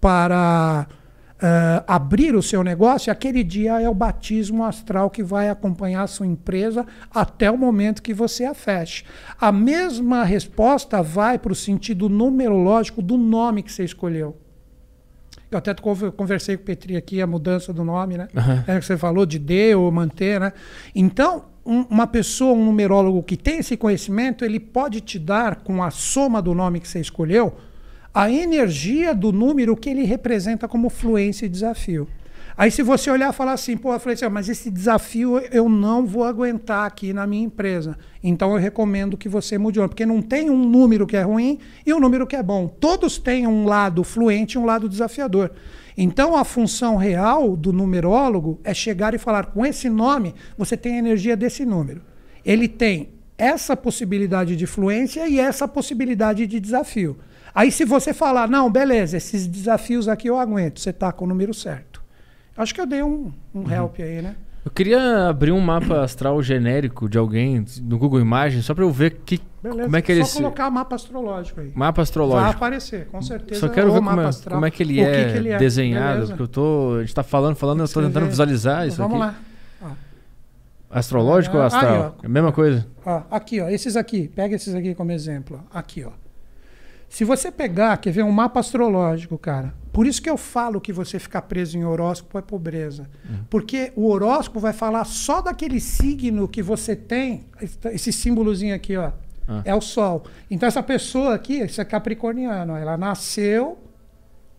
para 0.00 0.88
uh, 1.34 1.84
abrir 1.86 2.34
o 2.34 2.42
seu 2.42 2.64
negócio, 2.64 3.12
aquele 3.12 3.44
dia 3.44 3.78
é 3.78 3.86
o 3.86 3.94
batismo 3.94 4.64
astral 4.64 5.10
que 5.10 5.22
vai 5.22 5.50
acompanhar 5.50 6.04
a 6.04 6.06
sua 6.06 6.26
empresa 6.26 6.86
até 7.10 7.50
o 7.50 7.58
momento 7.58 8.02
que 8.02 8.14
você 8.14 8.46
a 8.46 8.54
feche. 8.54 9.04
A 9.38 9.52
mesma 9.52 10.24
resposta 10.24 11.02
vai 11.02 11.38
para 11.38 11.52
o 11.52 11.54
sentido 11.54 12.08
numerológico 12.08 13.02
do 13.02 13.18
nome 13.18 13.62
que 13.62 13.70
você 13.70 13.84
escolheu. 13.84 14.45
Eu 15.50 15.58
até 15.58 15.74
conversei 16.16 16.56
com 16.56 16.62
o 16.62 16.66
Petri 16.66 16.96
aqui, 16.96 17.22
a 17.22 17.26
mudança 17.26 17.72
do 17.72 17.84
nome, 17.84 18.18
né? 18.18 18.28
Uhum. 18.34 18.74
É, 18.74 18.78
que 18.78 18.84
você 18.84 18.96
falou 18.96 19.24
de 19.24 19.38
D 19.38 19.74
ou 19.74 19.90
manter, 19.92 20.40
né? 20.40 20.52
Então, 20.94 21.44
um, 21.64 21.82
uma 21.82 22.06
pessoa, 22.06 22.52
um 22.52 22.64
numerólogo 22.64 23.22
que 23.22 23.36
tem 23.36 23.58
esse 23.58 23.76
conhecimento, 23.76 24.44
ele 24.44 24.58
pode 24.58 25.00
te 25.00 25.18
dar, 25.18 25.56
com 25.56 25.82
a 25.82 25.90
soma 25.90 26.42
do 26.42 26.54
nome 26.54 26.80
que 26.80 26.88
você 26.88 27.00
escolheu, 27.00 27.54
a 28.12 28.30
energia 28.30 29.14
do 29.14 29.30
número 29.30 29.76
que 29.76 29.90
ele 29.90 30.04
representa 30.04 30.66
como 30.66 30.88
fluência 30.88 31.46
e 31.46 31.48
desafio. 31.48 32.08
Aí 32.58 32.70
se 32.70 32.82
você 32.82 33.10
olhar 33.10 33.30
e 33.30 33.36
falar 33.36 33.52
assim, 33.52 33.76
pô, 33.76 33.92
eu 33.92 34.00
falei 34.00 34.14
assim, 34.14 34.28
mas 34.30 34.48
esse 34.48 34.70
desafio 34.70 35.38
eu 35.52 35.68
não 35.68 36.06
vou 36.06 36.24
aguentar 36.24 36.86
aqui 36.86 37.12
na 37.12 37.26
minha 37.26 37.44
empresa. 37.44 37.98
Então 38.22 38.52
eu 38.52 38.56
recomendo 38.56 39.14
que 39.14 39.28
você 39.28 39.58
mude, 39.58 39.78
porque 39.80 40.06
não 40.06 40.22
tem 40.22 40.48
um 40.48 40.66
número 40.66 41.06
que 41.06 41.18
é 41.18 41.22
ruim 41.22 41.58
e 41.84 41.92
um 41.92 42.00
número 42.00 42.26
que 42.26 42.34
é 42.34 42.42
bom. 42.42 42.66
Todos 42.66 43.18
têm 43.18 43.46
um 43.46 43.66
lado 43.66 44.02
fluente 44.02 44.56
e 44.56 44.58
um 44.58 44.64
lado 44.64 44.88
desafiador. 44.88 45.50
Então 45.98 46.34
a 46.34 46.44
função 46.44 46.96
real 46.96 47.54
do 47.54 47.74
numerólogo 47.74 48.58
é 48.64 48.72
chegar 48.72 49.12
e 49.12 49.18
falar 49.18 49.46
com 49.46 49.64
esse 49.64 49.90
nome, 49.90 50.34
você 50.56 50.78
tem 50.78 50.94
a 50.94 50.98
energia 50.98 51.36
desse 51.36 51.62
número. 51.66 52.00
Ele 52.42 52.68
tem 52.68 53.10
essa 53.36 53.76
possibilidade 53.76 54.56
de 54.56 54.66
fluência 54.66 55.28
e 55.28 55.38
essa 55.38 55.68
possibilidade 55.68 56.46
de 56.46 56.58
desafio. 56.58 57.18
Aí 57.54 57.70
se 57.70 57.84
você 57.84 58.14
falar, 58.14 58.48
não, 58.48 58.70
beleza, 58.70 59.18
esses 59.18 59.46
desafios 59.46 60.08
aqui 60.08 60.28
eu 60.28 60.38
aguento, 60.38 60.80
você 60.80 60.88
está 60.88 61.12
com 61.12 61.26
o 61.26 61.28
número 61.28 61.52
certo. 61.52 61.95
Acho 62.56 62.74
que 62.74 62.80
eu 62.80 62.86
dei 62.86 63.02
um, 63.02 63.32
um 63.54 63.60
uhum. 63.60 63.70
help 63.70 64.00
aí, 64.00 64.22
né? 64.22 64.36
Eu 64.64 64.70
queria 64.70 65.28
abrir 65.28 65.52
um 65.52 65.60
mapa 65.60 66.02
astral 66.02 66.42
genérico 66.42 67.08
de 67.08 67.16
alguém 67.16 67.64
no 67.82 67.96
Google 67.98 68.18
Imagens, 68.18 68.64
só 68.64 68.74
para 68.74 68.82
eu 68.82 68.90
ver 68.90 69.20
que, 69.24 69.40
Beleza, 69.62 69.84
como 69.84 69.96
é 69.96 70.02
que 70.02 70.10
ele... 70.10 70.24
Só 70.24 70.38
colocar 70.38 70.68
mapa 70.70 70.96
astrológico 70.96 71.60
aí. 71.60 71.70
Mapa 71.72 72.02
astrológico. 72.02 72.42
Vai 72.42 72.50
aparecer, 72.50 73.06
com 73.06 73.22
certeza. 73.22 73.60
Só 73.60 73.68
quero 73.68 73.92
ver 73.92 73.98
como 74.00 74.20
é, 74.20 74.30
como 74.50 74.66
é, 74.66 74.70
que 74.70 74.82
ele, 74.82 75.00
é, 75.00 75.24
que 75.24 75.32
que 75.32 75.38
ele 75.38 75.48
é 75.50 75.58
desenhado, 75.58 76.14
Beleza. 76.14 76.32
porque 76.32 76.42
eu 76.42 76.48
tô... 76.48 76.94
A 76.96 77.00
gente 77.00 77.10
está 77.10 77.22
falando, 77.22 77.54
falando, 77.54 77.78
eu 77.78 77.84
estou 77.84 78.02
tentando 78.02 78.26
visualizar 78.26 78.88
isso 78.88 78.96
Vamos 78.96 79.22
aqui. 79.22 79.22
Vamos 79.22 79.36
lá. 79.36 79.56
Astrológico 80.90 81.56
ah, 81.56 81.60
ou 81.60 81.66
astral? 81.66 81.92
Aí, 81.92 82.00
ó. 82.00 82.12
É 82.22 82.26
a 82.26 82.28
mesma 82.28 82.52
coisa? 82.52 82.86
Ó, 83.04 83.22
aqui, 83.30 83.60
ó. 83.60 83.68
Esses 83.68 83.96
aqui. 83.96 84.28
Pega 84.28 84.56
esses 84.56 84.74
aqui 84.74 84.94
como 84.94 85.12
exemplo. 85.12 85.62
Aqui, 85.72 86.04
ó. 86.04 86.10
Se 87.08 87.24
você 87.24 87.52
pegar, 87.52 87.96
quer 87.98 88.10
ver 88.10 88.24
um 88.24 88.32
mapa 88.32 88.60
astrológico, 88.60 89.38
cara, 89.38 89.72
por 89.96 90.06
isso 90.06 90.20
que 90.20 90.28
eu 90.28 90.36
falo 90.36 90.78
que 90.78 90.92
você 90.92 91.18
ficar 91.18 91.40
preso 91.40 91.78
em 91.78 91.82
horóscopo 91.82 92.36
é 92.36 92.42
pobreza. 92.42 93.08
Uhum. 93.26 93.44
Porque 93.48 93.94
o 93.96 94.10
horóscopo 94.10 94.60
vai 94.60 94.74
falar 94.74 95.06
só 95.06 95.40
daquele 95.40 95.80
signo 95.80 96.46
que 96.46 96.62
você 96.62 96.94
tem, 96.94 97.46
esse 97.86 98.12
símbolozinho 98.12 98.74
aqui, 98.74 98.94
ó. 98.94 99.12
Ah. 99.48 99.62
É 99.64 99.74
o 99.74 99.80
Sol. 99.80 100.24
Então, 100.50 100.66
essa 100.66 100.82
pessoa 100.82 101.34
aqui, 101.34 101.60
esse 101.60 101.80
é 101.80 101.84
capricorniano, 101.86 102.76
ela 102.76 102.98
nasceu 102.98 103.78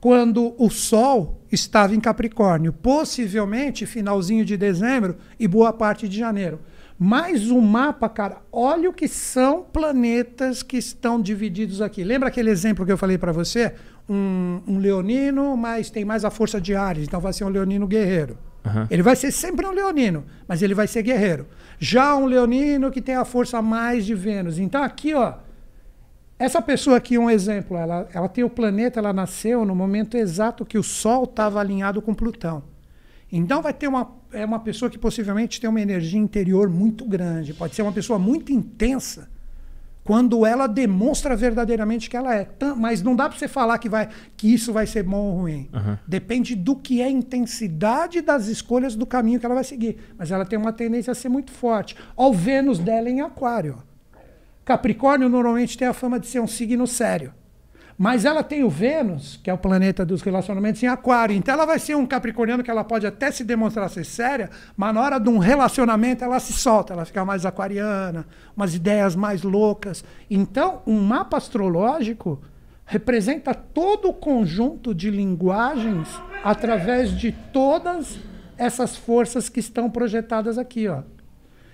quando 0.02 0.56
o 0.58 0.72
Sol 0.72 1.40
estava 1.52 1.94
em 1.94 2.00
Capricórnio, 2.00 2.74
possivelmente 2.74 3.86
finalzinho 3.86 4.44
de 4.44 4.58
dezembro 4.58 5.18
e 5.40 5.48
boa 5.48 5.72
parte 5.72 6.10
de 6.10 6.18
janeiro. 6.18 6.60
Mais 6.98 7.52
um 7.52 7.62
mapa, 7.62 8.10
cara, 8.10 8.42
olha 8.52 8.90
o 8.90 8.94
que 8.94 9.08
são 9.08 9.62
planetas 9.62 10.64
que 10.64 10.78
estão 10.78 11.22
divididos 11.22 11.80
aqui. 11.80 12.04
Lembra 12.04 12.30
aquele 12.30 12.50
exemplo 12.50 12.84
que 12.84 12.92
eu 12.92 12.98
falei 12.98 13.20
para 13.20 13.32
você? 13.32 13.76
Um, 14.10 14.62
um, 14.66 14.78
leonino, 14.78 15.58
mas 15.58 15.90
tem 15.90 16.06
mais 16.06 16.24
a 16.24 16.32
força 16.32 16.62
de 16.62 16.74
Ares, 16.74 17.04
então 17.04 17.20
vai 17.20 17.34
ser 17.34 17.44
um 17.44 17.50
leonino 17.50 17.86
guerreiro. 17.86 18.38
Uhum. 18.66 18.88
Ele 18.90 19.04
vai 19.04 19.18
ser 19.18 19.32
sempre 19.32 19.66
um 19.66 19.72
leonino, 19.72 20.24
mas 20.48 20.62
ele 20.62 20.74
vai 20.74 20.88
ser 20.88 21.04
guerreiro. 21.04 21.46
Já 21.78 22.16
um 22.16 22.26
leonino 22.26 22.90
que 22.90 23.02
tem 23.02 23.16
a 23.16 23.26
força 23.26 23.62
mais 23.62 24.06
de 24.06 24.16
Vênus. 24.16 24.60
Então 24.60 24.82
aqui, 24.82 25.14
ó, 25.14 25.34
essa 26.40 26.62
pessoa 26.62 26.98
aqui, 26.98 27.18
um 27.18 27.30
exemplo, 27.30 27.76
ela, 27.76 28.08
ela 28.14 28.30
tem 28.30 28.44
o 28.44 28.50
planeta, 28.50 29.00
ela 29.00 29.12
nasceu 29.12 29.66
no 29.66 29.76
momento 29.76 30.16
exato 30.16 30.66
que 30.66 30.78
o 30.78 30.84
Sol 30.84 31.24
estava 31.24 31.60
alinhado 31.60 32.02
com 32.02 32.14
Plutão. 32.14 32.64
Então 33.32 33.62
vai 33.62 33.74
ter 33.74 33.88
uma, 33.88 34.10
é 34.32 34.46
uma 34.46 34.60
pessoa 34.60 34.90
que 34.90 34.98
possivelmente 34.98 35.60
tem 35.60 35.70
uma 35.70 35.82
energia 35.82 36.20
interior 36.20 36.70
muito 36.70 37.06
grande. 37.06 37.54
Pode 37.54 37.76
ser 37.76 37.82
uma 37.82 37.92
pessoa 37.92 38.18
muito 38.18 38.54
intensa 38.54 39.28
quando 40.08 40.46
ela 40.46 40.68
demonstra 40.68 41.36
verdadeiramente 41.36 42.10
que 42.10 42.16
ela 42.16 42.34
é. 42.34 42.48
Mas 42.78 43.04
não 43.04 43.14
dá 43.14 43.28
para 43.28 43.38
você 43.38 43.46
falar 43.46 43.78
que, 43.78 43.90
vai, 43.90 44.08
que 44.38 44.54
isso 44.54 44.72
vai 44.72 44.88
ser 44.88 45.04
bom 45.04 45.18
ou 45.18 45.40
ruim. 45.40 45.70
Uhum. 45.74 45.98
Depende 46.08 46.56
do 46.56 46.78
que 46.78 47.02
é 47.02 47.08
a 47.08 47.10
intensidade 47.10 48.22
das 48.22 48.48
escolhas 48.48 48.96
do 48.96 49.06
caminho 49.06 49.38
que 49.38 49.46
ela 49.46 49.56
vai 49.56 49.66
seguir. 49.66 49.98
Mas 50.18 50.32
ela 50.32 50.46
tem 50.46 50.58
uma 50.58 50.72
tendência 50.72 51.12
a 51.12 51.16
ser 51.16 51.28
muito 51.28 51.52
forte. 51.52 51.94
Olha 52.16 52.30
o 52.30 52.34
Vênus 52.34 52.80
dela 52.80 53.10
em 53.10 53.20
Aquário. 53.20 53.84
Capricórnio 54.64 55.28
normalmente 55.28 55.78
tem 55.78 55.86
a 55.86 55.94
fama 55.94 56.18
de 56.18 56.28
ser 56.28 56.40
um 56.40 56.48
signo 56.48 56.88
sério. 56.88 57.34
Mas 57.98 58.26
ela 58.26 58.44
tem 58.44 58.64
o 58.64 58.70
Vênus, 58.70 59.40
que 59.42 59.50
é 59.50 59.54
o 59.54 59.58
planeta 59.58 60.06
dos 60.06 60.22
relacionamentos, 60.22 60.84
em 60.84 60.88
Aquário. 60.88 61.36
Então 61.36 61.54
ela 61.54 61.66
vai 61.66 61.80
ser 61.80 61.96
um 61.96 62.06
capricorniano 62.06 62.64
que 62.64 62.70
ela 62.70 62.84
pode 62.84 63.08
até 63.08 63.32
se 63.32 63.44
demonstrar 63.44 63.90
ser 63.90 64.04
séria, 64.04 64.52
mas 64.76 64.94
na 64.94 65.02
hora 65.02 65.20
de 65.20 65.30
um 65.30 65.40
relacionamento 65.40 66.24
ela 66.24 66.40
se 66.40 66.54
solta, 66.54 66.94
ela 66.94 67.06
fica 67.06 67.26
mais 67.26 67.46
aquariana, 67.46 68.28
umas 68.56 68.76
ideias 68.76 69.16
mais 69.16 69.42
loucas. 69.42 70.04
Então, 70.30 70.82
um 70.86 71.02
mapa 71.02 71.38
astrológico 71.38 72.40
representa 72.86 73.54
todo 73.54 74.10
o 74.10 74.14
conjunto 74.14 74.94
de 74.94 75.10
linguagens 75.10 76.08
através 76.44 77.12
de 77.12 77.32
todas 77.32 78.20
essas 78.58 78.96
forças 78.96 79.50
que 79.50 79.60
estão 79.60 79.90
projetadas 79.90 80.58
aqui, 80.58 80.88
ó. 80.88 81.02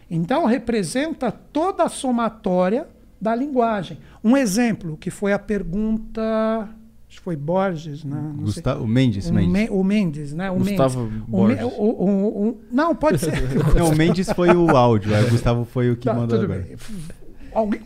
Então 0.09 0.45
representa 0.45 1.31
toda 1.31 1.83
a 1.83 1.89
somatória 1.89 2.87
da 3.23 3.33
linguagem. 3.33 3.97
Um 4.21 4.35
exemplo, 4.35 4.97
que 4.97 5.09
foi 5.09 5.31
a 5.31 5.39
pergunta. 5.39 6.21
Acho 7.07 7.19
que 7.19 7.23
foi 7.23 7.35
Borges, 7.35 8.03
né? 8.03 8.19
Não 8.21 8.43
Gustavo, 8.43 8.85
Mendes, 8.85 9.29
o 9.29 9.33
Mendes. 9.33 9.69
o 9.69 9.83
Mendes, 9.83 10.33
né? 10.33 10.51
O 10.51 10.55
Gustavo 10.55 11.03
Mendes. 11.03 11.23
Borges. 11.27 11.63
O, 11.63 11.83
o, 11.83 12.47
o, 12.49 12.61
não, 12.71 12.93
pode 12.93 13.19
ser. 13.19 13.31
não, 13.77 13.91
o 13.91 13.95
Mendes 13.95 14.29
foi 14.31 14.49
o 14.49 14.75
áudio, 14.75 15.11
o 15.25 15.29
Gustavo 15.29 15.63
foi 15.63 15.89
o 15.91 15.95
que 15.95 16.05
tá, 16.05 16.13
mandou 16.13 16.41
agora. 16.41 16.59
Bem. 16.59 16.75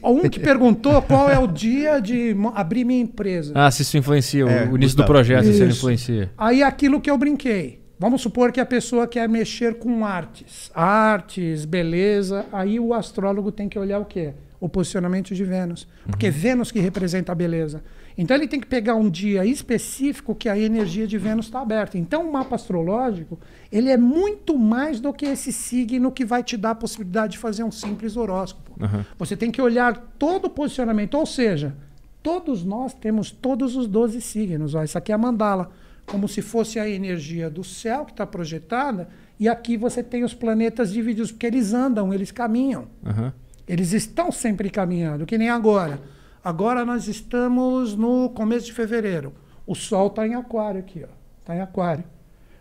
Um 0.02 0.30
que 0.30 0.40
perguntou 0.40 1.02
qual 1.02 1.30
é 1.30 1.38
o 1.38 1.46
dia 1.46 2.00
de 2.00 2.34
abrir 2.56 2.86
minha 2.86 3.02
empresa. 3.02 3.52
Ah, 3.54 3.70
se 3.70 3.82
isso 3.82 3.98
influencia, 3.98 4.44
é, 4.44 4.64
o 4.64 4.78
início 4.78 4.78
Gustavo. 4.80 5.04
do 5.04 5.06
projeto, 5.06 5.44
isso. 5.44 5.58
se 5.58 5.62
ele 5.62 5.72
influencia. 5.74 6.32
Aí 6.38 6.64
aquilo 6.64 7.02
que 7.02 7.12
eu 7.12 7.18
brinquei. 7.18 7.86
Vamos 8.00 8.22
supor 8.22 8.52
que 8.52 8.60
a 8.60 8.66
pessoa 8.66 9.08
quer 9.08 9.28
mexer 9.28 9.76
com 9.76 10.06
artes. 10.06 10.72
Artes, 10.74 11.66
beleza. 11.66 12.46
Aí 12.54 12.80
o 12.80 12.94
astrólogo 12.94 13.52
tem 13.52 13.68
que 13.68 13.78
olhar 13.78 14.00
o 14.00 14.06
quê? 14.06 14.34
O 14.60 14.68
posicionamento 14.68 15.34
de 15.36 15.44
Vênus. 15.44 15.88
Porque 16.06 16.28
uhum. 16.28 16.34
Vênus 16.34 16.72
que 16.72 16.80
representa 16.80 17.32
a 17.32 17.36
beleza. 17.36 17.84
Então 18.18 18.36
ele 18.36 18.48
tem 18.48 18.60
que 18.60 18.66
pegar 18.66 18.96
um 18.96 19.10
dia 19.10 19.46
específico 19.46 20.34
que 20.34 20.50
a 20.50 20.58
energia 20.58 21.06
de 21.06 21.18
Vênus 21.18 21.46
está 21.46 21.62
aberta. 21.62 21.98
Então 21.98 22.28
o 22.28 22.34
mapa 22.34 22.56
astrológico, 22.56 23.40
ele 23.72 23.90
é 23.90 23.98
muito 23.98 24.58
mais 24.58 25.00
do 25.00 25.14
que 25.14 25.26
esse 25.26 25.54
signo 25.54 26.12
que 26.12 26.26
vai 26.26 26.44
te 26.44 26.58
dar 26.58 26.72
a 26.72 26.76
possibilidade 26.76 27.34
de 27.34 27.38
fazer 27.38 27.64
um 27.64 27.72
simples 27.72 28.18
horóscopo. 28.18 28.72
Uhum. 28.84 29.06
Você 29.20 29.38
tem 29.38 29.52
que 29.52 29.62
olhar 29.62 29.96
todo 30.18 30.46
o 30.46 30.50
posicionamento, 30.50 31.14
ou 31.16 31.26
seja, 31.26 31.76
todos 32.24 32.64
nós 32.64 32.94
temos 32.94 33.30
todos 33.30 33.76
os 33.76 33.88
12 33.88 34.20
signos. 34.22 34.74
Ó, 34.74 34.84
isso 34.84 34.98
aqui 34.98 35.12
é 35.12 35.16
a 35.16 35.18
mandala. 35.18 35.70
como 36.08 36.26
se 36.26 36.42
fosse 36.42 36.80
a 36.80 36.90
energia 36.90 37.50
do 37.50 37.66
céu 37.66 38.06
que 38.06 38.12
está 38.12 38.26
projetada, 38.26 39.10
e 39.38 39.48
aqui 39.50 39.76
você 39.76 40.02
tem 40.02 40.24
os 40.24 40.34
planetas 40.34 40.94
divididos, 40.94 41.34
porque 41.34 41.46
eles 41.46 41.74
andam, 41.74 42.14
eles 42.14 42.32
caminham. 42.32 42.88
Aham. 43.06 43.34
Eles 43.68 43.92
estão 43.92 44.32
sempre 44.32 44.70
caminhando, 44.70 45.26
que 45.26 45.38
nem 45.38 45.50
agora. 45.50 46.00
Agora 46.44 46.86
nós 46.86 47.08
estamos 47.08 47.96
no 47.96 48.30
começo 48.30 48.68
de 48.68 48.74
fevereiro. 48.74 49.34
O 49.66 49.76
Sol 49.76 50.08
está 50.08 50.26
em 50.26 50.34
aquário 50.34 50.80
aqui, 50.80 51.04
ó. 51.04 51.14
Está 51.42 51.56
em 51.56 51.60
aquário. 51.60 52.04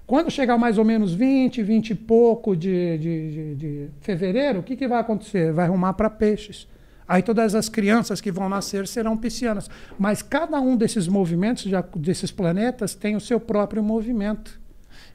Quando 0.07 0.31
chegar 0.31 0.57
mais 0.57 0.79
ou 0.79 0.85
menos 0.85 1.15
20, 1.15 1.63
20 1.63 1.91
e 1.91 1.95
pouco 1.95 2.57
de, 2.57 2.99
de, 2.99 3.31
de, 3.31 3.55
de 3.55 3.91
fevereiro, 4.01 4.61
o 4.61 4.63
que, 4.63 4.77
que 4.77 4.87
vai 4.87 5.01
acontecer? 5.01 5.53
Vai 5.53 5.67
arrumar 5.67 5.93
para 5.95 6.11
peixes. 6.11 6.67
Aí 7.09 7.23
todas 7.23 7.55
as 7.55 7.69
crianças 7.69 8.21
que 8.21 8.33
vão 8.33 8.49
nascer 8.49 8.87
serão 8.87 9.17
piscianas. 9.17 9.71
Mas 9.99 10.23
cada 10.23 10.61
um 10.61 10.77
desses 10.77 11.07
movimentos, 11.07 11.67
desses 11.97 12.31
planetas, 12.33 12.95
tem 12.95 13.15
o 13.15 13.21
seu 13.21 13.39
próprio 13.39 13.83
movimento. 13.83 14.61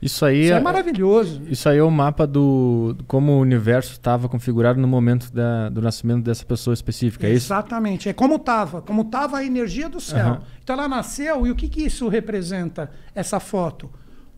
Isso 0.01 0.25
aí 0.25 0.45
Isso 0.45 0.53
é 0.53 0.57
é, 0.57 0.59
maravilhoso. 0.59 1.41
isso 1.47 1.69
aí 1.69 1.77
é 1.77 1.83
o 1.83 1.91
mapa 1.91 2.25
do 2.25 2.93
do 2.97 3.03
como 3.03 3.33
o 3.33 3.39
universo 3.39 3.91
estava 3.91 4.27
configurado 4.27 4.79
no 4.81 4.87
momento 4.87 5.31
da- 5.31 5.69
do 5.69 5.81
nascimento 5.81 6.23
dessa 6.23 6.43
pessoa 6.43 6.73
específica, 6.73 7.27
é 7.27 7.31
isso? 7.33 7.45
Exatamente. 7.47 8.09
É 8.09 8.13
como 8.13 8.35
estava, 8.37 8.81
como 8.81 9.03
estava 9.03 9.37
a 9.37 9.45
energia 9.45 9.87
do 9.87 9.99
céu. 9.99 10.25
Aham. 10.25 10.41
Então 10.63 10.73
ela 10.75 10.87
nasceu 10.87 11.45
e 11.45 11.51
o 11.51 11.55
que, 11.55 11.69
que 11.69 11.83
isso 11.83 12.07
representa, 12.07 12.89
essa 13.13 13.39
foto? 13.39 13.89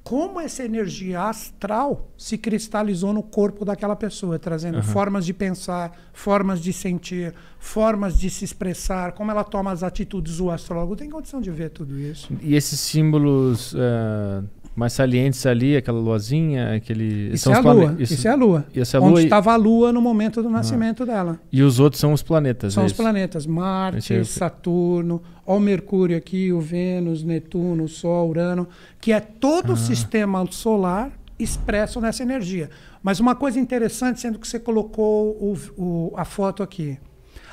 Como 0.03 0.37
essa 0.37 0.65
energia 0.65 1.21
astral 1.21 2.09
se 2.17 2.37
cristalizou 2.37 3.13
no 3.13 3.23
corpo 3.23 3.63
daquela 3.63 3.95
pessoa, 3.95 4.37
trazendo 4.37 4.83
formas 4.83 5.25
de 5.25 5.33
pensar, 5.33 5.97
formas 6.11 6.59
de 6.61 6.73
sentir, 6.73 7.33
formas 7.57 8.19
de 8.19 8.29
se 8.29 8.43
expressar, 8.43 9.13
como 9.13 9.31
ela 9.31 9.45
toma 9.45 9.71
as 9.71 9.81
atitudes. 9.81 10.41
O 10.41 10.51
astrólogo 10.51 10.97
tem 10.97 11.09
condição 11.09 11.39
de 11.39 11.49
ver 11.51 11.69
tudo 11.69 11.97
isso. 11.97 12.33
E 12.41 12.53
esses 12.53 12.81
símbolos 12.81 13.73
eh, 13.77 14.43
mais 14.75 14.93
salientes 14.93 15.45
ali, 15.45 15.75
aquela 15.77 15.99
luazinha, 15.99 16.75
aquele. 16.75 17.29
Isso 17.33 17.43
são 17.43 17.53
é 17.53 17.57
a 17.57 17.59
lua. 17.61 17.95
Isso, 17.99 18.27
é 18.27 18.31
a 18.31 18.35
lua. 18.35 18.65
Isso 18.73 18.95
é 18.95 18.99
a 18.99 19.01
Onde 19.01 19.11
lua 19.11 19.21
e- 19.21 19.23
estava 19.25 19.53
a 19.53 19.55
lua 19.55 19.93
no 19.93 20.01
momento 20.01 20.41
do 20.41 20.49
nascimento 20.49 21.05
dela. 21.05 21.39
E 21.51 21.61
os 21.61 21.79
outros 21.79 21.99
são 21.99 22.11
os 22.13 22.23
planetas. 22.23 22.73
São 22.73 22.81
é 22.83 22.85
os 22.87 22.91
isso? 22.91 23.01
planetas 23.01 23.45
Marte, 23.45 24.13
é 24.15 24.23
Saturno, 24.23 25.21
ó 25.45 25.57
o 25.57 25.59
Mercúrio 25.59 26.17
aqui, 26.17 26.51
o 26.51 26.59
Vênus, 26.59 27.23
Netuno, 27.23 27.83
o 27.83 27.87
Sol, 27.87 28.29
Urano, 28.29 28.67
que 28.99 29.11
é 29.11 29.19
todo 29.19 29.73
o 29.73 29.77
sistema 29.77 30.43
solar 30.49 31.11
expresso 31.37 31.99
nessa 32.01 32.23
energia. 32.23 32.69
Mas 33.01 33.19
uma 33.19 33.35
coisa 33.35 33.59
interessante, 33.59 34.19
sendo 34.21 34.39
que 34.39 34.47
você 34.47 34.57
colocou 34.59 35.31
o- 35.31 35.57
o- 35.77 36.13
a 36.15 36.23
foto 36.25 36.63
aqui. 36.63 36.97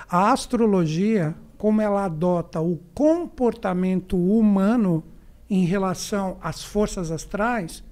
A 0.08 0.32
astrologia, 0.32 1.34
como 1.58 1.80
ela 1.82 2.04
adota 2.04 2.60
o 2.60 2.78
comportamento 2.94 4.16
humano 4.16 5.02
em 5.50 5.64
relação 5.64 6.36
às 6.42 6.62
forças 6.62 7.10
astrais, 7.10 7.82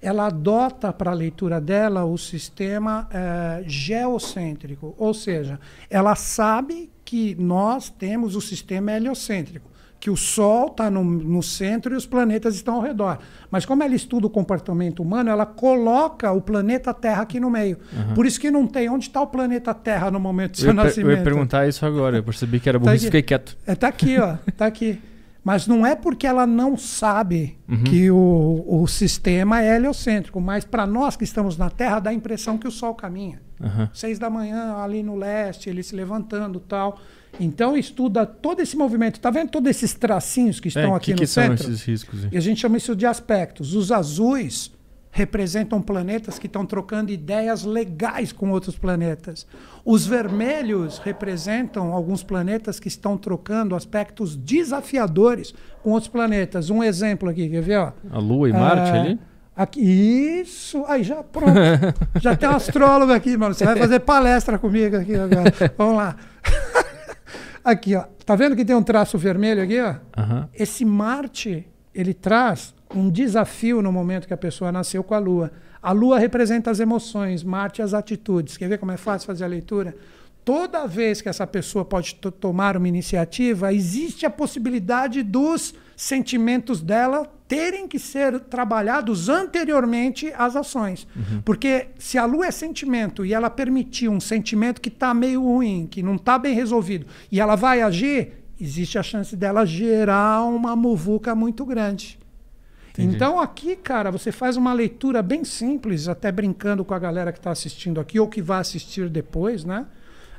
ela 0.00 0.26
adota 0.28 0.92
para 0.92 1.10
a 1.10 1.14
leitura 1.14 1.60
dela 1.60 2.04
o 2.04 2.16
sistema 2.16 3.08
eh, 3.12 3.64
geocêntrico, 3.66 4.94
ou 4.96 5.12
seja, 5.12 5.58
ela 5.90 6.14
sabe 6.14 6.88
que 7.04 7.34
nós 7.34 7.88
temos 7.90 8.36
o 8.36 8.40
sistema 8.40 8.92
heliocêntrico, 8.92 9.68
que 9.98 10.08
o 10.10 10.16
Sol 10.16 10.68
está 10.68 10.88
no, 10.88 11.02
no 11.02 11.42
centro 11.42 11.92
e 11.92 11.96
os 11.96 12.06
planetas 12.06 12.54
estão 12.54 12.76
ao 12.76 12.80
redor. 12.82 13.18
Mas 13.50 13.66
como 13.66 13.82
ela 13.82 13.94
estuda 13.96 14.28
o 14.28 14.30
comportamento 14.30 15.02
humano, 15.02 15.28
ela 15.30 15.44
coloca 15.44 16.30
o 16.30 16.40
planeta 16.40 16.94
Terra 16.94 17.22
aqui 17.22 17.40
no 17.40 17.50
meio. 17.50 17.78
Por 18.14 18.24
isso 18.24 18.38
que 18.38 18.48
não 18.52 18.64
tem 18.68 18.88
onde 18.88 19.06
está 19.08 19.20
o 19.20 19.26
planeta 19.26 19.74
Terra 19.74 20.08
no 20.12 20.20
momento 20.20 20.52
do 20.52 20.58
Eu 20.58 20.60
seu 20.60 20.68
eu 20.70 20.74
nascimento. 20.74 21.16
ia 21.18 21.24
perguntar 21.24 21.66
isso 21.66 21.84
agora. 21.84 22.18
Eu 22.18 22.22
percebi 22.22 22.60
que 22.60 22.68
era 22.68 22.78
Tá 22.78 22.84
burrice 22.84 23.06
aqui. 23.06 23.16
fiquei 23.16 23.22
quieto. 23.22 23.56
É, 23.66 23.74
tá 23.74 23.88
aqui, 23.88 24.16
ó. 24.20 24.36
Tá 24.56 24.66
aqui. 24.66 25.00
Mas 25.48 25.66
não 25.66 25.86
é 25.86 25.94
porque 25.96 26.26
ela 26.26 26.46
não 26.46 26.76
sabe 26.76 27.56
Uhum. 27.68 27.84
que 27.84 28.10
o, 28.10 28.64
o 28.66 28.86
sistema 28.86 29.62
é 29.62 29.76
heliocêntrico, 29.76 30.40
mas 30.40 30.64
para 30.64 30.86
nós 30.86 31.16
que 31.16 31.24
estamos 31.24 31.56
na 31.56 31.70
Terra 31.70 32.00
dá 32.00 32.10
a 32.10 32.14
impressão 32.14 32.58
que 32.58 32.68
o 32.68 32.70
Sol 32.70 32.94
caminha. 32.94 33.40
Aham. 33.60 33.88
Seis 33.94 34.18
da 34.18 34.28
manhã, 34.28 34.76
ali 34.76 35.02
no 35.02 35.16
leste, 35.16 35.68
ele 35.70 35.82
se 35.82 35.94
levantando 35.96 36.60
tal. 36.60 36.98
Então 37.40 37.76
estuda 37.76 38.24
todo 38.26 38.60
esse 38.60 38.76
movimento. 38.76 39.18
Tá 39.20 39.30
vendo 39.30 39.50
todos 39.50 39.68
esses 39.70 39.94
tracinhos 39.94 40.60
que 40.60 40.68
estão 40.68 40.92
É, 40.94 40.96
aqui 40.96 41.06
que 41.06 41.12
no 41.12 41.18
que 41.18 41.26
são 41.26 41.42
centro? 41.44 41.64
esses 41.70 41.82
riscos? 41.82 42.24
hein? 42.24 42.30
E 42.32 42.36
a 42.36 42.40
gente 42.40 42.60
chama 42.60 42.76
isso 42.76 42.94
de 42.94 43.06
aspectos. 43.06 43.74
Os 43.74 43.90
azuis 43.90 44.70
representam 45.10 45.80
planetas 45.80 46.38
que 46.38 46.46
estão 46.46 46.64
trocando 46.66 47.10
ideias 47.10 47.64
legais 47.64 48.32
com 48.32 48.50
outros 48.50 48.78
planetas. 48.78 49.46
Os 49.84 50.06
vermelhos 50.06 50.98
representam 50.98 51.92
alguns 51.92 52.22
planetas 52.22 52.78
que 52.78 52.88
estão 52.88 53.16
trocando 53.16 53.74
aspectos 53.74 54.36
desafiadores 54.36 55.54
com 55.82 55.90
outros 55.90 56.10
planetas. 56.10 56.70
Um 56.70 56.82
exemplo 56.82 57.28
aqui, 57.28 57.48
quer 57.48 57.62
ver? 57.62 57.78
Ó? 57.78 57.92
A 58.10 58.18
Lua 58.18 58.48
e 58.48 58.52
Marte 58.52 58.90
Ah, 58.90 59.00
ali? 59.02 59.18
Aqui, 59.56 59.80
isso, 59.80 60.84
aí 60.86 61.02
já 61.02 61.22
pronto. 61.22 61.52
já 62.20 62.36
tem 62.36 62.48
um 62.48 62.52
astrólogo 62.52 63.12
aqui, 63.12 63.36
mano. 63.36 63.54
Você 63.54 63.64
vai 63.64 63.76
fazer 63.76 63.98
palestra 64.00 64.56
comigo 64.56 64.96
aqui 64.96 65.16
agora. 65.16 65.52
Vamos 65.76 65.96
lá. 65.96 66.16
aqui, 67.64 67.96
ó. 67.96 68.04
Tá 68.24 68.36
vendo 68.36 68.54
que 68.54 68.64
tem 68.64 68.76
um 68.76 68.82
traço 68.82 69.18
vermelho 69.18 69.62
aqui, 69.62 69.80
ó? 69.80 69.94
Esse 70.54 70.84
Marte, 70.84 71.66
ele 71.92 72.14
traz 72.14 72.72
um 72.94 73.10
desafio 73.10 73.82
no 73.82 73.92
momento 73.92 74.26
que 74.26 74.34
a 74.34 74.38
pessoa 74.38 74.72
nasceu 74.72 75.02
com 75.04 75.14
a 75.14 75.18
Lua. 75.18 75.50
A 75.82 75.92
Lua 75.92 76.18
representa 76.18 76.70
as 76.70 76.80
emoções, 76.80 77.44
Marte 77.44 77.82
as 77.82 77.94
atitudes. 77.94 78.56
Quer 78.56 78.68
ver 78.68 78.78
como 78.78 78.92
é 78.92 78.96
fácil 78.96 79.26
fazer 79.26 79.44
a 79.44 79.48
leitura? 79.48 79.94
Toda 80.44 80.86
vez 80.86 81.20
que 81.20 81.28
essa 81.28 81.46
pessoa 81.46 81.84
pode 81.84 82.14
to- 82.14 82.30
tomar 82.32 82.76
uma 82.76 82.88
iniciativa, 82.88 83.72
existe 83.72 84.24
a 84.24 84.30
possibilidade 84.30 85.22
dos 85.22 85.74
sentimentos 85.94 86.80
dela 86.80 87.30
terem 87.46 87.86
que 87.86 87.98
ser 87.98 88.40
trabalhados 88.40 89.28
anteriormente 89.28 90.32
às 90.36 90.56
ações. 90.56 91.06
Porque 91.44 91.88
se 91.98 92.16
a 92.16 92.24
lua 92.24 92.46
é 92.46 92.50
sentimento 92.50 93.26
e 93.26 93.34
ela 93.34 93.50
permitir 93.50 94.08
um 94.08 94.20
sentimento 94.20 94.80
que 94.80 94.88
está 94.88 95.12
meio 95.12 95.42
ruim, 95.42 95.86
que 95.90 96.02
não 96.02 96.14
está 96.14 96.38
bem 96.38 96.54
resolvido, 96.54 97.06
e 97.30 97.40
ela 97.40 97.54
vai 97.54 97.82
agir, 97.82 98.32
existe 98.58 98.98
a 98.98 99.02
chance 99.02 99.36
dela 99.36 99.66
gerar 99.66 100.44
uma 100.44 100.74
muvuca 100.74 101.34
muito 101.34 101.66
grande. 101.66 102.18
Entendi. 102.98 103.14
Então 103.14 103.38
aqui, 103.38 103.76
cara, 103.76 104.10
você 104.10 104.32
faz 104.32 104.56
uma 104.56 104.72
leitura 104.72 105.22
bem 105.22 105.44
simples, 105.44 106.08
até 106.08 106.32
brincando 106.32 106.84
com 106.84 106.94
a 106.94 106.98
galera 106.98 107.32
que 107.32 107.38
está 107.38 107.50
assistindo 107.50 108.00
aqui 108.00 108.18
ou 108.18 108.26
que 108.26 108.42
vai 108.42 108.60
assistir 108.60 109.08
depois, 109.08 109.64
né? 109.64 109.86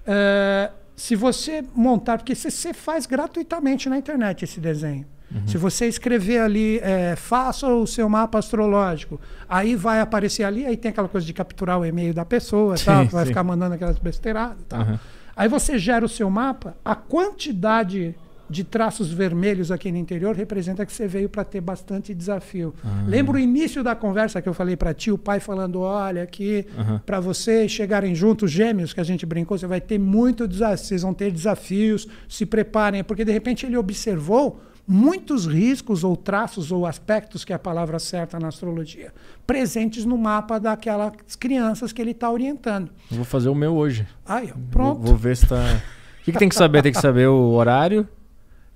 É, 0.06 0.70
se 0.96 1.16
você 1.16 1.64
montar, 1.74 2.18
porque 2.18 2.36
você, 2.36 2.74
faz 2.74 3.06
gratuitamente 3.06 3.88
na 3.88 3.98
internet 3.98 4.44
esse 4.44 4.60
desenho. 4.60 5.06
Se 5.46 5.60
você 5.60 5.86
escrever 5.88 6.40
ali, 6.40 6.80
é, 6.80 7.16
faça 7.16 7.68
o 7.68 7.86
seu 7.86 8.10
mapa 8.10 8.40
astrológico, 8.40 9.22
aí 9.48 9.76
vai 9.76 10.02
aparecer 10.02 10.44
ali, 10.44 10.66
aí 10.66 10.76
tem 10.76 10.90
aquela 10.90 11.08
coisa 11.08 11.26
de 11.26 11.34
capturar 11.34 11.80
o 11.80 11.86
e-mail 11.86 12.16
da 12.16 12.26
pessoa, 12.26 12.76
Sim, 12.76 12.86
tá? 12.86 13.04
vai 13.04 13.26
sim. 13.26 13.28
ficar 13.28 13.44
mandando 13.44 13.76
aquelas 13.76 14.00
besteiradas. 14.00 14.58
Tá? 14.68 14.78
Aham. 14.78 15.00
Aí 15.36 15.48
você 15.48 15.78
gera 15.78 16.04
o 16.04 16.10
seu 16.10 16.30
mapa, 16.32 16.76
a 16.84 16.96
quantidade 16.96 18.16
de 18.50 18.64
traços 18.64 19.12
vermelhos 19.12 19.72
aqui 19.72 19.92
no 19.92 19.98
interior 19.98 20.36
representa 20.36 20.86
que 20.86 20.92
você 20.92 21.08
veio 21.08 21.30
para 21.30 21.44
ter 21.44 21.62
bastante 21.62 22.14
desafio. 22.14 22.74
Ah. 22.84 23.04
Lembra 23.08 23.36
o 23.36 23.40
início 23.40 23.84
da 23.84 23.96
conversa 23.96 24.42
que 24.42 24.50
eu 24.50 24.54
falei 24.54 24.76
para 24.76 24.94
ti, 24.94 25.12
o 25.12 25.18
pai 25.18 25.40
falando: 25.40 25.82
olha, 25.82 26.24
aqui, 26.24 26.66
Aham. 26.78 27.02
para 27.06 27.20
vocês 27.20 27.72
chegarem 27.72 28.16
juntos, 28.16 28.52
gêmeos, 28.52 28.94
que 28.94 29.00
a 29.00 29.04
gente 29.04 29.26
brincou, 29.26 29.58
você 29.58 29.68
vai 29.68 29.80
ter 29.82 30.00
muito 30.00 30.48
desafio, 30.48 30.86
vocês 30.86 31.02
vão 31.02 31.14
ter 31.14 31.32
desafios, 31.32 32.08
se 32.28 32.46
preparem, 32.46 33.04
porque 33.04 33.24
de 33.24 33.32
repente 33.32 33.66
ele 33.66 33.78
observou 33.78 34.62
muitos 34.88 35.46
riscos 35.46 36.04
ou 36.04 36.18
traços 36.18 36.72
ou 36.72 36.84
aspectos, 36.88 37.46
que 37.46 37.54
é 37.54 37.56
a 37.56 37.60
palavra 37.60 38.00
certa 38.00 38.40
na 38.40 38.48
astrologia, 38.48 39.14
presentes 39.46 40.04
no 40.04 40.18
mapa 40.18 40.60
daquelas 40.60 41.14
crianças 41.40 41.94
que 41.94 42.02
ele 42.02 42.12
está 42.12 42.32
orientando. 42.32 42.90
Eu 43.12 43.18
Vou 43.18 43.26
fazer 43.26 43.50
o 43.50 43.56
meu 43.56 43.76
hoje. 43.76 44.08
Aí, 44.26 44.50
ó, 44.52 44.56
Vou, 44.56 44.64
pronto. 44.72 45.02
vou 45.02 45.16
ver 45.16 45.38
se 45.38 45.46
tá. 45.46 45.80
O 46.22 46.24
que, 46.24 46.32
que 46.32 46.40
tem 46.40 46.50
que 46.50 46.56
saber? 46.56 46.82
Tem 46.82 46.92
que 46.92 47.00
saber 47.00 47.28
o 47.28 47.52
horário. 47.52 48.08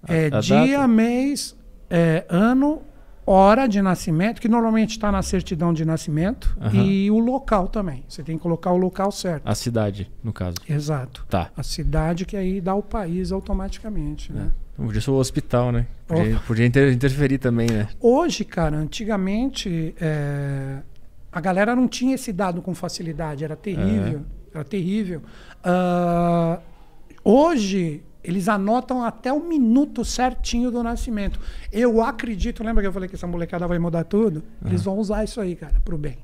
É 0.07 0.27
a 0.31 0.39
dia, 0.39 0.77
data? 0.77 0.87
mês, 0.87 1.55
é, 1.89 2.25
ano, 2.29 2.81
hora 3.25 3.67
de 3.67 3.81
nascimento, 3.81 4.41
que 4.41 4.47
normalmente 4.49 4.91
está 4.91 5.11
na 5.11 5.21
certidão 5.21 5.73
de 5.73 5.85
nascimento, 5.85 6.57
Aham. 6.59 6.83
e 6.83 7.09
o 7.09 7.19
local 7.19 7.67
também. 7.67 8.03
Você 8.07 8.21
tem 8.21 8.35
que 8.37 8.43
colocar 8.43 8.71
o 8.71 8.77
local 8.77 9.11
certo. 9.11 9.43
A 9.47 9.55
cidade, 9.55 10.11
no 10.23 10.33
caso. 10.33 10.57
Exato. 10.67 11.25
Tá. 11.29 11.49
A 11.55 11.63
cidade 11.63 12.25
que 12.25 12.35
aí 12.35 12.59
dá 12.59 12.75
o 12.75 12.83
país 12.83 13.31
automaticamente. 13.31 14.31
Né? 14.33 14.51
Então, 14.73 14.85
podia 14.85 14.99
ser 15.01 15.11
o 15.11 15.15
hospital, 15.15 15.71
né? 15.71 15.87
Podia, 16.07 16.39
podia 16.45 16.65
inter- 16.65 16.91
interferir 16.91 17.37
também, 17.37 17.69
né? 17.69 17.87
Hoje, 18.01 18.43
cara, 18.43 18.75
antigamente 18.75 19.95
é, 20.01 20.79
a 21.31 21.39
galera 21.39 21.75
não 21.75 21.87
tinha 21.87 22.15
esse 22.15 22.33
dado 22.33 22.61
com 22.61 22.73
facilidade, 22.75 23.43
era 23.45 23.55
terrível, 23.55 24.21
era 24.53 24.63
terrível. 24.63 25.21
Ah, 25.63 26.59
hoje 27.23 28.03
eles 28.23 28.47
anotam 28.47 29.03
até 29.03 29.31
o 29.33 29.43
minuto 29.43 30.05
certinho 30.05 30.71
do 30.71 30.81
nascimento. 30.81 31.39
Eu 31.71 32.01
acredito, 32.01 32.63
lembra 32.63 32.81
que 32.81 32.87
eu 32.87 32.93
falei 32.93 33.09
que 33.09 33.15
essa 33.15 33.27
molecada 33.27 33.67
vai 33.67 33.77
mudar 33.77 34.03
tudo? 34.03 34.43
Eles 34.65 34.83
vão 34.83 34.97
usar 34.97 35.23
isso 35.23 35.41
aí, 35.41 35.55
cara, 35.55 35.81
pro 35.83 35.97
bem. 35.97 36.17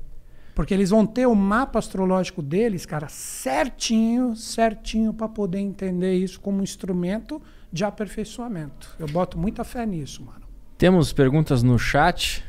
Porque 0.54 0.74
eles 0.74 0.90
vão 0.90 1.06
ter 1.06 1.26
o 1.26 1.34
mapa 1.34 1.78
astrológico 1.78 2.42
deles, 2.42 2.84
cara, 2.84 3.08
certinho, 3.08 4.34
certinho 4.34 5.12
para 5.12 5.28
poder 5.28 5.58
entender 5.58 6.14
isso 6.14 6.40
como 6.40 6.58
um 6.58 6.62
instrumento 6.62 7.40
de 7.72 7.84
aperfeiçoamento. 7.84 8.94
Eu 8.98 9.06
boto 9.06 9.38
muita 9.38 9.62
fé 9.64 9.86
nisso, 9.86 10.22
mano. 10.22 10.42
Temos 10.76 11.12
perguntas 11.12 11.62
no 11.62 11.78
chat. 11.78 12.44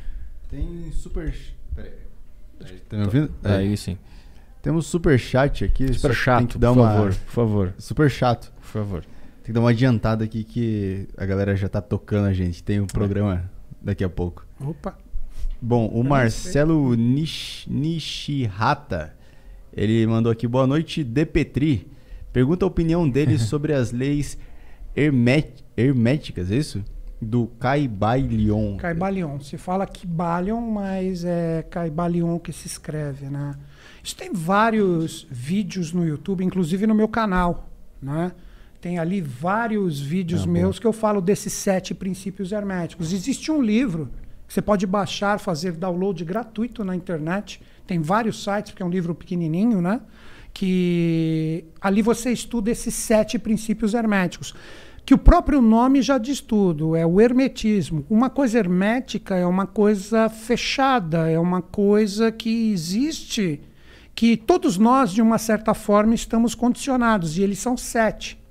Tem 0.48 0.90
super. 0.92 1.34
Peraí. 1.74 1.92
Tá 2.88 2.96
me 2.96 3.04
ouvindo? 3.04 3.32
É, 3.44 3.56
Aí 3.56 3.76
sim. 3.76 3.96
Temos 4.60 4.86
super 4.86 5.18
chat 5.18 5.64
aqui. 5.64 5.92
Super 5.92 6.14
chato, 6.14 6.38
tem 6.38 6.46
que 6.46 6.58
dar 6.58 6.72
por 6.72 6.80
uma... 6.80 6.90
favor. 6.90 7.14
Por 7.14 7.32
favor. 7.32 7.74
Super 7.78 8.10
chato. 8.10 8.52
Por 8.60 8.66
favor. 8.66 9.04
Tem 9.42 9.46
que 9.46 9.52
dar 9.52 9.60
uma 9.60 9.70
adiantada 9.70 10.24
aqui 10.24 10.44
que 10.44 11.08
a 11.16 11.26
galera 11.26 11.56
já 11.56 11.68
tá 11.68 11.80
tocando 11.80 12.26
a 12.26 12.32
gente. 12.32 12.62
Tem 12.62 12.80
um 12.80 12.86
programa 12.86 13.50
daqui 13.80 14.04
a 14.04 14.08
pouco. 14.08 14.46
Opa. 14.60 14.96
Bom, 15.60 15.86
o 15.88 16.02
Marcelo 16.04 16.94
Nish, 16.94 17.66
Nishihata, 17.68 19.14
ele 19.72 20.06
mandou 20.06 20.30
aqui, 20.30 20.46
boa 20.46 20.66
noite, 20.66 21.02
De 21.04 21.24
Petri. 21.26 21.90
Pergunta 22.32 22.64
a 22.64 22.68
opinião 22.68 23.08
dele 23.08 23.36
sobre 23.38 23.72
as 23.72 23.92
leis 23.92 24.38
hermet- 24.96 25.64
herméticas, 25.76 26.50
é 26.50 26.56
isso? 26.56 26.84
Do 27.20 27.46
Caibalion. 27.58 28.76
Caibalion. 28.76 29.38
Se 29.40 29.56
fala 29.56 29.86
Kibalion, 29.86 30.60
mas 30.60 31.24
é 31.24 31.62
Caibalion 31.70 32.38
que 32.38 32.52
se 32.52 32.66
escreve, 32.66 33.26
né? 33.26 33.54
Isso 34.02 34.16
tem 34.16 34.32
vários 34.32 35.26
vídeos 35.30 35.92
no 35.92 36.04
YouTube, 36.04 36.44
inclusive 36.44 36.86
no 36.86 36.94
meu 36.94 37.06
canal, 37.08 37.68
né? 38.00 38.32
Tem 38.82 38.98
ali 38.98 39.20
vários 39.20 40.00
vídeos 40.00 40.42
Ah, 40.42 40.48
meus 40.48 40.80
que 40.80 40.86
eu 40.86 40.92
falo 40.92 41.20
desses 41.20 41.52
sete 41.52 41.94
princípios 41.94 42.50
herméticos. 42.50 43.12
Existe 43.12 43.52
um 43.52 43.62
livro 43.62 44.10
que 44.44 44.52
você 44.52 44.60
pode 44.60 44.88
baixar, 44.88 45.38
fazer 45.38 45.70
download 45.76 46.24
gratuito 46.24 46.82
na 46.82 46.96
internet. 46.96 47.62
Tem 47.86 48.00
vários 48.02 48.42
sites, 48.42 48.72
porque 48.72 48.82
é 48.82 48.86
um 48.86 48.90
livro 48.90 49.14
pequenininho, 49.14 49.80
né? 49.80 50.00
Que 50.52 51.64
ali 51.80 52.02
você 52.02 52.32
estuda 52.32 52.72
esses 52.72 52.92
sete 52.92 53.38
princípios 53.38 53.94
herméticos 53.94 54.52
que 55.04 55.14
o 55.14 55.18
próprio 55.18 55.60
nome 55.60 56.02
já 56.02 56.18
diz 56.18 56.40
tudo, 56.40 56.96
é 56.96 57.06
o 57.06 57.20
hermetismo. 57.20 58.04
Uma 58.10 58.30
coisa 58.30 58.58
hermética 58.58 59.36
é 59.36 59.46
uma 59.46 59.66
coisa 59.66 60.28
fechada, 60.28 61.30
é 61.30 61.38
uma 61.38 61.62
coisa 61.62 62.32
que 62.32 62.72
existe, 62.72 63.60
que 64.14 64.36
todos 64.36 64.76
nós, 64.78 65.12
de 65.12 65.22
uma 65.22 65.38
certa 65.38 65.72
forma, 65.72 66.14
estamos 66.14 66.54
condicionados, 66.54 67.36
e 67.36 67.42
eles 67.42 67.58
são 67.58 67.76
sete. 67.76 68.41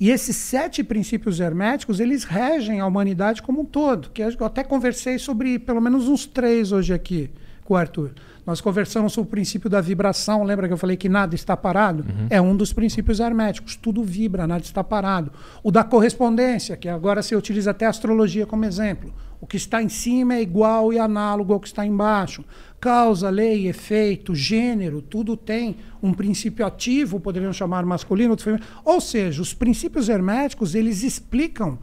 E 0.00 0.10
esses 0.10 0.36
sete 0.36 0.84
princípios 0.84 1.40
herméticos, 1.40 1.98
eles 1.98 2.22
regem 2.22 2.78
a 2.78 2.86
humanidade 2.86 3.42
como 3.42 3.62
um 3.62 3.64
todo, 3.64 4.10
que 4.10 4.22
eu 4.22 4.46
até 4.46 4.62
conversei 4.62 5.18
sobre 5.18 5.58
pelo 5.58 5.80
menos 5.80 6.06
uns 6.06 6.24
três 6.24 6.70
hoje 6.70 6.94
aqui 6.94 7.30
com 7.64 7.74
o 7.74 7.76
Arthur. 7.76 8.12
Nós 8.46 8.62
conversamos 8.62 9.12
sobre 9.12 9.28
o 9.28 9.30
princípio 9.30 9.68
da 9.68 9.78
vibração, 9.80 10.42
lembra 10.42 10.66
que 10.66 10.72
eu 10.72 10.78
falei 10.78 10.96
que 10.96 11.08
nada 11.08 11.34
está 11.34 11.54
parado? 11.54 12.02
É 12.30 12.40
um 12.40 12.56
dos 12.56 12.72
princípios 12.72 13.20
herméticos, 13.20 13.76
tudo 13.76 14.02
vibra, 14.02 14.46
nada 14.46 14.62
está 14.62 14.82
parado. 14.82 15.30
O 15.62 15.70
da 15.70 15.84
correspondência, 15.84 16.76
que 16.76 16.88
agora 16.88 17.20
se 17.20 17.36
utiliza 17.36 17.72
até 17.72 17.84
a 17.84 17.90
astrologia 17.90 18.46
como 18.46 18.64
exemplo. 18.64 19.12
O 19.40 19.46
que 19.46 19.56
está 19.56 19.82
em 19.82 19.88
cima 19.88 20.34
é 20.34 20.42
igual 20.42 20.92
e 20.92 20.98
análogo 20.98 21.52
ao 21.52 21.60
que 21.60 21.68
está 21.68 21.86
embaixo. 21.86 22.44
Causa, 22.80 23.30
lei, 23.30 23.68
efeito, 23.68 24.34
gênero, 24.34 25.00
tudo 25.00 25.36
tem 25.36 25.76
um 26.02 26.12
princípio 26.12 26.66
ativo, 26.66 27.20
poderiam 27.20 27.52
chamar 27.52 27.84
masculino, 27.84 28.30
outro 28.30 28.44
feminino. 28.44 28.66
Ou 28.84 29.00
seja, 29.00 29.40
os 29.40 29.54
princípios 29.54 30.08
herméticos, 30.08 30.74
eles 30.74 31.02
explicam 31.02 31.78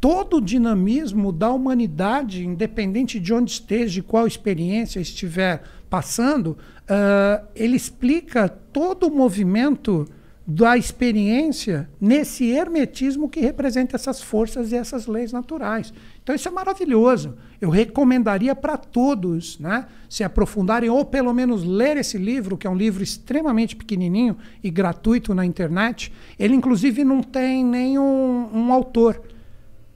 todo 0.00 0.36
o 0.36 0.40
dinamismo 0.40 1.32
da 1.32 1.50
humanidade, 1.50 2.44
independente 2.44 3.18
de 3.18 3.34
onde 3.34 3.52
esteja, 3.52 3.94
de 3.94 4.02
qual 4.02 4.26
experiência 4.26 5.00
estiver 5.00 5.62
passando, 5.90 6.56
ah, 6.88 7.42
ele 7.54 7.76
explica 7.76 8.48
todo 8.48 9.06
o 9.06 9.10
movimento 9.10 10.06
da 10.50 10.78
experiência 10.78 11.90
nesse 12.00 12.46
hermetismo 12.46 13.28
que 13.28 13.38
representa 13.38 13.96
essas 13.96 14.22
forças 14.22 14.72
e 14.72 14.76
essas 14.76 15.06
leis 15.06 15.30
naturais. 15.30 15.92
Então 16.22 16.34
isso 16.34 16.48
é 16.48 16.50
maravilhoso. 16.50 17.36
Eu 17.60 17.68
recomendaria 17.68 18.56
para 18.56 18.78
todos, 18.78 19.58
né, 19.58 19.84
se 20.08 20.24
aprofundarem 20.24 20.88
ou 20.88 21.04
pelo 21.04 21.34
menos 21.34 21.62
ler 21.62 21.98
esse 21.98 22.16
livro, 22.16 22.56
que 22.56 22.66
é 22.66 22.70
um 22.70 22.74
livro 22.74 23.02
extremamente 23.02 23.76
pequenininho 23.76 24.38
e 24.64 24.70
gratuito 24.70 25.34
na 25.34 25.44
internet. 25.44 26.10
Ele 26.38 26.54
inclusive 26.54 27.04
não 27.04 27.22
tem 27.22 27.62
nenhum 27.62 28.48
um 28.50 28.72
autor. 28.72 29.20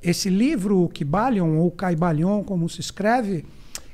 Esse 0.03 0.29
livro, 0.29 0.83
o 0.83 0.89
Kybalion, 0.89 1.57
ou 1.57 1.71
Caibalion, 1.71 2.45
como 2.45 2.69
se 2.69 2.81
escreve, 2.83 3.47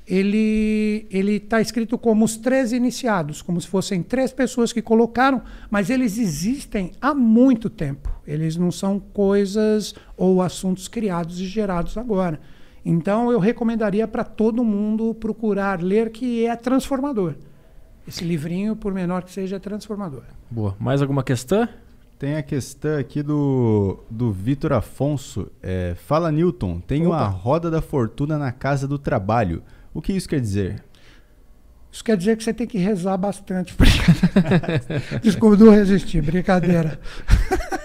ele 0.09 1.07
ele 1.11 1.37
está 1.37 1.61
escrito 1.61 1.99
como 1.99 2.25
os 2.25 2.37
três 2.37 2.73
iniciados, 2.73 3.43
como 3.43 3.61
se 3.61 3.69
fossem 3.69 4.03
três 4.03 4.33
pessoas 4.33 4.73
que 4.73 4.81
colocaram, 4.81 5.43
mas 5.71 5.91
eles 5.91 6.19
existem 6.19 6.93
há 7.01 7.15
muito 7.15 7.69
tempo. 7.69 8.11
Eles 8.27 8.57
não 8.57 8.71
são 8.71 8.99
coisas 8.99 9.95
ou 10.17 10.41
assuntos 10.41 10.89
criados 10.89 11.41
e 11.41 11.47
gerados 11.47 11.99
agora. 11.99 12.41
Então 12.85 13.31
eu 13.31 13.39
recomendaria 13.39 14.09
para 14.09 14.25
todo 14.25 14.65
mundo 14.65 15.15
procurar 15.15 15.83
ler, 15.83 16.11
que 16.11 16.47
é 16.47 16.57
transformador. 16.57 17.35
Esse 18.07 18.25
livrinho, 18.25 18.75
por 18.75 18.95
menor 18.95 19.23
que 19.23 19.31
seja, 19.31 19.57
é 19.57 19.59
transformador. 19.59 20.23
Boa. 20.51 20.75
Mais 20.79 21.03
alguma 21.03 21.23
questão? 21.23 21.69
Tem 22.19 22.37
a 22.37 22.43
questão 22.43 22.99
aqui 22.99 23.23
do, 23.23 23.99
do 24.11 24.33
Vitor 24.33 24.73
Afonso. 24.73 25.53
É, 25.63 25.95
Fala, 26.07 26.33
Newton. 26.33 26.81
Tem 26.81 27.07
Opa. 27.07 27.17
uma 27.17 27.27
roda 27.27 27.71
da 27.71 27.83
fortuna 27.83 28.39
na 28.39 28.51
casa 28.51 28.89
do 28.89 28.99
trabalho. 28.99 29.63
O 29.93 30.03
que 30.03 30.13
isso 30.13 30.29
quer 30.29 30.41
dizer? 30.41 30.83
Isso 31.91 32.05
quer 32.05 32.17
dizer 32.17 32.37
que 32.37 32.45
você 32.45 32.53
tem 32.53 32.67
que 32.67 32.79
rezar 32.79 33.17
bastante. 33.17 33.75
Desculpa, 35.23 35.57
não 35.57 35.73
resisti. 35.73 36.21
Brincadeira. 36.21 37.01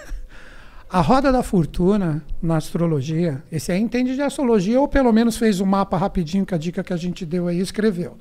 A 0.94 1.00
roda 1.00 1.32
da 1.32 1.42
fortuna 1.42 2.22
na 2.40 2.56
astrologia, 2.56 3.42
esse 3.50 3.72
aí 3.72 3.80
entende 3.80 4.14
de 4.14 4.22
astrologia 4.22 4.80
ou 4.80 4.86
pelo 4.86 5.12
menos 5.12 5.36
fez 5.36 5.60
um 5.60 5.66
mapa 5.66 5.96
rapidinho 5.96 6.46
com 6.46 6.54
a 6.54 6.58
dica 6.58 6.84
que 6.84 6.92
a 6.92 6.96
gente 6.96 7.26
deu 7.26 7.48
aí 7.48 7.58
escreveu. 7.58 8.16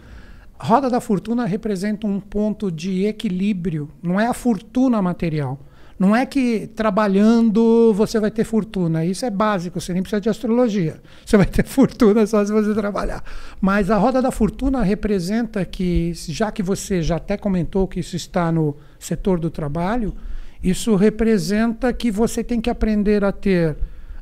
A 0.58 0.66
roda 0.66 0.90
da 0.90 1.00
fortuna 1.00 1.46
representa 1.46 2.08
um 2.08 2.20
ponto 2.20 2.72
de 2.72 3.06
equilíbrio, 3.06 3.92
não 4.02 4.20
é 4.20 4.26
a 4.26 4.34
fortuna 4.34 5.00
material. 5.04 5.60
Não 6.04 6.14
é 6.14 6.26
que 6.26 6.68
trabalhando 6.68 7.94
você 7.94 8.20
vai 8.20 8.30
ter 8.30 8.44
fortuna, 8.44 9.06
isso 9.06 9.26
é 9.26 9.30
básico, 9.30 9.80
você 9.80 9.94
nem 9.94 10.02
precisa 10.02 10.20
de 10.20 10.28
astrologia. 10.28 11.02
Você 11.26 11.38
vai 11.38 11.46
ter 11.46 11.64
fortuna 11.66 12.28
só 12.28 12.44
se 12.44 12.52
você 12.52 12.74
trabalhar. 12.74 13.24
Mas 13.62 13.90
a 13.90 13.96
roda 13.96 14.22
da 14.22 14.30
fortuna 14.30 14.84
representa 14.84 15.64
que, 15.64 16.12
já 16.14 16.52
que 16.52 16.62
você 16.62 17.02
já 17.02 17.16
até 17.16 17.38
comentou 17.38 17.88
que 17.88 18.02
isso 18.02 18.18
está 18.18 18.52
no 18.52 18.76
setor 19.00 19.40
do 19.40 19.50
trabalho, 19.50 20.14
isso 20.62 20.94
representa 20.98 21.94
que 21.94 22.12
você 22.12 22.44
tem 22.44 22.60
que 22.60 22.70
aprender 22.70 23.24
a 23.24 23.32
ter 23.32 23.78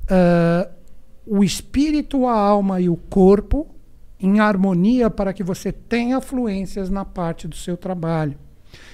ah, 0.07 0.69
o 1.25 1.43
espírito, 1.43 2.27
a 2.27 2.37
alma 2.39 2.79
e 2.79 2.89
o 2.89 2.95
corpo 2.95 3.67
em 4.19 4.39
harmonia 4.39 5.09
para 5.09 5.33
que 5.33 5.43
você 5.43 5.71
tenha 5.71 6.21
fluências 6.21 6.91
na 6.91 7.03
parte 7.03 7.47
do 7.47 7.55
seu 7.55 7.75
trabalho. 7.75 8.37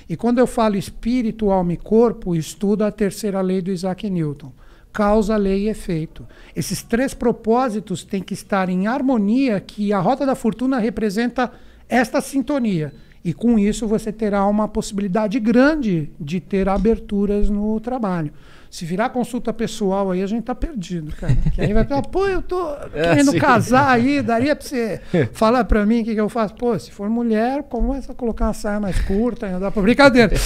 E 0.09 0.15
quando 0.15 0.39
eu 0.39 0.47
falo 0.47 0.77
espírito, 0.77 1.51
alma 1.51 1.73
e 1.73 1.77
corpo, 1.77 2.35
estudo 2.35 2.83
a 2.83 2.91
terceira 2.91 3.41
lei 3.41 3.61
do 3.61 3.71
Isaac 3.71 4.09
Newton. 4.09 4.51
Causa, 4.93 5.35
lei 5.35 5.65
e 5.65 5.69
efeito. 5.69 6.25
Esses 6.55 6.81
três 6.81 7.13
propósitos 7.13 8.03
têm 8.03 8.21
que 8.21 8.33
estar 8.33 8.69
em 8.69 8.87
harmonia, 8.87 9.59
que 9.59 9.91
a 9.91 9.99
rota 9.99 10.25
da 10.25 10.33
fortuna 10.33 10.79
representa 10.79 11.51
esta 11.89 12.21
sintonia. 12.21 12.93
E 13.23 13.33
com 13.33 13.59
isso 13.59 13.85
você 13.85 14.11
terá 14.11 14.45
uma 14.47 14.67
possibilidade 14.67 15.39
grande 15.39 16.09
de 16.19 16.39
ter 16.39 16.69
aberturas 16.69 17.49
no 17.49 17.79
trabalho. 17.79 18.31
Se 18.69 18.85
virar 18.85 19.09
consulta 19.09 19.51
pessoal 19.53 20.11
aí, 20.11 20.21
a 20.21 20.27
gente 20.27 20.43
tá 20.43 20.53
perdido, 20.55 21.11
cara. 21.15 21.35
Que 21.53 21.61
aí 21.61 21.73
vai 21.73 21.85
falar, 21.85 22.01
pô, 22.03 22.27
eu 22.27 22.41
tô 22.41 22.75
querendo 22.93 23.31
sim. 23.31 23.39
casar 23.39 23.89
aí, 23.89 24.21
daria 24.21 24.55
pra 24.55 24.65
você 24.65 25.01
falar 25.33 25.63
pra 25.63 25.85
mim 25.85 26.01
o 26.01 26.05
que, 26.05 26.13
que 26.13 26.19
eu 26.21 26.29
faço? 26.29 26.53
Pô, 26.55 26.77
se 26.77 26.91
for 26.91 27.09
mulher, 27.09 27.63
começa 27.63 28.11
a 28.11 28.15
colocar 28.15 28.45
uma 28.45 28.53
saia 28.53 28.79
mais 28.79 28.99
curta, 29.01 29.47
andar 29.47 29.71
pra 29.71 29.81
brincadeira. 29.81 30.31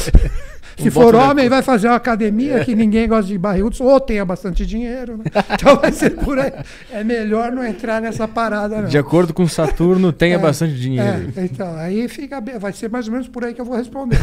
Se 0.77 0.87
Um 0.87 0.91
for 0.91 1.13
homem, 1.13 1.49
vai 1.49 1.61
fazer 1.61 1.87
uma 1.89 1.97
academia 1.97 2.63
que 2.63 2.73
ninguém 2.73 3.07
gosta 3.07 3.27
de 3.27 3.37
barrigudos, 3.37 3.81
ou 3.81 3.99
tenha 3.99 4.23
bastante 4.23 4.65
dinheiro, 4.65 5.17
né? 5.17 5.25
Então 5.53 5.75
vai 5.75 5.91
ser 5.91 6.11
por 6.11 6.39
aí. 6.39 6.53
É 6.89 7.03
melhor 7.03 7.51
não 7.51 7.63
entrar 7.63 8.01
nessa 8.01 8.25
parada, 8.27 8.81
não. 8.81 8.87
De 8.87 8.97
acordo 8.97 9.33
com 9.33 9.45
Saturno, 9.47 10.13
tenha 10.13 10.35
É, 10.35 10.39
bastante 10.39 10.73
dinheiro. 10.79 11.31
É, 11.35 11.43
então, 11.43 11.75
aí 11.75 12.07
fica 12.07 12.39
bem, 12.39 12.57
vai 12.57 12.71
ser 12.71 12.89
mais 12.89 13.05
ou 13.05 13.11
menos 13.11 13.27
por 13.27 13.43
aí 13.43 13.53
que 13.53 13.59
eu 13.61 13.65
vou 13.65 13.75
responder. 13.75 14.17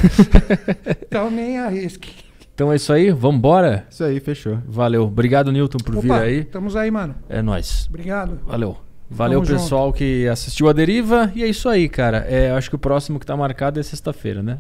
então 1.07 1.31
nem 1.31 1.59
arrisque. 1.59 2.27
Então 2.59 2.73
é 2.73 2.75
isso 2.75 2.93
aí, 2.93 3.12
vambora? 3.12 3.87
Isso 3.89 4.03
aí, 4.03 4.19
fechou. 4.19 4.59
Valeu. 4.67 5.05
Obrigado, 5.05 5.53
Newton, 5.53 5.78
por 5.78 5.95
vir 6.01 6.11
Opa, 6.11 6.23
aí. 6.23 6.41
estamos 6.41 6.75
aí, 6.75 6.91
mano. 6.91 7.15
É 7.28 7.41
nóis. 7.41 7.87
Obrigado. 7.89 8.41
Valeu. 8.45 8.77
Valeu, 9.09 9.41
Tamo 9.43 9.57
pessoal 9.57 9.93
que 9.93 10.27
assistiu 10.27 10.69
a 10.69 10.73
deriva. 10.73 11.31
E 11.37 11.45
é 11.45 11.47
isso 11.47 11.69
aí, 11.69 11.89
cara. 11.89 12.27
É, 12.28 12.51
acho 12.51 12.69
que 12.69 12.75
o 12.75 12.78
próximo 12.78 13.20
que 13.20 13.25
tá 13.25 13.37
marcado 13.37 13.78
é 13.78 13.83
sexta-feira, 13.85 14.43
né? 14.43 14.59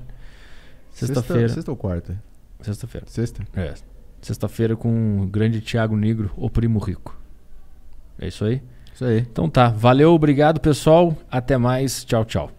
Sexta-feira. 0.92 1.40
Sexta, 1.40 1.54
sexta 1.56 1.70
ou 1.72 1.76
quarta? 1.76 2.22
Sexta-feira. 2.60 3.06
Sexta? 3.08 3.42
É. 3.56 3.74
Sexta-feira 4.22 4.76
com 4.76 5.22
o 5.22 5.26
grande 5.26 5.60
Thiago 5.60 5.96
Negro, 5.96 6.30
o 6.36 6.48
primo 6.48 6.78
rico. 6.78 7.20
É 8.16 8.28
isso 8.28 8.44
aí? 8.44 8.62
Isso 8.94 9.04
aí. 9.04 9.26
Então 9.28 9.50
tá. 9.50 9.70
Valeu, 9.70 10.12
obrigado, 10.14 10.60
pessoal. 10.60 11.16
Até 11.28 11.58
mais. 11.58 12.04
Tchau, 12.04 12.24
tchau. 12.24 12.57